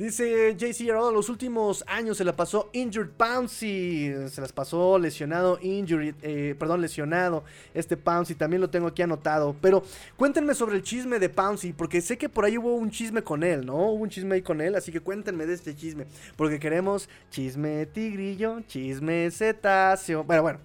Dice 0.00 0.56
JC 0.56 0.86
los 1.12 1.28
últimos 1.28 1.84
años 1.86 2.16
se 2.16 2.24
la 2.24 2.34
pasó 2.34 2.70
injured 2.72 3.10
Pouncy. 3.10 4.10
Se 4.30 4.40
las 4.40 4.50
pasó 4.50 4.98
lesionado, 4.98 5.58
injured, 5.60 6.14
eh, 6.22 6.56
perdón, 6.58 6.80
lesionado 6.80 7.44
este 7.74 7.98
Pouncy. 7.98 8.34
También 8.34 8.62
lo 8.62 8.70
tengo 8.70 8.86
aquí 8.86 9.02
anotado. 9.02 9.54
Pero 9.60 9.82
cuéntenme 10.16 10.54
sobre 10.54 10.76
el 10.76 10.82
chisme 10.82 11.18
de 11.18 11.28
Pouncy, 11.28 11.74
porque 11.74 12.00
sé 12.00 12.16
que 12.16 12.30
por 12.30 12.46
ahí 12.46 12.56
hubo 12.56 12.76
un 12.76 12.90
chisme 12.90 13.22
con 13.22 13.42
él, 13.42 13.66
¿no? 13.66 13.76
Hubo 13.76 14.02
un 14.02 14.08
chisme 14.08 14.36
ahí 14.36 14.42
con 14.42 14.62
él, 14.62 14.74
así 14.74 14.90
que 14.90 15.00
cuéntenme 15.00 15.44
de 15.44 15.52
este 15.52 15.76
chisme. 15.76 16.06
Porque 16.34 16.58
queremos 16.58 17.06
chisme 17.28 17.84
tigrillo, 17.84 18.62
chisme 18.62 19.30
cetáceo. 19.30 20.24
Bueno, 20.24 20.40
bueno. 20.40 20.60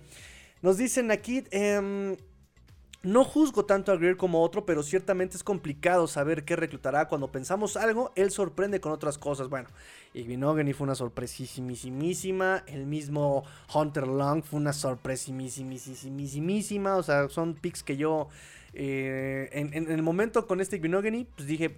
Nos 0.62 0.78
dicen 0.78 1.12
aquí... 1.12 1.44
Eh, 1.52 2.16
no 3.06 3.24
juzgo 3.24 3.66
tanto 3.66 3.92
a 3.92 3.98
Greer 3.98 4.18
como 4.18 4.42
otro, 4.42 4.66
pero 4.66 4.82
ciertamente 4.84 5.38
es 5.38 5.44
complicado 5.44 6.08
saber 6.08 6.44
qué 6.44 6.56
reclutará. 6.56 7.08
Cuando 7.08 7.32
pensamos 7.32 7.78
algo, 7.78 8.12
él 8.16 8.32
sorprende 8.32 8.82
con 8.82 8.92
otras 8.92 9.18
cosas. 9.18 9.48
Bueno, 9.48 9.70
Igvinogany 10.14 10.74
fue 10.74 10.86
una 10.86 10.96
sorpresísimísima. 10.96 12.64
El 12.68 12.88
mismo 12.88 13.46
Hunter 13.74 14.08
Long 14.08 14.44
fue 14.44 14.60
una 14.60 14.74
sorpresísimísimísima. 14.74 16.98
O 16.98 17.04
sea, 17.04 17.30
son 17.30 17.54
picks 17.54 17.84
que 17.84 17.96
yo 17.96 18.28
eh, 18.74 19.50
en, 19.54 19.90
el 19.90 20.02
momento 20.02 20.48
con 20.48 20.60
este 20.60 20.76
Igvinogany, 20.76 21.26
pues 21.36 21.48
dije, 21.48 21.70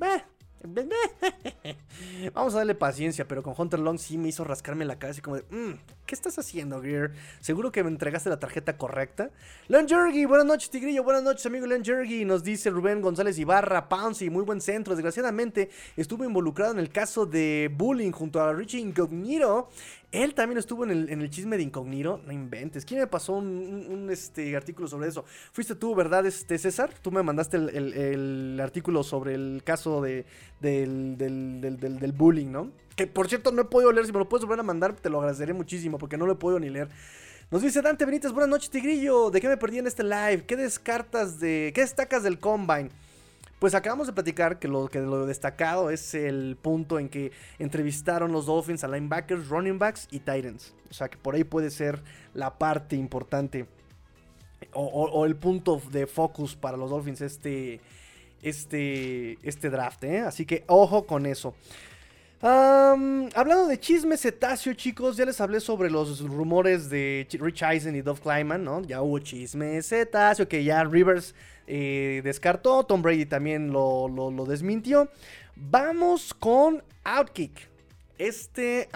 Vamos 2.34 2.54
a 2.56 2.58
darle 2.58 2.76
paciencia, 2.76 3.28
pero 3.28 3.44
con 3.44 3.54
Hunter 3.58 3.80
Long 3.80 3.98
sí 3.98 4.18
me 4.18 4.30
hizo 4.30 4.44
rascarme 4.44 4.86
la 4.86 5.00
cabeza 5.00 5.20
y 5.20 5.22
como 5.22 5.38
de, 5.38 5.44
mm, 5.50 5.76
¿Qué 6.08 6.16
estás 6.16 6.40
haciendo, 6.40 6.82
Gear? 6.82 7.12
Seguro 7.42 7.70
que 7.70 7.84
me 7.84 7.90
entregaste 7.90 8.30
la 8.30 8.40
tarjeta 8.40 8.78
correcta. 8.78 9.30
Leon 9.68 9.90
Jergy, 9.90 10.24
buenas 10.24 10.46
noches, 10.46 10.70
Tigrillo. 10.70 11.04
Buenas 11.04 11.22
noches, 11.22 11.46
amigo 11.46 11.68
Leon 11.68 11.84
Jergy. 11.84 12.24
Nos 12.24 12.46
dice 12.46 12.70
Rubén 12.70 13.02
González 13.02 13.38
Ibarra, 13.38 13.90
Pouncy, 13.90 14.30
muy 14.30 14.46
buen 14.46 14.62
centro. 14.62 14.96
Desgraciadamente, 14.96 15.70
estuvo 15.98 16.24
involucrado 16.24 16.72
en 16.72 16.80
el 16.80 16.92
caso 16.92 17.26
de 17.26 17.70
bullying 17.76 18.12
junto 18.12 18.40
a 18.40 18.54
Richie 18.54 18.80
Incognito. 18.80 19.68
Él 20.12 20.34
también 20.34 20.58
estuvo 20.58 20.86
en 20.86 21.22
el, 21.22 21.30
chisme 21.30 21.58
de 21.58 21.64
Incognito. 21.64 22.22
No 22.26 22.32
inventes. 22.32 22.86
¿Quién 22.86 23.02
me 23.02 23.08
pasó 23.08 23.34
un, 23.34 24.08
este, 24.10 24.56
artículo 24.56 24.88
sobre 24.88 25.10
eso? 25.10 25.26
Fuiste 25.52 25.76
tú, 25.76 25.94
¿verdad, 25.96 26.26
este, 26.26 26.58
César? 26.58 26.92
Tú 27.02 27.12
me 27.12 27.24
mandaste 27.24 27.58
el, 27.58 28.60
artículo 28.62 29.04
sobre 29.04 29.34
el 29.36 29.62
caso 29.66 30.02
de, 30.02 30.26
del, 30.62 31.18
del 31.18 32.12
bullying, 32.14 32.52
¿no? 32.52 32.72
Que 32.96 33.06
por 33.06 33.28
cierto 33.28 33.52
no 33.52 33.62
he 33.62 33.66
podido 33.66 33.92
leer, 33.92 34.08
si 34.08 34.12
me 34.12 34.18
lo 34.18 34.28
puedes 34.28 34.44
volver 34.44 34.60
a 34.62 34.64
mandar 34.64 34.96
te 34.96 35.12
lo 35.12 35.20
agradeceré 35.20 35.54
muchísimo 35.54 36.00
porque 36.00 36.18
no 36.18 36.26
lo 36.26 36.34
he 36.34 36.36
podido 36.36 36.60
ni 36.60 36.72
leer. 36.72 36.90
Nos 37.52 37.62
dice 37.62 37.84
Dante 37.84 38.06
Benítez, 38.06 38.32
buenas 38.32 38.50
noches 38.50 38.72
Tigrillo, 38.72 39.30
¿de 39.30 39.40
qué 39.40 39.48
me 39.48 39.56
perdí 39.56 39.78
en 39.78 39.88
este 39.88 40.04
live? 40.04 40.46
¿Qué 40.48 40.56
descartas 40.56 41.40
de, 41.40 41.72
qué 41.76 41.82
destacas 41.82 42.24
del 42.24 42.40
Combine? 42.40 42.90
Pues 43.60 43.74
acabamos 43.74 44.08
de 44.08 44.14
platicar 44.14 44.60
que 44.60 44.68
lo, 44.68 44.88
que 44.88 45.00
lo 45.00 45.26
destacado 45.26 45.90
es 45.90 46.14
el 46.14 46.58
punto 46.62 47.00
en 47.00 47.10
que 47.10 47.32
entrevistaron 47.58 48.32
los 48.32 48.46
Dolphins 48.46 48.84
a 48.84 48.88
linebackers, 48.88 49.50
running 49.50 49.80
backs 49.80 50.08
y 50.12 50.20
Titans. 50.20 50.76
O 50.90 50.94
sea 50.94 51.10
que 51.10 51.18
por 51.18 51.34
ahí 51.34 51.44
puede 51.44 51.72
ser 51.72 52.04
la 52.34 52.58
parte 52.58 52.96
importante 52.96 53.68
o, 54.74 55.26
el 55.26 55.36
punto 55.36 55.82
de 55.92 56.06
focus 56.08 56.56
para 56.56 56.78
los 56.78 56.92
Dolphins 56.92 57.22
este, 57.22 57.80
este, 58.44 59.38
este 59.42 59.70
draft. 59.70 60.04
¿eh? 60.04 60.20
Así 60.20 60.46
que 60.46 60.64
ojo 60.68 61.08
con 61.08 61.26
eso 61.26 61.56
hablando 62.42 63.68
de 63.68 63.80
chisme 63.80 64.18
cetáceo, 64.18 64.74
chicos, 64.74 65.18
ya 65.18 65.26
les 65.26 65.42
hablé 65.42 65.60
sobre 65.60 65.90
los 65.90 66.22
rumores 66.22 66.90
de 66.90 67.28
Rich 67.32 67.64
Eisen 67.64 67.96
y 67.96 68.02
Dove 68.02 68.22
Kleiman, 68.22 68.64
¿no? 68.64 68.82
Ya 68.82 69.02
hubo 69.02 69.20
chisme 69.20 69.82
cetáceo 69.82 70.48
que 70.48 70.64
ya 70.64 70.84
Rivers 70.84 71.34
eh, 71.68 72.22
descartó, 72.24 72.86
Tom 72.86 73.02
Brady 73.02 73.26
también 73.26 73.72
lo, 73.72 74.46
desmintió. 74.48 75.10
Vamos 75.56 76.34
con 76.34 76.84
Outkick, 77.04 77.70
este 78.18 78.90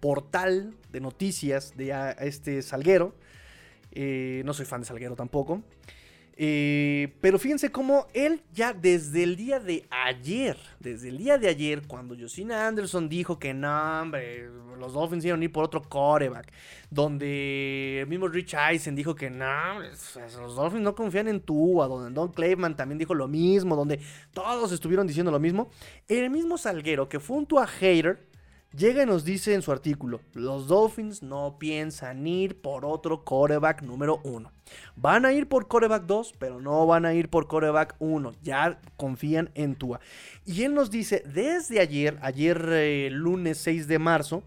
portal 0.00 0.74
de 0.90 1.00
noticias 1.00 1.76
de 1.76 2.14
este 2.20 2.62
Salguero. 2.62 3.14
Eh, 3.92 4.42
no 4.44 4.54
soy 4.54 4.66
fan 4.66 4.80
de 4.80 4.86
Salguero 4.86 5.16
tampoco. 5.16 5.62
Eh, 6.42 7.18
pero 7.20 7.38
fíjense 7.38 7.70
cómo 7.70 8.06
él 8.14 8.40
ya 8.54 8.72
desde 8.72 9.24
el 9.24 9.36
día 9.36 9.60
de 9.60 9.86
ayer, 9.90 10.56
desde 10.78 11.10
el 11.10 11.18
día 11.18 11.36
de 11.36 11.48
ayer, 11.48 11.82
cuando 11.86 12.16
Josina 12.18 12.66
Anderson 12.66 13.10
dijo 13.10 13.38
que 13.38 13.52
no, 13.52 14.00
hombre, 14.00 14.48
los 14.78 14.94
Dolphins 14.94 15.22
iban 15.26 15.42
a 15.42 15.44
ir 15.44 15.52
por 15.52 15.64
otro 15.64 15.82
coreback, 15.82 16.50
donde 16.88 18.00
el 18.00 18.06
mismo 18.06 18.26
Rich 18.26 18.54
Eisen 18.54 18.94
dijo 18.94 19.14
que 19.14 19.28
no, 19.28 19.80
los 19.80 20.56
Dolphins 20.56 20.82
no 20.82 20.94
confían 20.94 21.28
en 21.28 21.40
Tua, 21.40 21.86
donde 21.86 22.10
Don 22.10 22.32
Clayman 22.32 22.74
también 22.74 22.96
dijo 22.96 23.12
lo 23.12 23.28
mismo, 23.28 23.76
donde 23.76 24.00
todos 24.32 24.72
estuvieron 24.72 25.06
diciendo 25.06 25.30
lo 25.30 25.40
mismo, 25.40 25.68
el 26.08 26.30
mismo 26.30 26.56
Salguero 26.56 27.06
que 27.06 27.20
fue 27.20 27.36
un 27.36 27.44
Tua 27.44 27.66
hater, 27.66 28.29
Llega 28.76 29.02
y 29.02 29.06
nos 29.06 29.24
dice 29.24 29.54
en 29.54 29.62
su 29.62 29.72
artículo, 29.72 30.20
los 30.32 30.68
Dolphins 30.68 31.24
no 31.24 31.56
piensan 31.58 32.24
ir 32.24 32.60
por 32.60 32.84
otro 32.84 33.24
coreback 33.24 33.82
número 33.82 34.20
uno. 34.22 34.52
Van 34.94 35.24
a 35.24 35.32
ir 35.32 35.48
por 35.48 35.66
coreback 35.66 36.04
2, 36.04 36.34
pero 36.38 36.60
no 36.60 36.86
van 36.86 37.04
a 37.04 37.12
ir 37.12 37.28
por 37.28 37.48
coreback 37.48 37.96
1. 37.98 38.32
Ya 38.44 38.80
confían 38.96 39.50
en 39.54 39.74
Tua. 39.74 39.98
Y 40.46 40.62
él 40.62 40.72
nos 40.72 40.88
dice 40.88 41.24
desde 41.26 41.80
ayer, 41.80 42.16
ayer 42.22 42.64
eh, 42.70 43.08
lunes 43.10 43.58
6 43.58 43.88
de 43.88 43.98
marzo, 43.98 44.44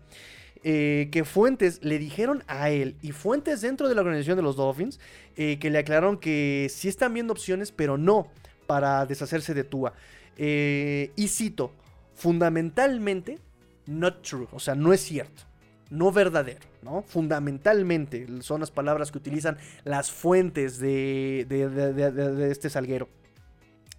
eh, 0.63 1.09
que 1.11 1.25
fuentes 1.25 1.83
le 1.83 1.99
dijeron 1.99 2.45
a 2.47 2.69
él 2.69 2.95
y 3.01 3.11
fuentes 3.11 3.59
dentro 3.59 3.89
de 3.89 3.95
la 3.95 4.01
organización 4.01 4.37
de 4.37 4.43
los 4.43 4.55
Dolphins 4.55 5.01
eh, 5.35 5.59
que 5.59 5.69
le 5.69 5.79
aclararon 5.79 6.17
que 6.17 6.71
sí 6.73 6.87
están 6.87 7.13
viendo 7.13 7.33
opciones, 7.33 7.73
pero 7.73 7.97
no 7.97 8.29
para 8.67 9.05
deshacerse 9.05 9.53
de 9.53 9.65
Tua. 9.65 9.93
y 10.37 11.27
cito, 11.27 11.73
fundamentalmente 12.15 13.39
not 13.85 14.21
true, 14.21 14.47
o 14.51 14.59
sea, 14.59 14.75
no 14.75 14.93
es 14.93 15.01
cierto, 15.01 15.43
no 15.89 16.11
verdadero, 16.11 16.65
¿no? 16.81 17.03
Fundamentalmente 17.03 18.27
son 18.41 18.61
las 18.61 18.71
palabras 18.71 19.11
que 19.11 19.17
utilizan 19.17 19.57
las 19.83 20.11
fuentes 20.11 20.79
de, 20.79 21.45
de, 21.47 22.51
este 22.51 22.69
salguero. 22.69 23.09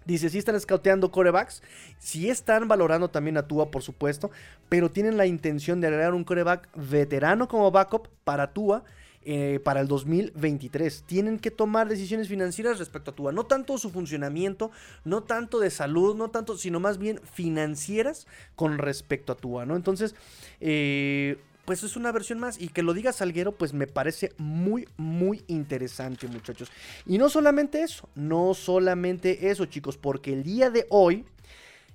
Dice, 0.05 0.29
sí 0.29 0.37
están 0.37 0.59
scouteando 0.59 1.11
corebacks, 1.11 1.63
sí 1.97 2.29
están 2.29 2.67
valorando 2.67 3.09
también 3.09 3.37
a 3.37 3.47
Tua, 3.47 3.71
por 3.71 3.81
supuesto, 3.81 4.29
pero 4.69 4.91
tienen 4.91 5.17
la 5.17 5.25
intención 5.25 5.81
de 5.81 5.87
agregar 5.87 6.13
un 6.13 6.23
coreback 6.23 6.69
veterano 6.75 7.47
como 7.47 7.71
backup 7.71 8.09
para 8.23 8.53
Tua 8.53 8.83
eh, 9.27 9.59
para 9.63 9.81
el 9.81 9.87
2023. 9.87 11.01
Tienen 11.07 11.39
que 11.39 11.49
tomar 11.49 11.89
decisiones 11.89 12.27
financieras 12.27 12.77
respecto 12.77 13.09
a 13.09 13.15
Tua. 13.15 13.31
No 13.31 13.47
tanto 13.47 13.75
su 13.79 13.89
funcionamiento, 13.89 14.69
no 15.03 15.23
tanto 15.23 15.59
de 15.59 15.71
salud, 15.71 16.15
no 16.15 16.29
tanto, 16.29 16.55
sino 16.59 16.79
más 16.79 16.99
bien 16.99 17.19
financieras 17.33 18.27
con 18.55 18.77
respecto 18.77 19.33
a 19.33 19.35
Tua, 19.35 19.65
¿no? 19.65 19.75
Entonces, 19.75 20.13
eh, 20.61 21.39
pues 21.65 21.81
es 21.81 21.95
una 21.95 22.11
versión 22.11 22.37
más. 22.37 22.61
Y 22.61 22.67
que 22.67 22.83
lo 22.83 22.93
diga 22.93 23.13
Salguero, 23.13 23.53
pues 23.53 23.73
me 23.73 23.87
parece 23.87 24.31
muy, 24.37 24.87
muy 24.95 25.43
interesante, 25.47 26.27
muchachos. 26.27 26.71
Y 27.07 27.17
no 27.17 27.27
solamente 27.27 27.81
eso, 27.81 28.07
no 28.13 28.53
solamente 28.53 29.49
eso, 29.49 29.65
chicos, 29.65 29.97
porque 29.97 30.33
el 30.33 30.43
día 30.43 30.69
de 30.69 30.85
hoy, 30.91 31.25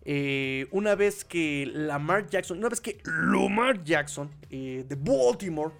eh, 0.04 0.66
una 0.72 0.96
vez 0.96 1.24
que 1.24 1.70
Lamar 1.72 2.28
Jackson, 2.28 2.58
una 2.58 2.70
vez 2.70 2.80
que 2.80 3.00
Lamar 3.04 3.84
Jackson 3.84 4.32
de 4.50 4.98
Baltimore 4.98 5.72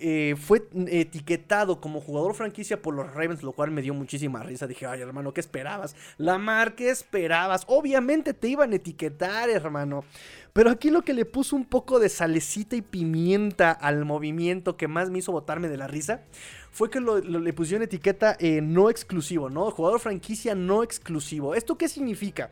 eh, 0.00 0.36
fue 0.38 0.68
etiquetado 0.88 1.80
como 1.80 2.00
jugador 2.00 2.34
franquicia 2.34 2.80
por 2.80 2.94
los 2.94 3.12
Ravens, 3.12 3.42
lo 3.42 3.52
cual 3.52 3.70
me 3.70 3.82
dio 3.82 3.94
muchísima 3.94 4.42
risa. 4.42 4.66
Dije, 4.66 4.86
ay, 4.86 5.00
hermano, 5.00 5.32
¿qué 5.34 5.40
esperabas? 5.40 5.96
Lamar, 6.16 6.74
¿qué 6.74 6.90
esperabas? 6.90 7.64
Obviamente 7.66 8.34
te 8.34 8.48
iban 8.48 8.72
a 8.72 8.76
etiquetar, 8.76 9.50
hermano. 9.50 10.04
Pero 10.52 10.70
aquí 10.70 10.90
lo 10.90 11.02
que 11.02 11.14
le 11.14 11.24
puso 11.24 11.56
un 11.56 11.64
poco 11.64 11.98
de 11.98 12.08
salecita 12.08 12.74
y 12.76 12.82
pimienta 12.82 13.70
al 13.70 14.04
movimiento 14.04 14.76
que 14.76 14.88
más 14.88 15.10
me 15.10 15.18
hizo 15.18 15.32
botarme 15.32 15.68
de 15.68 15.76
la 15.76 15.86
risa 15.86 16.22
fue 16.70 16.90
que 16.90 17.00
le 17.00 17.52
pusieron 17.52 17.82
etiqueta 17.82 18.36
eh, 18.38 18.60
no 18.60 18.90
exclusivo, 18.90 19.50
¿no? 19.50 19.70
Jugador 19.70 20.00
franquicia 20.00 20.54
no 20.54 20.82
exclusivo. 20.82 21.54
¿Esto 21.54 21.76
qué 21.76 21.88
significa? 21.88 22.50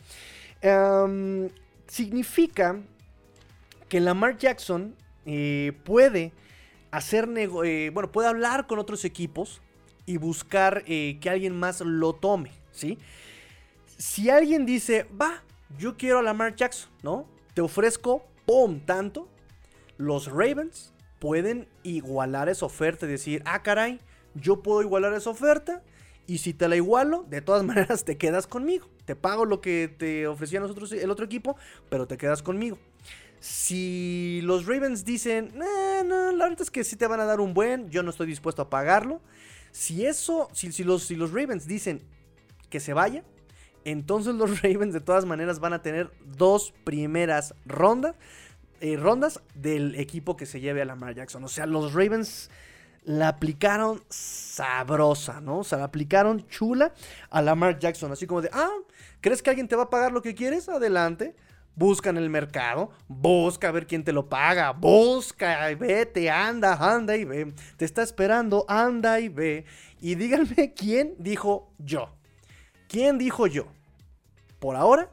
Em, 0.61 1.49
significa 1.87 2.81
que 3.89 4.01
Lamar 4.01 4.37
Jackson 4.37 4.95
eh, 5.27 5.73
puede 5.85 6.33
hacer 6.97 7.29
eh, 7.37 7.91
bueno, 7.93 8.11
puede 8.11 8.29
hablar 8.29 8.67
con 8.67 8.79
otros 8.79 9.05
equipos 9.05 9.61
y 10.07 10.17
buscar 10.17 10.83
eh, 10.87 11.19
que 11.21 11.31
alguien 11.31 11.59
más 11.59 11.81
lo 11.81 12.15
tome, 12.15 12.53
¿sí? 12.73 12.99
Si 13.99 14.31
alguien 14.31 14.67
dice, 14.67 15.07
va, 15.21 15.43
yo 15.79 15.97
quiero 15.97 16.19
a 16.19 16.23
Lamar 16.23 16.55
Jackson, 16.55 16.91
¿no? 17.03 17.27
Te 17.55 17.61
ofrezco, 17.61 18.27
¡pum!, 18.45 18.81
tanto. 18.81 19.29
Los 19.97 20.27
Ravens 20.27 20.93
pueden 21.19 21.69
igualar 21.83 22.49
esa 22.49 22.67
oferta 22.67 23.07
y 23.07 23.11
decir, 23.11 23.43
ah, 23.47 23.63
caray, 23.63 24.01
yo 24.35 24.63
puedo 24.63 24.83
igualar 24.83 25.13
esa 25.15 25.31
oferta. 25.31 25.83
Y 26.27 26.39
si 26.39 26.53
te 26.53 26.69
la 26.69 26.77
igualo, 26.77 27.25
de 27.29 27.41
todas 27.41 27.63
maneras 27.65 28.05
te 28.05 28.17
quedas 28.19 28.47
conmigo. 28.47 28.89
Te 29.05 29.17
pago 29.17 29.45
lo 29.45 29.61
que 29.61 29.89
te 29.89 30.27
ofrecía 30.27 30.61
nosotros 30.61 30.93
el 30.93 31.11
otro 31.11 31.25
equipo, 31.25 31.57
pero 31.89 32.07
te 32.07 32.17
quedas 32.17 32.43
conmigo. 32.43 32.79
Si 33.47 34.41
los 34.43 34.67
Ravens 34.67 35.05
dicen, 35.05 35.53
no, 35.55 36.33
la 36.33 36.49
verdad 36.49 36.63
es 36.63 36.71
que 36.71 36.83
sí 36.83 36.97
te 36.97 37.07
van 37.07 37.21
a 37.21 37.25
dar 37.25 37.39
un 37.39 37.55
buen, 37.55 37.89
yo 37.91 38.03
no 38.03 38.11
estoy 38.11 38.27
dispuesto 38.27 38.61
a 38.61 38.69
pagarlo. 38.69 39.21
Si 39.71 40.05
eso, 40.05 40.49
si, 40.53 40.73
si, 40.73 40.83
los, 40.83 41.05
si 41.05 41.15
los 41.15 41.31
Ravens 41.31 41.65
dicen 41.65 42.03
que 42.71 42.81
se 42.81 42.93
vaya, 42.93 43.23
entonces 43.85 44.35
los 44.35 44.63
Ravens 44.63 44.93
de 44.93 45.01
todas 45.01 45.27
maneras 45.27 45.61
van 45.61 45.75
a 45.75 45.81
tener 45.81 46.11
dos 46.25 46.75
primeras 46.83 47.55
rondas, 47.65 48.17
eh, 48.81 48.97
rondas 48.97 49.41
del 49.55 49.95
equipo 49.95 50.37
que 50.37 50.45
se 50.45 50.59
lleve 50.59 50.83
a 50.83 50.85
Lamar 50.85 51.15
Jackson. 51.15 51.45
O 51.45 51.49
sea, 51.49 51.67
los 51.67 51.95
Ravens 51.95 52.51
la 53.05 53.29
aplicaron 53.29 54.03
sabrosa, 54.09 55.41
¿no? 55.41 55.61
O 55.61 55.65
sea, 55.65 55.79
la 55.79 55.85
aplicaron 55.85 56.49
chula 56.49 56.95
a 57.31 57.43
Lamar 57.43 57.79
Jackson. 57.79 58.11
Así 58.11 58.27
como 58.27 58.43
de, 58.43 58.51
ah, 58.53 58.75
¿crees 59.21 59.41
que 59.41 59.51
alguien 59.51 59.69
te 59.69 59.77
va 59.77 59.85
a 59.85 59.91
pagar 59.91 60.11
lo 60.11 60.21
que 60.21 60.35
quieres? 60.35 60.69
Adelante 60.69 61.37
busca 61.77 62.11
en 62.11 62.17
el 62.17 62.31
mercado, 62.31 62.91
busca 63.07 63.69
a 63.69 63.73
ver 63.73 63.87
quién 63.87 64.03
te 64.03 64.13
lo 64.13 64.29
paga, 64.29 64.73
busca, 64.73 65.69
vete, 65.79 66.31
anda, 66.31 66.75
anda 66.75 67.17
y 67.17 67.25
ve, 67.25 67.53
te 67.77 67.85
está 67.85 68.03
esperando, 68.03 68.65
anda 68.67 69.21
y 69.21 69.29
ve. 69.29 69.65
Y 70.01 70.17
díganme 70.17 70.73
quién 70.77 71.15
dijo 71.19 71.71
yo. 71.79 72.11
¿Quién 72.89 73.19
dijo 73.19 73.47
yo? 73.47 73.67
Por 74.59 74.77
ahora 74.77 75.11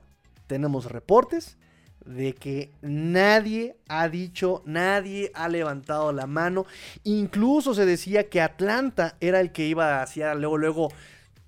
tenemos 0.47 0.85
reportes 0.85 1.57
de 2.05 2.33
que 2.33 2.71
nadie 2.81 3.77
ha 3.87 4.09
dicho, 4.09 4.61
nadie 4.65 5.31
ha 5.33 5.49
levantado 5.49 6.11
la 6.11 6.27
mano. 6.27 6.65
Incluso 7.03 7.73
se 7.73 7.85
decía 7.85 8.29
que 8.29 8.41
Atlanta 8.41 9.15
era 9.19 9.39
el 9.39 9.51
que 9.51 9.65
iba 9.65 10.01
hacia 10.01 10.33
luego, 10.35 10.57
luego, 10.57 10.89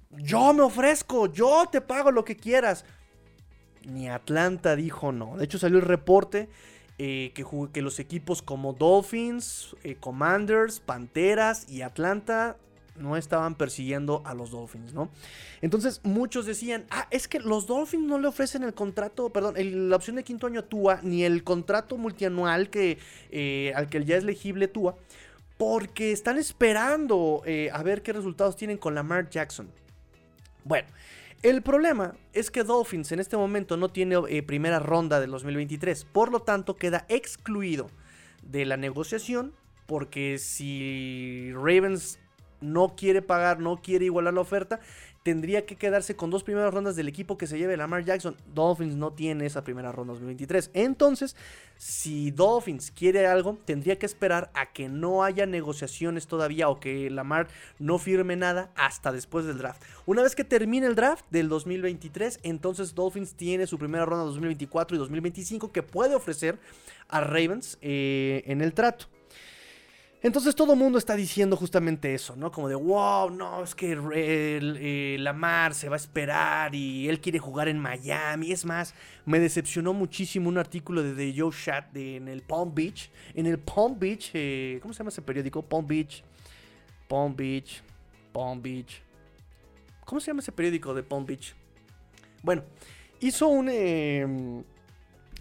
yo 0.10 0.54
me 0.54 0.62
ofrezco, 0.62 1.32
yo 1.32 1.68
te 1.72 1.82
pago 1.82 2.12
lo 2.12 2.26
que 2.26 2.38
quieras 2.38 2.86
ni 3.86 4.10
Atlanta 4.10 4.76
dijo 4.76 5.12
no. 5.12 5.38
De 5.38 5.46
hecho 5.46 5.60
salió 5.60 5.78
el 5.78 5.86
reporte 5.86 6.50
eh, 6.98 7.34
que, 7.34 7.82
los 7.82 8.00
equipos 8.00 8.42
como 8.42 8.72
Dolphins, 8.72 9.76
eh, 9.84 9.96
Commanders, 10.00 10.80
Panteras 10.80 11.70
y 11.70 11.82
Atlanta 11.82 12.56
no 12.96 13.18
estaban 13.18 13.56
persiguiendo 13.56 14.22
a 14.24 14.34
los 14.34 14.52
Dolphins, 14.52 14.94
¿no? 14.94 15.10
Entonces 15.62 16.00
muchos 16.04 16.46
decían, 16.46 16.86
ah, 16.92 17.08
es 17.12 17.28
que 17.28 17.40
los 17.40 17.68
Dolphins 17.68 18.06
no 18.06 18.18
le 18.18 18.30
ofrecen 18.30 18.64
el 18.64 18.74
contrato, 18.74 19.30
perdón, 19.30 19.56
la 19.90 19.96
opción 19.98 20.16
de 20.16 20.24
quinto 20.24 20.48
año 20.48 20.62
a 20.62 20.64
Tua, 20.64 21.02
ni 21.04 21.26
el 21.26 21.44
contrato 21.44 21.98
multianual 21.98 22.70
que, 22.70 22.98
eh, 23.30 23.74
al 23.76 23.90
que 23.90 24.06
ya 24.06 24.16
es 24.16 24.24
legible 24.24 24.70
Tua, 24.70 24.96
porque 25.58 26.14
están 26.14 26.38
esperando 26.38 27.44
a 27.74 27.84
ver 27.84 28.02
qué 28.04 28.14
resultados 28.14 28.56
tienen 28.56 28.78
con 28.78 28.96
Lamar 28.96 29.30
Jackson. 29.30 29.70
Bueno, 30.64 30.88
el 31.50 31.62
problema 31.62 32.16
es 32.34 32.50
que 32.50 32.64
Dolphins 32.64 33.12
en 33.12 33.20
este 33.20 33.38
momento 33.38 33.78
no 33.78 33.90
tiene 33.90 34.16
eh, 34.30 34.42
primera 34.42 34.80
ronda 34.80 35.20
del 35.20 35.30
2023, 35.30 36.04
por 36.06 36.32
lo 36.32 36.40
tanto 36.40 36.76
queda 36.76 37.06
excluido 37.08 37.92
de 38.42 38.66
la 38.66 38.78
negociación 38.78 39.54
porque 39.86 40.40
si 40.40 41.52
Ravens 41.54 42.20
no 42.62 42.96
quiere 42.96 43.22
pagar, 43.22 43.60
no 43.60 43.78
quiere 43.78 44.06
igualar 44.06 44.34
la 44.34 44.42
oferta, 44.42 44.80
tendría 45.26 45.66
que 45.66 45.76
quedarse 45.76 46.16
con 46.16 46.30
dos 46.30 46.44
primeras 46.44 46.72
rondas 46.72 46.96
del 46.96 47.08
equipo 47.08 47.36
que 47.36 47.48
se 47.48 47.58
lleve 47.58 47.76
Lamar 47.76 48.06
Jackson. 48.06 48.38
Dolphins 48.54 48.96
no 48.96 49.12
tiene 49.12 49.48
esa 49.48 49.64
primera 49.64 49.92
ronda 49.92 50.14
2023. 50.14 50.70
Entonces, 50.76 51.36
si 51.80 52.30
Dolphins 52.30 52.92
quiere 52.92 53.26
algo, 53.26 53.58
tendría 53.66 53.98
que 53.98 54.06
esperar 54.06 54.52
a 54.54 54.72
que 54.72 54.88
no 54.88 55.24
haya 55.24 55.48
negociaciones 55.48 56.28
todavía 56.28 56.70
o 56.70 56.80
que 56.80 57.10
Lamar 57.10 57.48
no 57.80 57.98
firme 57.98 58.36
nada 58.36 58.70
hasta 58.76 59.12
después 59.12 59.46
del 59.46 59.58
draft. 59.58 59.82
Una 60.06 60.22
vez 60.22 60.36
que 60.36 60.44
termine 60.44 60.86
el 60.86 60.94
draft 60.94 61.26
del 61.32 61.50
2023, 61.50 62.42
entonces 62.44 62.94
Dolphins 62.94 63.34
tiene 63.34 63.66
su 63.66 63.80
primera 63.80 64.06
ronda 64.06 64.26
2024 64.26 64.96
y 64.96 65.00
2025 65.00 65.72
que 65.72 65.82
puede 65.82 66.14
ofrecer 66.14 66.60
a 67.08 67.22
Ravens 67.22 67.80
eh, 67.82 68.44
en 68.46 68.62
el 68.62 68.76
trato. 68.76 69.08
Entonces 70.26 70.56
todo 70.56 70.74
el 70.74 70.80
mundo 70.80 70.98
está 70.98 71.16
diciendo 71.16 71.56
justamente 71.56 72.16
eso, 72.16 72.36
¿no? 72.36 72.52
Como 72.52 72.68
de, 72.68 72.74
wow, 72.74 73.30
no, 73.30 73.64
es 73.64 73.76
que 73.76 73.96
eh, 74.16 75.18
Lamar 75.20 75.76
se 75.76 75.88
va 75.88 75.98
a 75.98 75.98
esperar 75.98 76.74
y 76.74 77.08
él 77.08 77.22
quiere 77.22 77.38
jugar 77.38 77.68
en 77.68 77.78
Miami. 77.78 78.52
Es 78.52 78.66
más, 78.66 78.96
me 79.28 79.40
decepcionó 79.40 79.94
muchísimo 79.94 80.50
un 80.50 80.58
artículo 80.58 81.04
de, 81.04 81.32
Joe 81.38 81.52
Shat 81.52 81.96
en 81.96 82.28
el 82.28 82.42
Palm 82.42 82.74
Beach. 82.74 83.12
En 83.36 83.46
el 83.46 83.60
Palm 83.60 84.00
Beach, 84.00 84.32
eh, 84.34 84.80
¿cómo 84.82 84.96
se 84.96 84.98
llama 84.98 85.10
ese 85.10 85.22
periódico? 85.22 85.62
Palm 85.62 85.86
Beach, 85.86 86.24
Palm 87.08 87.36
Beach, 87.36 87.84
Palm 88.34 88.60
Beach. 88.64 89.04
¿Cómo 90.06 90.20
se 90.20 90.32
llama 90.32 90.40
ese 90.40 90.52
periódico 90.52 90.96
de 90.96 91.04
Palm 91.04 91.28
Beach? 91.28 91.54
Bueno, 92.42 92.64
hizo 93.20 93.48
un, 93.48 93.70
em, 93.70 94.64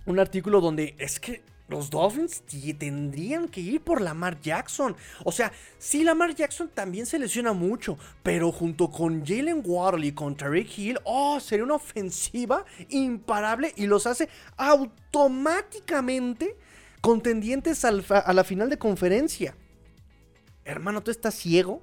un 0.05 0.19
artículo 0.21 0.61
donde 0.61 0.95
es 0.99 1.19
que 1.19 1.54
los 1.67 1.89
Dolphins 1.89 2.43
tendrían 2.79 3.49
que 3.49 3.61
ir 3.61 3.81
por 3.81 4.03
Lamar 4.03 4.41
Jackson. 4.41 4.95
O 5.25 5.33
sea, 5.33 5.51
sí, 5.79 6.05
Lamar 6.05 6.35
Jackson 6.35 6.69
también 6.69 7.07
se 7.07 7.19
lesiona 7.19 7.55
mucho, 7.55 7.99
pero 8.23 8.53
junto 8.53 8.91
con 8.91 9.25
Jalen 9.25 9.63
Waddle 9.65 10.07
y 10.07 10.13
con 10.13 10.37
Tariq 10.37 10.79
Hill, 10.79 10.99
oh, 11.05 11.41
sería 11.41 11.65
una 11.65 11.77
ofensiva 11.77 12.67
imparable 12.91 13.73
y 13.77 13.87
los 13.87 14.07
hace 14.07 14.29
automáticamente 14.57 16.55
contendientes 17.01 17.85
a 17.85 18.33
la 18.33 18.45
final 18.45 18.69
de 18.69 18.79
conferencia. 18.79 19.57
Hermano, 20.65 21.03
¿tú 21.03 21.11
estás 21.11 21.35
ciego? 21.35 21.83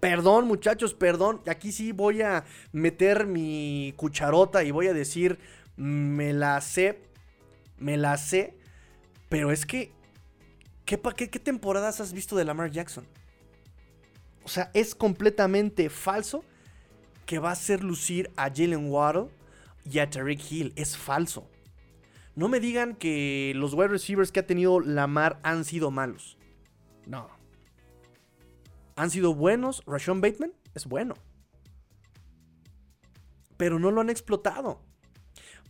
Perdón, 0.00 0.46
muchachos, 0.46 0.94
perdón. 0.94 1.42
Aquí 1.46 1.72
sí 1.72 1.92
voy 1.92 2.22
a 2.22 2.44
meter 2.72 3.26
mi 3.26 3.92
cucharota 3.96 4.64
y 4.64 4.70
voy 4.72 4.88
a 4.88 4.94
decir, 4.94 5.38
me 5.76 6.32
la 6.32 6.60
sé, 6.60 6.98
me 7.78 7.96
la 7.96 8.18
sé 8.18 8.56
pero 9.32 9.50
es 9.50 9.64
que, 9.64 9.90
¿qué, 10.84 11.00
qué, 11.00 11.38
temporadas 11.38 12.02
has 12.02 12.12
visto 12.12 12.36
de 12.36 12.44
Lamar 12.44 12.70
Jackson? 12.70 13.06
O 14.44 14.48
sea, 14.48 14.70
es 14.74 14.94
completamente 14.94 15.88
falso 15.88 16.44
que 17.24 17.38
va 17.38 17.48
a 17.48 17.52
hacer 17.52 17.82
lucir 17.82 18.30
a 18.36 18.50
Jalen 18.50 18.90
Waddle 18.90 19.30
y 19.90 20.00
a 20.00 20.10
Tariq 20.10 20.52
Hill. 20.52 20.72
Es 20.76 20.98
falso. 20.98 21.48
No 22.34 22.48
me 22.48 22.60
digan 22.60 22.94
que 22.94 23.54
los 23.56 23.72
wide 23.72 23.88
receivers 23.88 24.32
que 24.32 24.40
ha 24.40 24.46
tenido 24.46 24.80
Lamar 24.80 25.40
han 25.42 25.64
sido 25.64 25.90
malos. 25.90 26.36
No. 27.06 27.30
Han 28.96 29.08
sido 29.08 29.34
buenos. 29.34 29.82
Rashawn 29.86 30.20
Bateman 30.20 30.52
es 30.74 30.84
bueno. 30.84 31.14
Pero 33.56 33.78
no 33.78 33.92
lo 33.92 34.02
han 34.02 34.10
explotado. 34.10 34.82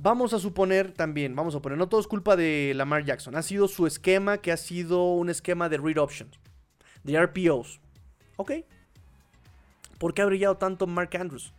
Vamos 0.03 0.33
a 0.35 0.41
suponer 0.41 0.91
también, 0.91 1.37
vamos 1.37 1.55
a 1.55 1.63
poner, 1.63 1.79
no 1.79 1.89
todo 1.89 2.01
es 2.01 2.09
culpa 2.09 2.35
de 2.35 2.73
Lamar 2.75 3.05
Jackson. 3.05 3.37
Ha 3.37 3.43
sido 3.43 3.69
su 3.69 3.87
esquema 3.87 4.39
que 4.39 4.51
ha 4.51 4.57
sido 4.57 5.13
un 5.13 5.31
esquema 5.31 5.69
de 5.69 5.79
read 5.79 5.97
options, 5.97 6.41
de 7.05 7.25
RPOs. 7.25 7.81
Ok. 8.35 8.51
¿Por 9.99 10.13
qué 10.13 10.23
ha 10.23 10.27
brillado 10.27 10.57
tanto 10.57 10.89
Mark 10.89 11.17
Andrews? 11.17 11.53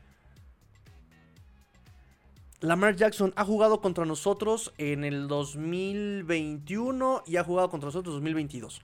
Lamar 2.60 2.98
Jackson 2.98 3.32
ha 3.38 3.46
jugado 3.46 3.80
contra 3.80 4.04
nosotros 4.04 4.74
en 4.78 5.06
el 5.06 5.30
2021 5.30 7.24
y 7.26 7.38
ha 7.38 7.46
jugado 7.46 7.70
contra 7.70 7.88
nosotros 7.88 8.16
en 8.16 8.24
2022. 8.24 8.82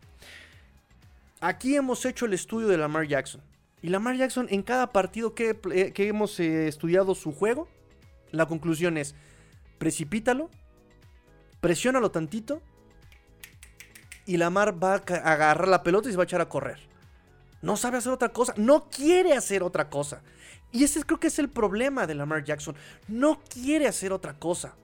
Aquí 1.41 1.75
hemos 1.75 2.05
hecho 2.05 2.27
el 2.27 2.33
estudio 2.33 2.69
de 2.69 2.77
Lamar 2.77 3.07
Jackson. 3.09 3.41
Y 3.81 3.89
Lamar 3.89 4.15
Jackson 4.15 4.47
en 4.49 4.63
cada 4.63 4.93
partido 4.93 5.35
que, 5.35 5.59
eh, 5.73 5.93
hemos 5.97 6.39
eh, 6.39 6.69
estudiado 6.69 7.13
su 7.13 7.33
juego, 7.33 7.67
la 8.31 8.45
conclusión 8.45 8.97
es, 8.97 9.15
precipítalo, 9.79 10.51
presiónalo 11.61 12.11
tantito 12.11 12.61
y 14.25 14.37
Lamar 14.37 14.81
va 14.81 14.93
a 14.93 15.31
agarrar 15.31 15.67
la 15.67 15.81
pelota 15.81 16.07
y 16.07 16.11
se 16.11 16.17
va 16.17 16.23
a 16.23 16.25
echar 16.25 16.41
a 16.41 16.49
correr. 16.49 16.79
No 17.63 17.75
sabe 17.75 17.97
hacer 17.97 18.11
otra 18.11 18.29
cosa, 18.29 18.53
no 18.57 18.89
quiere 18.89 19.33
hacer 19.33 19.63
otra 19.63 19.89
cosa. 19.89 20.21
Y 20.71 20.83
ese 20.83 21.03
creo 21.03 21.19
que 21.19 21.27
es 21.27 21.39
el 21.39 21.49
problema 21.49 22.05
de 22.05 22.13
Lamar 22.13 22.43
Jackson. 22.43 22.75
No 23.07 23.41
quiere 23.41 23.87
hacer 23.87 24.13
otra 24.13 24.37
cosa. 24.37 24.75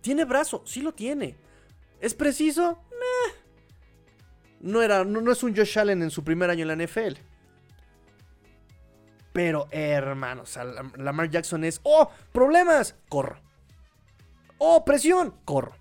¿Tiene 0.00 0.24
brazo? 0.24 0.62
Sí 0.64 0.80
lo 0.80 0.94
tiene. 0.94 1.36
¿Es 2.00 2.14
preciso? 2.14 2.80
No, 4.60 4.82
era, 4.82 5.04
no, 5.04 5.30
es 5.30 5.42
un 5.42 5.54
Josh 5.54 5.78
Allen 5.78 6.02
en 6.02 6.10
su 6.10 6.24
primer 6.24 6.50
año 6.50 6.62
en 6.62 6.78
la 6.78 6.86
NFL. 6.86 7.18
Pero, 9.32 9.68
hermanos, 9.70 10.58
Lamar 10.96 11.28
Jackson 11.28 11.64
es, 11.64 11.80
¡oh! 11.82 12.10
¡Problemas! 12.32 12.94
Corro. 13.08 13.45
¡Oh, 14.58 14.84
presión! 14.84 15.34
Corro. 15.44 15.74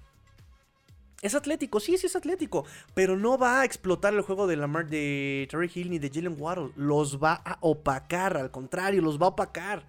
Es 1.22 1.34
atlético, 1.34 1.80
sí, 1.80 1.98
sí 1.98 2.06
es 2.06 2.16
atlético, 2.16 2.66
pero 2.94 3.18
no 3.18 3.38
va 3.38 3.62
a 3.62 3.66
explotar 3.66 4.14
el 4.14 4.22
juego 4.22 4.46
de 4.46 4.58
Lamar 4.58 4.88
de 4.88 5.48
Terry 5.50 5.72
Hill 5.74 5.90
ni 5.90 5.98
de 5.98 6.12
Jalen 6.14 6.36
Waddle. 6.40 6.72
Los 6.76 7.22
va 7.22 7.42
a 7.44 7.58
opacar, 7.62 8.38
al 8.38 8.52
contrario, 8.52 9.02
los 9.02 9.20
va 9.20 9.26
a 9.26 9.30
opacar. 9.30 9.88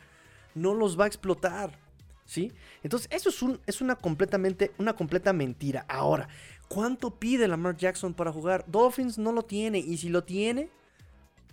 No 0.54 0.72
los 0.72 0.98
va 0.98 1.04
a 1.04 1.08
explotar. 1.08 1.78
¿Sí? 2.24 2.52
Entonces, 2.82 3.08
eso 3.12 3.28
es, 3.28 3.42
un, 3.42 3.60
es 3.66 3.80
una 3.80 3.96
completamente 3.96 4.72
una 4.78 4.94
completa 4.94 5.32
mentira. 5.32 5.84
Ahora, 5.88 6.28
¿cuánto 6.68 7.10
pide 7.10 7.46
Lamar 7.46 7.76
Jackson 7.76 8.14
para 8.14 8.32
jugar? 8.32 8.64
Dolphins 8.66 9.18
no 9.18 9.30
lo 9.30 9.42
tiene, 9.42 9.78
y 9.78 9.98
si 9.98 10.08
lo 10.08 10.24
tiene, 10.24 10.70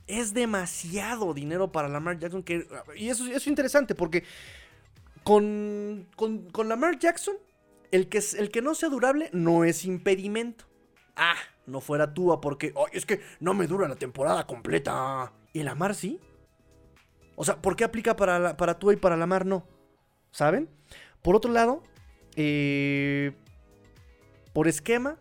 es 0.08 0.34
demasiado 0.34 1.34
dinero 1.34 1.72
para 1.72 1.90
Lamar 1.90 2.18
Jackson. 2.20 2.44
Y 2.96 3.10
eso 3.10 3.28
es 3.28 3.46
interesante 3.48 3.96
porque 3.96 4.24
con, 5.24 6.08
con, 6.16 6.70
Lamar 6.70 7.00
Jackson, 7.00 7.36
el 7.92 8.10
que, 8.10 8.22
el 8.38 8.52
que 8.52 8.62
no 8.62 8.76
sea 8.76 8.90
durable 8.90 9.30
no 9.34 9.64
es 9.64 9.86
impedimento. 9.86 10.66
Ah, 11.16 11.36
no 11.66 11.80
fuera 11.80 12.14
Tua 12.14 12.42
porque 12.42 12.74
es 12.92 13.06
que 13.06 13.22
no 13.40 13.54
me 13.54 13.68
dura 13.68 13.88
la 13.88 13.96
temporada 13.96 14.46
completa. 14.48 15.32
¿Y 15.54 15.64
Lamar 15.64 15.96
sí? 15.96 16.20
O 17.36 17.46
sea, 17.46 17.62
¿por 17.62 17.76
qué 17.76 17.84
aplica 17.84 18.16
para, 18.16 18.58
para 18.58 18.80
Tua 18.80 18.94
y 18.94 18.98
para 18.98 19.18
Lamar 19.18 19.46
no? 19.46 19.66
¿Saben? 20.32 20.70
Por 21.22 21.36
otro 21.36 21.52
lado, 21.52 21.84
eh, 22.36 23.34
por 24.52 24.68
esquema, 24.68 25.18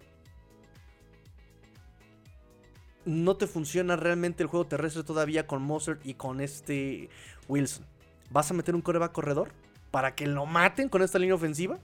no 3.04 3.36
te 3.36 3.46
funciona 3.46 3.96
realmente 3.96 4.42
el 4.42 4.48
juego 4.48 4.66
terrestre 4.66 5.02
todavía 5.04 5.46
con 5.46 5.62
Mozart 5.62 6.04
y 6.04 6.14
con 6.14 6.40
este 6.40 7.08
Wilson. 7.48 7.86
¿Vas 8.30 8.50
a 8.50 8.54
meter 8.54 8.74
un 8.74 8.80
coreback 8.80 9.12
corredor? 9.12 9.52
Para 9.92 10.16
que 10.16 10.26
lo 10.26 10.46
maten 10.46 10.88
con 10.88 11.02
esta 11.02 11.20
línea 11.20 11.36
ofensiva? 11.36 11.78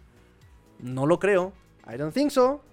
No 0.80 1.06
lo 1.06 1.20
creo. 1.20 1.52
I 1.86 1.96
don't 1.96 2.12
think 2.12 2.30
so. 2.30 2.64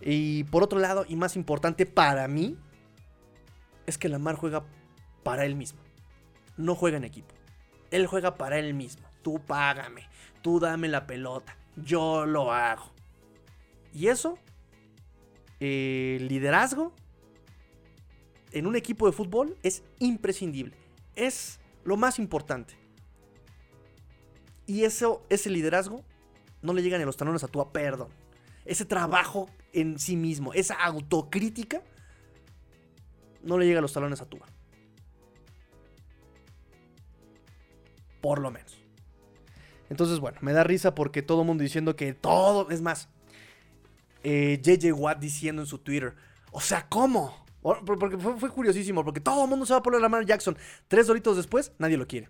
Y 0.00 0.44
por 0.44 0.64
otro 0.64 0.80
lado, 0.80 1.04
y 1.08 1.14
más 1.14 1.36
importante 1.36 1.86
para 1.86 2.26
mí, 2.26 2.58
es 3.86 3.96
que 3.98 4.08
Lamar 4.08 4.34
juega 4.34 4.64
para 5.22 5.44
él 5.44 5.54
mismo. 5.54 5.78
No 6.56 6.74
juega 6.74 6.96
en 6.96 7.04
equipo. 7.04 7.32
Él 7.92 8.06
juega 8.06 8.36
para 8.36 8.58
él 8.58 8.74
mismo. 8.74 9.06
Tú 9.22 9.38
págame. 9.38 10.08
Tú 10.42 10.58
dame 10.58 10.88
la 10.88 11.06
pelota. 11.06 11.56
Yo 11.76 12.26
lo 12.26 12.52
hago. 12.52 12.90
Y 13.92 14.08
eso, 14.08 14.38
el 15.60 16.26
liderazgo 16.26 16.92
en 18.52 18.66
un 18.66 18.76
equipo 18.76 19.06
de 19.06 19.12
fútbol 19.12 19.56
es 19.62 19.82
imprescindible. 19.98 20.76
Es 21.16 21.60
lo 21.84 21.96
más 21.96 22.18
importante. 22.18 22.83
Y 24.66 24.84
eso, 24.84 25.22
ese 25.28 25.50
liderazgo, 25.50 26.02
no 26.62 26.72
le 26.72 26.82
llegan 26.82 26.98
ni 26.98 27.02
a 27.02 27.06
los 27.06 27.16
talones 27.16 27.44
a 27.44 27.48
Tua, 27.48 27.72
perdón. 27.72 28.08
ese 28.64 28.84
trabajo 28.84 29.50
en 29.72 29.98
sí 29.98 30.16
mismo, 30.16 30.54
esa 30.54 30.74
autocrítica, 30.74 31.82
no 33.42 33.58
le 33.58 33.66
llega 33.66 33.80
a 33.80 33.82
los 33.82 33.92
talones 33.92 34.20
a 34.20 34.26
Tua. 34.26 34.46
Por 38.22 38.38
lo 38.38 38.50
menos. 38.50 38.78
Entonces, 39.90 40.18
bueno, 40.18 40.38
me 40.40 40.52
da 40.52 40.64
risa 40.64 40.94
porque 40.94 41.20
todo 41.20 41.42
el 41.42 41.46
mundo 41.46 41.62
diciendo 41.62 41.94
que 41.94 42.14
todo, 42.14 42.70
es 42.70 42.80
más, 42.80 43.08
JJ 44.22 44.88
eh, 44.88 44.92
Watt 44.92 45.18
diciendo 45.18 45.60
en 45.62 45.66
su 45.66 45.78
Twitter, 45.78 46.14
o 46.50 46.60
sea, 46.60 46.88
¿cómo? 46.88 47.44
Porque 47.62 48.18
fue, 48.18 48.50
curiosísimo, 48.50 49.04
porque 49.04 49.20
todo 49.20 49.44
el 49.44 49.50
mundo 49.50 49.66
se 49.66 49.72
va 49.72 49.78
a 49.78 49.82
poner 49.82 49.98
a 49.98 50.02
Lamar 50.02 50.24
Jackson. 50.26 50.56
Tres 50.88 51.08
horitos 51.08 51.36
después, 51.36 51.72
nadie 51.78 51.96
lo 51.96 52.06
quiere. 52.06 52.28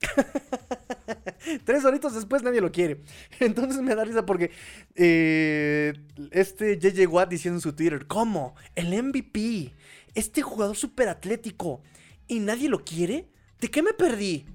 Tres 1.64 1.84
horitos 1.84 2.14
después 2.14 2.42
nadie 2.42 2.60
lo 2.60 2.72
quiere. 2.72 3.02
Entonces 3.40 3.80
me 3.82 3.94
da 3.94 4.04
risa 4.04 4.26
porque 4.26 4.50
eh, 4.94 5.92
este 6.30 6.78
JJ 6.78 7.06
Watt 7.06 7.28
diciendo 7.28 7.58
en 7.58 7.62
su 7.62 7.72
Twitter, 7.72 8.06
¿cómo? 8.06 8.54
El 8.74 8.90
MVP, 9.02 9.74
este 10.14 10.42
jugador 10.42 10.76
súper 10.76 11.08
atlético, 11.08 11.82
¿y 12.26 12.40
nadie 12.40 12.68
lo 12.68 12.84
quiere? 12.84 13.28
¿De 13.60 13.68
qué 13.68 13.82
me 13.82 13.92
perdí? 13.92 14.46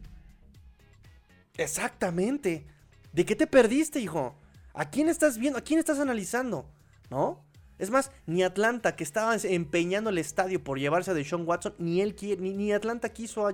Exactamente. 1.57 2.65
¿De 3.13 3.25
qué 3.25 3.35
te 3.35 3.47
perdiste, 3.47 3.99
hijo? 3.99 4.37
¿A 4.73 4.89
quién 4.89 5.09
estás 5.09 5.37
viendo? 5.37 5.59
¿A 5.59 5.63
quién 5.63 5.79
estás 5.79 5.99
analizando? 5.99 6.69
¿No? 7.09 7.43
Es 7.81 7.89
más, 7.89 8.11
ni 8.27 8.43
Atlanta, 8.43 8.95
que 8.95 9.03
estaba 9.03 9.35
empeñando 9.35 10.11
el 10.11 10.19
estadio 10.19 10.63
por 10.63 10.77
llevarse 10.77 11.09
a 11.09 11.13
Deshaun 11.15 11.47
Watson, 11.47 11.73
ni 11.79 11.99
él 12.01 12.15
ni, 12.39 12.53
ni 12.53 12.71
Atlanta 12.71 13.09
quiso 13.09 13.47
a, 13.47 13.51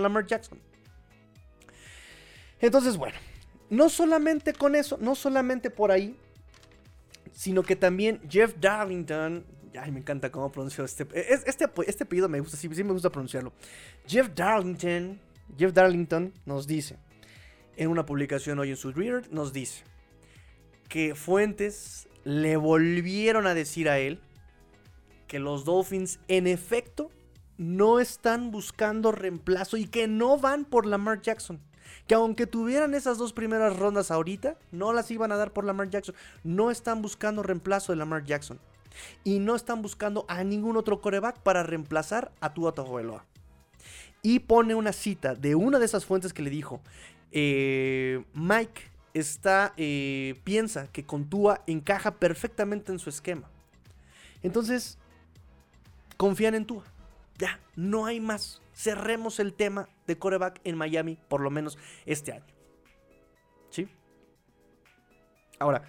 Lamar 0.00 0.26
Jackson. 0.26 0.60
Entonces, 2.62 2.96
bueno, 2.96 3.18
no 3.68 3.90
solamente 3.90 4.54
con 4.54 4.74
eso, 4.74 4.96
no 5.00 5.14
solamente 5.14 5.68
por 5.68 5.90
ahí, 5.90 6.16
sino 7.32 7.62
que 7.62 7.76
también 7.76 8.20
Jeff 8.30 8.54
Darlington. 8.58 9.44
Ay, 9.78 9.90
me 9.90 9.98
encanta 9.98 10.30
cómo 10.30 10.50
pronunció 10.50 10.84
este. 10.84 11.06
Este, 11.12 11.68
este 11.86 12.04
apellido 12.04 12.28
me 12.28 12.40
gusta, 12.40 12.56
sí, 12.56 12.68
sí 12.72 12.84
me 12.84 12.92
gusta 12.92 13.10
pronunciarlo. 13.10 13.52
Jeff 14.06 14.30
Darlington, 14.34 15.20
Jeff 15.58 15.72
Darlington 15.72 16.32
nos 16.46 16.66
dice, 16.66 16.98
en 17.76 17.88
una 17.88 18.06
publicación 18.06 18.58
hoy 18.58 18.70
en 18.70 18.76
su 18.76 18.92
Twitter, 18.92 19.22
nos 19.32 19.52
dice 19.52 19.82
que 20.88 21.14
fuentes 21.14 22.08
le 22.24 22.56
volvieron 22.56 23.46
a 23.46 23.54
decir 23.54 23.88
a 23.88 23.98
él 23.98 24.20
que 25.26 25.38
los 25.38 25.64
Dolphins 25.64 26.20
en 26.28 26.46
efecto 26.46 27.10
no 27.56 27.98
están 27.98 28.50
buscando 28.50 29.10
reemplazo 29.10 29.78
y 29.78 29.86
que 29.86 30.06
no 30.06 30.38
van 30.38 30.64
por 30.64 30.86
Lamar 30.86 31.22
Jackson. 31.22 31.60
Que 32.06 32.14
aunque 32.14 32.46
tuvieran 32.46 32.94
esas 32.94 33.18
dos 33.18 33.32
primeras 33.32 33.76
rondas 33.76 34.10
ahorita, 34.10 34.56
no 34.70 34.92
las 34.92 35.10
iban 35.10 35.32
a 35.32 35.36
dar 35.36 35.52
por 35.52 35.64
Lamar 35.64 35.90
Jackson. 35.90 36.14
No 36.44 36.70
están 36.70 37.02
buscando 37.02 37.42
reemplazo 37.42 37.92
de 37.92 37.96
Lamar 37.96 38.24
Jackson. 38.24 38.58
Y 39.24 39.38
no 39.38 39.54
están 39.54 39.82
buscando 39.82 40.24
a 40.28 40.44
ningún 40.44 40.76
otro 40.76 41.00
coreback 41.00 41.38
para 41.40 41.62
reemplazar 41.62 42.32
a 42.40 42.52
Tua 42.52 42.72
Tagovailoa. 42.72 43.24
Y 44.22 44.40
pone 44.40 44.74
una 44.74 44.92
cita 44.92 45.34
de 45.34 45.54
una 45.54 45.78
de 45.78 45.84
esas 45.84 46.04
fuentes 46.04 46.32
que 46.32 46.42
le 46.42 46.50
dijo, 46.50 46.80
eh, 47.32 48.24
Mike 48.34 48.82
está, 49.14 49.72
eh, 49.76 50.38
piensa 50.44 50.86
que 50.88 51.04
con 51.04 51.28
Tua 51.28 51.62
encaja 51.66 52.16
perfectamente 52.16 52.92
en 52.92 52.98
su 52.98 53.10
esquema. 53.10 53.48
Entonces, 54.42 54.98
confían 56.16 56.54
en 56.54 56.66
Tua. 56.66 56.84
Ya, 57.38 57.58
no 57.74 58.06
hay 58.06 58.20
más. 58.20 58.60
Cerremos 58.74 59.40
el 59.40 59.52
tema 59.54 59.88
de 60.06 60.18
coreback 60.18 60.60
en 60.64 60.76
Miami, 60.76 61.18
por 61.28 61.40
lo 61.40 61.50
menos 61.50 61.78
este 62.06 62.32
año. 62.32 62.44
¿Sí? 63.70 63.88
Ahora, 65.58 65.82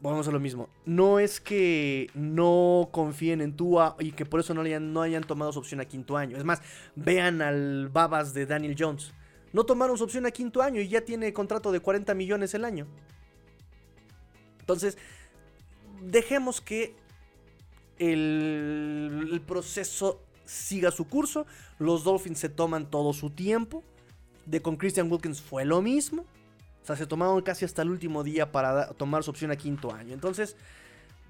vamos 0.00 0.28
a 0.28 0.30
lo 0.30 0.40
mismo. 0.40 0.68
No 0.84 1.18
es 1.18 1.40
que 1.40 2.10
no 2.14 2.88
confíen 2.92 3.40
en 3.40 3.56
Tua 3.56 3.96
y 3.98 4.12
que 4.12 4.24
por 4.24 4.40
eso 4.40 4.54
no, 4.54 4.62
hayan, 4.62 4.92
no 4.92 5.02
hayan 5.02 5.24
tomado 5.24 5.52
su 5.52 5.58
opción 5.58 5.80
a 5.80 5.84
quinto 5.84 6.16
año. 6.16 6.36
Es 6.36 6.44
más, 6.44 6.62
vean 6.94 7.42
al 7.42 7.88
babas 7.88 8.34
de 8.34 8.46
Daniel 8.46 8.76
Jones. 8.78 9.12
No 9.52 9.64
tomaron 9.64 9.96
su 9.96 10.04
opción 10.04 10.26
a 10.26 10.30
quinto 10.30 10.62
año 10.62 10.80
y 10.80 10.88
ya 10.88 11.00
tiene 11.02 11.32
contrato 11.32 11.72
de 11.72 11.80
40 11.80 12.14
millones 12.14 12.54
el 12.54 12.64
año. 12.64 12.86
Entonces, 14.60 14.98
dejemos 16.02 16.60
que 16.60 16.94
el, 17.98 19.42
proceso 19.46 20.22
siga 20.46 20.90
su 20.90 21.06
curso. 21.06 21.46
Los 21.78 22.04
Dolphins 22.04 22.38
se 22.38 22.48
toman 22.48 22.90
todo 22.90 23.12
su 23.12 23.30
tiempo. 23.30 23.82
De 24.46 24.62
con 24.62 24.76
Christian 24.76 25.10
Wilkins 25.10 25.40
fue 25.40 25.64
lo 25.64 25.82
mismo. 25.82 26.24
O 26.82 26.86
sea, 26.86 26.96
se 26.96 27.06
tomaron 27.06 27.42
casi 27.42 27.64
hasta 27.64 27.82
el 27.82 27.90
último 27.90 28.22
día 28.22 28.52
para 28.52 28.88
tomar 28.90 29.24
su 29.24 29.30
opción 29.30 29.50
a 29.50 29.56
quinto 29.56 29.92
año. 29.92 30.14
Entonces, 30.14 30.56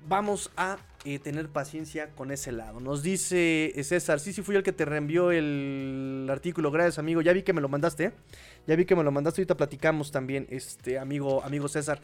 vamos 0.09 0.51
a 0.57 0.79
eh, 1.05 1.19
tener 1.19 1.49
paciencia 1.49 2.11
con 2.11 2.31
ese 2.31 2.53
lado. 2.53 2.81
Nos 2.81 3.03
dice 3.03 3.73
eh, 3.75 3.85
César, 3.85 4.21
sí, 4.21 4.33
sí 4.33 4.43
fui 4.43 4.57
el 4.57 4.63
que 4.63 4.73
te 4.73 4.85
reenvió 4.85 5.31
el 5.31 6.27
artículo, 6.31 6.71
gracias 6.71 6.99
amigo, 6.99 7.23
ya 7.23 7.33
vi 7.33 7.43
que 7.43 7.53
me 7.53 7.61
lo 7.61 7.69
mandaste, 7.69 8.05
¿eh? 8.07 8.13
ya 8.67 8.77
vi 8.77 8.85
que 8.85 8.97
me 8.97 9.03
lo 9.03 9.11
mandaste, 9.11 9.41
ahorita 9.41 9.57
platicamos 9.57 10.11
también, 10.11 10.47
este 10.51 10.99
amigo, 10.99 11.43
amigo 11.45 11.69
César. 11.69 12.01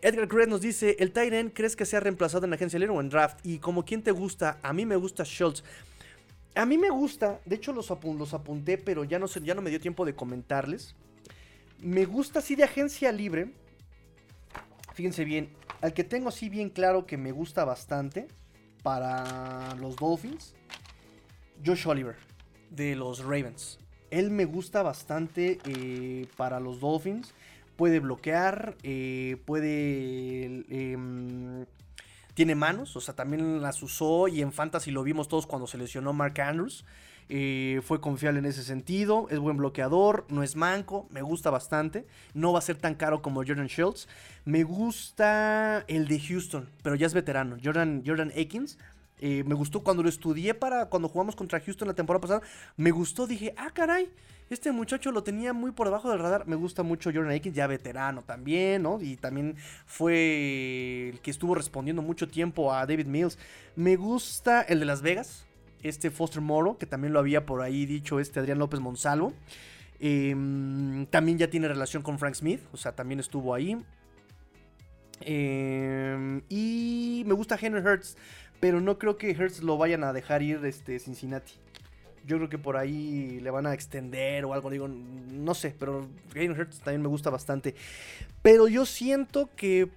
Edgar 0.00 0.28
Cruz 0.28 0.48
nos 0.48 0.60
dice, 0.60 0.96
¿el 0.98 1.12
Tyren 1.12 1.50
crees 1.50 1.76
que 1.76 1.86
sea 1.86 2.00
reemplazado 2.00 2.44
en 2.44 2.50
la 2.50 2.56
agencia 2.56 2.78
libre 2.78 2.94
o 2.94 3.00
en 3.00 3.08
draft? 3.08 3.38
Y 3.44 3.58
como 3.58 3.84
quien 3.84 4.02
te 4.02 4.10
gusta, 4.10 4.58
a 4.62 4.72
mí 4.72 4.86
me 4.86 4.96
gusta 4.96 5.24
Schultz. 5.24 5.62
A 6.56 6.64
mí 6.64 6.78
me 6.78 6.88
gusta, 6.88 7.38
de 7.44 7.56
hecho 7.56 7.74
los, 7.74 7.90
apunté, 7.90 8.78
pero 8.78 9.04
ya 9.04 9.18
no, 9.18 9.26
ya 9.26 9.54
no 9.54 9.60
me 9.60 9.68
dio 9.68 9.78
tiempo 9.78 10.06
de 10.06 10.14
comentarles. 10.14 10.94
Me 11.80 12.06
gusta 12.06 12.38
así 12.38 12.56
de 12.56 12.64
agencia 12.64 13.12
libre. 13.12 13.52
Fíjense 14.94 15.26
bien, 15.26 15.50
al 15.82 15.92
que 15.92 16.02
tengo 16.02 16.30
así 16.30 16.48
bien 16.48 16.70
claro 16.70 17.06
que 17.06 17.18
me 17.18 17.30
gusta 17.30 17.66
bastante 17.66 18.26
para 18.82 19.74
los 19.74 19.96
Dolphins, 19.96 20.54
Josh 21.64 21.86
Oliver, 21.86 22.16
de 22.70 22.96
los 22.96 23.18
Ravens. 23.22 23.78
Él 24.10 24.30
me 24.30 24.46
gusta 24.46 24.82
bastante 24.82 25.58
eh, 25.66 26.26
para 26.38 26.58
los 26.58 26.80
Dolphins. 26.80 27.34
Puede 27.76 28.00
bloquear, 28.00 28.76
eh, 28.82 29.36
puede... 29.44 30.64
Em, 30.70 31.66
tiene 32.36 32.54
manos, 32.54 32.94
o 32.96 33.00
sea, 33.00 33.16
también 33.16 33.62
las 33.62 33.82
usó 33.82 34.28
y 34.28 34.42
en 34.42 34.52
Fantasy 34.52 34.90
lo 34.90 35.02
vimos 35.02 35.26
todos 35.26 35.46
cuando 35.46 35.66
se 35.66 35.78
Mark 36.12 36.38
Andrews. 36.38 36.84
Eh, 37.30 37.80
fue 37.82 37.98
confiable 37.98 38.40
en 38.40 38.44
ese 38.44 38.62
sentido. 38.62 39.26
Es 39.30 39.38
buen 39.38 39.56
bloqueador. 39.56 40.26
No 40.28 40.42
es 40.42 40.54
manco. 40.54 41.08
Me 41.10 41.22
gusta 41.22 41.48
bastante. 41.48 42.06
No 42.34 42.52
va 42.52 42.58
a 42.58 42.62
ser 42.62 42.76
tan 42.76 42.94
caro 42.94 43.22
como 43.22 43.42
Jordan 43.42 43.68
Schultz. 43.68 44.06
Me 44.44 44.64
gusta 44.64 45.82
el 45.88 46.08
de 46.08 46.20
Houston, 46.20 46.68
pero 46.82 46.94
ya 46.94 47.06
es 47.06 47.14
veterano. 47.14 47.56
Jordan, 47.64 48.02
Jordan 48.06 48.30
Akins. 48.38 48.76
Me 49.20 49.54
gustó 49.54 49.82
cuando 49.82 50.02
lo 50.02 50.08
estudié 50.08 50.54
para 50.54 50.86
cuando 50.86 51.08
jugamos 51.08 51.34
contra 51.36 51.60
Houston 51.60 51.88
la 51.88 51.94
temporada 51.94 52.20
pasada. 52.20 52.42
Me 52.76 52.90
gustó, 52.90 53.26
dije, 53.26 53.54
ah, 53.56 53.70
caray, 53.72 54.10
este 54.48 54.70
muchacho 54.70 55.10
lo 55.10 55.24
tenía 55.24 55.52
muy 55.52 55.72
por 55.72 55.88
debajo 55.88 56.08
del 56.10 56.20
radar. 56.20 56.46
Me 56.46 56.54
gusta 56.54 56.84
mucho 56.84 57.10
Jordan 57.12 57.32
Akins, 57.32 57.56
ya 57.56 57.66
veterano 57.66 58.22
también, 58.22 58.82
¿no? 58.82 59.00
Y 59.00 59.16
también 59.16 59.56
fue 59.86 61.08
el 61.10 61.20
que 61.20 61.32
estuvo 61.32 61.54
respondiendo 61.54 62.00
mucho 62.00 62.28
tiempo 62.28 62.72
a 62.72 62.86
David 62.86 63.06
Mills. 63.06 63.38
Me 63.74 63.96
gusta 63.96 64.62
el 64.62 64.78
de 64.78 64.86
Las 64.86 65.02
Vegas, 65.02 65.46
este 65.82 66.10
Foster 66.10 66.40
Moro, 66.40 66.78
que 66.78 66.86
también 66.86 67.12
lo 67.12 67.18
había 67.18 67.44
por 67.44 67.60
ahí 67.60 67.86
dicho 67.86 68.20
este 68.20 68.38
Adrián 68.38 68.58
López 68.58 68.78
Monsalvo. 68.78 69.32
Em, 69.98 71.06
también 71.06 71.38
ya 71.38 71.48
tiene 71.50 71.66
relación 71.66 72.02
con 72.02 72.18
Frank 72.18 72.34
Smith, 72.34 72.60
o 72.72 72.76
sea, 72.76 72.92
también 72.94 73.18
estuvo 73.18 73.52
ahí. 73.52 73.76
Em, 75.22 76.42
y 76.48 77.24
me 77.26 77.32
gusta 77.34 77.58
Henry 77.60 77.80
Hertz, 77.80 78.16
pero 78.60 78.80
no 78.80 78.98
creo 78.98 79.16
que 79.16 79.30
Hertz 79.30 79.62
lo 79.62 79.76
vayan 79.76 80.04
a 80.04 80.12
dejar 80.12 80.42
ir 80.42 80.64
este, 80.64 80.98
Cincinnati. 80.98 81.52
Yo 82.26 82.38
creo 82.38 82.48
que 82.48 82.58
por 82.58 82.76
ahí 82.76 83.38
le 83.40 83.50
van 83.50 83.66
a 83.66 83.74
extender 83.74 84.44
o 84.44 84.52
algo, 84.52 84.68
digo, 84.70 84.88
no 84.88 85.54
sé, 85.54 85.74
pero 85.78 86.08
Henry 86.34 86.60
Hertz 86.60 86.80
también 86.80 87.02
me 87.02 87.08
gusta 87.08 87.30
bastante. 87.30 87.74
Pero 88.42 88.66
yo 88.66 88.84
siento 88.84 89.48
que 89.54 89.88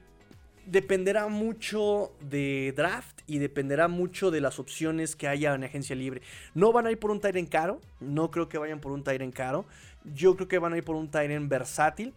dependerá 0.70 1.28
mucho 1.28 2.12
de 2.22 2.74
draft 2.76 3.22
y 3.26 3.40
dependerá 3.40 3.88
mucho 3.88 4.30
de 4.30 4.42
las 4.42 4.60
opciones 4.60 5.16
que 5.16 5.28
haya 5.28 5.56
en 5.56 5.64
agencia 5.64 5.96
libre. 5.96 6.22
No 6.54 6.72
van 6.72 6.86
a 6.86 6.92
ir 6.92 7.00
por 7.00 7.10
un 7.12 7.20
Tyrant 7.20 7.50
caro, 7.50 7.82
no 8.00 8.30
creo 8.30 8.50
que 8.50 8.58
vayan 8.58 8.80
por 8.80 8.92
un 8.92 9.04
Tyrant 9.04 9.34
caro. 9.34 9.66
Yo 10.14 10.36
creo 10.36 10.48
que 10.48 10.60
van 10.60 10.74
a 10.74 10.78
ir 10.78 10.84
por 10.84 10.96
un 10.96 11.10
Tyrant 11.10 11.50
versátil. 11.50 12.14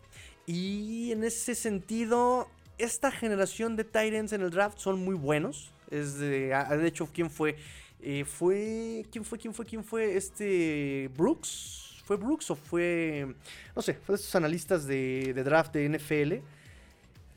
Y 0.46 1.12
en 1.12 1.24
ese 1.24 1.54
sentido, 1.54 2.48
esta 2.78 3.10
generación 3.10 3.76
de 3.76 3.84
Tyrants 3.84 4.32
en 4.32 4.42
el 4.42 4.50
draft 4.50 4.78
son 4.78 5.02
muy 5.02 5.14
buenos. 5.14 5.71
Es 5.92 6.18
de, 6.18 6.54
ah, 6.54 6.76
de 6.76 6.86
hecho, 6.88 7.08
¿quién 7.12 7.30
fue? 7.30 7.56
Eh, 8.00 8.24
fue. 8.24 9.04
¿Quién 9.12 9.24
fue? 9.24 9.38
¿Quién 9.38 9.54
fue? 9.54 9.64
¿Quién 9.66 9.84
fue? 9.84 10.16
Este. 10.16 11.10
Brooks. 11.16 12.02
¿Fue 12.04 12.16
Brooks 12.16 12.50
o 12.50 12.56
fue.? 12.56 13.34
No 13.76 13.82
sé, 13.82 13.94
fue 13.94 14.14
de 14.14 14.20
estos 14.20 14.34
analistas 14.34 14.86
de, 14.86 15.32
de 15.34 15.44
draft 15.44 15.72
de 15.72 15.88
NFL 15.88 16.44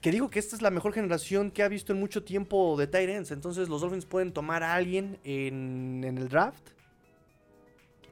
que 0.05 0.11
digo 0.11 0.29
que 0.29 0.37
esta 0.37 0.55
es 0.55 0.61
la 0.61 0.69
mejor 0.69 0.93
generación 0.93 1.49
que 1.49 1.63
ha 1.63 1.67
visto 1.67 1.91
en 1.91 1.99
mucho 1.99 2.23
tiempo 2.23 2.77
de 2.77 2.85
Tyrants. 2.85 3.31
Entonces 3.31 3.69
los 3.69 3.81
Dolphins 3.81 4.05
pueden 4.05 4.31
tomar 4.31 4.61
a 4.61 4.75
alguien 4.75 5.17
en, 5.23 6.03
el 6.03 6.29
draft. 6.29 6.61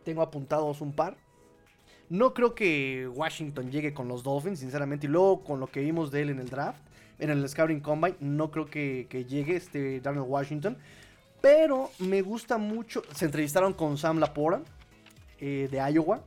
Tengo 0.04 0.24
apuntados 0.24 0.82
un 0.82 0.92
par. 0.92 1.16
No 2.10 2.34
creo 2.34 2.56
que 2.56 3.08
Washington 3.14 3.70
llegue 3.70 3.94
con 3.94 4.08
los 4.08 4.24
Dolphins, 4.24 4.62
sinceramente. 4.62 5.06
Y 5.06 5.10
luego 5.12 5.44
con 5.44 5.60
lo 5.60 5.68
que 5.68 5.82
vimos 5.82 6.10
de 6.10 6.24
él 6.24 6.32
en 6.32 6.40
el 6.40 6.50
draft. 6.50 6.82
En 7.24 7.32
el 7.32 7.48
Scouting 7.48 7.80
Combine. 7.80 8.16
No 8.20 8.52
creo 8.52 8.66
que, 8.66 9.08
llegue 9.28 9.56
este 9.56 10.02
Daniel 10.02 10.26
Washington. 10.28 10.78
Pero 11.42 11.92
me 12.00 12.22
gusta 12.22 12.58
mucho. 12.58 13.04
Se 13.14 13.26
entrevistaron 13.26 13.74
con 13.74 13.98
Sam 13.98 14.20
Lapora 14.20 14.62
eh, 15.40 15.68
de 15.72 15.78
Iowa. 15.92 16.22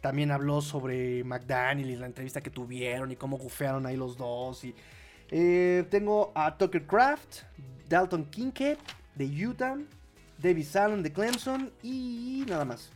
También 0.00 0.30
habló 0.30 0.60
sobre 0.60 1.24
McDaniel 1.24 1.90
y 1.90 1.96
la 1.96 2.06
entrevista 2.06 2.40
que 2.40 2.50
tuvieron 2.50 3.10
y 3.10 3.16
cómo 3.16 3.36
gufearon 3.36 3.86
ahí 3.86 3.96
los 3.96 4.16
dos. 4.16 4.64
Y, 4.64 4.74
eh, 5.30 5.84
tengo 5.90 6.32
a 6.34 6.56
Tucker 6.56 6.86
Craft, 6.86 7.42
Dalton 7.88 8.24
Kincaid 8.26 8.78
de 9.14 9.46
Utah, 9.46 9.76
David 10.38 10.64
Salon 10.64 11.02
de 11.02 11.12
Clemson 11.12 11.70
y 11.82 12.44
nada 12.48 12.64
más. 12.64 12.90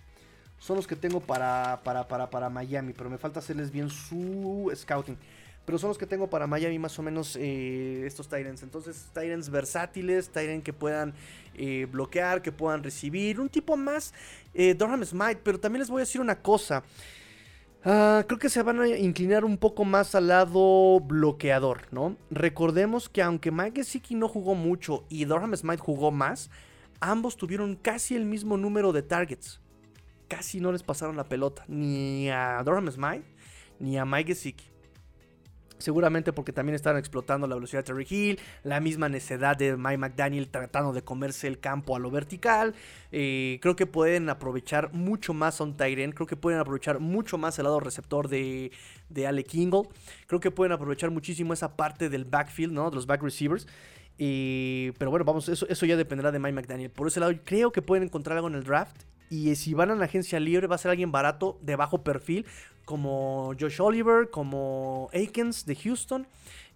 Son 0.58 0.76
los 0.76 0.86
que 0.86 0.94
tengo 0.94 1.20
para, 1.20 1.80
para, 1.82 2.06
para, 2.06 2.30
para 2.30 2.48
Miami, 2.48 2.92
pero 2.92 3.10
me 3.10 3.18
falta 3.18 3.40
hacerles 3.40 3.70
bien 3.70 3.90
su 3.90 4.72
scouting. 4.74 5.18
Pero 5.64 5.78
son 5.78 5.88
los 5.88 5.98
que 5.98 6.06
tengo 6.06 6.28
para 6.28 6.46
Miami 6.46 6.78
más 6.78 6.98
o 6.98 7.02
menos 7.02 7.36
eh, 7.36 8.04
estos 8.06 8.28
Tyrants. 8.28 8.62
Entonces, 8.62 9.08
Tyrants 9.14 9.48
versátiles, 9.48 10.30
Tyrants 10.30 10.64
que 10.64 10.72
puedan 10.72 11.14
eh, 11.54 11.86
bloquear, 11.90 12.42
que 12.42 12.50
puedan 12.50 12.82
recibir. 12.82 13.38
Un 13.38 13.48
tipo 13.48 13.76
más 13.76 14.12
eh, 14.54 14.74
Durham 14.74 15.04
Smite. 15.04 15.40
Pero 15.44 15.60
también 15.60 15.80
les 15.80 15.90
voy 15.90 16.00
a 16.00 16.04
decir 16.04 16.20
una 16.20 16.40
cosa. 16.40 16.82
Ah, 17.84 18.24
creo 18.26 18.38
que 18.38 18.48
se 18.48 18.62
van 18.62 18.80
a 18.80 18.88
inclinar 18.88 19.44
un 19.44 19.56
poco 19.56 19.84
más 19.84 20.14
al 20.14 20.28
lado 20.28 21.00
bloqueador, 21.00 21.88
¿no? 21.90 22.16
Recordemos 22.30 23.08
que 23.08 23.22
aunque 23.22 23.50
Mike 23.50 23.82
no 24.10 24.28
jugó 24.28 24.54
mucho 24.54 25.04
y 25.08 25.24
Durham 25.24 25.56
Smite 25.56 25.82
jugó 25.82 26.12
más, 26.12 26.50
ambos 27.00 27.36
tuvieron 27.36 27.74
casi 27.74 28.14
el 28.14 28.24
mismo 28.24 28.56
número 28.56 28.92
de 28.92 29.02
targets. 29.02 29.60
Casi 30.28 30.60
no 30.60 30.70
les 30.70 30.84
pasaron 30.84 31.16
la 31.16 31.24
pelota, 31.24 31.64
ni 31.68 32.30
a 32.30 32.62
Durham 32.64 32.90
Smite 32.90 33.24
ni 33.82 33.98
a 33.98 34.04
Mike. 34.04 34.34
Seguramente 35.82 36.32
porque 36.32 36.52
también 36.52 36.76
estaban 36.76 36.98
explotando 36.98 37.46
la 37.46 37.56
velocidad 37.56 37.80
de 37.80 37.86
Terry 37.92 38.06
Hill, 38.08 38.40
la 38.62 38.80
misma 38.80 39.08
necedad 39.08 39.56
de 39.56 39.76
Mike 39.76 39.98
McDaniel 39.98 40.48
tratando 40.48 40.92
de 40.92 41.02
comerse 41.02 41.48
el 41.48 41.58
campo 41.58 41.96
a 41.96 41.98
lo 41.98 42.10
vertical. 42.10 42.74
Eh, 43.10 43.58
creo 43.60 43.74
que 43.74 43.86
pueden 43.86 44.28
aprovechar 44.28 44.92
mucho 44.92 45.34
más 45.34 45.60
un 45.60 45.76
Tyren. 45.76 46.12
Creo 46.12 46.26
que 46.26 46.36
pueden 46.36 46.60
aprovechar 46.60 47.00
mucho 47.00 47.36
más 47.36 47.58
el 47.58 47.64
lado 47.64 47.80
receptor 47.80 48.28
de, 48.28 48.70
de 49.08 49.26
Ale 49.26 49.44
Kingle. 49.44 49.88
Creo 50.26 50.38
que 50.38 50.50
pueden 50.50 50.72
aprovechar 50.72 51.10
muchísimo 51.10 51.52
esa 51.52 51.76
parte 51.76 52.08
del 52.08 52.24
backfield, 52.24 52.72
¿no? 52.72 52.90
De 52.90 52.96
los 52.96 53.06
back 53.06 53.22
receivers. 53.22 53.66
pero 54.16 55.10
bueno, 55.10 55.24
vamos, 55.24 55.48
eso, 55.48 55.66
eso 55.68 55.84
ya 55.84 55.96
dependerá 55.96 56.30
de 56.30 56.38
Mike 56.38 56.54
McDaniel. 56.54 56.90
Por 56.90 57.08
ese 57.08 57.18
lado, 57.18 57.32
creo 57.44 57.72
que 57.72 57.82
pueden 57.82 58.04
encontrar 58.04 58.36
algo 58.36 58.48
en 58.48 58.54
el 58.54 58.62
draft. 58.62 58.96
Y 59.32 59.56
si 59.56 59.72
van 59.72 59.90
a 59.90 59.94
la 59.94 60.04
agencia 60.04 60.38
libre, 60.38 60.66
va 60.66 60.74
a 60.74 60.78
ser 60.78 60.90
alguien 60.90 61.10
barato, 61.10 61.58
de 61.62 61.74
bajo 61.74 62.04
perfil, 62.04 62.44
como 62.84 63.54
Josh 63.58 63.80
Oliver, 63.80 64.28
como 64.28 65.08
Aikens 65.14 65.64
de 65.64 65.74
Houston. 65.74 66.26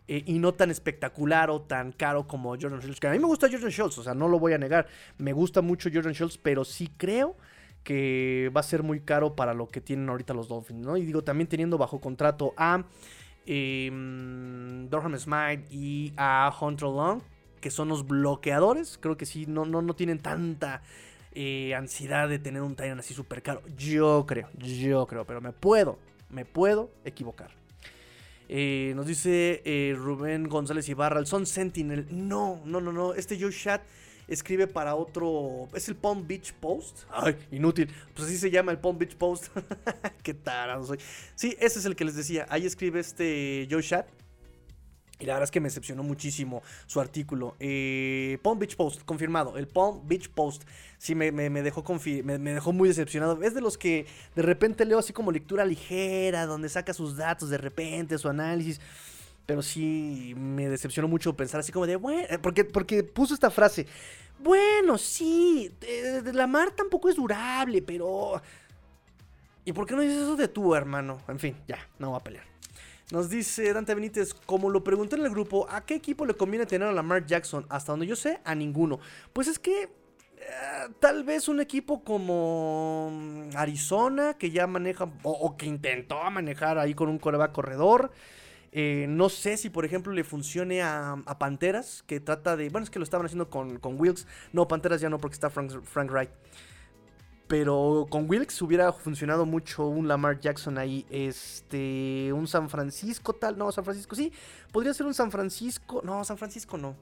Eh, 0.09 0.23
y 0.25 0.39
no 0.39 0.55
tan 0.55 0.71
espectacular 0.71 1.51
o 1.51 1.61
tan 1.61 1.93
caro 1.93 2.27
como 2.27 2.57
Jordan 2.59 2.81
Schultz. 2.81 2.99
Que 2.99 3.09
a 3.09 3.11
mí 3.11 3.19
me 3.19 3.27
gusta 3.27 3.51
Jordan 3.51 3.71
Schultz, 3.71 3.99
o 3.99 4.03
sea, 4.03 4.15
no 4.15 4.27
lo 4.27 4.39
voy 4.39 4.55
a 4.55 4.59
negar. 4.59 4.87
Me 5.19 5.35
gusta 5.35 5.61
mucho 5.61 5.91
Jordan 5.93 6.15
Schultz, 6.15 6.39
pero 6.39 6.65
sí 6.65 6.91
creo 6.97 7.37
que 7.85 8.51
va 8.57 8.61
a 8.61 8.65
ser 8.65 8.83
muy 8.83 9.01
caro 9.01 9.37
para 9.37 9.53
lo 9.53 9.69
que 9.69 9.83
tienen 9.83 10.09
ahorita 10.09 10.33
los 10.33 10.49
Dolphins, 10.49 10.81
¿no? 10.81 10.97
Y 10.97 11.05
digo, 11.05 11.23
también 11.23 11.49
teniendo 11.49 11.77
bajo 11.77 12.01
contrato 12.01 12.55
a 12.57 12.85
eh, 13.45 13.91
Durham 14.89 15.19
Smite 15.19 15.67
y 15.71 16.15
a 16.17 16.51
Hunter 16.59 16.89
Long, 16.89 17.21
que 17.61 17.71
son 17.71 17.89
los 17.89 18.07
bloqueadores. 18.07 18.97
Creo 18.97 19.19
que 19.19 19.27
sí, 19.27 19.45
no, 19.47 19.67
no, 19.67 19.83
no 19.83 19.95
tienen 19.95 20.21
tanta 20.21 20.81
eh, 21.39 21.75
ansiedad 21.75 22.31
de 22.31 22.39
tener 22.39 22.63
un 22.63 22.75
Tyrant 22.75 22.99
así 22.99 23.13
súper 23.13 23.43
caro. 23.43 23.63
Yo 23.77 24.25
creo, 24.27 24.49
yo 24.55 25.07
creo, 25.07 25.27
pero 25.27 25.43
me 25.43 25.53
puedo, 25.53 25.99
me 26.31 26.47
puedo 26.47 26.91
equivocar. 27.05 27.51
Eh, 28.49 28.95
nos 28.97 29.07
dice 29.07 29.61
eh, 29.67 29.95
Rubén 29.95 30.49
González 30.49 30.89
Ibarra, 30.89 31.21
el 31.21 31.27
Son 31.27 31.45
Sentinel. 31.45 32.07
No, 32.11 32.63
no, 32.65 32.81
no, 32.81 32.91
no. 32.91 33.13
Este 33.13 33.39
Joe 33.39 33.53
Chat 33.53 33.83
escribe 34.29 34.67
para 34.67 34.95
otro. 34.95 35.69
Es 35.75 35.89
el 35.89 35.97
Palm 35.97 36.27
Beach 36.27 36.55
Post. 36.55 37.01
Ay, 37.11 37.37
inútil. 37.51 37.93
Pues 38.15 38.29
así 38.29 38.39
se 38.39 38.51
llama 38.51 38.73
el 38.73 38.79
Palm 38.79 38.97
Beach 38.97 39.17
Post. 39.17 39.49
Qué 40.23 40.33
tarado 40.33 40.85
soy. 40.85 40.99
Sí, 41.35 41.55
ese 41.61 41.81
es 41.81 41.85
el 41.85 41.97
que 41.97 42.07
les 42.07 42.17
decía. 42.17 42.47
Ahí 42.49 42.65
escribe 42.65 43.01
este 43.01 43.69
Joe 43.71 43.83
Chat. 43.83 44.07
Y 45.19 45.25
la 45.25 45.35
verdad 45.35 45.45
es 45.45 45.51
que 45.51 45.61
me 45.61 45.69
decepcionó 45.69 46.03
muchísimo 46.03 46.63
su 46.87 47.01
artículo. 47.01 47.57
Eh, 47.59 48.39
Palm 48.43 48.59
Beach 48.59 48.77
Post, 48.77 49.03
confirmado. 49.05 49.57
El 49.57 49.67
Palm 49.67 50.07
Beach 50.07 50.29
Post. 50.29 50.65
Sí, 50.99 51.15
me, 51.15 51.31
dejó 51.31 51.85
me, 52.25 52.39
dejó 52.39 52.73
muy 52.73 52.89
decepcionado. 52.89 53.43
Es 53.43 53.55
de 53.55 53.63
los 53.63 53.79
que 53.79 54.07
de 54.35 54.43
repente 54.43 54.85
leo 54.85 54.99
así 54.99 55.13
como 55.13 55.33
lectura 55.33 55.65
ligera, 55.65 56.45
donde 56.45 56.69
saca 56.69 56.93
sus 56.93 57.17
datos 57.17 57.49
de 57.49 57.57
repente, 57.57 58.19
su 58.19 58.29
análisis. 58.29 58.81
Pero 59.47 59.63
sí 59.63 60.35
me 60.37 60.69
decepcionó 60.69 61.09
mucho 61.09 61.35
pensar 61.35 61.61
así 61.61 61.73
como 61.73 61.87
de, 61.87 61.97
bueno, 61.97 62.27
eh, 62.29 62.39
porque, 62.39 62.65
porque 62.65 63.03
puso 63.03 63.33
esta 63.33 63.51
frase. 63.51 63.87
Bueno, 64.39 64.99
sí, 64.99 65.73
la 66.33 66.47
mar 66.47 66.73
tampoco 66.73 67.09
es 67.09 67.17
durable, 67.17 67.81
pero... 67.81 68.43
¿Y 69.65 69.73
por 69.73 69.87
qué 69.87 69.95
no 69.97 70.03
dices 70.03 70.19
eso 70.19 70.37
de 70.37 70.49
tú, 70.49 70.75
hermano? 70.75 71.21
En 71.27 71.39
fin, 71.39 71.57
ya, 71.67 71.79
no 71.99 72.11
voy 72.11 72.21
a 72.21 72.23
pelear. 72.23 72.46
Nos 73.13 73.31
dice 73.31 73.73
Dante 73.73 73.95
Benítez, 73.95 74.35
como 74.35 74.69
lo 74.69 74.83
pregunté 74.83 75.15
en 75.15 75.25
el 75.25 75.31
grupo, 75.31 75.69
¿a 75.71 75.87
qué 75.87 75.95
equipo 75.95 76.27
le 76.27 76.35
conviene 76.35 76.67
tener 76.67 76.89
a 76.89 76.93
Lamar 76.93 77.25
Jackson? 77.25 77.65
Hasta 77.69 77.93
donde 77.93 78.07
yo 78.07 78.17
sé, 78.17 78.41
a 78.45 78.55
ninguno. 78.55 78.99
Pues 79.33 79.47
es 79.47 79.61
que 79.61 79.83
eh, 79.83 79.89
tal 80.99 81.23
vez 81.23 81.49
un 81.49 81.61
equipo 81.61 82.03
como 82.03 83.49
Arizona, 83.55 84.35
que 84.35 84.51
ya 84.51 84.67
maneja, 84.67 85.09
o, 85.23 85.57
que 85.57 85.67
intentó 85.67 86.21
manejar 86.31 86.79
ahí 86.79 86.95
con 86.95 87.09
un 87.09 87.19
coreback 87.19 87.53
corredor. 87.53 88.11
Eh, 88.73 89.07
no 89.09 89.29
sé 89.29 89.57
si, 89.57 89.71
por 89.71 89.85
ejemplo, 89.85 90.13
le 90.13 90.25
funcione 90.25 90.83
a, 90.83 91.17
Panteras, 91.39 92.03
que 92.09 92.19
trata 92.19 92.57
de. 92.57 92.71
Bueno, 92.71 92.85
es 92.85 92.91
que 92.91 92.99
lo 92.99 93.05
estaban 93.05 93.27
haciendo 93.27 93.49
con, 93.49 93.81
Wilkes. 93.83 94.27
No, 94.53 94.67
Panteras 94.67 95.01
ya 95.01 95.09
no, 95.09 95.19
porque 95.19 95.35
está 95.35 95.49
Frank 95.49 96.11
Wright. 96.11 96.31
Pero 97.49 98.07
con 98.11 98.29
Wilkes 98.29 98.61
hubiera 98.63 98.93
funcionado 98.93 99.47
mucho 99.47 99.87
un 99.87 100.09
Lamar 100.09 100.41
Jackson 100.41 100.79
ahí. 100.79 101.07
Este. 101.11 102.33
Un 102.33 102.47
San 102.47 102.69
Francisco 102.69 103.33
tal. 103.35 103.57
No, 103.57 103.71
San 103.71 103.85
Francisco 103.85 104.17
sí. 104.17 104.33
Podría 104.73 104.93
ser 104.93 105.07
un 105.07 105.15
San 105.15 105.31
Francisco. 105.31 106.03
No, 106.05 106.25
San 106.25 106.39
Francisco 106.39 106.77
no. 106.77 106.97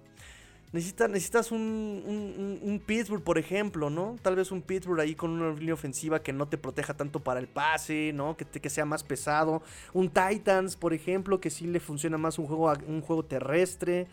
Necesitas, 0.74 1.08
necesitas 1.08 1.52
un, 1.52 2.58
un, 2.60 2.82
Pittsburgh, 2.84 3.22
por 3.22 3.38
ejemplo, 3.38 3.90
¿no? 3.90 4.16
Tal 4.22 4.34
vez 4.34 4.50
un 4.50 4.60
Pittsburgh 4.60 4.98
ahí 4.98 5.14
con 5.14 5.30
una 5.30 5.56
línea 5.56 5.72
ofensiva 5.72 6.20
que 6.20 6.32
no 6.32 6.48
te 6.48 6.58
proteja 6.58 6.94
tanto 6.94 7.20
para 7.20 7.38
el 7.38 7.46
pase, 7.46 8.10
¿no? 8.12 8.36
Que, 8.36 8.44
que 8.44 8.68
sea 8.68 8.84
más 8.84 9.04
pesado. 9.04 9.62
Un 9.92 10.10
Titans, 10.10 10.74
por 10.74 10.92
ejemplo, 10.92 11.40
que 11.40 11.50
sí 11.50 11.68
le 11.68 11.78
funciona 11.78 12.18
más 12.18 12.40
un 12.40 12.48
juego, 12.48 12.72
un 12.88 13.02
juego 13.02 13.24
terrestre 13.24 14.08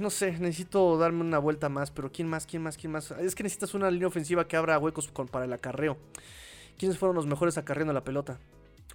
no 0.00 0.10
sé, 0.10 0.32
necesito 0.32 0.98
darme 0.98 1.22
una 1.22 1.38
vuelta 1.38 1.68
más, 1.68 1.90
pero 1.90 2.10
¿quién 2.12 2.28
más? 2.28 2.46
¿Quién 2.46 2.62
más? 2.62 2.76
¿Quién 2.76 2.92
más? 2.92 3.10
Es 3.12 3.34
que 3.34 3.42
necesitas 3.42 3.74
una 3.74 3.90
línea 3.90 4.08
ofensiva 4.08 4.46
que 4.46 4.56
abra 4.56 4.78
huecos 4.78 5.08
para 5.30 5.44
el 5.44 5.52
acarreo. 5.52 5.96
¿Quiénes 6.78 6.98
fueron 6.98 7.16
los 7.16 7.26
mejores 7.26 7.56
acarreando 7.58 7.92
la 7.92 8.04
pelota? 8.04 8.38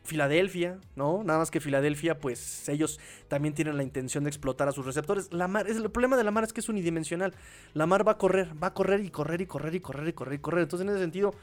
Filadelfia, 0.04 0.80
¿no? 0.96 1.24
Nada 1.24 1.40
más 1.40 1.52
que 1.52 1.60
Filadelfia, 1.60 2.20
pues 2.20 2.68
ellos 2.70 3.00
también 3.28 3.54
tienen 3.54 3.78
la 3.78 3.84
intención 3.84 4.24
de 4.24 4.30
explotar 4.30 4.68
a 4.68 4.72
sus 4.72 4.86
receptores. 4.86 5.32
La 5.32 5.48
mar, 5.48 5.68
el 5.68 5.90
problema 5.92 6.18
de 6.18 6.24
la 6.24 6.32
mar 6.32 6.44
es 6.44 6.54
que 6.54 6.62
es 6.62 6.70
unidimensional. 6.70 7.34
La 7.74 7.86
mar 7.86 8.08
va 8.08 8.14
a 8.14 8.18
correr, 8.18 8.52
va 8.62 8.68
a 8.68 8.74
correr 8.74 9.02
y 9.02 9.10
correr 9.10 9.42
y 9.42 9.46
correr 9.46 9.76
y 9.76 9.80
correr 9.80 10.08
y 10.08 10.14
correr 10.14 10.34
y 10.34 10.40
correr. 10.40 10.64
Entonces, 10.64 10.88
en 10.88 10.94
ese 10.94 11.02
sentido, 11.02 11.34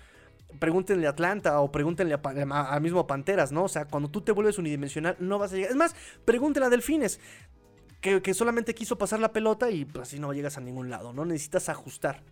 pregúntenle 0.59 1.07
a 1.07 1.11
Atlanta 1.11 1.61
o 1.61 1.71
pregúntenle 1.71 2.15
a, 2.15 2.75
a, 2.75 2.81
mismo 2.81 3.07
Panteras, 3.07 3.53
¿no? 3.53 3.65
O 3.65 3.69
sea, 3.69 3.87
cuando 3.87 4.11
tú 4.11 4.21
te 4.23 4.33
vuelves 4.33 4.59
unidimensional, 4.59 5.17
no 5.21 5.39
vas 5.39 5.53
a 5.53 5.57
llegar. 5.57 5.71
Es 5.71 5.77
más, 5.77 5.95
pregúntenle 6.25 6.67
a 6.67 6.71
Delfines 6.71 7.21
que, 8.01 8.35
solamente 8.35 8.75
quiso 8.75 8.99
pasar 8.99 9.21
la 9.21 9.33
pelota 9.33 9.71
y 9.71 9.85
pues 9.85 10.09
así 10.09 10.19
no 10.19 10.33
llegas 10.33 10.57
a 10.57 10.61
ningún 10.61 10.91
lado, 10.91 11.13
¿no? 11.13 11.25
Necesitas 11.25 11.69
ajustar. 11.69 12.23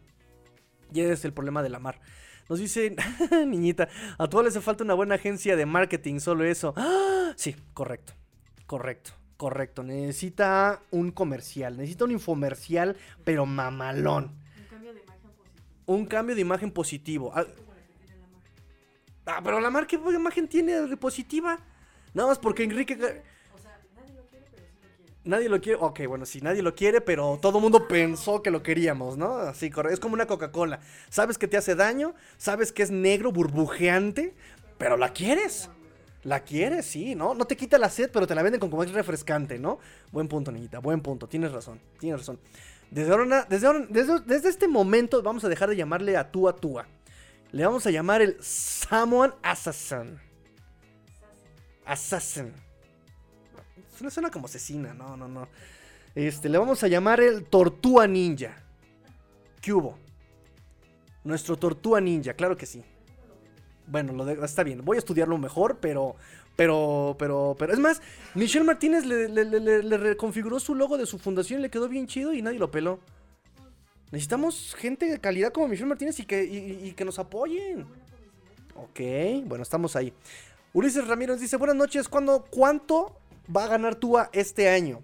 Y 0.93 1.01
ese 1.01 1.13
es 1.13 1.25
el 1.25 1.33
problema 1.33 1.63
de 1.63 1.71
la 1.71 1.79
mar. 1.79 2.01
Nos 2.49 2.59
dice, 2.59 2.95
niñita, 3.47 3.89
a 4.19 4.29
todos 4.29 4.45
les 4.45 4.57
hace 4.57 4.65
falta 4.65 4.85
una 4.85 4.95
buena 4.95 5.17
agencia 5.17 5.57
de 5.57 5.67
marketing, 5.67 6.21
solo 6.21 6.45
eso. 6.45 6.75
Sí, 7.37 7.57
correcto, 7.73 8.13
correcto, 8.67 9.13
correcto. 9.37 9.83
Necesita 9.83 10.83
un 10.91 11.11
comercial, 11.11 11.77
necesita 11.77 12.05
un 12.05 12.13
infomercial, 12.13 12.97
pero 13.25 13.47
mamalón. 13.47 14.37
Un 14.57 14.67
cambio 14.67 14.93
de 14.93 15.01
imagen 15.01 15.21
positivo. 15.31 15.87
Un 15.87 16.07
cambio 16.07 16.35
de 16.35 16.41
imagen 16.41 16.71
positivo. 16.71 17.33
Ah, 17.35 17.47
ah 19.27 19.41
pero 19.43 19.59
la 19.59 19.71
mar, 19.71 19.87
¿qué 19.87 19.97
imagen 19.97 20.47
tiene 20.47 20.97
positiva? 20.97 21.59
Nada 22.13 22.29
más 22.29 22.39
porque 22.39 22.63
Enrique... 22.63 23.25
Nadie 25.25 25.49
lo 25.49 25.61
quiere. 25.61 25.79
Ok, 25.81 26.01
bueno, 26.07 26.27
sí, 26.27 26.41
nadie 26.41 26.63
lo 26.63 26.75
quiere, 26.75 27.01
pero 27.01 27.39
todo 27.41 27.59
el 27.59 27.63
mundo 27.63 27.89
pensó 27.89 28.43
que 28.43 28.51
lo 28.51 28.63
queríamos, 28.63 29.17
¿no? 29.17 29.37
Así, 29.37 29.71
es 29.91 30.01
como 30.01 30.15
una 30.15 30.27
Coca-Cola. 30.27 30.81
Sabes 31.09 31.39
que 31.39 31.49
te 31.49 31.57
hace 31.57 31.75
daño, 31.75 32.15
sabes 32.37 32.73
que 32.73 32.83
es 32.83 32.91
negro, 32.91 33.33
burbujeante, 33.33 34.35
pero 34.77 34.97
la 34.97 35.13
quieres. 35.13 35.71
La 36.23 36.41
quieres, 36.41 36.87
sí, 36.87 37.15
¿no? 37.15 37.35
No 37.35 37.47
te 37.47 37.57
quita 37.57 37.79
la 37.79 37.91
sed, 37.91 38.11
pero 38.13 38.27
te 38.27 38.35
la 38.35 38.43
venden 38.43 38.61
como 38.61 38.83
es 38.83 38.93
refrescante, 38.93 39.59
¿no? 39.59 39.79
Buen 40.11 40.29
punto, 40.29 40.51
niñita, 40.53 40.79
buen 40.79 41.01
punto. 41.01 41.27
Tienes 41.27 41.53
razón, 41.53 41.81
tienes 41.99 42.21
razón. 42.21 42.39
Desde 42.91 43.13
ahora, 43.13 43.47
desde, 43.49 43.87
desde, 43.89 44.21
desde 44.21 44.49
este 44.49 44.69
momento 44.69 45.23
vamos 45.23 45.45
a 45.45 45.49
dejar 45.49 45.69
de 45.69 45.77
llamarle 45.77 46.17
a 46.17 46.31
tú 46.31 46.49
a 46.49 46.57
Túa. 46.57 46.87
Le 47.51 47.65
vamos 47.65 47.87
a 47.87 47.91
llamar 47.91 48.23
el 48.23 48.37
Samoan 48.41 49.35
Assassin. 49.43 50.19
Assassin. 51.85 52.64
Suena, 53.97 54.11
suena 54.11 54.31
como 54.31 54.47
asesina, 54.47 54.93
no, 54.95 55.17
no, 55.17 55.29
no. 55.29 55.49
Este, 56.15 56.49
le 56.49 56.59
vamos 56.59 56.83
a 56.83 56.89
llamar 56.89 57.21
el 57.21 57.45
Tortúa 57.45 58.07
Ninja. 58.07 58.57
¿Qué 59.61 59.73
hubo? 59.73 59.99
Nuestro 61.25 61.57
Tortúa 61.57 62.01
Ninja, 62.01 62.35
claro 62.35 62.57
que 62.57 62.67
sí. 62.67 62.83
Bueno, 63.87 64.13
lo 64.13 64.25
de- 64.25 64.45
está 64.45 64.63
bien. 64.63 64.85
Voy 64.85 64.97
a 64.97 64.99
estudiarlo 64.99 65.39
mejor, 65.39 65.79
pero. 65.81 66.17
Pero, 66.57 67.17
pero, 67.19 67.57
pero. 67.59 67.73
Es 67.73 67.79
más, 67.81 68.01
Michelle 68.35 68.65
Martínez 68.65 69.05
le, 69.05 69.97
reconfiguró 69.99 70.61
su 70.61 70.75
logo 70.77 70.97
de 70.97 71.05
su 71.07 71.19
fundación, 71.19 71.61
le 71.63 71.71
quedó 71.71 71.89
bien 71.89 72.07
chido 72.07 72.33
y 72.33 72.43
nadie 72.43 72.59
lo 72.61 72.71
peló. 72.71 73.01
Necesitamos 74.13 74.75
gente 74.79 75.07
de 75.07 75.19
calidad 75.21 75.53
como 75.53 75.67
Michelle 75.67 75.89
Martínez 75.89 76.21
y 76.21 76.25
que, 76.27 76.45
y- 76.45 76.57
y- 76.57 76.89
y 76.89 76.93
que 76.93 77.05
nos 77.05 77.19
apoyen. 77.19 77.87
Ok, 78.77 79.01
bueno, 79.47 79.63
estamos 79.63 79.97
ahí. 79.97 80.13
Ulises 80.73 81.07
Ramírez 81.09 81.41
dice: 81.41 81.57
Buenas 81.57 81.77
noches, 81.77 82.09
¿cuándo, 82.09 82.45
¿cuánto 82.51 83.17
va 83.55 83.65
a 83.65 83.69
ganar 83.69 83.95
Tua 83.95 84.31
este 84.33 84.69
año? 84.69 85.01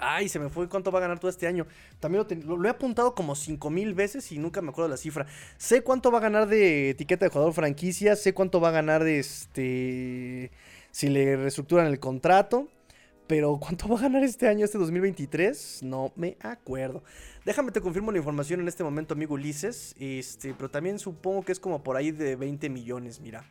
Ay, 0.00 0.28
se 0.28 0.38
me 0.38 0.48
fue 0.48 0.68
cuánto 0.68 0.92
va 0.92 0.98
a 0.98 1.02
ganar 1.02 1.18
Tua 1.18 1.30
este 1.30 1.46
año. 1.46 1.66
También 1.98 2.24
lo, 2.44 2.56
lo 2.56 2.68
he 2.68 2.70
apuntado 2.70 3.14
como 3.14 3.34
5 3.34 3.70
mil 3.70 3.94
veces 3.94 4.30
y 4.30 4.38
nunca 4.38 4.62
me 4.62 4.70
acuerdo 4.70 4.88
la 4.88 4.96
cifra. 4.96 5.26
Sé 5.56 5.82
cuánto 5.82 6.10
va 6.12 6.18
a 6.18 6.22
ganar 6.22 6.46
de 6.46 6.90
etiqueta 6.90 7.26
de 7.26 7.30
jugador 7.30 7.52
franquicia, 7.52 8.14
sé 8.14 8.32
cuánto 8.32 8.60
va 8.60 8.68
a 8.68 8.72
ganar 8.72 9.02
de 9.02 9.18
este. 9.18 10.50
Si 10.92 11.08
le 11.08 11.36
reestructuran 11.36 11.86
el 11.86 11.98
contrato. 11.98 12.68
Pero 13.28 13.58
¿cuánto 13.60 13.88
va 13.88 13.98
a 13.98 14.02
ganar 14.02 14.24
este 14.24 14.48
año, 14.48 14.64
este 14.64 14.78
2023? 14.78 15.82
No 15.82 16.12
me 16.16 16.36
acuerdo. 16.40 17.04
Déjame 17.44 17.72
te 17.72 17.80
confirmo 17.82 18.10
la 18.10 18.18
información 18.18 18.60
en 18.60 18.68
este 18.68 18.82
momento, 18.82 19.14
amigo 19.14 19.34
Ulises. 19.34 19.94
Este, 20.00 20.54
pero 20.54 20.70
también 20.70 20.98
supongo 20.98 21.44
que 21.44 21.52
es 21.52 21.60
como 21.60 21.82
por 21.82 21.96
ahí 21.96 22.10
de 22.10 22.36
20 22.36 22.70
millones, 22.70 23.20
mira. 23.20 23.44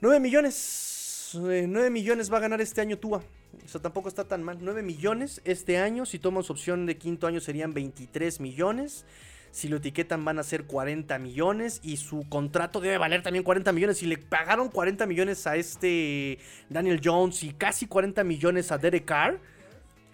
9 0.00 0.18
millones. 0.18 0.97
9 1.34 1.90
millones 1.90 2.32
va 2.32 2.38
a 2.38 2.40
ganar 2.40 2.60
este 2.60 2.80
año 2.80 2.98
Tua. 2.98 3.22
O 3.64 3.68
sea, 3.68 3.80
tampoco 3.80 4.08
está 4.08 4.24
tan 4.24 4.42
mal. 4.42 4.58
9 4.60 4.82
millones 4.82 5.40
este 5.44 5.78
año. 5.78 6.06
Si 6.06 6.18
tomas 6.18 6.50
opción 6.50 6.86
de 6.86 6.96
quinto 6.96 7.26
año 7.26 7.40
serían 7.40 7.74
23 7.74 8.40
millones. 8.40 9.04
Si 9.50 9.68
lo 9.68 9.78
etiquetan 9.78 10.24
van 10.24 10.38
a 10.38 10.42
ser 10.42 10.64
40 10.64 11.18
millones. 11.18 11.80
Y 11.82 11.96
su 11.96 12.28
contrato 12.28 12.80
debe 12.80 12.98
valer 12.98 13.22
también 13.22 13.44
40 13.44 13.72
millones. 13.72 13.98
Si 13.98 14.06
le 14.06 14.18
pagaron 14.18 14.68
40 14.68 15.06
millones 15.06 15.46
a 15.46 15.56
este 15.56 16.38
Daniel 16.68 17.00
Jones 17.02 17.42
y 17.42 17.52
casi 17.52 17.86
40 17.86 18.22
millones 18.24 18.70
a 18.72 18.78
Derek 18.78 19.04
Carr. 19.04 19.40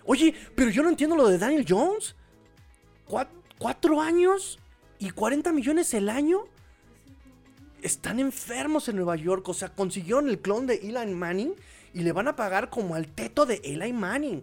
Oye, 0.06 0.34
pero 0.54 0.70
yo 0.70 0.82
no 0.82 0.88
entiendo 0.90 1.16
lo 1.16 1.28
de 1.28 1.38
Daniel 1.38 1.64
Jones. 1.68 2.14
Cuat- 3.08 3.28
¿Cuatro 3.58 4.00
años 4.00 4.58
y 4.98 5.10
40 5.10 5.52
millones 5.52 5.92
el 5.94 6.08
año? 6.08 6.44
Están 7.84 8.18
enfermos 8.18 8.88
en 8.88 8.96
Nueva 8.96 9.14
York. 9.14 9.46
O 9.46 9.52
sea, 9.52 9.68
consiguieron 9.68 10.30
el 10.30 10.40
clon 10.40 10.66
de 10.66 10.76
Eli 10.76 11.14
Manning 11.14 11.54
y 11.92 12.00
le 12.00 12.12
van 12.12 12.28
a 12.28 12.34
pagar 12.34 12.70
como 12.70 12.94
al 12.94 13.08
teto 13.08 13.44
de 13.44 13.60
Eli 13.62 13.92
Manning. 13.92 14.42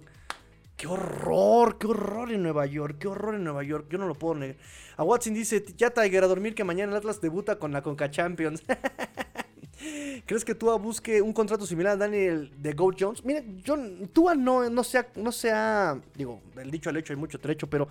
Qué 0.77 0.85
horror, 0.85 1.79
qué 1.79 1.87
horror 1.87 2.31
en 2.31 2.43
Nueva 2.43 2.67
York, 2.67 2.97
qué 2.99 3.07
horror 3.07 3.33
en 3.33 3.43
Nueva 3.43 3.63
York. 3.63 3.87
Yo 3.89 3.97
no 3.97 4.07
lo 4.07 4.13
puedo 4.13 4.35
negar. 4.35 4.57
A 4.95 5.03
Watson 5.03 5.33
dice, 5.33 5.65
ya 5.75 5.89
Tiger 5.89 6.23
a 6.23 6.27
dormir 6.27 6.53
que 6.53 6.63
mañana 6.63 6.91
el 6.91 6.97
Atlas 6.99 7.19
debuta 7.19 7.57
con 7.57 7.71
la 7.71 7.81
Conca 7.81 8.11
Champions. 8.11 8.61
¿Crees 10.27 10.45
que 10.45 10.53
Tua 10.53 10.75
busque 10.75 11.19
un 11.19 11.33
contrato 11.33 11.65
similar 11.65 11.93
a 11.93 11.97
Daniel 11.97 12.53
de 12.61 12.73
Goat 12.73 12.97
Jones? 12.99 13.25
Mire, 13.25 13.43
yo, 13.63 13.75
Tua 14.13 14.35
no, 14.35 14.69
no 14.69 14.83
sea, 14.83 15.07
no 15.15 15.31
sea, 15.31 15.99
digo, 16.15 16.41
el 16.57 16.69
dicho 16.69 16.91
al 16.91 16.97
hecho 16.97 17.11
hay 17.13 17.17
mucho 17.17 17.39
trecho, 17.39 17.67
pero 17.67 17.87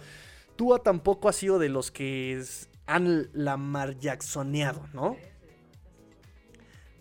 Tua 0.54 0.80
tampoco 0.80 1.28
ha 1.28 1.32
sido 1.32 1.58
de 1.58 1.68
los 1.68 1.90
que 1.90 2.40
han 2.86 3.28
Lamar 3.32 3.98
Jacksoneado, 3.98 4.88
¿no? 4.92 5.16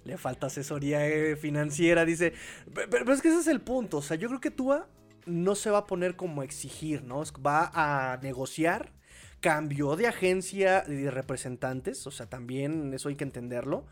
Le 0.10 0.18
falta 0.18 0.48
asesoría 0.48 1.08
eh, 1.08 1.36
financiera, 1.36 2.04
dice. 2.06 2.34
Pe- 2.74 2.88
Pero, 2.88 3.14
es 3.14 3.22
que 3.22 3.30
ese 3.30 3.40
es 3.40 3.48
el 3.48 3.62
punto. 3.62 3.98
O 3.98 4.02
sea, 4.02 4.18
yo 4.18 4.28
creo 4.28 4.42
que 4.42 4.52
Tua 4.52 4.88
no 5.26 5.56
se 5.56 5.70
va 5.70 5.80
a 5.80 5.86
poner 5.88 6.16
como 6.16 6.42
a 6.42 6.46
exigir, 6.46 7.04
¿no? 7.04 7.24
Va 7.46 7.72
a 7.74 8.18
negociar. 8.22 8.92
Cambió 9.40 9.96
de 9.96 10.08
agencia 10.08 10.82
de 10.82 11.12
representantes. 11.12 12.06
O 12.08 12.12
sea, 12.12 12.26
también 12.26 12.94
eso 12.94 13.10
hay 13.10 13.16
que 13.16 13.24
entenderlo. 13.24 13.86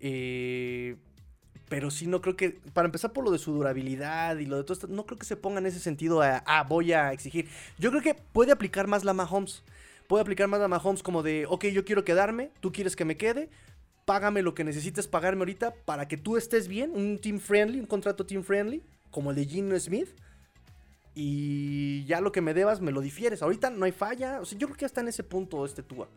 Eh, 0.00 0.96
pero 1.68 1.90
sí, 1.90 2.06
no 2.06 2.20
creo 2.20 2.36
que. 2.36 2.50
Para 2.72 2.86
empezar 2.86 3.12
por 3.12 3.24
lo 3.24 3.30
de 3.30 3.38
su 3.38 3.52
durabilidad 3.52 4.36
y 4.38 4.46
lo 4.46 4.56
de 4.56 4.64
todo 4.64 4.74
esto, 4.74 4.86
no 4.88 5.06
creo 5.06 5.18
que 5.18 5.24
se 5.26 5.36
ponga 5.36 5.60
en 5.60 5.66
ese 5.66 5.80
sentido 5.80 6.20
a. 6.20 6.42
Ah, 6.46 6.64
voy 6.64 6.92
a 6.92 7.12
exigir. 7.12 7.48
Yo 7.78 7.90
creo 7.90 8.02
que 8.02 8.14
puede 8.14 8.52
aplicar 8.52 8.86
más 8.86 9.04
la 9.04 9.14
Mahomes. 9.14 9.62
Puede 10.06 10.20
aplicar 10.20 10.48
más 10.48 10.60
la 10.60 10.68
Mahomes 10.68 11.02
como 11.02 11.22
de, 11.22 11.46
ok, 11.48 11.64
yo 11.68 11.86
quiero 11.86 12.04
quedarme, 12.04 12.50
tú 12.60 12.72
quieres 12.72 12.94
que 12.94 13.06
me 13.06 13.16
quede, 13.16 13.48
págame 14.04 14.42
lo 14.42 14.54
que 14.54 14.64
necesites 14.64 15.08
pagarme 15.08 15.42
ahorita 15.42 15.74
para 15.84 16.08
que 16.08 16.16
tú 16.16 16.36
estés 16.36 16.68
bien, 16.68 16.92
un 16.92 17.18
team 17.18 17.38
friendly, 17.38 17.80
un 17.80 17.86
contrato 17.86 18.26
team 18.26 18.42
friendly, 18.42 18.82
como 19.10 19.30
el 19.30 19.36
de 19.36 19.46
Gino 19.46 19.78
Smith. 19.78 20.08
Y 21.14 22.04
ya 22.06 22.20
lo 22.20 22.32
que 22.32 22.40
me 22.40 22.54
debas 22.54 22.80
me 22.80 22.90
lo 22.90 23.00
difieres. 23.00 23.42
Ahorita 23.42 23.70
no 23.70 23.84
hay 23.84 23.92
falla. 23.92 24.40
O 24.40 24.44
sea, 24.44 24.58
yo 24.58 24.66
creo 24.66 24.76
que 24.76 24.80
ya 24.82 24.86
está 24.86 25.00
en 25.00 25.08
ese 25.08 25.22
punto 25.22 25.64
este 25.64 25.82
Tua. 25.82 26.08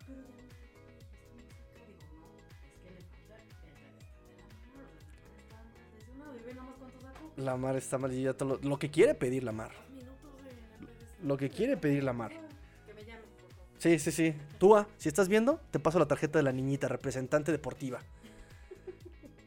La 7.35 7.55
mar 7.55 7.75
está 7.75 7.99
mal 7.99 8.11
lo, 8.39 8.57
lo 8.57 8.79
que 8.79 8.89
quiere 8.89 9.13
pedir 9.13 9.43
la 9.43 9.51
mar. 9.51 9.71
Lo 11.23 11.37
que 11.37 11.51
quiere 11.51 11.77
pedir 11.77 12.03
la 12.03 12.13
mar. 12.13 12.46
Sí, 13.87 13.99
sí, 13.99 14.11
sí. 14.11 14.33
Tua, 14.57 14.85
si 14.97 15.07
estás 15.07 15.29
viendo, 15.29 15.61
te 15.71 15.79
paso 15.79 15.97
la 15.97 16.07
tarjeta 16.07 16.39
de 16.39 16.43
la 16.43 16.51
niñita, 16.51 16.89
representante 16.89 17.53
deportiva. 17.53 18.01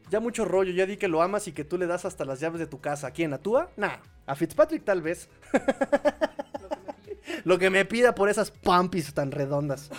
Ya 0.09 0.19
mucho 0.19 0.45
rollo, 0.45 0.71
ya 0.71 0.87
di 0.87 0.97
que 0.97 1.07
lo 1.07 1.21
amas 1.21 1.47
y 1.47 1.51
que 1.51 1.63
tú 1.63 1.77
le 1.77 1.85
das 1.85 2.05
hasta 2.05 2.25
las 2.25 2.39
llaves 2.39 2.57
de 2.57 2.65
tu 2.65 2.81
casa. 2.81 3.05
¿A 3.05 3.11
quién? 3.11 3.33
¿A 3.33 3.37
Tua? 3.37 3.69
Nah, 3.77 3.97
a 4.25 4.35
Fitzpatrick 4.35 4.83
tal 4.83 5.03
vez. 5.03 5.29
Lo 7.43 7.59
que 7.59 7.69
me 7.69 7.85
pida 7.85 8.15
por 8.15 8.29
esas 8.29 8.49
pampis 8.49 9.13
tan 9.13 9.29
redondas. 9.29 9.91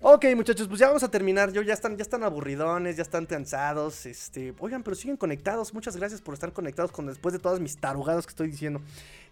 Ok, 0.00 0.26
muchachos, 0.36 0.68
pues 0.68 0.78
ya 0.78 0.86
vamos 0.86 1.02
a 1.02 1.10
terminar. 1.10 1.50
Yo 1.52 1.62
ya 1.62 1.74
están, 1.74 1.96
ya 1.96 2.02
están 2.02 2.22
aburridones, 2.22 2.94
ya 2.96 3.02
están 3.02 3.26
cansados. 3.26 4.06
Este, 4.06 4.54
oigan, 4.60 4.84
pero 4.84 4.94
siguen 4.94 5.16
conectados. 5.16 5.74
Muchas 5.74 5.96
gracias 5.96 6.22
por 6.22 6.34
estar 6.34 6.52
conectados 6.52 6.92
con 6.92 7.06
después 7.06 7.32
de 7.32 7.40
todas 7.40 7.58
mis 7.58 7.76
tarugadas 7.76 8.24
que 8.24 8.30
estoy 8.30 8.46
diciendo. 8.52 8.80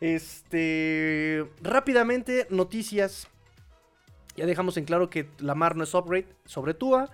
Este, 0.00 1.48
rápidamente 1.62 2.48
noticias. 2.50 3.28
Ya 4.36 4.46
dejamos 4.46 4.76
en 4.76 4.84
claro 4.84 5.10
que 5.10 5.28
Lamar 5.38 5.76
no 5.76 5.84
es 5.84 5.94
upgrade 5.94 6.26
sobre 6.44 6.74
Tua. 6.74 7.10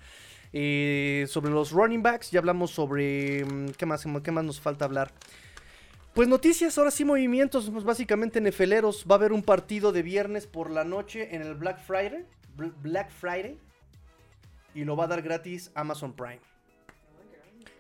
Eh, 0.53 1.27
sobre 1.29 1.51
los 1.53 1.71
running 1.71 2.03
backs, 2.03 2.31
ya 2.31 2.41
hablamos 2.41 2.71
sobre. 2.73 3.45
mm, 3.45 3.68
¿Qué 3.77 3.87
más, 3.87 4.05
qué 4.25 4.31
más 4.33 4.45
nos 4.45 4.61
falta 4.61 4.85
hablar? 4.85 5.12
Pues 6.14 6.27
noticias, 6.27 6.77
ahora 6.77 6.91
sí 6.91 7.05
movimientos, 7.05 7.71
pues 7.71 7.85
básicamente 7.85 8.41
nefeleros. 8.41 9.05
Va 9.09 9.14
a 9.14 9.18
haber 9.18 9.33
un 9.33 9.43
partido 9.45 9.93
de 9.93 10.03
viernes 10.03 10.47
por 10.49 10.71
la 10.71 10.83
noche 10.85 11.35
en 11.37 11.43
el 11.43 11.55
Black 11.55 11.79
Friday. 11.81 12.25
Bl- 12.57 12.75
Black 12.83 13.11
Friday. 13.11 13.59
Y 14.75 14.85
lo 14.85 14.97
va 14.97 15.05
a 15.05 15.09
dar 15.09 15.23
gratis 15.23 15.71
Amazon 15.75 16.12
Prime. 16.14 16.41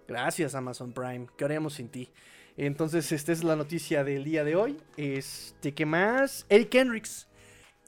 Gracias 0.06 0.54
Amazon 0.54 0.92
Prime. 0.92 1.26
¿Qué 1.36 1.44
haríamos 1.44 1.74
sin 1.74 1.88
ti? 1.88 2.08
Entonces, 2.56 3.10
esta 3.12 3.32
es 3.32 3.42
la 3.44 3.56
noticia 3.56 4.04
del 4.04 4.24
día 4.24 4.44
de 4.44 4.54
hoy. 4.56 4.76
Este, 4.96 5.72
¿qué 5.72 5.86
más? 5.86 6.46
Eric 6.48 6.68
Kendricks. 6.68 7.26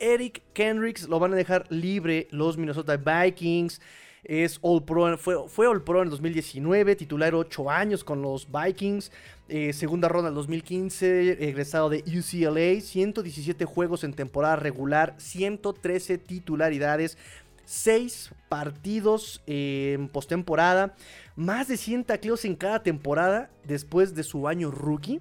Eric 0.03 0.43
Kendricks 0.53 1.09
lo 1.09 1.21
van 1.21 1.33
a 1.33 1.37
dejar 1.37 1.65
libre 1.71 2.27
los 2.33 2.59
Minnesota 2.59 2.97
Vikings. 2.97 3.81
Es 4.25 4.59
All 4.61 4.85
Pro, 4.85 5.17
fue, 5.17 5.49
fue 5.49 5.69
All 5.69 5.83
Pro 5.83 6.01
en 6.01 6.07
el 6.07 6.11
2019, 6.11 6.97
titular 6.97 7.35
8 7.35 7.71
años 7.71 8.03
con 8.03 8.21
los 8.21 8.49
Vikings. 8.51 9.13
eh, 9.49 9.73
segunda 9.73 10.09
ronda 10.09 10.31
del 10.31 10.35
2015, 10.35 11.49
egresado 11.49 11.89
de 11.89 12.03
UCLA. 12.07 12.81
117 12.81 13.65
juegos 13.65 14.03
en 14.03 14.13
temporada 14.13 14.57
regular, 14.57 15.15
113 15.19 16.19
titularidades, 16.19 17.17
6 17.65 18.33
partidos 18.49 19.41
eh, 19.47 19.93
en 19.95 20.09
postemporada, 20.09 20.97
más 21.37 21.69
de 21.69 21.77
100 21.77 22.05
tacleos 22.05 22.45
en 22.45 22.57
cada 22.57 22.83
temporada 22.83 23.51
después 23.65 24.17
de 24.17 24.25
su 24.25 24.49
año 24.49 24.73
rookie. 24.73 25.21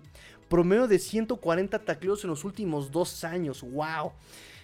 Promedio 0.50 0.88
de 0.88 0.98
140 0.98 1.80
tacleos 1.80 2.24
en 2.24 2.32
los 2.32 2.44
últimos 2.44 2.92
dos 2.92 3.24
años. 3.24 3.62
¡Wow! 3.62 4.14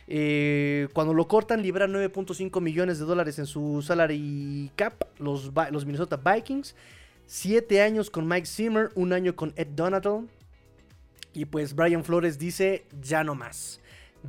Eh, 0.07 0.87
cuando 0.93 1.13
lo 1.13 1.27
cortan, 1.27 1.61
libera 1.61 1.85
9.5 1.85 2.61
millones 2.61 2.97
de 2.99 3.05
dólares 3.05 3.39
en 3.39 3.45
su 3.45 3.81
salary 3.81 4.71
cap. 4.75 5.03
Los, 5.19 5.51
Minnesota 5.85 6.17
Vikings. 6.17 6.75
7 7.25 7.81
años 7.81 8.09
con 8.09 8.27
Mike 8.27 8.47
Zimmer. 8.47 8.91
Un 8.95 9.13
año 9.13 9.35
con 9.35 9.53
Ed 9.57 9.67
Donatel. 9.67 10.27
Y 11.33 11.45
pues 11.45 11.75
Brian 11.75 12.03
Flores 12.03 12.39
dice: 12.39 12.85
Ya 13.01 13.23
no 13.23 13.35
más. 13.35 13.81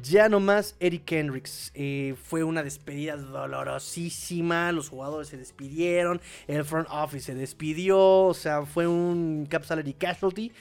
Ya 0.03 0.29
no 0.29 0.41
más 0.41 0.77
Eric 0.81 1.05
Kendricks. 1.05 1.71
Eh, 1.75 2.15
fue 2.23 2.43
una 2.43 2.63
despedida 2.63 3.17
dolorosísima. 3.17 4.73
Los 4.73 4.89
jugadores 4.89 5.29
se 5.29 5.37
despidieron. 5.37 6.21
El 6.47 6.65
front 6.65 6.89
office 6.91 7.27
se 7.27 7.35
despidió. 7.35 7.99
O 7.99 8.35
sea, 8.35 8.67
fue 8.67 8.87
un 8.87 9.47
cap 9.49 9.65
salary 9.65 9.95
casualty. 9.95 10.53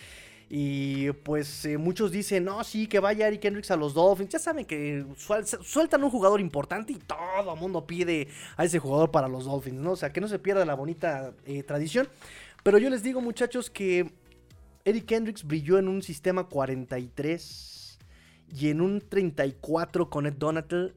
Y 0.49 1.11
pues 1.11 1.65
eh, 1.65 1.77
muchos 1.77 2.11
dicen, 2.11 2.45
no, 2.45 2.63
sí, 2.63 2.87
que 2.87 2.99
vaya 2.99 3.27
Eric 3.27 3.43
Hendricks 3.43 3.71
a 3.71 3.75
los 3.75 3.93
Dolphins. 3.93 4.29
Ya 4.31 4.39
saben 4.39 4.65
que 4.65 5.05
suel- 5.17 5.45
sueltan 5.63 6.03
un 6.03 6.09
jugador 6.09 6.39
importante 6.39 6.93
y 6.93 6.99
todo 6.99 7.53
el 7.53 7.59
mundo 7.59 7.85
pide 7.85 8.29
a 8.55 8.63
ese 8.63 8.79
jugador 8.79 9.11
para 9.11 9.27
los 9.27 9.43
Dolphins, 9.45 9.81
¿no? 9.81 9.91
O 9.91 9.95
sea, 9.97 10.13
que 10.13 10.21
no 10.21 10.27
se 10.29 10.39
pierda 10.39 10.65
la 10.65 10.75
bonita 10.75 11.33
eh, 11.45 11.63
tradición. 11.63 12.07
Pero 12.63 12.77
yo 12.77 12.89
les 12.89 13.03
digo, 13.03 13.19
muchachos, 13.19 13.69
que 13.69 14.09
Eric 14.85 15.11
Hendricks 15.11 15.43
brilló 15.43 15.79
en 15.79 15.89
un 15.89 16.01
sistema 16.01 16.45
43 16.45 17.99
y 18.57 18.69
en 18.69 18.79
un 18.79 19.01
34 19.01 20.09
con 20.09 20.27
Ed 20.27 20.33
Donatel 20.33 20.95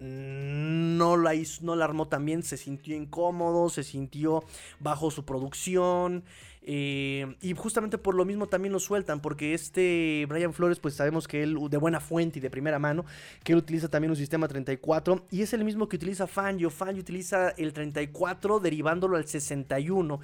no 0.00 1.16
la, 1.16 1.34
hizo, 1.34 1.64
no 1.64 1.74
la 1.74 1.84
armó 1.84 2.06
tan 2.06 2.24
bien, 2.24 2.42
se 2.42 2.56
sintió 2.56 2.96
incómodo, 2.96 3.68
se 3.68 3.82
sintió 3.82 4.44
bajo 4.80 5.10
su 5.10 5.24
producción. 5.24 6.24
Eh, 6.70 7.34
y 7.40 7.54
justamente 7.54 7.96
por 7.96 8.14
lo 8.14 8.26
mismo 8.26 8.46
también 8.46 8.74
lo 8.74 8.78
sueltan, 8.78 9.22
porque 9.22 9.54
este 9.54 10.26
Brian 10.28 10.52
Flores, 10.52 10.78
pues 10.78 10.92
sabemos 10.92 11.26
que 11.26 11.42
él, 11.42 11.56
de 11.70 11.78
buena 11.78 11.98
fuente 11.98 12.40
y 12.40 12.42
de 12.42 12.50
primera 12.50 12.78
mano, 12.78 13.06
que 13.42 13.52
él 13.52 13.58
utiliza 13.58 13.88
también 13.88 14.10
un 14.10 14.18
sistema 14.18 14.46
34 14.46 15.24
y 15.30 15.40
es 15.40 15.54
el 15.54 15.64
mismo 15.64 15.88
que 15.88 15.96
utiliza 15.96 16.26
Fangio. 16.26 16.68
Fangio 16.68 17.00
utiliza 17.00 17.54
el 17.56 17.72
34 17.72 18.60
derivándolo 18.60 19.16
al 19.16 19.26
61. 19.26 20.20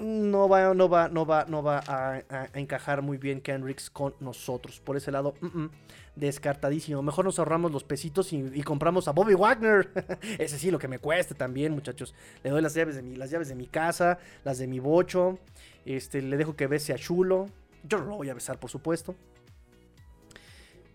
no 0.00 0.48
va, 0.48 0.74
no 0.74 0.88
va, 0.88 1.08
no 1.08 1.26
va, 1.26 1.44
no 1.48 1.60
va 1.60 1.82
a, 1.88 2.22
encajar 2.54 3.02
muy 3.02 3.18
bien 3.18 3.40
Kendricks 3.40 3.90
con 3.90 4.14
nosotros. 4.20 4.78
Por 4.78 4.96
ese 4.96 5.10
lado, 5.10 5.34
descartadísimo. 6.16 7.02
Mejor 7.02 7.24
nos 7.24 7.38
ahorramos 7.38 7.72
los 7.72 7.84
pesitos 7.84 8.32
y, 8.32 8.62
compramos 8.62 9.08
a 9.08 9.12
Bobby 9.12 9.34
Wagner. 9.34 9.90
Ese 10.38 10.58
sí, 10.58 10.70
lo 10.70 10.78
que 10.78 10.88
me 10.88 10.98
cueste 10.98 11.34
también, 11.34 11.72
muchachos. 11.72 12.14
Le 12.42 12.50
doy 12.50 12.62
las 12.62 12.74
llaves 12.74 12.96
de 12.96 13.02
mi, 13.02 13.16
las 13.16 13.30
llaves 13.30 13.48
de 13.48 13.54
mi 13.54 13.66
casa, 13.66 14.18
las 14.44 14.58
de 14.58 14.66
mi 14.66 14.78
bocho. 14.78 15.38
Este, 15.84 16.22
le 16.22 16.36
dejo 16.36 16.56
que 16.56 16.66
bese 16.66 16.92
a 16.92 16.96
Chulo. 16.96 17.48
Yo 17.82 17.98
no 17.98 18.04
lo 18.06 18.16
voy 18.16 18.30
a 18.30 18.34
besar, 18.34 18.58
por 18.58 18.70
supuesto. 18.70 19.14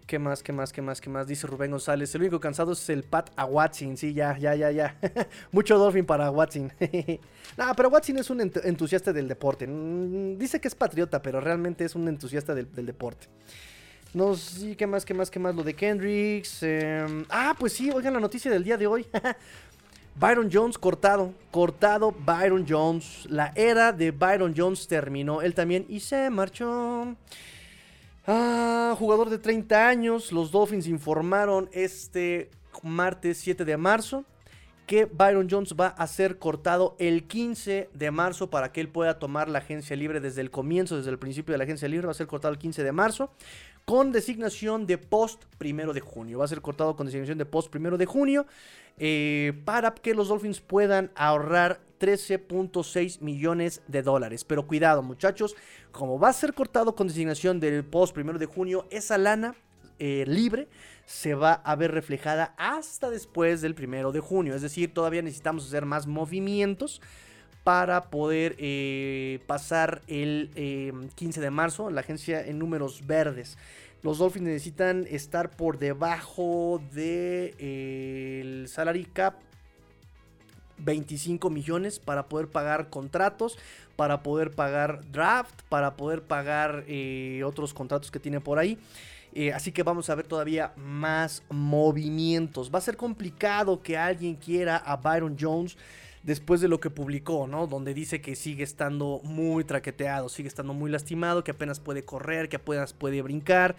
¿Qué 0.09 0.17
más, 0.17 0.41
qué 0.41 0.51
más, 0.51 0.73
qué 0.73 0.81
más, 0.81 0.99
qué 0.99 1.07
más? 1.07 1.27
Dice 1.27 1.45
Rubén 1.45 1.69
González. 1.69 2.15
El 2.15 2.21
único 2.21 2.39
cansado 2.39 2.71
es 2.71 2.89
el 2.89 3.03
Pat 3.03 3.29
a 3.35 3.45
Watson. 3.45 3.95
Sí, 3.95 4.11
ya, 4.11 4.35
ya, 4.39 4.55
ya, 4.55 4.71
ya. 4.71 4.97
Mucho 5.51 5.77
Dolphin 5.77 6.03
para 6.03 6.31
Watson. 6.31 6.73
no, 7.57 7.65
pero 7.77 7.89
Watson 7.89 8.17
es 8.17 8.31
un 8.31 8.41
entusiasta 8.41 9.13
del 9.13 9.27
deporte. 9.27 9.67
Mm, 9.67 10.39
dice 10.39 10.59
que 10.59 10.67
es 10.67 10.73
patriota, 10.73 11.21
pero 11.21 11.39
realmente 11.39 11.85
es 11.85 11.93
un 11.93 12.07
entusiasta 12.07 12.55
del, 12.55 12.67
deporte. 12.87 13.27
No 14.11 14.35
sé, 14.35 14.75
¿qué 14.75 14.87
más, 14.87 15.05
qué 15.05 15.13
más, 15.13 15.29
qué 15.29 15.37
más? 15.37 15.53
Lo 15.53 15.63
de 15.63 15.75
Kendricks. 15.75 16.63
Em, 16.63 17.25
ah, 17.29 17.55
pues 17.57 17.73
sí, 17.73 17.91
oigan 17.91 18.13
la 18.13 18.19
noticia 18.19 18.49
del 18.49 18.63
día 18.63 18.75
de 18.75 18.87
hoy. 18.87 19.05
Byron 20.15 20.49
Jones 20.51 20.79
cortado, 20.79 21.31
cortado 21.51 22.11
Byron 22.25 22.65
Jones. 22.67 23.27
La 23.29 23.53
era 23.55 23.93
de 23.93 24.09
Byron 24.09 24.55
Jones 24.57 24.87
terminó. 24.87 25.43
Él 25.43 25.53
también 25.53 25.85
y 25.87 25.99
se 25.99 26.31
marchó. 26.31 27.15
Ah, 28.25 28.95
jugador 28.97 29.29
de 29.29 29.37
30 29.37 29.87
años. 29.87 30.31
Los 30.31 30.51
Dolphins 30.51 30.87
informaron 30.87 31.69
este 31.71 32.49
martes 32.81 33.37
7 33.37 33.63
de 33.63 33.77
marzo 33.77 34.25
que 34.87 35.05
Byron 35.05 35.47
Jones 35.47 35.75
va 35.79 35.89
a 35.89 36.07
ser 36.07 36.39
cortado 36.39 36.95
el 36.97 37.25
15 37.27 37.91
de 37.93 38.09
marzo 38.09 38.49
para 38.49 38.71
que 38.71 38.81
él 38.81 38.89
pueda 38.89 39.19
tomar 39.19 39.47
la 39.47 39.59
agencia 39.59 39.95
libre 39.95 40.19
desde 40.19 40.41
el 40.41 40.49
comienzo, 40.49 40.97
desde 40.97 41.11
el 41.11 41.19
principio 41.19 41.51
de 41.51 41.59
la 41.59 41.65
agencia 41.65 41.87
libre. 41.87 42.07
Va 42.07 42.11
a 42.11 42.15
ser 42.15 42.25
cortado 42.25 42.51
el 42.51 42.57
15 42.57 42.83
de 42.83 42.91
marzo 42.91 43.29
con 43.85 44.11
designación 44.11 44.85
de 44.85 44.97
post 44.97 45.43
primero 45.57 45.93
de 45.93 46.01
junio. 46.01 46.39
Va 46.39 46.45
a 46.45 46.47
ser 46.47 46.61
cortado 46.61 46.95
con 46.95 47.05
designación 47.05 47.37
de 47.37 47.45
post 47.45 47.69
primero 47.69 47.97
de 47.97 48.05
junio. 48.05 48.45
Eh, 48.99 49.53
para 49.63 49.93
que 49.93 50.13
los 50.13 50.27
Dolphins 50.27 50.59
puedan 50.59 51.09
ahorrar 51.15 51.79
13.6 51.99 53.21
millones 53.21 53.81
de 53.87 54.01
dólares. 54.01 54.43
Pero 54.43 54.67
cuidado 54.67 55.01
muchachos, 55.01 55.55
como 55.91 56.19
va 56.19 56.29
a 56.29 56.33
ser 56.33 56.53
cortado 56.53 56.95
con 56.95 57.07
designación 57.07 57.59
del 57.59 57.85
post 57.85 58.13
primero 58.13 58.37
de 58.37 58.45
junio, 58.45 58.87
esa 58.89 59.17
lana 59.17 59.55
eh, 59.99 60.25
libre 60.27 60.67
se 61.05 61.33
va 61.33 61.53
a 61.53 61.75
ver 61.75 61.91
reflejada 61.91 62.53
hasta 62.57 63.09
después 63.09 63.61
del 63.61 63.73
primero 63.73 64.11
de 64.11 64.19
junio. 64.19 64.53
Es 64.53 64.61
decir, 64.61 64.93
todavía 64.93 65.21
necesitamos 65.21 65.65
hacer 65.65 65.85
más 65.85 66.05
movimientos 66.05 67.01
para 67.69 68.05
poder 68.05 68.55
eh, 68.57 69.41
pasar 69.45 70.01
el 70.07 70.49
15 71.13 71.39
de 71.39 71.51
marzo 71.51 71.91
la 71.91 72.01
agencia 72.01 72.43
en 72.43 72.57
números 72.57 73.05
verdes. 73.05 73.59
Los 74.01 74.17
Dolphins 74.17 74.47
necesitan 74.47 75.05
estar 75.07 75.51
por 75.51 75.77
debajo 75.77 76.81
del 76.91 77.53
de, 77.53 78.65
salary 78.67 79.05
cap 79.05 79.35
25 80.79 81.51
millones 81.51 81.99
para 81.99 82.27
poder 82.27 82.47
pagar 82.47 82.89
contratos, 82.89 83.59
para 83.95 84.23
poder 84.23 84.49
pagar 84.49 85.01
draft, 85.11 85.61
para 85.69 85.95
poder 85.95 86.23
pagar 86.23 86.85
eh, 86.87 87.43
otros 87.45 87.75
contratos 87.75 88.09
que 88.09 88.19
tienen 88.19 88.41
por 88.41 88.57
ahí. 88.57 88.79
Eh, 89.35 89.53
así 89.53 89.71
que 89.71 89.83
vamos 89.83 90.09
a 90.09 90.15
ver 90.15 90.25
todavía 90.25 90.73
más 90.75 91.43
movimientos. 91.51 92.71
Va 92.73 92.79
a 92.79 92.81
ser 92.81 92.97
complicado 92.97 93.83
que 93.83 93.95
alguien 93.95 94.33
quiera 94.33 94.75
a 94.77 94.95
Byron 94.95 95.37
Jones 95.39 95.77
después 96.23 96.61
de 96.61 96.67
lo 96.67 96.79
que 96.79 96.89
publicó, 96.89 97.47
¿no? 97.47 97.67
Donde 97.67 97.93
dice 97.93 98.21
que 98.21 98.35
sigue 98.35 98.63
estando 98.63 99.21
muy 99.23 99.63
traqueteado, 99.63 100.29
sigue 100.29 100.47
estando 100.47 100.73
muy 100.73 100.91
lastimado, 100.91 101.43
que 101.43 101.51
apenas 101.51 101.79
puede 101.79 102.03
correr, 102.03 102.49
que 102.49 102.57
apenas 102.57 102.93
puede 102.93 103.21
brincar. 103.21 103.75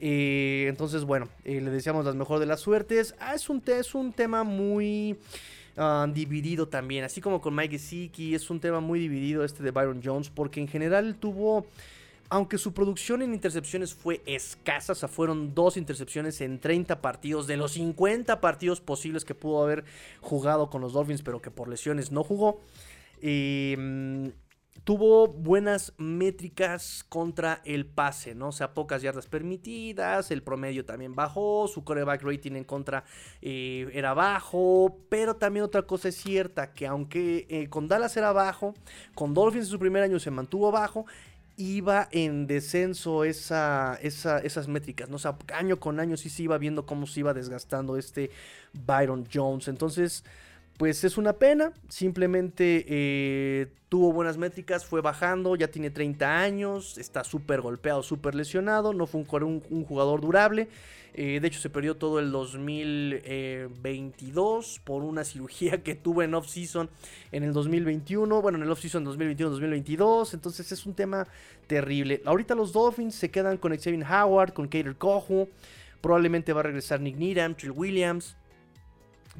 Eh, 0.00 0.66
entonces, 0.68 1.04
bueno, 1.04 1.28
eh, 1.44 1.60
le 1.60 1.70
deseamos 1.70 2.04
las 2.04 2.14
mejores 2.14 2.40
de 2.40 2.46
las 2.46 2.60
suertes. 2.60 3.14
Ah, 3.20 3.34
es, 3.34 3.48
un 3.48 3.62
es 3.66 3.94
un 3.94 4.12
tema 4.12 4.44
muy... 4.44 5.16
Ah, 5.74 6.06
dividido 6.12 6.68
también, 6.68 7.02
así 7.02 7.22
como 7.22 7.40
con 7.40 7.54
Mike 7.54 7.78
Gesicki, 7.78 8.34
es 8.34 8.50
un 8.50 8.60
tema 8.60 8.80
muy 8.80 9.00
dividido 9.00 9.42
este 9.42 9.62
de 9.62 9.70
Byron 9.70 10.02
Jones, 10.04 10.28
porque 10.28 10.60
en 10.60 10.68
general 10.68 11.14
tuvo 11.14 11.64
aunque 12.32 12.56
su 12.56 12.72
producción 12.72 13.20
en 13.20 13.34
intercepciones 13.34 13.92
fue 13.92 14.22
escasa, 14.24 14.92
o 14.92 14.94
sea, 14.94 15.06
fueron 15.06 15.54
dos 15.54 15.76
intercepciones 15.76 16.40
en 16.40 16.60
30 16.60 17.02
partidos, 17.02 17.46
de 17.46 17.58
los 17.58 17.72
50 17.72 18.40
partidos 18.40 18.80
posibles 18.80 19.26
que 19.26 19.34
pudo 19.34 19.62
haber 19.62 19.84
jugado 20.22 20.70
con 20.70 20.80
los 20.80 20.94
Dolphins, 20.94 21.20
pero 21.20 21.42
que 21.42 21.50
por 21.50 21.68
lesiones 21.68 22.10
no 22.10 22.24
jugó. 22.24 22.62
Em, 23.20 24.32
tuvo 24.84 25.28
buenas 25.28 25.92
métricas 25.98 27.04
contra 27.06 27.60
el 27.66 27.84
pase, 27.84 28.34
¿no? 28.34 28.48
O 28.48 28.52
sea, 28.52 28.72
pocas 28.72 29.02
yardas 29.02 29.26
permitidas, 29.26 30.30
el 30.30 30.42
promedio 30.42 30.86
también 30.86 31.14
bajó, 31.14 31.68
su 31.68 31.84
coreback 31.84 32.22
rating 32.22 32.52
en 32.52 32.64
contra 32.64 33.04
eh, 33.42 33.90
era 33.92 34.14
bajo, 34.14 34.96
pero 35.10 35.36
también 35.36 35.64
otra 35.64 35.82
cosa 35.82 36.08
es 36.08 36.16
cierta, 36.16 36.72
que 36.72 36.86
aunque 36.86 37.46
eh, 37.50 37.68
con 37.68 37.88
Dallas 37.88 38.16
era 38.16 38.32
bajo, 38.32 38.74
con 39.14 39.34
Dolphins 39.34 39.66
en 39.66 39.70
su 39.70 39.78
primer 39.78 40.02
año 40.02 40.18
se 40.18 40.30
mantuvo 40.30 40.72
bajo, 40.72 41.04
iba 41.56 42.08
en 42.12 42.46
descenso 42.46 43.24
esa, 43.24 43.98
esas 44.02 44.68
métricas, 44.68 45.08
¿no? 45.08 45.16
O 45.16 45.54
año 45.54 45.78
con 45.78 46.00
año 46.00 46.16
sí 46.16 46.28
se 46.28 46.44
iba 46.44 46.58
viendo 46.58 46.86
cómo 46.86 47.06
se 47.06 47.20
iba 47.20 47.34
desgastando 47.34 47.96
este 47.96 48.30
Byron 48.72 49.26
Jones. 49.32 49.68
Entonces, 49.68 50.24
pues 50.76 51.04
es 51.04 51.18
una 51.18 51.34
pena. 51.34 51.72
Simplemente 51.88 52.84
eh, 52.88 53.68
tuvo 53.88 54.12
buenas 54.12 54.38
métricas, 54.38 54.84
fue 54.84 55.00
bajando, 55.00 55.56
ya 55.56 55.68
tiene 55.68 55.90
30 55.90 56.40
años, 56.40 56.98
está 56.98 57.24
súper 57.24 57.60
golpeado, 57.60 58.02
súper 58.02 58.34
lesionado, 58.34 58.92
no 58.92 59.06
fue 59.06 59.22
un 59.22 59.84
jugador 59.84 60.20
durable. 60.20 60.68
Eh, 61.14 61.40
de 61.40 61.48
hecho, 61.48 61.60
se 61.60 61.68
perdió 61.68 61.96
todo 61.96 62.20
el 62.20 62.32
2022 62.32 64.80
por 64.84 65.02
una 65.02 65.24
cirugía 65.24 65.82
que 65.82 65.94
tuvo 65.94 66.22
en 66.22 66.32
off-season 66.34 66.88
en 67.32 67.42
el 67.42 67.52
2021. 67.52 68.40
Bueno, 68.40 68.56
en 68.58 68.64
el 68.64 68.70
off-season 68.70 69.04
2021-2022. 69.04 70.32
Entonces 70.34 70.70
es 70.72 70.86
un 70.86 70.94
tema 70.94 71.26
terrible. 71.66 72.22
Ahorita 72.24 72.54
los 72.54 72.72
Dolphins 72.72 73.14
se 73.14 73.30
quedan 73.30 73.58
con 73.58 73.76
Xavier 73.76 74.04
Howard, 74.04 74.54
con 74.54 74.68
Kader 74.68 74.96
Kohu. 74.96 75.50
Probablemente 76.00 76.52
va 76.52 76.60
a 76.60 76.62
regresar 76.64 77.00
Nick 77.00 77.16
Needham, 77.16 77.54
Trill 77.54 77.72
Williams. 77.72 78.36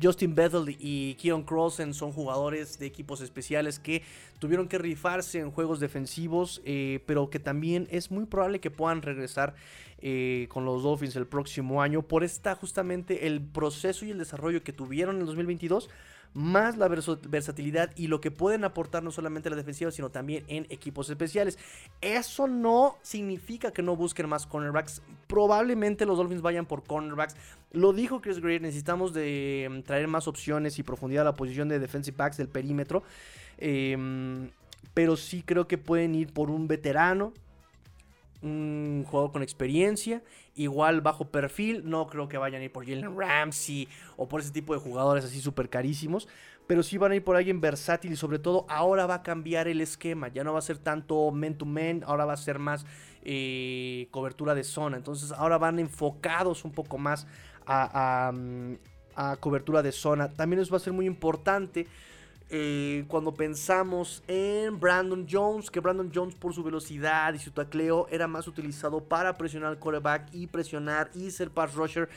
Justin 0.00 0.34
Bethel 0.34 0.76
y 0.78 1.14
Keon 1.14 1.42
Crossen 1.42 1.92
son 1.92 2.12
jugadores 2.12 2.78
de 2.78 2.86
equipos 2.86 3.20
especiales 3.20 3.78
que 3.78 4.02
tuvieron 4.38 4.68
que 4.68 4.78
rifarse 4.78 5.38
en 5.38 5.50
juegos 5.50 5.80
defensivos, 5.80 6.62
eh, 6.64 7.02
pero 7.06 7.28
que 7.30 7.38
también 7.38 7.88
es 7.90 8.10
muy 8.10 8.24
probable 8.24 8.60
que 8.60 8.70
puedan 8.70 9.02
regresar 9.02 9.54
eh, 9.98 10.46
con 10.50 10.64
los 10.64 10.82
Dolphins 10.82 11.16
el 11.16 11.26
próximo 11.26 11.82
año 11.82 12.02
por 12.02 12.24
esta 12.24 12.54
justamente 12.54 13.26
el 13.26 13.40
proceso 13.40 14.04
y 14.04 14.10
el 14.10 14.18
desarrollo 14.18 14.64
que 14.64 14.72
tuvieron 14.72 15.16
en 15.16 15.20
el 15.20 15.26
2022 15.26 15.88
más 16.34 16.76
la 16.76 16.88
versatilidad 16.88 17.90
y 17.96 18.06
lo 18.06 18.20
que 18.20 18.30
pueden 18.30 18.64
aportar 18.64 19.02
no 19.02 19.10
solamente 19.10 19.48
a 19.48 19.50
la 19.50 19.56
defensiva, 19.56 19.90
sino 19.90 20.10
también 20.10 20.44
en 20.48 20.66
equipos 20.70 21.10
especiales. 21.10 21.58
Eso 22.00 22.46
no 22.46 22.96
significa 23.02 23.72
que 23.72 23.82
no 23.82 23.96
busquen 23.96 24.28
más 24.28 24.46
cornerbacks. 24.46 25.02
Probablemente 25.26 26.06
los 26.06 26.16
Dolphins 26.16 26.42
vayan 26.42 26.66
por 26.66 26.84
cornerbacks. 26.84 27.36
Lo 27.72 27.92
dijo 27.92 28.20
Chris 28.20 28.40
Greer, 28.40 28.62
necesitamos 28.62 29.12
de 29.12 29.68
mm, 29.70 29.82
traer 29.82 30.08
más 30.08 30.28
opciones 30.28 30.78
y 30.78 30.82
profundidad 30.82 31.22
a 31.22 31.30
la 31.30 31.34
posición 31.34 31.68
de 31.68 31.78
defensive 31.78 32.16
backs 32.16 32.36
del 32.36 32.48
perímetro. 32.48 33.02
Em, 33.58 34.50
pero 34.94 35.16
sí 35.16 35.42
creo 35.42 35.66
que 35.66 35.78
pueden 35.78 36.14
ir 36.14 36.32
por 36.32 36.50
un 36.50 36.68
veterano 36.68 37.32
un 38.42 39.04
jugador 39.08 39.32
con 39.32 39.42
experiencia, 39.42 40.22
igual 40.54 41.00
bajo 41.00 41.28
perfil, 41.28 41.82
no 41.84 42.06
creo 42.08 42.28
que 42.28 42.38
vayan 42.38 42.60
a 42.60 42.64
ir 42.64 42.72
por 42.72 42.84
Jalen 42.84 43.16
Ramsey 43.16 43.88
o 44.16 44.28
por 44.28 44.40
ese 44.40 44.50
tipo 44.50 44.74
de 44.74 44.80
jugadores 44.80 45.24
así 45.24 45.40
súper 45.40 45.68
carísimos, 45.68 46.28
pero 46.66 46.82
sí 46.82 46.98
van 46.98 47.12
a 47.12 47.16
ir 47.16 47.24
por 47.24 47.36
alguien 47.36 47.60
versátil 47.60 48.12
y 48.12 48.16
sobre 48.16 48.38
todo 48.38 48.66
ahora 48.68 49.06
va 49.06 49.16
a 49.16 49.22
cambiar 49.22 49.68
el 49.68 49.80
esquema, 49.80 50.28
ya 50.28 50.42
no 50.44 50.52
va 50.52 50.58
a 50.58 50.62
ser 50.62 50.78
tanto 50.78 51.30
men 51.30 51.56
to 51.56 51.64
men, 51.64 52.02
ahora 52.04 52.24
va 52.24 52.32
a 52.32 52.36
ser 52.36 52.58
más 52.58 52.84
eh, 53.22 54.08
cobertura 54.10 54.54
de 54.54 54.64
zona, 54.64 54.96
entonces 54.96 55.30
ahora 55.32 55.58
van 55.58 55.78
enfocados 55.78 56.64
un 56.64 56.72
poco 56.72 56.98
más 56.98 57.26
a, 57.72 58.32
a, 59.16 59.36
cobertura 59.36 59.82
de 59.82 59.92
zona, 59.92 60.28
también 60.32 60.60
eso 60.60 60.70
va 60.70 60.76
a 60.76 60.80
ser 60.80 60.92
muy 60.92 61.06
importante 61.06 61.86
eh, 62.54 63.06
cuando 63.08 63.32
pensamos 63.32 64.22
en 64.28 64.78
Brandon 64.78 65.26
Jones, 65.30 65.70
que 65.70 65.80
Brandon 65.80 66.10
Jones 66.14 66.34
por 66.34 66.52
su 66.52 66.62
velocidad 66.62 67.32
y 67.32 67.38
su 67.38 67.50
tacleo 67.50 68.06
era 68.10 68.26
más 68.26 68.46
utilizado 68.46 69.02
para 69.02 69.38
presionar 69.38 69.70
al 69.70 69.78
quarterback 69.78 70.28
y 70.34 70.48
presionar 70.48 71.10
y 71.14 71.30
ser 71.30 71.50
pass 71.50 71.74
rusher. 71.74 72.10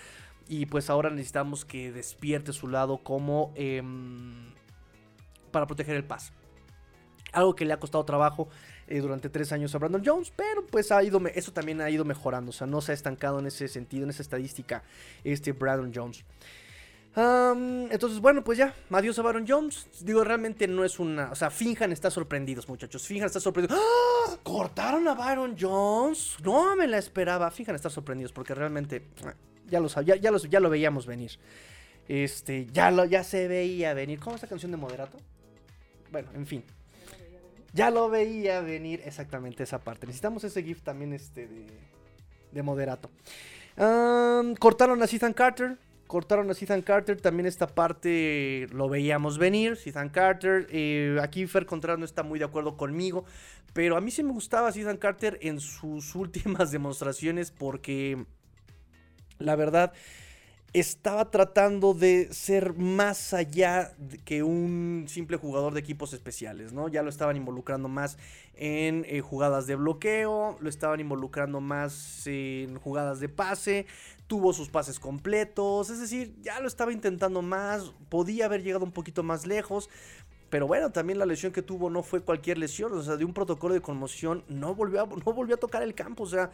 Y 0.49 0.65
pues 0.65 0.89
ahora 0.89 1.09
necesitamos 1.09 1.63
que 1.63 1.91
despierte 1.93 2.51
su 2.51 2.67
lado 2.67 2.97
como 2.97 3.53
em, 3.55 4.51
para 5.51 5.67
proteger 5.67 5.95
el 5.95 6.03
pass. 6.03 6.33
Algo 7.31 7.55
que 7.55 7.63
le 7.63 7.71
ha 7.71 7.79
costado 7.79 8.03
trabajo 8.03 8.49
eh, 8.87 8.99
durante 8.99 9.29
tres 9.29 9.51
años 9.51 9.73
a 9.75 9.77
Brandon 9.77 10.03
Jones, 10.05 10.31
pero 10.35 10.65
pues 10.65 10.91
ha 10.91 11.03
ido, 11.03 11.21
eso 11.33 11.51
también 11.51 11.81
ha 11.81 11.89
ido 11.89 12.05
mejorando, 12.05 12.49
o 12.49 12.53
sea, 12.53 12.67
no 12.67 12.81
se 12.81 12.91
ha 12.91 12.95
estancado 12.95 13.39
en 13.39 13.47
ese 13.47 13.67
sentido, 13.67 14.03
en 14.03 14.09
esa 14.09 14.21
estadística, 14.21 14.83
este 15.23 15.51
Brandon 15.51 15.91
Jones 15.93 16.25
entonces, 17.17 18.19
bueno, 18.19 18.43
pues 18.43 18.57
ya, 18.57 18.73
adiós 18.89 19.17
a 19.19 19.21
Baron 19.21 19.45
Jones. 19.47 19.87
Digo, 20.01 20.23
realmente 20.23 20.67
no 20.67 20.83
es 20.83 20.99
una. 20.99 21.31
O 21.31 21.35
sea, 21.35 21.49
Finjan 21.49 21.91
está 21.91 22.11
sorprendidos, 22.11 22.67
muchachos. 22.67 23.07
Finjan 23.07 23.27
está 23.27 23.39
sorprendidos. 23.39 23.79
¡Ah! 23.81 24.37
¿Cortaron 24.43 25.07
a 25.07 25.13
Baron 25.13 25.55
Jones? 25.59 26.35
No 26.43 26.75
me 26.75 26.87
la 26.87 26.97
esperaba. 26.97 27.49
Finjan 27.51 27.75
estar 27.75 27.91
sorprendidos 27.91 28.33
porque 28.33 28.53
realmente 28.53 28.97
eh, 28.97 29.33
ya 29.67 29.79
lo, 29.79 29.87
ya, 29.87 30.15
ya, 30.15 30.59
lo 30.59 30.69
veíamos 30.69 31.05
venir. 31.05 31.39
Este, 32.07 32.67
ya, 32.73 32.91
lo, 32.91 33.05
ya 33.05 33.23
se 33.23 33.47
veía 33.47 33.93
venir. 33.93 34.19
¿Cómo 34.19 34.35
es 34.35 34.41
canción 34.43 34.71
de 34.71 34.77
Moderato? 34.77 35.17
Bueno, 36.11 36.29
en 36.33 36.45
fin. 36.45 36.63
Ya 37.75 37.91
lo 37.91 38.09
veía 38.09 38.61
venir 38.61 39.01
exactamente 39.05 39.63
esa 39.63 39.79
parte. 39.79 40.07
Necesitamos 40.07 40.43
ese 40.45 40.63
GIF 40.63 40.81
también 40.81 41.11
este 41.13 41.45
de, 41.45 41.67
de 42.51 42.63
Moderato. 42.63 43.11
cortaron 44.57 45.01
a 45.03 45.05
Ethan 45.05 45.33
Carter 45.33 45.77
cortaron 46.07 46.49
a 46.49 46.53
Ethan 46.53 46.81
Carter, 46.81 47.19
también 47.19 47.45
esta 47.45 47.67
parte 47.67 48.67
lo 48.71 48.89
veíamos 48.89 49.37
venir, 49.37 49.77
Ethan 49.85 50.09
Carter, 50.09 50.67
eh, 50.69 51.17
aquí 51.21 51.47
Fer 51.47 51.65
Contreras 51.65 51.99
no 51.99 52.05
está 52.05 52.23
muy 52.23 52.39
de 52.39 52.45
acuerdo 52.45 52.77
conmigo, 52.77 53.25
pero 53.73 53.97
a 53.97 54.01
mí 54.01 54.11
sí 54.11 54.23
me 54.23 54.31
gustaba 54.31 54.69
Ethan 54.69 54.97
Carter 54.97 55.37
en 55.41 55.59
sus 55.59 56.15
últimas 56.15 56.71
demostraciones 56.71 57.51
porque 57.51 58.25
la 59.39 59.55
verdad 59.55 59.93
estaba 60.79 61.31
tratando 61.31 61.93
de 61.93 62.27
ser 62.33 62.73
más 62.73 63.33
allá 63.33 63.93
que 64.25 64.43
un 64.43 65.05
simple 65.07 65.37
jugador 65.37 65.73
de 65.73 65.79
equipos 65.79 66.11
especiales, 66.11 66.73
¿no? 66.73 66.89
Ya 66.89 67.01
lo 67.01 67.09
estaban 67.09 67.37
involucrando 67.37 67.87
más 67.87 68.17
en 68.55 69.05
eh, 69.07 69.21
jugadas 69.21 69.67
de 69.67 69.75
bloqueo, 69.75 70.57
lo 70.59 70.67
estaban 70.67 70.99
involucrando 70.99 71.61
más 71.61 72.27
en 72.27 72.77
jugadas 72.77 73.21
de 73.21 73.29
pase, 73.29 73.85
tuvo 74.27 74.51
sus 74.51 74.67
pases 74.67 74.99
completos, 74.99 75.89
es 75.89 76.01
decir, 76.01 76.35
ya 76.41 76.59
lo 76.59 76.67
estaba 76.67 76.91
intentando 76.91 77.41
más, 77.41 77.93
podía 78.09 78.45
haber 78.45 78.61
llegado 78.61 78.83
un 78.83 78.91
poquito 78.91 79.23
más 79.23 79.45
lejos, 79.45 79.89
pero 80.49 80.67
bueno, 80.67 80.91
también 80.91 81.19
la 81.19 81.25
lesión 81.25 81.53
que 81.53 81.61
tuvo 81.61 81.89
no 81.89 82.03
fue 82.03 82.21
cualquier 82.21 82.57
lesión, 82.57 82.91
o 82.91 83.01
sea, 83.01 83.15
de 83.15 83.23
un 83.23 83.33
protocolo 83.33 83.73
de 83.73 83.81
conmoción 83.81 84.43
no 84.49 84.75
volvió 84.75 85.05
no 85.05 85.33
volvió 85.33 85.55
a 85.55 85.57
tocar 85.57 85.83
el 85.83 85.95
campo, 85.95 86.23
o 86.23 86.27
sea, 86.27 86.51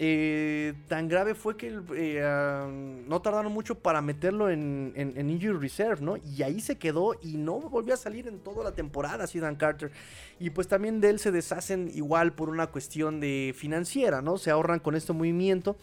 eh, 0.00 0.74
tan 0.86 1.08
grave 1.08 1.34
fue 1.34 1.56
que 1.56 1.76
eh, 1.96 3.04
no 3.08 3.20
tardaron 3.20 3.52
mucho 3.52 3.80
para 3.80 4.00
meterlo 4.00 4.48
en, 4.48 4.92
Injury 4.96 5.58
Reserve, 5.58 6.00
¿no? 6.00 6.16
Y 6.18 6.44
ahí 6.44 6.60
se 6.60 6.78
quedó 6.78 7.16
y 7.20 7.36
no 7.36 7.58
volvió 7.58 7.94
a 7.94 7.96
salir 7.96 8.28
en 8.28 8.38
toda 8.38 8.62
la 8.62 8.72
temporada, 8.72 9.24
así 9.24 9.40
Dan 9.40 9.56
Carter. 9.56 9.90
Y 10.38 10.50
pues 10.50 10.68
también 10.68 11.00
de 11.00 11.10
él 11.10 11.18
se 11.18 11.32
deshacen 11.32 11.90
igual 11.92 12.32
por 12.32 12.48
una 12.48 12.68
cuestión 12.68 13.18
de 13.18 13.52
financiera, 13.56 14.22
¿no? 14.22 14.38
Se 14.38 14.52
ahorran 14.52 14.78
con 14.78 14.94
este 14.94 15.12
movimiento, 15.12 15.76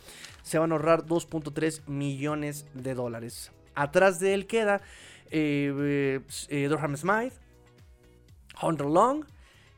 se 0.44 0.60
van 0.60 0.72
a 0.72 0.76
ahorrar 0.76 1.06
2.3 1.06 1.86
millones 1.88 2.68
de 2.74 2.94
dólares. 2.94 3.52
Atrás 3.76 4.22
de 4.22 4.34
él 4.34 4.48
queda 4.48 4.82
eh, 5.30 6.22
eh 6.48 6.68
Durham 6.70 6.96
Smythe, 6.96 7.36
Hunter 8.62 8.88
Long, 8.88 9.26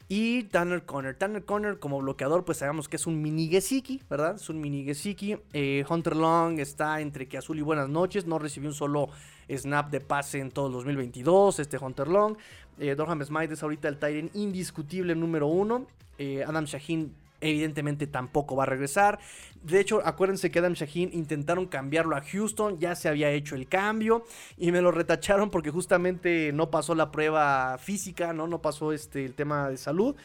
y 0.09 0.43
Tanner 0.43 0.85
Conner. 0.85 1.15
Tanner 1.15 1.43
Conner 1.43 1.79
como 1.79 1.99
bloqueador, 1.99 2.45
pues 2.45 2.59
sabemos 2.59 2.87
que 2.87 2.95
es 2.95 3.07
un 3.07 3.21
mini 3.21 3.47
Gesicki, 3.49 4.01
¿verdad? 4.09 4.35
Es 4.35 4.49
un 4.49 4.61
mini 4.61 4.83
Gesicki. 4.85 5.37
Eh, 5.53 5.83
Hunter 5.89 6.15
Long 6.15 6.59
está 6.59 7.01
entre 7.01 7.27
que 7.27 7.37
azul 7.37 7.59
y 7.59 7.61
buenas 7.61 7.89
noches. 7.89 8.25
No 8.25 8.39
recibió 8.39 8.69
un 8.69 8.75
solo 8.75 9.09
snap 9.49 9.91
de 9.91 9.99
pase 9.99 10.39
en 10.39 10.51
todo 10.51 10.67
el 10.67 10.73
2022. 10.73 11.59
Este 11.59 11.77
Hunter 11.77 12.07
Long. 12.07 12.37
Eh, 12.79 12.95
Dorham 12.95 13.23
Smythe 13.23 13.53
es 13.53 13.63
ahorita 13.63 13.87
el 13.87 13.97
Tyrant 13.97 14.35
indiscutible 14.35 15.13
número 15.15 15.47
uno. 15.47 15.87
Eh, 16.17 16.43
Adam 16.47 16.65
Shaheen 16.65 17.13
evidentemente 17.41 18.07
tampoco 18.07 18.55
va 18.55 18.63
a 18.63 18.65
regresar. 18.67 19.19
De 19.63 19.79
hecho, 19.79 20.01
acuérdense 20.05 20.51
que 20.51 20.59
Adam 20.59 20.73
Shaheen 20.73 21.09
intentaron 21.13 21.65
cambiarlo 21.67 22.15
a 22.15 22.21
Houston, 22.21 22.79
ya 22.79 22.95
se 22.95 23.09
había 23.09 23.31
hecho 23.31 23.55
el 23.55 23.67
cambio 23.67 24.25
y 24.57 24.71
me 24.71 24.81
lo 24.81 24.91
retacharon 24.91 25.49
porque 25.49 25.71
justamente 25.71 26.51
no 26.53 26.69
pasó 26.69 26.95
la 26.95 27.11
prueba 27.11 27.77
física, 27.77 28.33
no, 28.33 28.47
no 28.47 28.61
pasó 28.61 28.93
este, 28.93 29.25
el 29.25 29.33
tema 29.33 29.69
de 29.69 29.77
salud. 29.77 30.15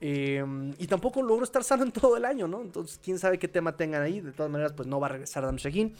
Em, 0.00 0.72
y 0.78 0.86
tampoco 0.86 1.22
logró 1.22 1.44
estar 1.44 1.62
sano 1.64 1.82
en 1.82 1.92
todo 1.92 2.16
el 2.16 2.24
año, 2.24 2.48
¿no? 2.48 2.60
Entonces, 2.62 3.00
quién 3.02 3.18
sabe 3.18 3.38
qué 3.38 3.48
tema 3.48 3.76
tengan 3.76 4.02
ahí. 4.02 4.20
De 4.20 4.32
todas 4.32 4.50
maneras, 4.50 4.72
pues 4.72 4.88
no 4.88 5.00
va 5.00 5.08
a 5.08 5.10
regresar 5.10 5.44
Adam 5.44 5.56
Shaheen. 5.56 5.94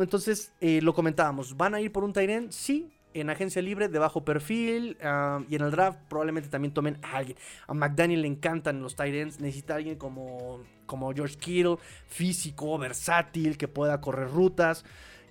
entonces, 0.00 0.52
eh, 0.60 0.80
lo 0.82 0.94
comentábamos. 0.94 1.56
¿Van 1.56 1.74
a 1.74 1.80
ir 1.80 1.92
por 1.92 2.04
un 2.04 2.12
Tyren? 2.12 2.52
Sí, 2.52 2.90
en 3.20 3.30
agencia 3.30 3.62
libre 3.62 3.88
de 3.88 3.98
bajo 3.98 4.24
perfil 4.24 4.96
ah, 5.02 5.40
y 5.48 5.56
en 5.56 5.62
el 5.62 5.70
draft 5.70 5.98
probablemente 6.08 6.48
también 6.48 6.72
tomen 6.72 6.98
a 7.02 7.16
alguien. 7.16 7.36
A 7.66 7.74
McDaniel 7.74 8.22
le 8.22 8.28
encantan 8.28 8.82
los 8.82 8.96
tight 8.96 9.14
ends, 9.14 9.40
necesita 9.40 9.76
alguien 9.76 9.96
como, 9.96 10.60
como 10.86 11.12
George 11.12 11.36
Kittle, 11.36 11.76
físico, 12.08 12.78
versátil, 12.78 13.56
que 13.56 13.68
pueda 13.68 14.00
correr 14.00 14.28
rutas. 14.28 14.84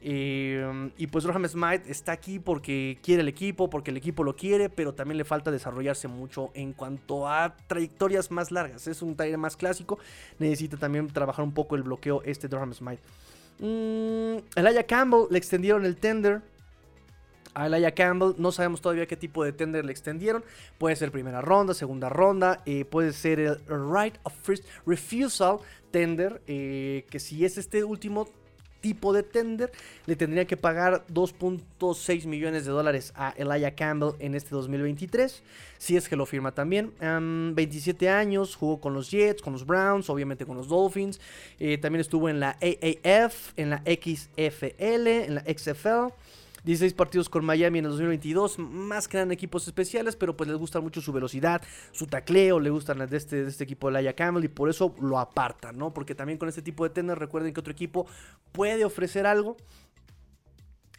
Eh, 0.07 0.91
y 0.97 1.07
pues 1.07 1.23
Roham 1.23 1.47
Smite 1.47 1.89
está 1.89 2.11
aquí 2.11 2.37
porque 2.37 2.99
quiere 3.01 3.21
el 3.21 3.27
equipo, 3.27 3.71
porque 3.71 3.89
el 3.89 3.97
equipo 3.97 4.23
lo 4.23 4.35
quiere, 4.35 4.69
pero 4.69 4.93
también 4.93 5.17
le 5.17 5.25
falta 5.25 5.49
desarrollarse 5.49 6.07
mucho 6.07 6.51
en 6.53 6.73
cuanto 6.73 7.27
a 7.27 7.55
trayectorias 7.67 8.29
más 8.29 8.51
largas. 8.51 8.87
Es 8.87 9.01
un 9.01 9.15
tight 9.15 9.35
más 9.37 9.57
clásico, 9.57 9.97
necesita 10.37 10.77
también 10.77 11.07
trabajar 11.07 11.43
un 11.43 11.53
poco 11.53 11.75
el 11.75 11.83
bloqueo 11.83 12.21
este 12.23 12.47
Roham 12.47 12.73
Smite. 12.73 13.01
Mm, 13.59 14.43
Elijah 14.55 14.83
Campbell 14.83 15.27
le 15.31 15.37
extendieron 15.37 15.85
el 15.85 15.95
tender 15.97 16.41
a 17.55 17.65
Elijah 17.65 17.91
Campbell. 17.91 18.35
No 18.37 18.51
sabemos 18.51 18.81
todavía 18.81 19.07
qué 19.07 19.17
tipo 19.17 19.43
de 19.43 19.51
tender 19.51 19.85
le 19.85 19.91
extendieron. 19.91 20.43
Puede 20.77 20.95
ser 20.95 21.11
primera 21.11 21.41
ronda, 21.41 21.73
segunda 21.73 22.09
ronda. 22.09 22.61
Eh, 22.65 22.85
puede 22.85 23.13
ser 23.13 23.39
el 23.39 23.57
right 23.67 24.15
of 24.23 24.33
first 24.43 24.65
refusal 24.85 25.57
tender. 25.89 26.41
Eh, 26.45 27.05
que 27.09 27.19
si 27.19 27.43
es 27.45 27.57
este 27.57 27.83
último 27.83 28.27
tipo 28.85 29.13
de 29.13 29.23
tender, 29.23 29.71
le 30.05 30.15
tendría 30.15 30.45
que 30.45 30.57
pagar 30.57 31.07
2.6 31.07 32.27
millones 32.27 32.65
de 32.65 32.71
dólares 32.71 33.13
a 33.15 33.33
Elijah 33.35 33.71
Campbell 33.71 34.11
en 34.19 34.35
este 34.35 34.51
2023. 34.51 35.41
Si 35.79 35.97
es 35.97 36.07
que 36.07 36.15
lo 36.15 36.27
firma 36.27 36.51
también. 36.51 36.93
27 36.99 38.09
años, 38.09 38.55
jugó 38.55 38.79
con 38.79 38.93
los 38.93 39.09
Jets, 39.09 39.41
con 39.41 39.53
los 39.53 39.65
Browns, 39.65 40.07
obviamente 40.07 40.45
con 40.45 40.55
los 40.55 40.67
Dolphins. 40.67 41.19
Eh, 41.59 41.79
también 41.79 42.01
estuvo 42.01 42.29
en 42.29 42.39
la 42.39 42.59
AAF, 42.61 43.53
en 43.57 43.71
la 43.71 43.81
XFL, 43.87 45.07
en 45.07 45.33
la 45.33 45.41
XFL. 45.41 46.13
16 46.65 46.95
partidos 46.95 47.29
con 47.29 47.45
Miami 47.45 47.77
en 47.77 47.85
el 47.85 47.91
2022, 47.91 48.57
más 48.57 49.07
que 49.07 49.17
eran 49.17 49.31
equipos 49.31 49.67
especiales, 49.67 50.15
pero 50.15 50.35
pues 50.35 50.49
les 50.49 50.57
gusta 50.57 50.81
mucho 50.81 50.99
su 50.99 51.13
velocidad, 51.13 51.61
su 51.91 52.07
tacleo, 52.07 52.59
le 52.59 52.71
gustan 52.71 53.07
de 53.07 53.17
este, 53.17 53.43
de 53.43 53.49
este 53.49 53.63
equipo 53.63 53.87
de 53.87 53.93
Laia 53.93 54.15
Campbell 54.15 54.43
y 54.43 54.47
por 54.47 54.67
eso 54.67 54.95
lo 54.99 55.19
apartan, 55.19 55.77
¿no? 55.77 55.93
Porque 55.93 56.15
también 56.15 56.39
con 56.39 56.49
este 56.49 56.63
tipo 56.63 56.83
de 56.83 56.89
tender 56.89 57.19
recuerden 57.19 57.53
que 57.53 57.59
otro 57.59 57.71
equipo 57.71 58.07
puede 58.51 58.83
ofrecer 58.83 59.27
algo. 59.27 59.57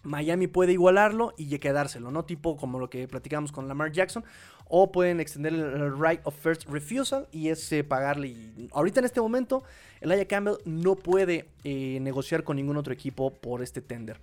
Miami 0.05 0.47
puede 0.47 0.71
igualarlo 0.71 1.35
y 1.37 1.59
quedárselo, 1.59 2.13
¿no? 2.13 2.25
Tipo 2.25 2.57
como 2.57 2.79
lo 2.79 2.89
que 2.89 3.09
platicamos 3.09 3.51
con 3.51 3.67
Lamar 3.67 3.91
Jackson. 3.91 4.25
O 4.69 4.93
pueden 4.93 5.19
extender 5.19 5.53
el 5.53 5.99
right 6.01 6.21
of 6.23 6.37
first 6.37 6.65
refusal 6.69 7.27
y 7.33 7.49
ese 7.49 7.83
pagarle. 7.83 8.29
Y 8.29 8.69
ahorita 8.73 9.01
en 9.01 9.07
este 9.07 9.21
momento, 9.21 9.65
Elijah 10.01 10.27
Campbell 10.27 10.59
no 10.65 10.95
puede 10.95 11.49
eh, 11.65 11.99
negociar 12.01 12.45
con 12.45 12.57
ningún 12.57 12.77
otro 12.77 12.93
equipo 12.93 13.35
por 13.35 13.63
este 13.63 13.81
tender. 13.81 14.21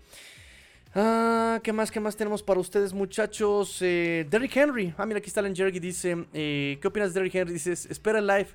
Ah, 0.96 1.60
¿qué 1.64 1.74
más? 1.74 1.90
¿Qué 1.92 2.00
más 2.00 2.16
tenemos 2.16 2.44
para 2.44 2.60
ustedes, 2.60 2.94
muchachos? 2.94 3.80
Eh, 3.82 4.28
Derrick 4.30 4.56
Henry. 4.56 4.94
Ah, 4.98 5.06
mira, 5.06 5.18
aquí 5.18 5.28
está 5.28 5.42
Len 5.42 5.56
Jerry. 5.56 5.80
Dice: 5.80 6.28
eh, 6.34 6.78
¿Qué 6.82 6.88
opinas 6.88 7.14
de 7.14 7.20
Derrick 7.20 7.36
Henry? 7.36 7.54
Dices: 7.54 7.88
Espera 7.88 8.20
el 8.20 8.28
live. 8.28 8.48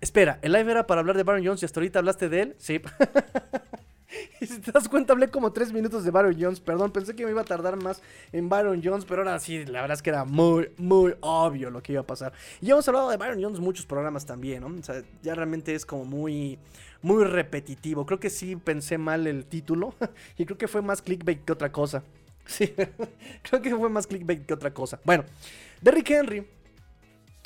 Espera, 0.00 0.38
el 0.42 0.52
live 0.52 0.70
era 0.70 0.86
para 0.86 1.00
hablar 1.00 1.16
de 1.16 1.22
Baron 1.22 1.44
Jones 1.44 1.62
y 1.62 1.66
hasta 1.66 1.80
ahorita 1.80 1.98
hablaste 1.98 2.28
de 2.28 2.40
él. 2.42 2.54
Sí. 2.58 2.80
y 4.40 4.46
si 4.46 4.58
te 4.60 4.72
das 4.72 4.88
cuenta, 4.88 5.12
hablé 5.12 5.28
como 5.28 5.52
tres 5.52 5.72
minutos 5.72 6.04
de 6.04 6.10
Baron 6.10 6.36
Jones. 6.38 6.60
Perdón, 6.60 6.90
pensé 6.90 7.14
que 7.14 7.24
me 7.24 7.30
iba 7.30 7.42
a 7.42 7.44
tardar 7.44 7.76
más 7.82 8.02
en 8.32 8.48
Baron 8.48 8.80
Jones, 8.82 9.04
pero 9.04 9.22
ahora 9.22 9.38
sí, 9.38 9.64
la 9.64 9.80
verdad 9.80 9.96
es 9.96 10.02
que 10.02 10.10
era 10.10 10.24
muy, 10.24 10.70
muy 10.76 11.14
obvio 11.20 11.70
lo 11.70 11.82
que 11.82 11.92
iba 11.92 12.02
a 12.02 12.06
pasar. 12.06 12.32
Y 12.60 12.70
hemos 12.70 12.86
hablado 12.88 13.10
de 13.10 13.16
Baron 13.16 13.42
Jones 13.42 13.60
muchos 13.60 13.86
programas 13.86 14.26
también, 14.26 14.62
¿no? 14.62 14.68
O 14.68 14.82
sea, 14.82 15.02
ya 15.22 15.34
realmente 15.34 15.74
es 15.74 15.86
como 15.86 16.04
muy 16.04 16.58
muy 17.04 17.24
repetitivo. 17.24 18.06
Creo 18.06 18.18
que 18.18 18.30
sí 18.30 18.56
pensé 18.56 18.96
mal 18.96 19.26
el 19.26 19.44
título 19.44 19.94
y 20.38 20.46
creo 20.46 20.56
que 20.56 20.66
fue 20.66 20.82
más 20.82 21.02
clickbait 21.02 21.44
que 21.44 21.52
otra 21.52 21.70
cosa. 21.70 22.02
Sí, 22.46 22.74
creo 23.40 23.62
que 23.62 23.74
fue 23.74 23.88
más 23.88 24.06
clickbait 24.06 24.44
que 24.44 24.52
otra 24.52 24.74
cosa. 24.74 25.00
Bueno, 25.02 25.24
Derrick 25.80 26.10
Henry. 26.10 26.46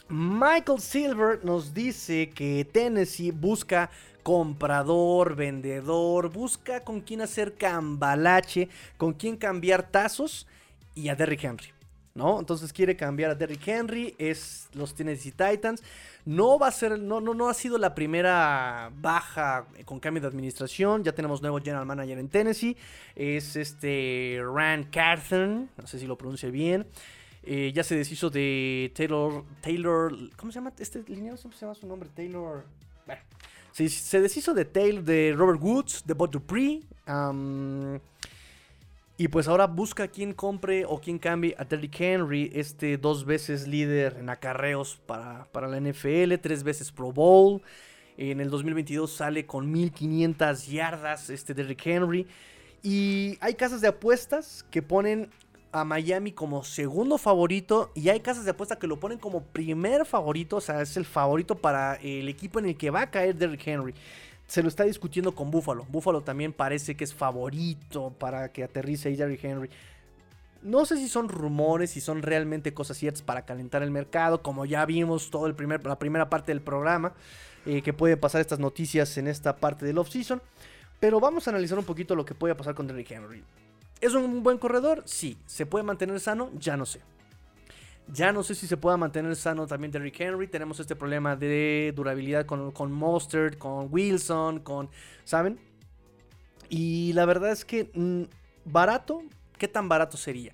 Michael 0.09 0.81
Silver 0.81 1.45
nos 1.45 1.73
dice 1.73 2.31
que 2.31 2.65
Tennessee 2.65 3.31
busca 3.31 3.91
comprador, 4.23 5.37
vendedor, 5.37 6.31
busca 6.31 6.81
con 6.81 7.01
quién 7.01 7.21
hacer 7.21 7.55
cambalache, 7.55 8.69
con 8.97 9.13
quién 9.13 9.37
cambiar 9.37 9.91
tazos 9.91 10.47
y 10.95 11.09
a 11.09 11.17
Derrick 11.17 11.45
Henry. 11.45 11.69
¿no? 12.19 12.41
Entonces 12.41 12.73
quiere 12.73 12.97
cambiar 12.97 13.31
a 13.31 13.35
Derrick 13.37 13.67
Henry, 13.67 14.15
es 14.19 14.69
los 14.75 14.95
Tennessee 14.95 15.31
Titans. 15.31 15.83
No 16.25 16.59
va 16.59 16.67
a 16.67 16.73
ser, 16.73 16.99
no, 16.99 17.21
no, 17.21 17.33
no 17.33 17.49
ha 17.49 17.55
sido 17.55 17.79
la 17.79 17.95
primera 17.95 18.91
baja 19.01 19.67
con 19.85 20.01
cambio 20.01 20.21
de 20.21 20.27
administración. 20.27 21.05
Ya 21.05 21.13
tenemos 21.13 21.41
nuevo 21.41 21.59
general 21.59 21.87
manager 21.87 22.19
en 22.19 22.29
Tennessee. 22.29 22.77
Es 23.15 23.55
este 23.55 24.41
Rand 24.43 24.91
Carthon, 24.91 25.71
no 25.77 25.87
sé 25.87 25.99
si 26.01 26.07
lo 26.07 26.19
pronuncie 26.19 26.51
bien. 26.51 26.87
Eh, 27.45 27.73
ya 27.73 27.85
se 27.85 27.95
deshizo 27.95 28.29
de 28.31 28.93
Taylor, 28.95 29.45
Taylor, 29.63 30.13
¿cómo 30.37 30.51
se 30.51 30.57
llama 30.57 30.73
este 30.77 31.03
lineal? 31.07 31.39
¿Cómo 31.41 31.55
se 31.55 31.61
llama 31.61 31.75
su 31.77 31.87
nombre? 31.87 32.11
Taylor. 32.15 32.65
Bueno, 33.07 33.23
se, 33.73 33.89
se 33.89 34.21
deshizo 34.21 34.55
de 34.55 34.65
Taylor, 34.65 35.05
de 35.05 35.35
Robert 35.37 35.61
Woods, 35.63 36.05
de 36.07 36.15
Bob 36.15 36.31
Dupree. 36.31 36.83
y 39.17 39.29
pues 39.29 39.49
ahora 39.49 39.67
busca 39.67 40.09
quien 40.09 40.33
compre 40.33 40.85
o 40.85 41.01
quien 41.01 41.19
cambie 41.19 41.55
a 41.59 41.65
Derrick 41.65 42.01
Henry, 42.01 42.51
este 42.55 42.97
dos 42.99 43.25
veces 43.25 43.67
líder 43.67 44.17
en 44.21 44.31
acarreos 44.31 45.01
para, 45.07 45.45
para 45.53 45.69
la 45.69 45.81
NFL, 45.81 46.35
tres 46.41 46.63
veces 46.63 46.93
Pro 46.93 47.13
Bowl. 47.13 47.63
En 48.17 48.41
el 48.41 48.51
2022 48.51 49.13
sale 49.13 49.47
con 49.47 49.71
1500 49.71 50.67
yardas 50.67 51.31
este 51.31 51.55
Derrick 51.55 51.87
Henry. 51.87 52.27
Y 52.83 53.39
hay 53.41 53.55
casas 53.55 53.81
de 53.81 53.89
apuestas 53.89 54.65
que 54.71 54.83
ponen 54.83 55.31
a 55.73 55.85
Miami 55.85 56.33
como 56.33 56.65
segundo 56.65 57.19
favorito 57.19 57.91
y 57.95 58.09
hay 58.09 58.21
casas 58.21 58.45
de 58.45 58.53
apuesta 58.53 58.79
que 58.79 58.87
lo 58.87 58.99
ponen 58.99 59.19
como 59.19 59.43
primer 59.43 60.07
favorito, 60.07 60.57
o 60.57 60.61
sea, 60.61 60.81
es 60.81 60.97
el 60.97 61.05
favorito 61.05 61.57
para 61.57 61.97
el 61.97 62.29
equipo 62.29 62.59
en 62.59 62.67
el 62.67 62.77
que 62.77 62.91
va 62.91 63.03
a 63.03 63.11
caer 63.11 63.37
Derrick 63.37 63.67
Henry. 63.67 63.95
Se 64.47 64.63
lo 64.63 64.69
está 64.69 64.85
discutiendo 64.85 65.35
con 65.35 65.51
Buffalo. 65.51 65.85
Buffalo 65.91 66.23
también 66.23 66.55
parece 66.55 66.97
que 66.97 67.05
es 67.05 67.13
favorito 67.13 68.15
para 68.19 68.51
que 68.51 68.65
aterrice 68.65 69.15
Derrick 69.15 69.45
Henry. 69.45 69.69
No 70.63 70.87
sé 70.87 70.97
si 70.97 71.09
son 71.09 71.29
rumores, 71.29 71.91
si 71.91 72.01
son 72.01 72.23
realmente 72.23 72.73
cosas 72.73 72.97
ciertas 72.97 73.23
para 73.23 73.43
calentar 73.43 73.83
el 73.83 73.91
mercado, 73.91 74.43
como 74.43 74.65
ya 74.65 74.85
vimos 74.87 75.31
todo 75.31 75.47
el 75.47 75.55
primer, 75.55 75.87
la 75.87 75.99
primera 75.99 76.31
parte 76.31 76.51
del 76.51 76.63
programa, 76.63 77.13
eh, 77.67 77.83
que 77.83 77.93
puede 77.93 78.17
pasar 78.17 78.41
estas 78.41 78.59
noticias 78.59 79.19
en 79.19 79.29
esta 79.29 79.57
parte 79.57 79.85
del 79.85 79.99
off-season. 79.99 80.41
Pero 80.99 81.21
vamos 81.21 81.47
a 81.47 81.51
analizar 81.51 81.79
un 81.79 81.85
poquito 81.85 82.17
lo 82.17 82.25
que 82.25 82.35
puede 82.35 82.55
pasar 82.55 82.75
con 82.75 82.87
Derrick 82.87 83.11
Henry. 83.11 83.45
¿Es 84.01 84.15
un 84.15 84.43
buen 84.43 84.59
corredor? 84.59 85.03
Sí. 85.07 85.39
¿Se 85.47 85.67
puede 85.67 85.85
mantener 85.85 86.21
sano? 86.21 86.51
Ya 86.59 86.77
no 86.77 86.87
sé. 86.87 87.01
Ya 88.13 88.33
no 88.33 88.43
sé 88.43 88.55
si 88.55 88.67
se 88.67 88.77
pueda 88.77 88.97
mantener 88.97 89.37
sano 89.37 89.67
también 89.67 89.91
Derrick 89.91 90.19
Henry. 90.21 90.47
Tenemos 90.49 90.81
este 90.81 90.97
problema 90.97 91.37
de 91.37 91.93
durabilidad 91.95 92.47
con, 92.47 92.71
con 92.71 92.91
Mostert, 92.91 93.59
con 93.59 93.89
Wilson, 93.91 94.61
con. 94.61 94.89
¿Saben? 95.25 95.59
Y 96.69 97.13
la 97.13 97.27
verdad 97.27 97.51
es 97.51 97.65
que. 97.65 97.91
Mm, 97.93 98.23
barato. 98.65 99.23
¿Qué 99.59 99.69
tan 99.69 99.89
barato 99.89 100.17
sería? 100.17 100.53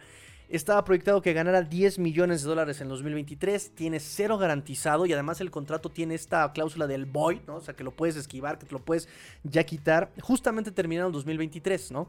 Estaba 0.49 0.85
proyectado 0.85 1.21
que 1.21 1.33
ganara 1.33 1.63
10 1.63 1.99
millones 1.99 2.43
de 2.43 2.49
dólares 2.49 2.81
en 2.81 2.89
2023. 2.89 3.73
Tiene 3.75 4.01
cero 4.01 4.37
garantizado. 4.37 5.07
Y 5.07 5.13
además 5.13 5.41
el 5.41 5.51
contrato 5.51 5.91
tiene 5.91 6.15
esta 6.15 6.51
cláusula 6.53 6.87
del 6.87 7.05
void, 7.05 7.41
¿no? 7.47 7.57
O 7.57 7.61
sea, 7.61 7.75
que 7.75 7.85
lo 7.85 7.93
puedes 7.93 8.17
esquivar, 8.17 8.59
que 8.59 8.67
te 8.67 8.73
lo 8.73 8.81
puedes 8.81 9.09
ya 9.45 9.65
quitar. 9.65 10.11
Justamente 10.21 10.73
terminado 10.73 11.09
en 11.09 11.13
2023, 11.13 11.93
¿no? 11.93 12.09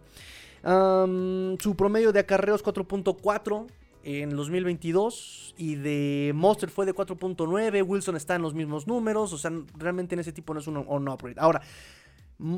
Su 0.65 1.75
promedio 1.77 2.11
de 2.11 2.19
acarreos 2.19 2.63
4.4 2.63 3.67
en 4.03 4.35
2022 4.35 5.55
y 5.57 5.75
de 5.75 6.31
Monster 6.33 6.69
fue 6.69 6.85
de 6.85 6.93
4.9. 6.93 7.83
Wilson 7.85 8.15
está 8.15 8.35
en 8.35 8.41
los 8.41 8.53
mismos 8.53 8.87
números, 8.87 9.31
o 9.33 9.37
sea, 9.37 9.51
realmente 9.77 10.15
en 10.15 10.21
ese 10.21 10.31
tipo 10.31 10.53
no 10.53 10.59
es 10.59 10.67
un 10.67 10.77
on-operate. 10.77 11.39
Ahora, 11.39 11.61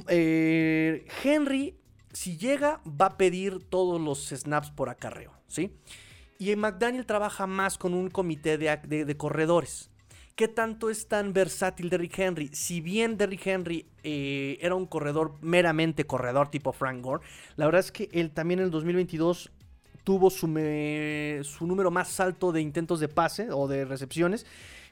eh, 0.07 1.05
Henry, 1.23 1.75
si 2.13 2.38
llega, 2.38 2.81
va 2.85 3.07
a 3.07 3.17
pedir 3.17 3.59
todos 3.69 3.99
los 3.99 4.29
snaps 4.29 4.71
por 4.71 4.89
acarreo, 4.89 5.34
¿sí? 5.47 5.73
Y 6.39 6.55
McDaniel 6.55 7.05
trabaja 7.05 7.45
más 7.47 7.77
con 7.77 7.93
un 7.93 8.09
comité 8.09 8.57
de 8.57 9.17
corredores. 9.17 9.89
¿Qué 10.38 10.47
tanto 10.47 10.91
es 10.91 11.07
tan 11.07 11.34
versátil 11.34 11.89
Derrick 11.89 12.19
Henry? 12.19 12.49
Si 12.53 12.80
bien 12.80 13.18
Derrick 13.18 13.47
Henry 13.47 13.88
eh, 14.03 14.59
era 14.61 14.76
un 14.76 14.85
corredor 14.85 15.34
meramente 15.41 16.05
corredor 16.05 16.51
tipo 16.51 16.73
Frank 16.73 17.01
Gore, 17.01 17.26
la 17.55 17.65
verdad 17.65 17.80
es 17.80 17.91
que 17.91 18.07
él 18.14 18.30
también 18.30 18.59
en 18.59 18.65
el 18.65 18.72
2022 18.72 19.49
tuvo 20.03 20.30
su, 20.30 20.45
número 20.45 21.89
más 21.89 22.19
alto 22.19 22.51
de 22.51 22.61
intentos 22.61 22.99
de 22.99 23.07
pase 23.07 23.47
o 23.51 23.68
de 23.68 23.84
recepciones 23.84 24.45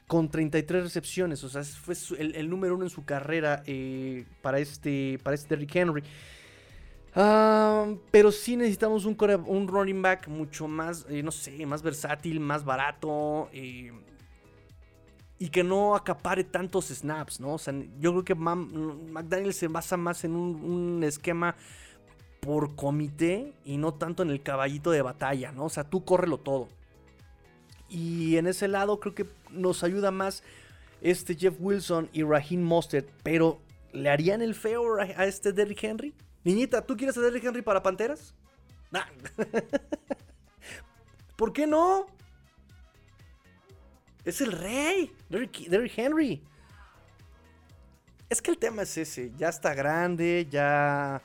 con 0.08 0.28
33 0.28 0.82
recepciones. 0.82 1.44
O 1.44 1.48
sea, 1.48 1.62
fue 1.62 1.94
el, 2.18 2.50
número 2.50 2.74
uno 2.74 2.82
en 2.82 2.90
su 2.90 3.04
carrera 3.04 3.62
eh, 3.66 4.24
para, 4.42 4.58
este, 4.58 5.20
para 5.22 5.36
este 5.36 5.54
Derrick 5.54 5.76
Henry. 5.76 6.02
Ah, 7.14 7.86
pero 8.10 8.32
sí 8.32 8.56
necesitamos 8.56 9.04
un, 9.04 9.16
un 9.46 9.68
running 9.68 10.02
back 10.02 10.26
mucho 10.26 10.66
más, 10.66 11.06
eh, 11.08 11.22
no 11.22 11.30
sé, 11.30 11.64
más 11.66 11.82
versátil, 11.82 12.40
más 12.40 12.64
barato 12.64 13.48
y 15.38 15.50
que 15.50 15.62
no 15.62 15.94
acapare 15.94 16.44
tantos 16.44 16.86
snaps, 16.86 17.40
¿no? 17.40 17.54
O 17.54 17.58
sea, 17.58 17.74
yo 18.00 18.12
creo 18.12 18.24
que 18.24 18.34
McDaniel 18.34 19.52
se 19.52 19.68
basa 19.68 19.96
más 19.96 20.24
en 20.24 20.34
un, 20.34 21.04
esquema 21.04 21.56
por 22.40 22.74
comité 22.74 23.52
y 23.64 23.76
no 23.76 23.92
tanto 23.92 24.22
en 24.22 24.30
el 24.30 24.42
caballito 24.42 24.90
de 24.90 25.02
batalla, 25.02 25.52
¿no? 25.52 25.66
O 25.66 25.68
sea, 25.68 25.84
tú 25.84 26.04
córrelo 26.04 26.38
todo. 26.38 26.68
Y 27.88 28.36
en 28.36 28.46
ese 28.46 28.68
lado 28.68 28.98
creo 28.98 29.14
que 29.14 29.26
nos 29.50 29.84
ayuda 29.84 30.10
más 30.10 30.42
este 31.02 31.34
Jeff 31.34 31.54
Wilson 31.58 32.08
y 32.12 32.22
Raheem 32.22 32.62
Mostert, 32.62 33.08
pero 33.22 33.60
¿le 33.92 34.08
harían 34.08 34.42
el 34.42 34.54
feo 34.54 34.98
a 34.98 35.26
este 35.26 35.52
Derrick 35.52 35.84
Henry? 35.84 36.14
Niñita, 36.44 36.86
¿tú 36.86 36.96
quieres 36.96 37.16
a 37.18 37.20
Derrick 37.20 37.44
Henry 37.44 37.62
para 37.62 37.82
Panteras? 37.82 38.34
Nah. 38.90 39.04
¿Por 41.36 41.52
qué 41.52 41.66
no? 41.66 42.06
Es 44.26 44.40
el 44.40 44.50
rey, 44.50 45.12
Derrick, 45.30 45.96
Henry. 45.96 46.42
Es 48.28 48.42
que 48.42 48.50
el 48.50 48.58
tema 48.58 48.82
es 48.82 48.98
ese, 48.98 49.30
ya 49.38 49.48
está 49.48 49.72
grande, 49.72 50.48
ya, 50.50 51.22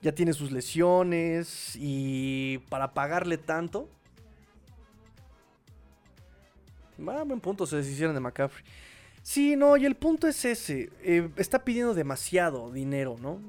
ya 0.00 0.14
tiene 0.14 0.32
sus 0.32 0.50
lesiones 0.50 1.76
y 1.76 2.58
para 2.70 2.94
pagarle 2.94 3.36
tanto... 3.36 3.90
Va, 6.98 7.22
buen 7.24 7.40
punto, 7.40 7.66
se 7.66 7.76
deshicieron 7.76 8.14
de 8.14 8.20
McCaffrey. 8.20 8.64
Sí, 9.22 9.54
no, 9.54 9.76
y 9.76 9.84
el 9.84 9.96
punto 9.96 10.26
es 10.26 10.44
ese. 10.46 10.90
Eh, 11.02 11.28
está 11.36 11.62
pidiendo 11.62 11.92
demasiado 11.92 12.70
dinero, 12.70 13.16
¿no? 13.20 13.40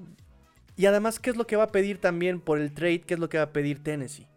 Y 0.76 0.88
además, 0.88 1.20
¿qué 1.20 1.30
es 1.30 1.38
lo 1.38 1.48
que 1.48 1.56
va 1.56 1.64
a 1.64 1.72
pedir 1.72 2.02
también 2.02 2.42
por 2.42 2.60
el 2.60 2.74
trade? 2.74 3.02
¿Qué 3.02 3.14
es 3.14 3.20
lo 3.22 3.30
que 3.30 3.38
va 3.38 3.44
a 3.44 3.54
pedir 3.54 3.82
Tennessee? 3.82 4.28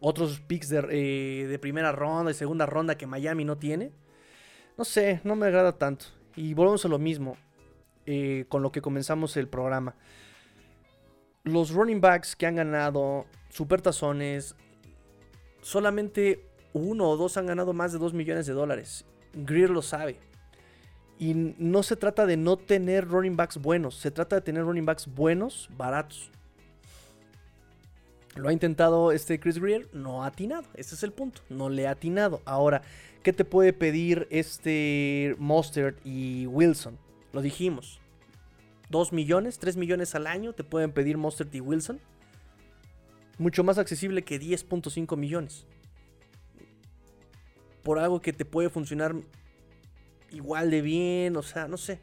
Otros 0.00 0.40
picks 0.40 0.72
eh, 0.72 1.46
de, 1.48 1.58
primera 1.58 1.92
ronda 1.92 2.30
y 2.30 2.34
segunda 2.34 2.66
ronda 2.66 2.96
que 2.96 3.06
Miami 3.06 3.44
no 3.44 3.56
tiene. 3.56 3.92
No 4.76 4.84
sé, 4.84 5.20
no 5.24 5.36
me 5.36 5.46
agrada 5.46 5.76
tanto. 5.76 6.06
Y 6.36 6.54
volvemos 6.54 6.84
a 6.84 6.88
lo 6.88 6.98
mismo 6.98 7.36
eh, 8.06 8.46
con 8.48 8.62
lo 8.62 8.72
que 8.72 8.80
comenzamos 8.80 9.36
el 9.36 9.48
programa. 9.48 9.94
Los 11.44 11.70
running 11.70 12.00
backs 12.00 12.34
que 12.34 12.46
han 12.46 12.56
ganado 12.56 13.26
supertazones, 13.50 14.54
solamente 15.60 16.46
uno 16.72 17.08
o 17.08 17.16
dos 17.16 17.36
han 17.36 17.46
ganado 17.46 17.72
más 17.72 17.92
de 17.92 17.98
2 17.98 18.14
millones 18.14 18.46
de 18.46 18.52
dólares. 18.52 19.04
Greer 19.34 19.70
lo 19.70 19.82
sabe. 19.82 20.18
Y 21.18 21.34
no 21.34 21.82
se 21.82 21.96
trata 21.96 22.24
de 22.24 22.38
no 22.38 22.56
tener 22.56 23.06
running 23.06 23.36
backs 23.36 23.58
buenos, 23.58 23.96
se 23.96 24.10
trata 24.10 24.36
de 24.36 24.42
tener 24.42 24.64
running 24.64 24.86
backs 24.86 25.06
buenos, 25.06 25.68
baratos. 25.76 26.30
Lo 28.36 28.48
ha 28.48 28.52
intentado 28.52 29.10
este 29.12 29.40
Chris 29.40 29.58
Greer, 29.58 29.88
no 29.92 30.22
ha 30.22 30.28
atinado. 30.28 30.64
Ese 30.74 30.94
es 30.94 31.02
el 31.02 31.12
punto, 31.12 31.42
no 31.48 31.68
le 31.68 31.88
ha 31.88 31.92
atinado. 31.92 32.40
Ahora, 32.44 32.82
¿qué 33.22 33.32
te 33.32 33.44
puede 33.44 33.72
pedir 33.72 34.28
este 34.30 35.34
Mustard 35.38 35.96
y 36.04 36.46
Wilson? 36.46 36.96
Lo 37.32 37.42
dijimos. 37.42 38.00
2 38.88 39.12
millones, 39.12 39.58
3 39.58 39.76
millones 39.76 40.14
al 40.14 40.26
año 40.26 40.52
te 40.52 40.64
pueden 40.64 40.92
pedir 40.92 41.16
Mustard 41.16 41.52
y 41.52 41.60
Wilson. 41.60 42.00
Mucho 43.38 43.64
más 43.64 43.78
accesible 43.78 44.22
que 44.22 44.40
10.5 44.40 45.16
millones. 45.16 45.66
Por 47.82 47.98
algo 47.98 48.20
que 48.20 48.32
te 48.32 48.44
puede 48.44 48.68
funcionar 48.68 49.14
igual 50.30 50.70
de 50.70 50.82
bien, 50.82 51.36
o 51.36 51.42
sea, 51.42 51.66
no 51.66 51.76
sé. 51.76 52.00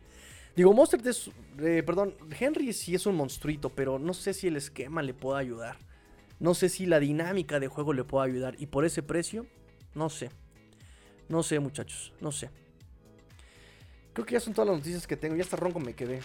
Digo, 0.56 0.74
Mustard 0.74 1.06
es. 1.08 1.30
Eh, 1.60 1.84
perdón, 1.86 2.16
Henry 2.38 2.74
sí 2.74 2.96
es 2.96 3.06
un 3.06 3.16
monstruito, 3.16 3.70
pero 3.70 4.00
no 4.00 4.14
sé 4.14 4.34
si 4.34 4.48
el 4.48 4.58
esquema 4.58 5.04
le 5.04 5.14
puede 5.14 5.40
ayudar. 5.40 5.78
No 6.40 6.54
sé 6.54 6.70
si 6.70 6.86
la 6.86 7.00
dinámica 7.00 7.60
de 7.60 7.68
juego 7.68 7.94
le 7.94 8.04
puede 8.04 8.30
ayudar. 8.30 8.56
Y 8.60 8.68
por 8.68 8.86
ese 8.86 9.02
precio, 9.04 9.48
no 9.96 10.10
sé. 10.10 10.30
No 11.30 11.44
sé, 11.44 11.60
muchachos. 11.60 12.14
No 12.22 12.32
sé. 12.32 12.50
Creo 14.14 14.26
que 14.26 14.34
ya 14.34 14.40
son 14.40 14.54
todas 14.54 14.70
las 14.70 14.78
noticias 14.78 15.08
que 15.08 15.18
tengo. 15.18 15.36
Ya 15.36 15.44
hasta 15.44 15.58
ronco 15.58 15.80
me 15.80 15.94
quedé. 15.94 16.22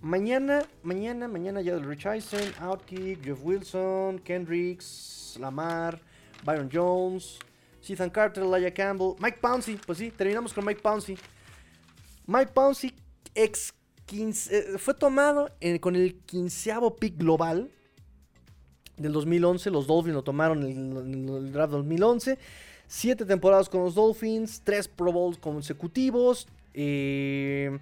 Mañana, 0.00 0.66
mañana, 0.82 1.28
mañana 1.28 1.62
ya 1.62 1.74
del 1.74 1.84
Rich 1.84 2.06
Eisen, 2.06 2.52
Outkick, 2.60 3.24
Jeff 3.24 3.38
Wilson, 3.42 4.18
Kendricks, 4.18 5.36
Lamar, 5.40 6.00
Byron 6.44 6.68
Jones, 6.70 7.38
Ethan 7.88 8.10
Carter, 8.10 8.42
Elijah 8.42 8.74
Campbell, 8.74 9.14
Mike 9.18 9.38
Pouncey. 9.40 9.76
Pues 9.86 9.98
sí, 9.98 10.10
terminamos 10.10 10.52
con 10.52 10.64
Mike 10.64 10.80
Pouncey. 10.82 11.16
Mike 12.26 12.52
Pouncey, 12.52 12.94
ex 13.34 13.72
15, 14.06 14.56
eh, 14.56 14.78
fue 14.78 14.94
tomado 14.94 15.50
con 15.80 15.96
el 15.96 16.16
quinceavo 16.26 16.96
pick 16.96 17.16
global 17.16 17.70
del 18.96 19.12
2011. 19.12 19.70
Los 19.70 19.86
Dolphins 19.86 20.14
lo 20.14 20.22
tomaron 20.22 20.64
en 20.64 21.28
el, 21.28 21.52
draft 21.52 21.72
2011. 21.72 22.38
Siete 22.86 23.24
temporadas 23.24 23.68
con 23.68 23.82
los 23.82 23.94
Dolphins, 23.94 24.60
tres 24.62 24.88
Pro 24.88 25.12
Bowls 25.12 25.38
consecutivos. 25.38 26.46
Eh, 26.74 27.78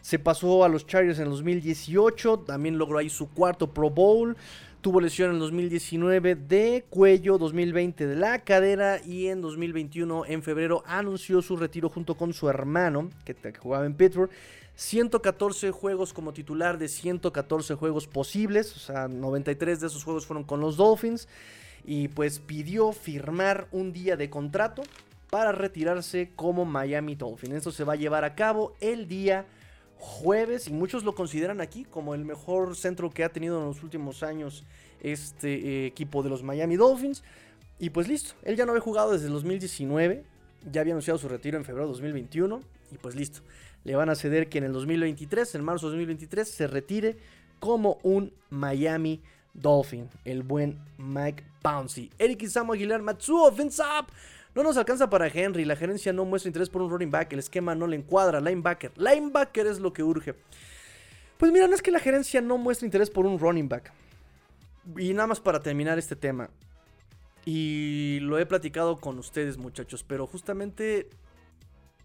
se 0.00 0.18
pasó 0.18 0.64
a 0.64 0.68
los 0.68 0.86
Chargers 0.86 1.18
en 1.18 1.24
el 1.24 1.30
2018, 1.30 2.40
también 2.40 2.78
logró 2.78 2.98
ahí 2.98 3.10
su 3.10 3.28
cuarto 3.30 3.72
Pro 3.72 3.90
Bowl. 3.90 4.36
Tuvo 4.80 5.00
lesión 5.00 5.32
en 5.32 5.40
2019 5.40 6.36
de 6.36 6.84
cuello, 6.88 7.36
2020 7.36 8.06
de 8.06 8.14
la 8.14 8.38
cadera 8.38 9.00
y 9.04 9.26
en 9.26 9.40
2021 9.40 10.24
en 10.26 10.42
febrero 10.42 10.84
anunció 10.86 11.42
su 11.42 11.56
retiro 11.56 11.90
junto 11.90 12.14
con 12.14 12.32
su 12.32 12.48
hermano 12.48 13.10
que 13.24 13.34
jugaba 13.58 13.86
en 13.86 13.94
Pittsburgh. 13.94 14.30
114 14.78 15.72
juegos 15.72 16.12
como 16.12 16.32
titular 16.32 16.78
de 16.78 16.86
114 16.86 17.74
juegos 17.74 18.06
posibles, 18.06 18.76
o 18.76 18.78
sea, 18.78 19.08
93 19.08 19.80
de 19.80 19.88
esos 19.88 20.04
juegos 20.04 20.24
fueron 20.24 20.44
con 20.44 20.60
los 20.60 20.76
Dolphins 20.76 21.26
y 21.84 22.06
pues 22.06 22.38
pidió 22.38 22.92
firmar 22.92 23.66
un 23.72 23.92
día 23.92 24.16
de 24.16 24.30
contrato 24.30 24.82
para 25.30 25.50
retirarse 25.50 26.30
como 26.36 26.64
Miami 26.64 27.16
Dolphins. 27.16 27.54
Esto 27.54 27.72
se 27.72 27.82
va 27.82 27.94
a 27.94 27.96
llevar 27.96 28.22
a 28.22 28.36
cabo 28.36 28.76
el 28.80 29.08
día 29.08 29.46
jueves 29.96 30.68
y 30.68 30.72
muchos 30.72 31.02
lo 31.02 31.16
consideran 31.16 31.60
aquí 31.60 31.84
como 31.84 32.14
el 32.14 32.24
mejor 32.24 32.76
centro 32.76 33.10
que 33.10 33.24
ha 33.24 33.32
tenido 33.32 33.58
en 33.58 33.66
los 33.66 33.82
últimos 33.82 34.22
años 34.22 34.62
este 35.00 35.54
eh, 35.54 35.86
equipo 35.86 36.22
de 36.22 36.30
los 36.30 36.44
Miami 36.44 36.76
Dolphins. 36.76 37.24
Y 37.80 37.90
pues 37.90 38.06
listo, 38.06 38.34
él 38.44 38.54
ya 38.54 38.64
no 38.64 38.70
había 38.70 38.82
jugado 38.82 39.10
desde 39.10 39.26
el 39.26 39.32
2019, 39.32 40.22
ya 40.70 40.82
había 40.82 40.92
anunciado 40.92 41.18
su 41.18 41.28
retiro 41.28 41.58
en 41.58 41.64
febrero 41.64 41.88
de 41.88 41.94
2021 41.94 42.60
y 42.92 42.98
pues 42.98 43.16
listo. 43.16 43.40
Le 43.84 43.96
van 43.96 44.10
a 44.10 44.14
ceder 44.14 44.48
que 44.48 44.58
en 44.58 44.64
el 44.64 44.72
2023, 44.72 45.54
en 45.54 45.64
marzo 45.64 45.86
de 45.86 45.92
2023, 45.92 46.48
se 46.48 46.66
retire 46.66 47.16
como 47.58 47.98
un 48.02 48.32
Miami 48.50 49.20
Dolphin, 49.54 50.08
el 50.24 50.42
buen 50.42 50.78
Mike 50.98 51.44
Pouncey. 51.62 52.10
Eric 52.18 52.42
Isamo 52.42 52.72
Aguilar 52.72 53.02
Matsuo, 53.02 53.50
Vince 53.50 53.82
Up. 53.82 54.06
No 54.54 54.62
nos 54.62 54.76
alcanza 54.76 55.08
para 55.08 55.28
Henry, 55.28 55.64
la 55.64 55.76
gerencia 55.76 56.12
no 56.12 56.24
muestra 56.24 56.48
interés 56.48 56.68
por 56.68 56.82
un 56.82 56.90
running 56.90 57.10
back, 57.10 57.32
el 57.32 57.38
esquema 57.38 57.74
no 57.74 57.86
le 57.86 57.96
encuadra, 57.96 58.40
linebacker. 58.40 58.92
Linebacker 58.96 59.66
es 59.66 59.78
lo 59.78 59.92
que 59.92 60.02
urge. 60.02 60.34
Pues 61.36 61.52
mira, 61.52 61.68
no 61.68 61.74
es 61.74 61.82
que 61.82 61.92
la 61.92 62.00
gerencia 62.00 62.40
no 62.40 62.58
muestre 62.58 62.86
interés 62.86 63.10
por 63.10 63.26
un 63.26 63.38
running 63.38 63.68
back. 63.68 63.92
Y 64.96 65.12
nada 65.12 65.28
más 65.28 65.40
para 65.40 65.60
terminar 65.60 65.98
este 65.98 66.16
tema. 66.16 66.50
Y 67.44 68.18
lo 68.20 68.38
he 68.38 68.46
platicado 68.46 68.98
con 68.98 69.18
ustedes 69.18 69.58
muchachos, 69.58 70.04
pero 70.06 70.26
justamente 70.26 71.08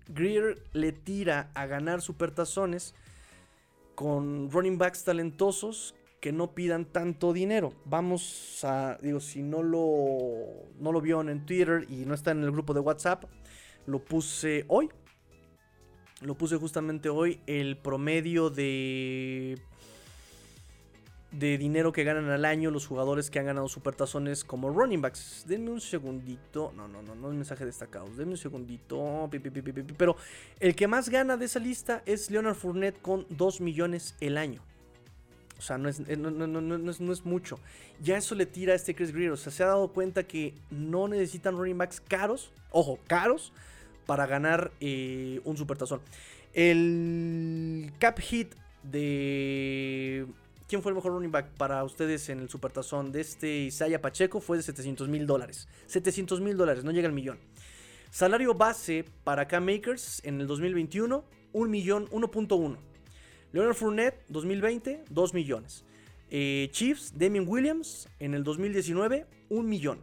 Greer 0.08 0.62
le 0.74 0.92
tira 0.92 1.50
a 1.54 1.66
ganar 1.66 2.02
supertazones 2.02 2.96
con 3.96 4.50
running 4.52 4.78
backs 4.78 5.04
talentosos 5.04 5.96
que 6.20 6.32
no 6.32 6.56
pidan 6.56 6.86
tanto 6.86 7.34
dinero. 7.34 7.74
Vamos 7.86 8.64
a, 8.64 8.98
digo, 9.02 9.20
si 9.20 9.44
no 9.44 9.62
lo, 9.62 10.46
no 10.80 10.92
lo 10.92 11.02
vieron 11.02 11.30
en 11.30 11.46
Twitter 11.46 11.86
y 11.90 12.06
no 12.06 12.14
está 12.14 12.32
en 12.32 12.44
el 12.44 12.52
grupo 12.52 12.74
de 12.74 12.80
WhatsApp, 12.80 13.26
lo 13.86 14.00
puse 14.00 14.66
hoy. 14.70 14.90
Lo 16.22 16.36
puse 16.36 16.56
justamente 16.56 17.10
hoy. 17.10 17.42
El 17.46 17.76
promedio 17.78 18.50
de 18.50 19.62
de 21.34 21.58
dinero 21.58 21.92
que 21.92 22.04
ganan 22.04 22.30
al 22.30 22.46
año 22.46 22.70
los 22.70 22.86
jugadores 22.86 23.30
que 23.30 23.40
han 23.40 23.46
ganado 23.46 23.68
supertazones 23.68 24.44
como 24.44 24.70
running 24.70 25.02
backs. 25.02 25.46
Denme 25.48 25.72
un 25.72 25.82
segundito. 25.82 26.72
No, 26.76 26.88
no, 26.88 27.02
no, 27.02 27.16
no 27.16 27.30
es 27.30 27.36
mensaje 27.36 27.66
destacado. 27.66 28.08
Denme 28.16 28.34
un 28.34 28.38
segundito. 28.38 29.30
Pero 29.98 30.16
el 30.60 30.76
que 30.76 30.88
más 30.88 31.10
gana 31.10 31.36
de 31.36 31.46
esa 31.46 31.60
lista 31.60 32.04
es 32.06 32.30
Leonard 32.30 32.56
Fournette 32.56 33.02
con 33.02 33.26
2 33.30 33.62
millones 33.62 34.16
el 34.20 34.38
año. 34.38 34.62
O 35.58 35.62
sea, 35.62 35.78
no 35.78 35.90
es, 35.90 36.02
eh, 36.08 36.18
no, 36.18 37.12
es, 37.12 37.26
mucho. 37.26 37.60
Ya 38.02 38.18
eso 38.18 38.36
le 38.36 38.46
tira 38.46 38.74
a 38.74 38.76
este 38.76 38.94
Chris 38.94 39.12
Greer. 39.12 39.32
O 39.32 39.38
sea, 39.38 39.52
se 39.52 39.64
ha 39.64 39.68
dado 39.68 39.88
cuenta 39.88 40.24
que 40.24 40.54
no 40.70 41.08
necesitan 41.08 41.58
running 41.58 41.78
backs 41.78 42.00
caros. 42.00 42.52
Ojo, 42.70 43.00
caros. 43.08 43.54
Para 44.06 44.28
ganar 44.28 44.72
eh, 44.82 45.40
un 45.46 45.58
supertazón. 45.58 46.02
El 46.54 47.92
cap 47.98 48.20
hit 48.20 48.54
de... 48.84 50.28
¿Quién 50.68 50.82
fue 50.82 50.92
el 50.92 50.96
mejor 50.96 51.12
running 51.12 51.32
back 51.32 51.50
para 51.58 51.84
ustedes 51.84 52.30
en 52.30 52.40
el 52.40 52.50
supertazón? 52.50 53.12
De 53.12 53.22
este 53.22 53.64
Isaiah 53.64 54.02
Pacheco 54.02 54.40
fue 54.40 54.58
de 54.58 54.64
700 54.64 55.10
mil 55.10 55.28
dólares. 55.28 55.68
700 55.88 56.40
mil 56.40 56.56
dólares, 56.56 56.84
no 56.84 56.92
llega 56.92 57.08
al 57.08 57.14
millón. 57.14 57.38
Salario 58.12 58.54
base 58.54 59.06
para 59.24 59.48
Cam 59.48 59.66
Makers 59.66 60.22
en 60.24 60.40
el 60.40 60.48
2021, 60.48 61.26
1 61.52 61.70
millón, 61.70 62.08
1.1. 62.10 62.78
Leonard 63.52 63.76
Fournette, 63.76 64.24
2020, 64.30 65.04
2 65.10 65.34
millones. 65.34 65.84
Eh, 66.30 66.70
Chiefs, 66.72 67.14
Damien 67.18 67.46
Williams, 67.48 68.08
en 68.20 68.34
el 68.34 68.44
2019, 68.44 69.26
1 69.50 69.68
millón. 69.68 70.00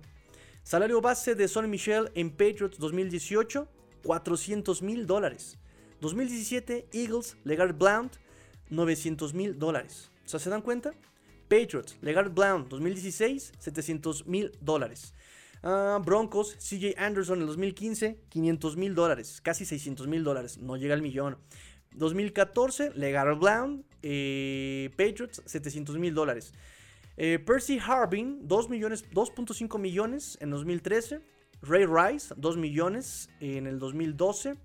Salario 0.63 1.01
base 1.01 1.35
de 1.35 1.49
Sonny 1.49 1.69
Michel 1.69 2.11
en 2.15 2.31
Patriots 2.31 2.79
2018, 2.79 3.67
400 4.05 4.83
mil 4.83 5.07
dólares. 5.07 5.59
2017, 6.01 6.89
Eagles, 6.93 7.37
Legard 7.45 7.75
Blount, 7.75 8.15
900 8.69 9.35
mil 9.35 9.59
dólares. 9.59 10.10
O 10.25 10.29
sea, 10.29 10.41
¿se 10.41 10.51
dan 10.51 10.63
cuenta? 10.63 10.93
Patriots, 11.49 11.97
Legard 12.01 12.33
Blount, 12.33 12.69
2016, 12.69 13.53
700 13.59 14.27
mil 14.27 14.53
dólares. 14.61 15.15
Ah, 15.63 16.01
Broncos, 16.05 16.57
CJ 16.57 16.95
Anderson 16.97 17.39
en 17.39 17.43
el 17.43 17.49
2015, 17.49 18.19
500 18.29 18.77
mil 18.77 18.95
dólares, 18.95 19.41
casi 19.43 19.65
600 19.65 20.07
mil 20.07 20.25
dólares, 20.25 20.59
no 20.59 20.77
llega 20.77 20.95
al 20.95 21.03
millón. 21.03 21.39
2014, 21.93 22.93
Legal 22.95 23.35
Blount, 23.35 23.85
eh, 24.03 24.91
Patriots, 24.97 25.43
700 25.45 25.99
mil 25.99 26.15
dólares. 26.15 26.53
Eh, 27.17 27.39
Percy 27.39 27.79
Harbin, 27.79 28.49
2.5 28.49 29.79
millones 29.79 30.39
en 30.41 30.51
2013. 30.51 31.21
Ray 31.63 31.85
Rice, 31.85 32.35
2 32.37 32.57
millones 32.57 33.29
en 33.41 33.67
el 33.67 33.79
2012. 33.79 34.57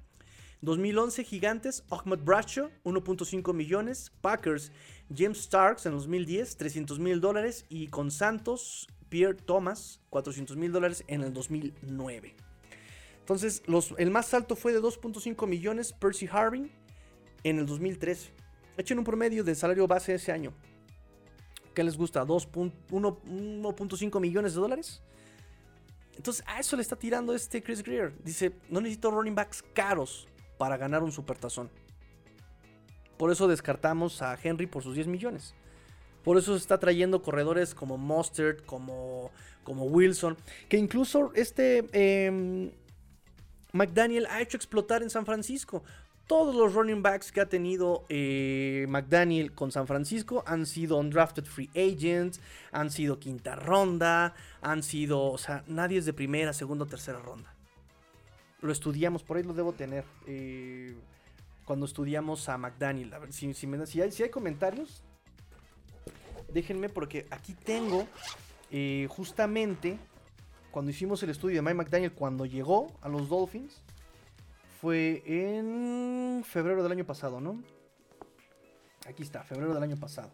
2011, 0.61 1.23
Gigantes, 1.25 1.83
Ahmed 1.89 2.19
Bradshaw, 2.19 2.69
1.5 2.85 3.53
millones. 3.53 4.11
Packers, 4.21 4.71
James 5.13 5.39
Starks 5.43 5.85
en 5.85 5.93
2010, 5.93 6.57
300 6.57 6.99
mil 6.99 7.19
dólares. 7.19 7.65
Y 7.69 7.87
con 7.87 8.11
Santos, 8.11 8.87
Pierre 9.09 9.35
Thomas, 9.35 10.01
400 10.09 10.55
mil 10.57 10.71
dólares 10.71 11.03
en 11.07 11.21
el 11.21 11.33
2009. 11.33 12.35
Entonces, 13.19 13.63
el 13.97 14.11
más 14.11 14.33
alto 14.33 14.55
fue 14.55 14.71
de 14.71 14.81
2.5 14.81 15.47
millones, 15.47 15.93
Percy 15.93 16.29
Harbin 16.31 16.71
en 17.43 17.59
el 17.59 17.65
2013. 17.65 18.31
Echen 18.77 18.99
un 18.99 19.03
promedio 19.03 19.43
de 19.43 19.55
salario 19.55 19.87
base 19.87 20.13
ese 20.13 20.31
año. 20.31 20.53
¿Qué 21.73 21.83
les 21.83 21.97
gusta? 21.97 22.23
1.5 22.23 24.19
millones 24.19 24.53
de 24.53 24.61
dólares. 24.61 25.01
Entonces 26.15 26.45
a 26.47 26.59
eso 26.59 26.75
le 26.75 26.81
está 26.81 26.95
tirando 26.95 27.33
este 27.35 27.61
Chris 27.61 27.83
Greer. 27.83 28.13
Dice, 28.23 28.53
no 28.69 28.79
necesito 28.79 29.11
running 29.11 29.35
backs 29.35 29.63
caros 29.73 30.27
para 30.57 30.77
ganar 30.77 31.03
un 31.03 31.11
supertazón. 31.11 31.69
Por 33.17 33.31
eso 33.31 33.47
descartamos 33.47 34.21
a 34.21 34.37
Henry 34.41 34.67
por 34.67 34.83
sus 34.83 34.95
10 34.95 35.07
millones. 35.07 35.53
Por 36.23 36.37
eso 36.37 36.53
se 36.53 36.59
está 36.59 36.79
trayendo 36.79 37.21
corredores 37.21 37.75
como 37.75 37.97
Mustard, 37.97 38.63
como, 38.65 39.31
como 39.63 39.85
Wilson. 39.85 40.37
Que 40.67 40.77
incluso 40.77 41.31
este 41.35 41.85
eh, 41.93 42.71
McDaniel 43.71 44.25
ha 44.27 44.41
hecho 44.41 44.57
explotar 44.57 45.03
en 45.03 45.09
San 45.09 45.25
Francisco. 45.25 45.83
Todos 46.27 46.55
los 46.55 46.73
running 46.73 47.03
backs 47.03 47.31
que 47.31 47.41
ha 47.41 47.45
tenido 47.47 48.05
eh, 48.09 48.87
McDaniel 48.89 49.53
con 49.53 49.71
San 49.71 49.85
Francisco 49.85 50.43
han 50.47 50.65
sido 50.65 50.97
undrafted 50.97 51.45
free 51.45 51.69
agents, 51.75 52.41
han 52.71 52.89
sido 52.89 53.19
quinta 53.19 53.55
ronda, 53.55 54.33
han 54.61 54.81
sido, 54.81 55.23
o 55.25 55.37
sea, 55.37 55.63
nadie 55.67 55.99
es 55.99 56.05
de 56.05 56.13
primera, 56.13 56.53
segunda 56.53 56.85
o 56.85 56.87
tercera 56.87 57.19
ronda. 57.19 57.53
Lo 58.61 58.71
estudiamos, 58.71 59.21
por 59.21 59.37
ahí 59.37 59.43
lo 59.43 59.53
debo 59.53 59.73
tener. 59.73 60.05
Eh, 60.25 60.95
cuando 61.65 61.85
estudiamos 61.85 62.47
a 62.47 62.57
McDaniel. 62.57 63.13
A 63.13 63.19
ver, 63.19 63.33
si, 63.33 63.47
hay, 63.47 64.11
si 64.11 64.23
hay 64.23 64.29
comentarios, 64.29 65.03
déjenme 66.53 66.89
porque 66.89 67.27
aquí 67.31 67.53
tengo 67.53 68.07
eh, 68.71 69.07
justamente 69.09 69.97
cuando 70.71 70.91
hicimos 70.91 71.23
el 71.23 71.29
estudio 71.29 71.55
de 71.57 71.61
Mike 71.61 71.75
McDaniel, 71.75 72.11
cuando 72.13 72.45
llegó 72.45 72.91
a 73.01 73.09
los 73.09 73.29
Dolphins 73.29 73.81
fue 74.81 75.23
en 75.25 76.43
febrero 76.45 76.83
del 76.83 76.91
año 76.91 77.05
pasado, 77.05 77.39
¿no? 77.39 77.63
Aquí 79.07 79.23
está, 79.23 79.43
febrero 79.43 79.73
del 79.73 79.83
año 79.83 79.97
pasado. 79.97 80.31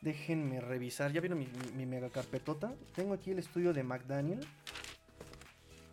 Déjenme 0.00 0.60
revisar. 0.60 1.12
¿Ya 1.12 1.20
vieron 1.20 1.38
mi, 1.76 1.86
mega 1.86 2.10
carpetota? 2.10 2.72
Tengo 2.94 3.14
aquí 3.14 3.30
el 3.30 3.38
estudio 3.38 3.72
de 3.72 3.82
McDaniel. 3.82 4.46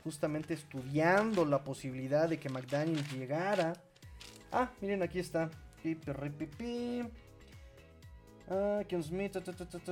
Justamente 0.04 0.54
estudiando 0.54 1.46
la 1.46 1.64
posibilidad 1.64 2.30
de 2.30 2.40
que 2.40 2.50
McDaniel 2.50 3.04
llegara. 3.10 3.74
Ah, 4.52 4.70
miren, 4.82 5.04
aquí 5.04 5.20
está. 5.20 5.50
Ah, 8.50 8.82
Smith. 9.02 9.36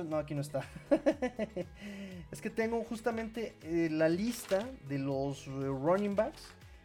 No, 0.04 0.16
aquí 0.16 0.34
no 0.34 0.40
está. 0.40 0.64
es 2.32 2.40
que 2.40 2.50
tengo 2.50 2.82
justamente 2.82 3.54
eh, 3.62 3.88
la 3.90 4.08
lista 4.08 4.68
de 4.88 4.98
los 4.98 5.46
eh, 5.46 5.50
running 5.50 6.16
backs 6.16 6.42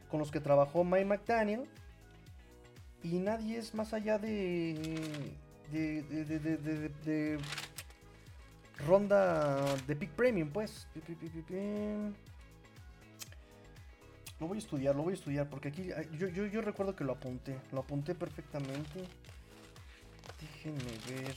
con 0.10 0.20
los 0.20 0.30
que 0.30 0.40
trabajó 0.40 0.84
Mike 0.84 1.06
McDaniel. 1.06 1.68
Y 3.02 3.18
nadie 3.18 3.58
es 3.58 3.74
más 3.74 3.94
allá 3.94 4.20
de. 4.20 5.34
de. 5.72 6.04
de. 7.04 7.40
ronda 8.86 9.76
de 9.88 9.96
pick 9.96 10.12
premium, 10.12 10.50
pues. 10.50 10.88
Lo 14.40 14.48
voy 14.48 14.58
a 14.58 14.60
estudiar, 14.60 14.96
lo 14.96 15.04
voy 15.04 15.12
a 15.12 15.16
estudiar, 15.16 15.50
porque 15.50 15.70
aquí 15.70 15.90
yo, 16.18 16.62
recuerdo 16.62 16.96
que 16.96 17.04
lo 17.04 17.14
apunté, 17.14 17.60
lo 17.72 17.82
apunté 17.82 18.16
perfectamente. 18.16 19.08
Déjenme 20.42 20.98
ver. 21.10 21.36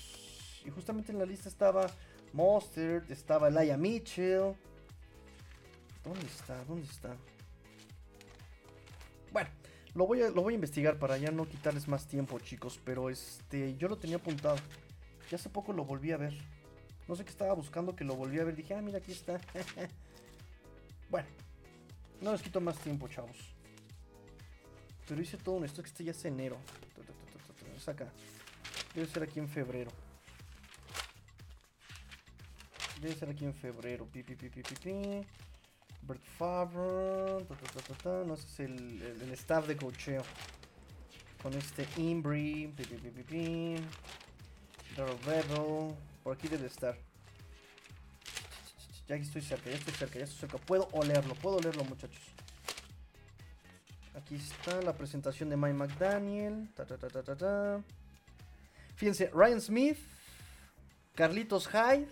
Y 0.65 0.71
justamente 0.71 1.13
en 1.13 1.19
la 1.19 1.27
lista 1.27 1.49
estaba 1.49 1.87
Monster, 2.33 3.05
estaba 3.09 3.51
Laia 3.51 3.77
Mitchell. 3.77 4.55
¿Dónde 6.03 6.27
está? 6.27 6.65
¿Dónde 6.65 6.87
está? 6.87 7.15
Bueno, 9.33 9.51
lo 9.95 10.07
voy, 10.07 10.23
a, 10.23 10.31
lo 10.31 10.43
voy 10.43 10.55
a 10.55 10.57
investigar 10.57 10.99
para 10.99 11.19
ya 11.19 11.31
no 11.31 11.49
quitarles 11.49 11.89
más 11.89 12.07
tiempo, 12.07 12.39
chicos. 12.41 12.81
Pero 12.85 13.11
este, 13.11 13.77
yo 13.77 13.89
lo 13.89 13.99
tenía 13.99 14.17
apuntado. 14.17 14.57
Ya 15.31 15.37
hace 15.37 15.49
poco 15.49 15.73
lo 15.73 15.85
volví 15.85 16.13
a 16.13 16.17
ver. 16.17 16.35
No 17.09 17.15
sé 17.15 17.25
qué 17.25 17.31
estaba 17.31 17.53
buscando 17.55 17.95
que 17.95 18.05
lo 18.05 18.17
volví 18.17 18.39
a 18.39 18.45
ver. 18.45 18.57
Dije, 18.57 18.75
ah, 18.75 18.83
mira, 18.83 18.99
aquí 18.99 19.13
está. 19.13 19.41
bueno, 21.11 21.29
no 22.21 22.33
les 22.33 22.43
quito 22.43 22.61
más 22.61 22.79
tiempo, 22.79 23.09
chavos. 23.09 23.37
Pero 25.09 25.21
hice 25.21 25.37
todo 25.37 25.65
esto 25.65 25.83
que 25.83 25.89
este 25.89 26.05
ya 26.05 26.11
es 26.11 26.25
enero. 26.25 26.57
Es 27.77 27.89
acá. 27.89 28.11
Debe 28.95 29.07
ser 29.07 29.23
aquí 29.23 29.39
en 29.39 29.49
febrero. 29.49 29.91
Debe 33.01 33.15
ser 33.15 33.29
aquí 33.31 33.45
en 33.45 33.55
febrero. 33.55 34.07
Pi, 34.07 34.23
pi, 34.23 34.35
pi. 34.35 34.51
Bert 36.03 36.25
Favre. 36.39 37.47
no 38.27 38.37
sé, 38.37 38.47
es 38.47 38.61
el, 38.61 39.03
el, 39.23 39.33
staff 39.33 39.67
de 39.67 39.77
cocheo. 39.77 40.23
Con 41.43 41.53
este 41.55 41.87
Imbri. 41.97 42.73
Pi, 42.77 42.85
pi. 43.23 43.77
Por 46.23 46.35
aquí 46.35 46.49
debe 46.49 46.67
estar. 46.67 46.97
Ya 49.09 49.17
estoy 49.17 49.43
cerca, 49.43 49.71
ya 49.71 49.77
estoy 49.77 49.95
cerca, 49.95 50.19
ya 50.19 50.25
estoy 50.25 50.39
cerca. 50.41 50.59
Puedo 50.59 50.89
olerlo, 50.93 51.35
puedo 51.37 51.57
olerlo, 51.57 51.85
muchachos. 51.85 52.23
Aquí 54.15 54.35
está 54.35 54.81
la 54.83 54.95
presentación 54.95 55.49
de 55.51 55.57
Mike 55.57 55.75
McDaniel. 55.75 56.69
Fíjense, 58.97 59.31
Ryan 59.33 59.61
Smith, 59.61 59.99
Carlitos 61.15 61.69
Hyde, 61.69 62.09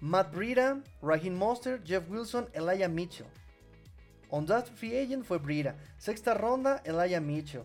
Matt 0.00 0.34
Breida, 0.34 0.82
Raheem 1.00 1.34
Monster, 1.34 1.80
Jeff 1.84 2.08
Wilson, 2.08 2.48
Elijah 2.54 2.88
Mitchell. 2.88 3.28
On 4.30 4.46
that 4.46 4.66
free 4.68 4.96
agent 4.96 5.24
fue 5.24 5.38
Breida. 5.38 5.76
Sexta 5.98 6.34
ronda, 6.34 6.82
Elijah 6.84 7.20
Mitchell. 7.20 7.64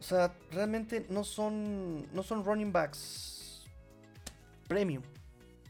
O 0.00 0.02
sea, 0.02 0.34
realmente 0.50 1.06
no 1.10 1.22
son, 1.22 2.12
no 2.12 2.24
son 2.24 2.42
running 2.44 2.72
backs 2.72 3.64
premium, 4.66 5.02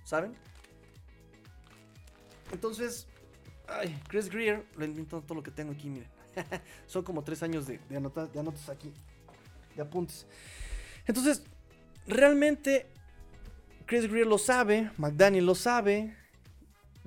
¿saben? 0.04 0.34
Entonces, 2.52 3.06
Chris 4.08 4.30
Greer, 4.30 4.64
le 4.78 4.84
invento 4.86 5.20
todo 5.22 5.36
lo 5.36 5.42
que 5.42 5.50
tengo 5.50 5.72
aquí, 5.72 5.88
miren. 5.88 6.08
son 6.86 7.02
como 7.02 7.22
tres 7.22 7.42
años 7.42 7.66
de, 7.66 7.78
de, 7.88 8.00
de 8.00 8.40
anotas 8.40 8.68
aquí, 8.68 8.92
de 9.74 9.82
apuntes. 9.82 10.26
Entonces, 11.06 11.42
realmente 12.06 12.86
Chris 13.86 14.08
Greer 14.08 14.26
lo 14.26 14.38
sabe, 14.38 14.90
McDaniel 14.96 15.46
lo 15.46 15.54
sabe. 15.54 16.16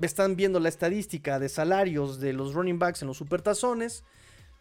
Están 0.01 0.35
viendo 0.35 0.59
la 0.59 0.69
estadística 0.69 1.39
de 1.39 1.47
salarios 1.47 2.19
de 2.19 2.33
los 2.33 2.53
running 2.53 2.79
backs 2.79 3.01
en 3.01 3.07
los 3.07 3.17
supertazones. 3.17 4.03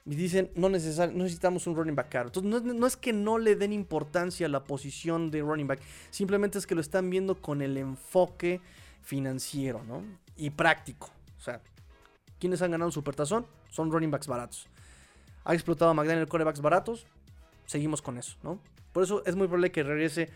Y 0.07 0.15
dicen, 0.17 0.51
no, 0.55 0.69
necesitamos 0.69 1.67
un 1.67 1.77
running 1.77 1.95
back 1.95 2.11
caro. 2.11 2.29
Entonces, 2.29 2.63
no, 2.63 2.87
es 2.87 2.97
que 2.97 3.15
no 3.15 3.39
le 3.39 3.57
den 3.57 3.73
importancia 3.73 4.47
a 4.47 4.51
la 4.51 4.65
posición 4.65 5.31
de 5.31 5.41
running 5.41 5.67
back. 5.67 5.81
Simplemente 6.11 6.59
es 6.59 6.67
que 6.67 6.75
lo 6.75 6.83
están 6.83 7.09
viendo 7.09 7.41
con 7.41 7.63
el 7.63 7.79
enfoque 7.79 8.61
financiero, 9.05 9.83
¿no? 9.85 10.03
Y 10.37 10.51
práctico. 10.51 11.11
O 11.39 11.41
sea, 11.41 11.61
¿quiénes 12.41 12.63
han 12.63 12.73
ganado 12.73 12.89
un 12.89 12.93
supertazón? 12.93 13.47
Son 13.71 13.93
running 13.93 14.11
backs 14.11 14.27
baratos. 14.27 14.67
¿Ha 15.45 15.55
explotado 15.55 15.91
a 15.91 15.95
McDaniel 15.95 16.27
corebacks 16.27 16.61
baratos? 16.61 17.07
Seguimos 17.67 18.03
con 18.03 18.19
eso, 18.19 18.37
¿no? 18.43 18.59
Por 18.93 19.03
eso 19.03 19.23
es 19.27 19.37
muy 19.37 19.47
probable 19.47 19.71
que 19.71 19.83
regrese 19.83 20.31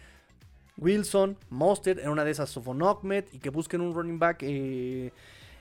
Wilson, 0.77 1.36
Mostert, 1.51 2.01
en 2.01 2.11
una 2.11 2.24
de 2.24 2.31
esas 2.31 2.51
Sofon 2.51 2.81
y 3.32 3.39
que 3.39 3.51
busquen 3.51 3.81
un 3.81 3.95
running 3.95 4.19
back 4.19 4.39
eh, 4.43 5.12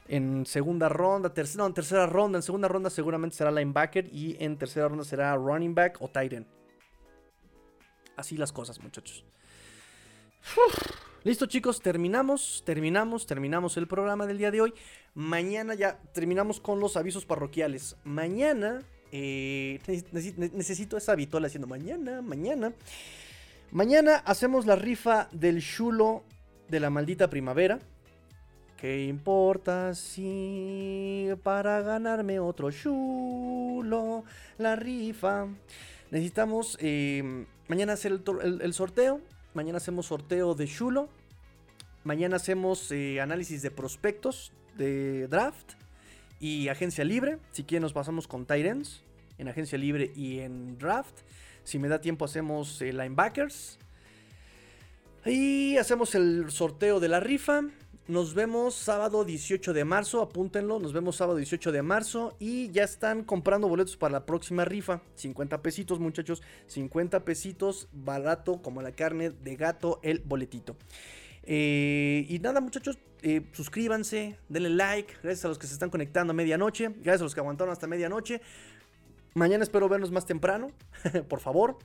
en 0.08 0.46
segunda 0.46 0.90
ronda, 0.90 1.34
tercera, 1.34 1.64
no, 1.64 1.68
en 1.68 1.74
tercera 1.74 2.06
ronda, 2.06 2.38
en 2.38 2.44
segunda 2.44 2.68
ronda 2.68 2.90
seguramente 2.90 3.36
será 3.36 3.52
linebacker 3.52 4.08
y 4.14 4.38
en 4.40 4.58
tercera 4.58 4.88
ronda 4.88 5.04
será 5.04 5.36
running 5.36 5.74
back 5.74 5.98
o 6.02 6.08
tight 6.10 6.34
end. 6.34 6.46
Así 8.16 8.38
las 8.38 8.52
cosas, 8.52 8.82
muchachos. 8.82 9.24
Listo 11.28 11.45
chicos, 11.45 11.82
terminamos, 11.82 12.64
terminamos, 12.66 13.26
terminamos 13.26 13.76
el 13.76 13.86
programa 13.86 14.26
del 14.26 14.38
día 14.38 14.49
de 14.49 14.62
hoy. 14.62 14.74
Mañana 15.14 15.74
ya 15.74 15.99
terminamos 16.14 16.62
con 16.62 16.80
los 16.80 16.95
avisos 16.95 17.26
parroquiales. 17.26 17.98
Mañana, 18.06 18.82
eh, 19.12 19.82
necesito 20.54 20.95
esa 20.95 21.16
vitola 21.16 21.48
haciendo 21.48 21.68
mañana, 21.68 22.22
mañana. 22.22 22.72
Mañana 23.72 24.24
hacemos 24.24 24.66
la 24.66 24.78
rifa 24.78 25.28
del 25.34 25.62
chulo 25.62 26.24
de 26.70 26.80
la 26.80 26.90
maldita 26.90 27.30
primavera. 27.30 27.80
¿Qué 28.78 29.04
importa 29.04 29.95
si 29.95 31.28
para 31.44 31.82
ganarme 31.82 32.40
otro 32.40 32.72
chulo? 32.72 34.24
La 34.58 34.78
rifa. 34.78 35.45
Necesitamos 36.10 36.78
eh, 36.80 37.45
mañana 37.68 37.91
hacer 37.91 38.14
el, 38.14 38.74
sorteo. 38.74 39.20
Mañana 39.54 39.80
hacemos 39.80 40.06
sorteo 40.06 40.56
de 40.56 40.68
chulo. 40.68 41.10
Mañana 42.08 42.38
hacemos 42.38 42.90
eh, 42.94 43.20
análisis 43.20 43.62
de 43.62 43.70
prospectos 43.70 44.54
de 44.78 45.28
draft 45.28 45.74
y 46.40 46.70
agencia 46.70 47.04
libre. 47.04 47.38
Si 47.52 47.66
quieren 47.66 47.82
nos 47.82 47.92
pasamos 47.92 48.30
con 48.30 48.46
Titans 48.46 49.04
en 49.38 49.50
agencia 49.50 49.78
libre 49.78 50.14
y 50.16 50.40
en 50.40 50.78
draft. 50.78 51.14
Si 51.66 51.80
me 51.80 51.90
da 51.90 52.00
tiempo 52.00 52.24
hacemos 52.24 52.82
eh, 52.82 52.94
linebackers. 52.94 53.78
Y 55.26 55.76
hacemos 55.76 56.16
el 56.16 56.50
sorteo 56.50 57.02
de 57.02 57.10
la 57.10 57.20
rifa. 57.20 57.64
Nos 58.08 58.34
vemos 58.34 58.76
sábado 58.76 59.26
18 59.26 59.74
de 59.74 59.84
marzo, 59.84 60.22
apúntenlo, 60.22 60.80
nos 60.80 60.94
vemos 60.94 61.18
sábado 61.18 61.36
18 61.36 61.74
de 61.74 61.82
marzo 61.82 62.38
y 62.40 62.72
ya 62.72 62.86
están 62.86 63.26
comprando 63.26 63.68
boletos 63.68 63.98
para 63.98 64.14
la 64.14 64.26
próxima 64.26 64.64
rifa. 64.64 65.02
50 65.16 65.62
pesitos 65.62 66.00
muchachos, 66.00 66.42
50 66.68 67.26
pesitos, 67.26 67.90
barato 67.92 68.62
como 68.62 68.82
la 68.82 68.94
carne 68.94 69.32
de 69.32 69.58
gato, 69.58 70.00
el 70.04 70.20
boletito. 70.20 70.78
Eh, 71.49 72.26
y 72.28 72.40
nada 72.40 72.60
muchachos, 72.60 72.99
eh, 73.22 73.41
suscríbanse, 73.53 74.38
denle 74.49 74.69
like, 74.69 75.14
gracias 75.24 75.45
a 75.45 75.48
los 75.48 75.57
que 75.57 75.65
se 75.65 75.74
están 75.74 75.90
conectando 75.90 76.32
a 76.32 76.34
medianoche, 76.34 76.90
gracias 76.98 77.22
a 77.22 77.24
los 77.24 77.34
que 77.34 77.40
aguantaron 77.40 77.72
hasta 77.72 77.88
medianoche. 77.88 78.41
Mañana 79.34 79.64
espero 79.64 79.88
vernos 79.88 80.11
más 80.11 80.26
temprano, 80.26 80.68
por 81.30 81.40
favor. 81.40 81.80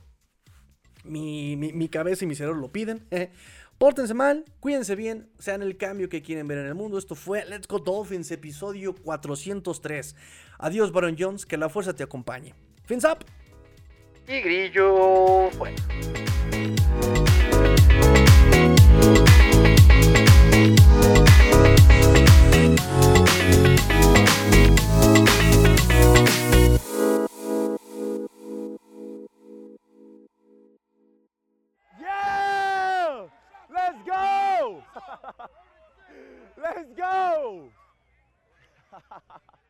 Mi, 1.05 1.89
cabeza 1.89 2.25
y 2.25 2.27
mi 2.27 2.35
cerebro 2.35 2.59
lo 2.59 2.71
piden. 2.71 3.07
Pórtense 3.77 4.13
mal, 4.13 4.45
cuídense 4.59 4.95
bien, 4.95 5.29
sean 5.39 5.61
el 5.61 5.77
cambio 5.77 6.09
que 6.09 6.21
quieren 6.21 6.47
ver 6.47 6.57
en 6.59 6.67
el 6.67 6.75
mundo. 6.75 6.97
Esto 6.97 7.15
fue 7.15 7.45
Let's 7.45 7.67
Go 7.67 7.79
Dolphins, 7.79 8.31
episodio 8.31 8.93
403. 8.93 10.15
Adiós, 10.59 10.91
Baron 10.91 11.15
Jones, 11.17 11.45
que 11.45 11.57
la 11.57 11.69
fuerza 11.69 11.93
te 11.93 12.03
acompañe. 12.03 12.53
Fins 12.85 13.05
up. 13.05 13.25
Y 14.27 14.41
grillo 14.41 15.49
fuera. 15.51 15.75
Let's 36.63 36.93
go! 36.95 37.71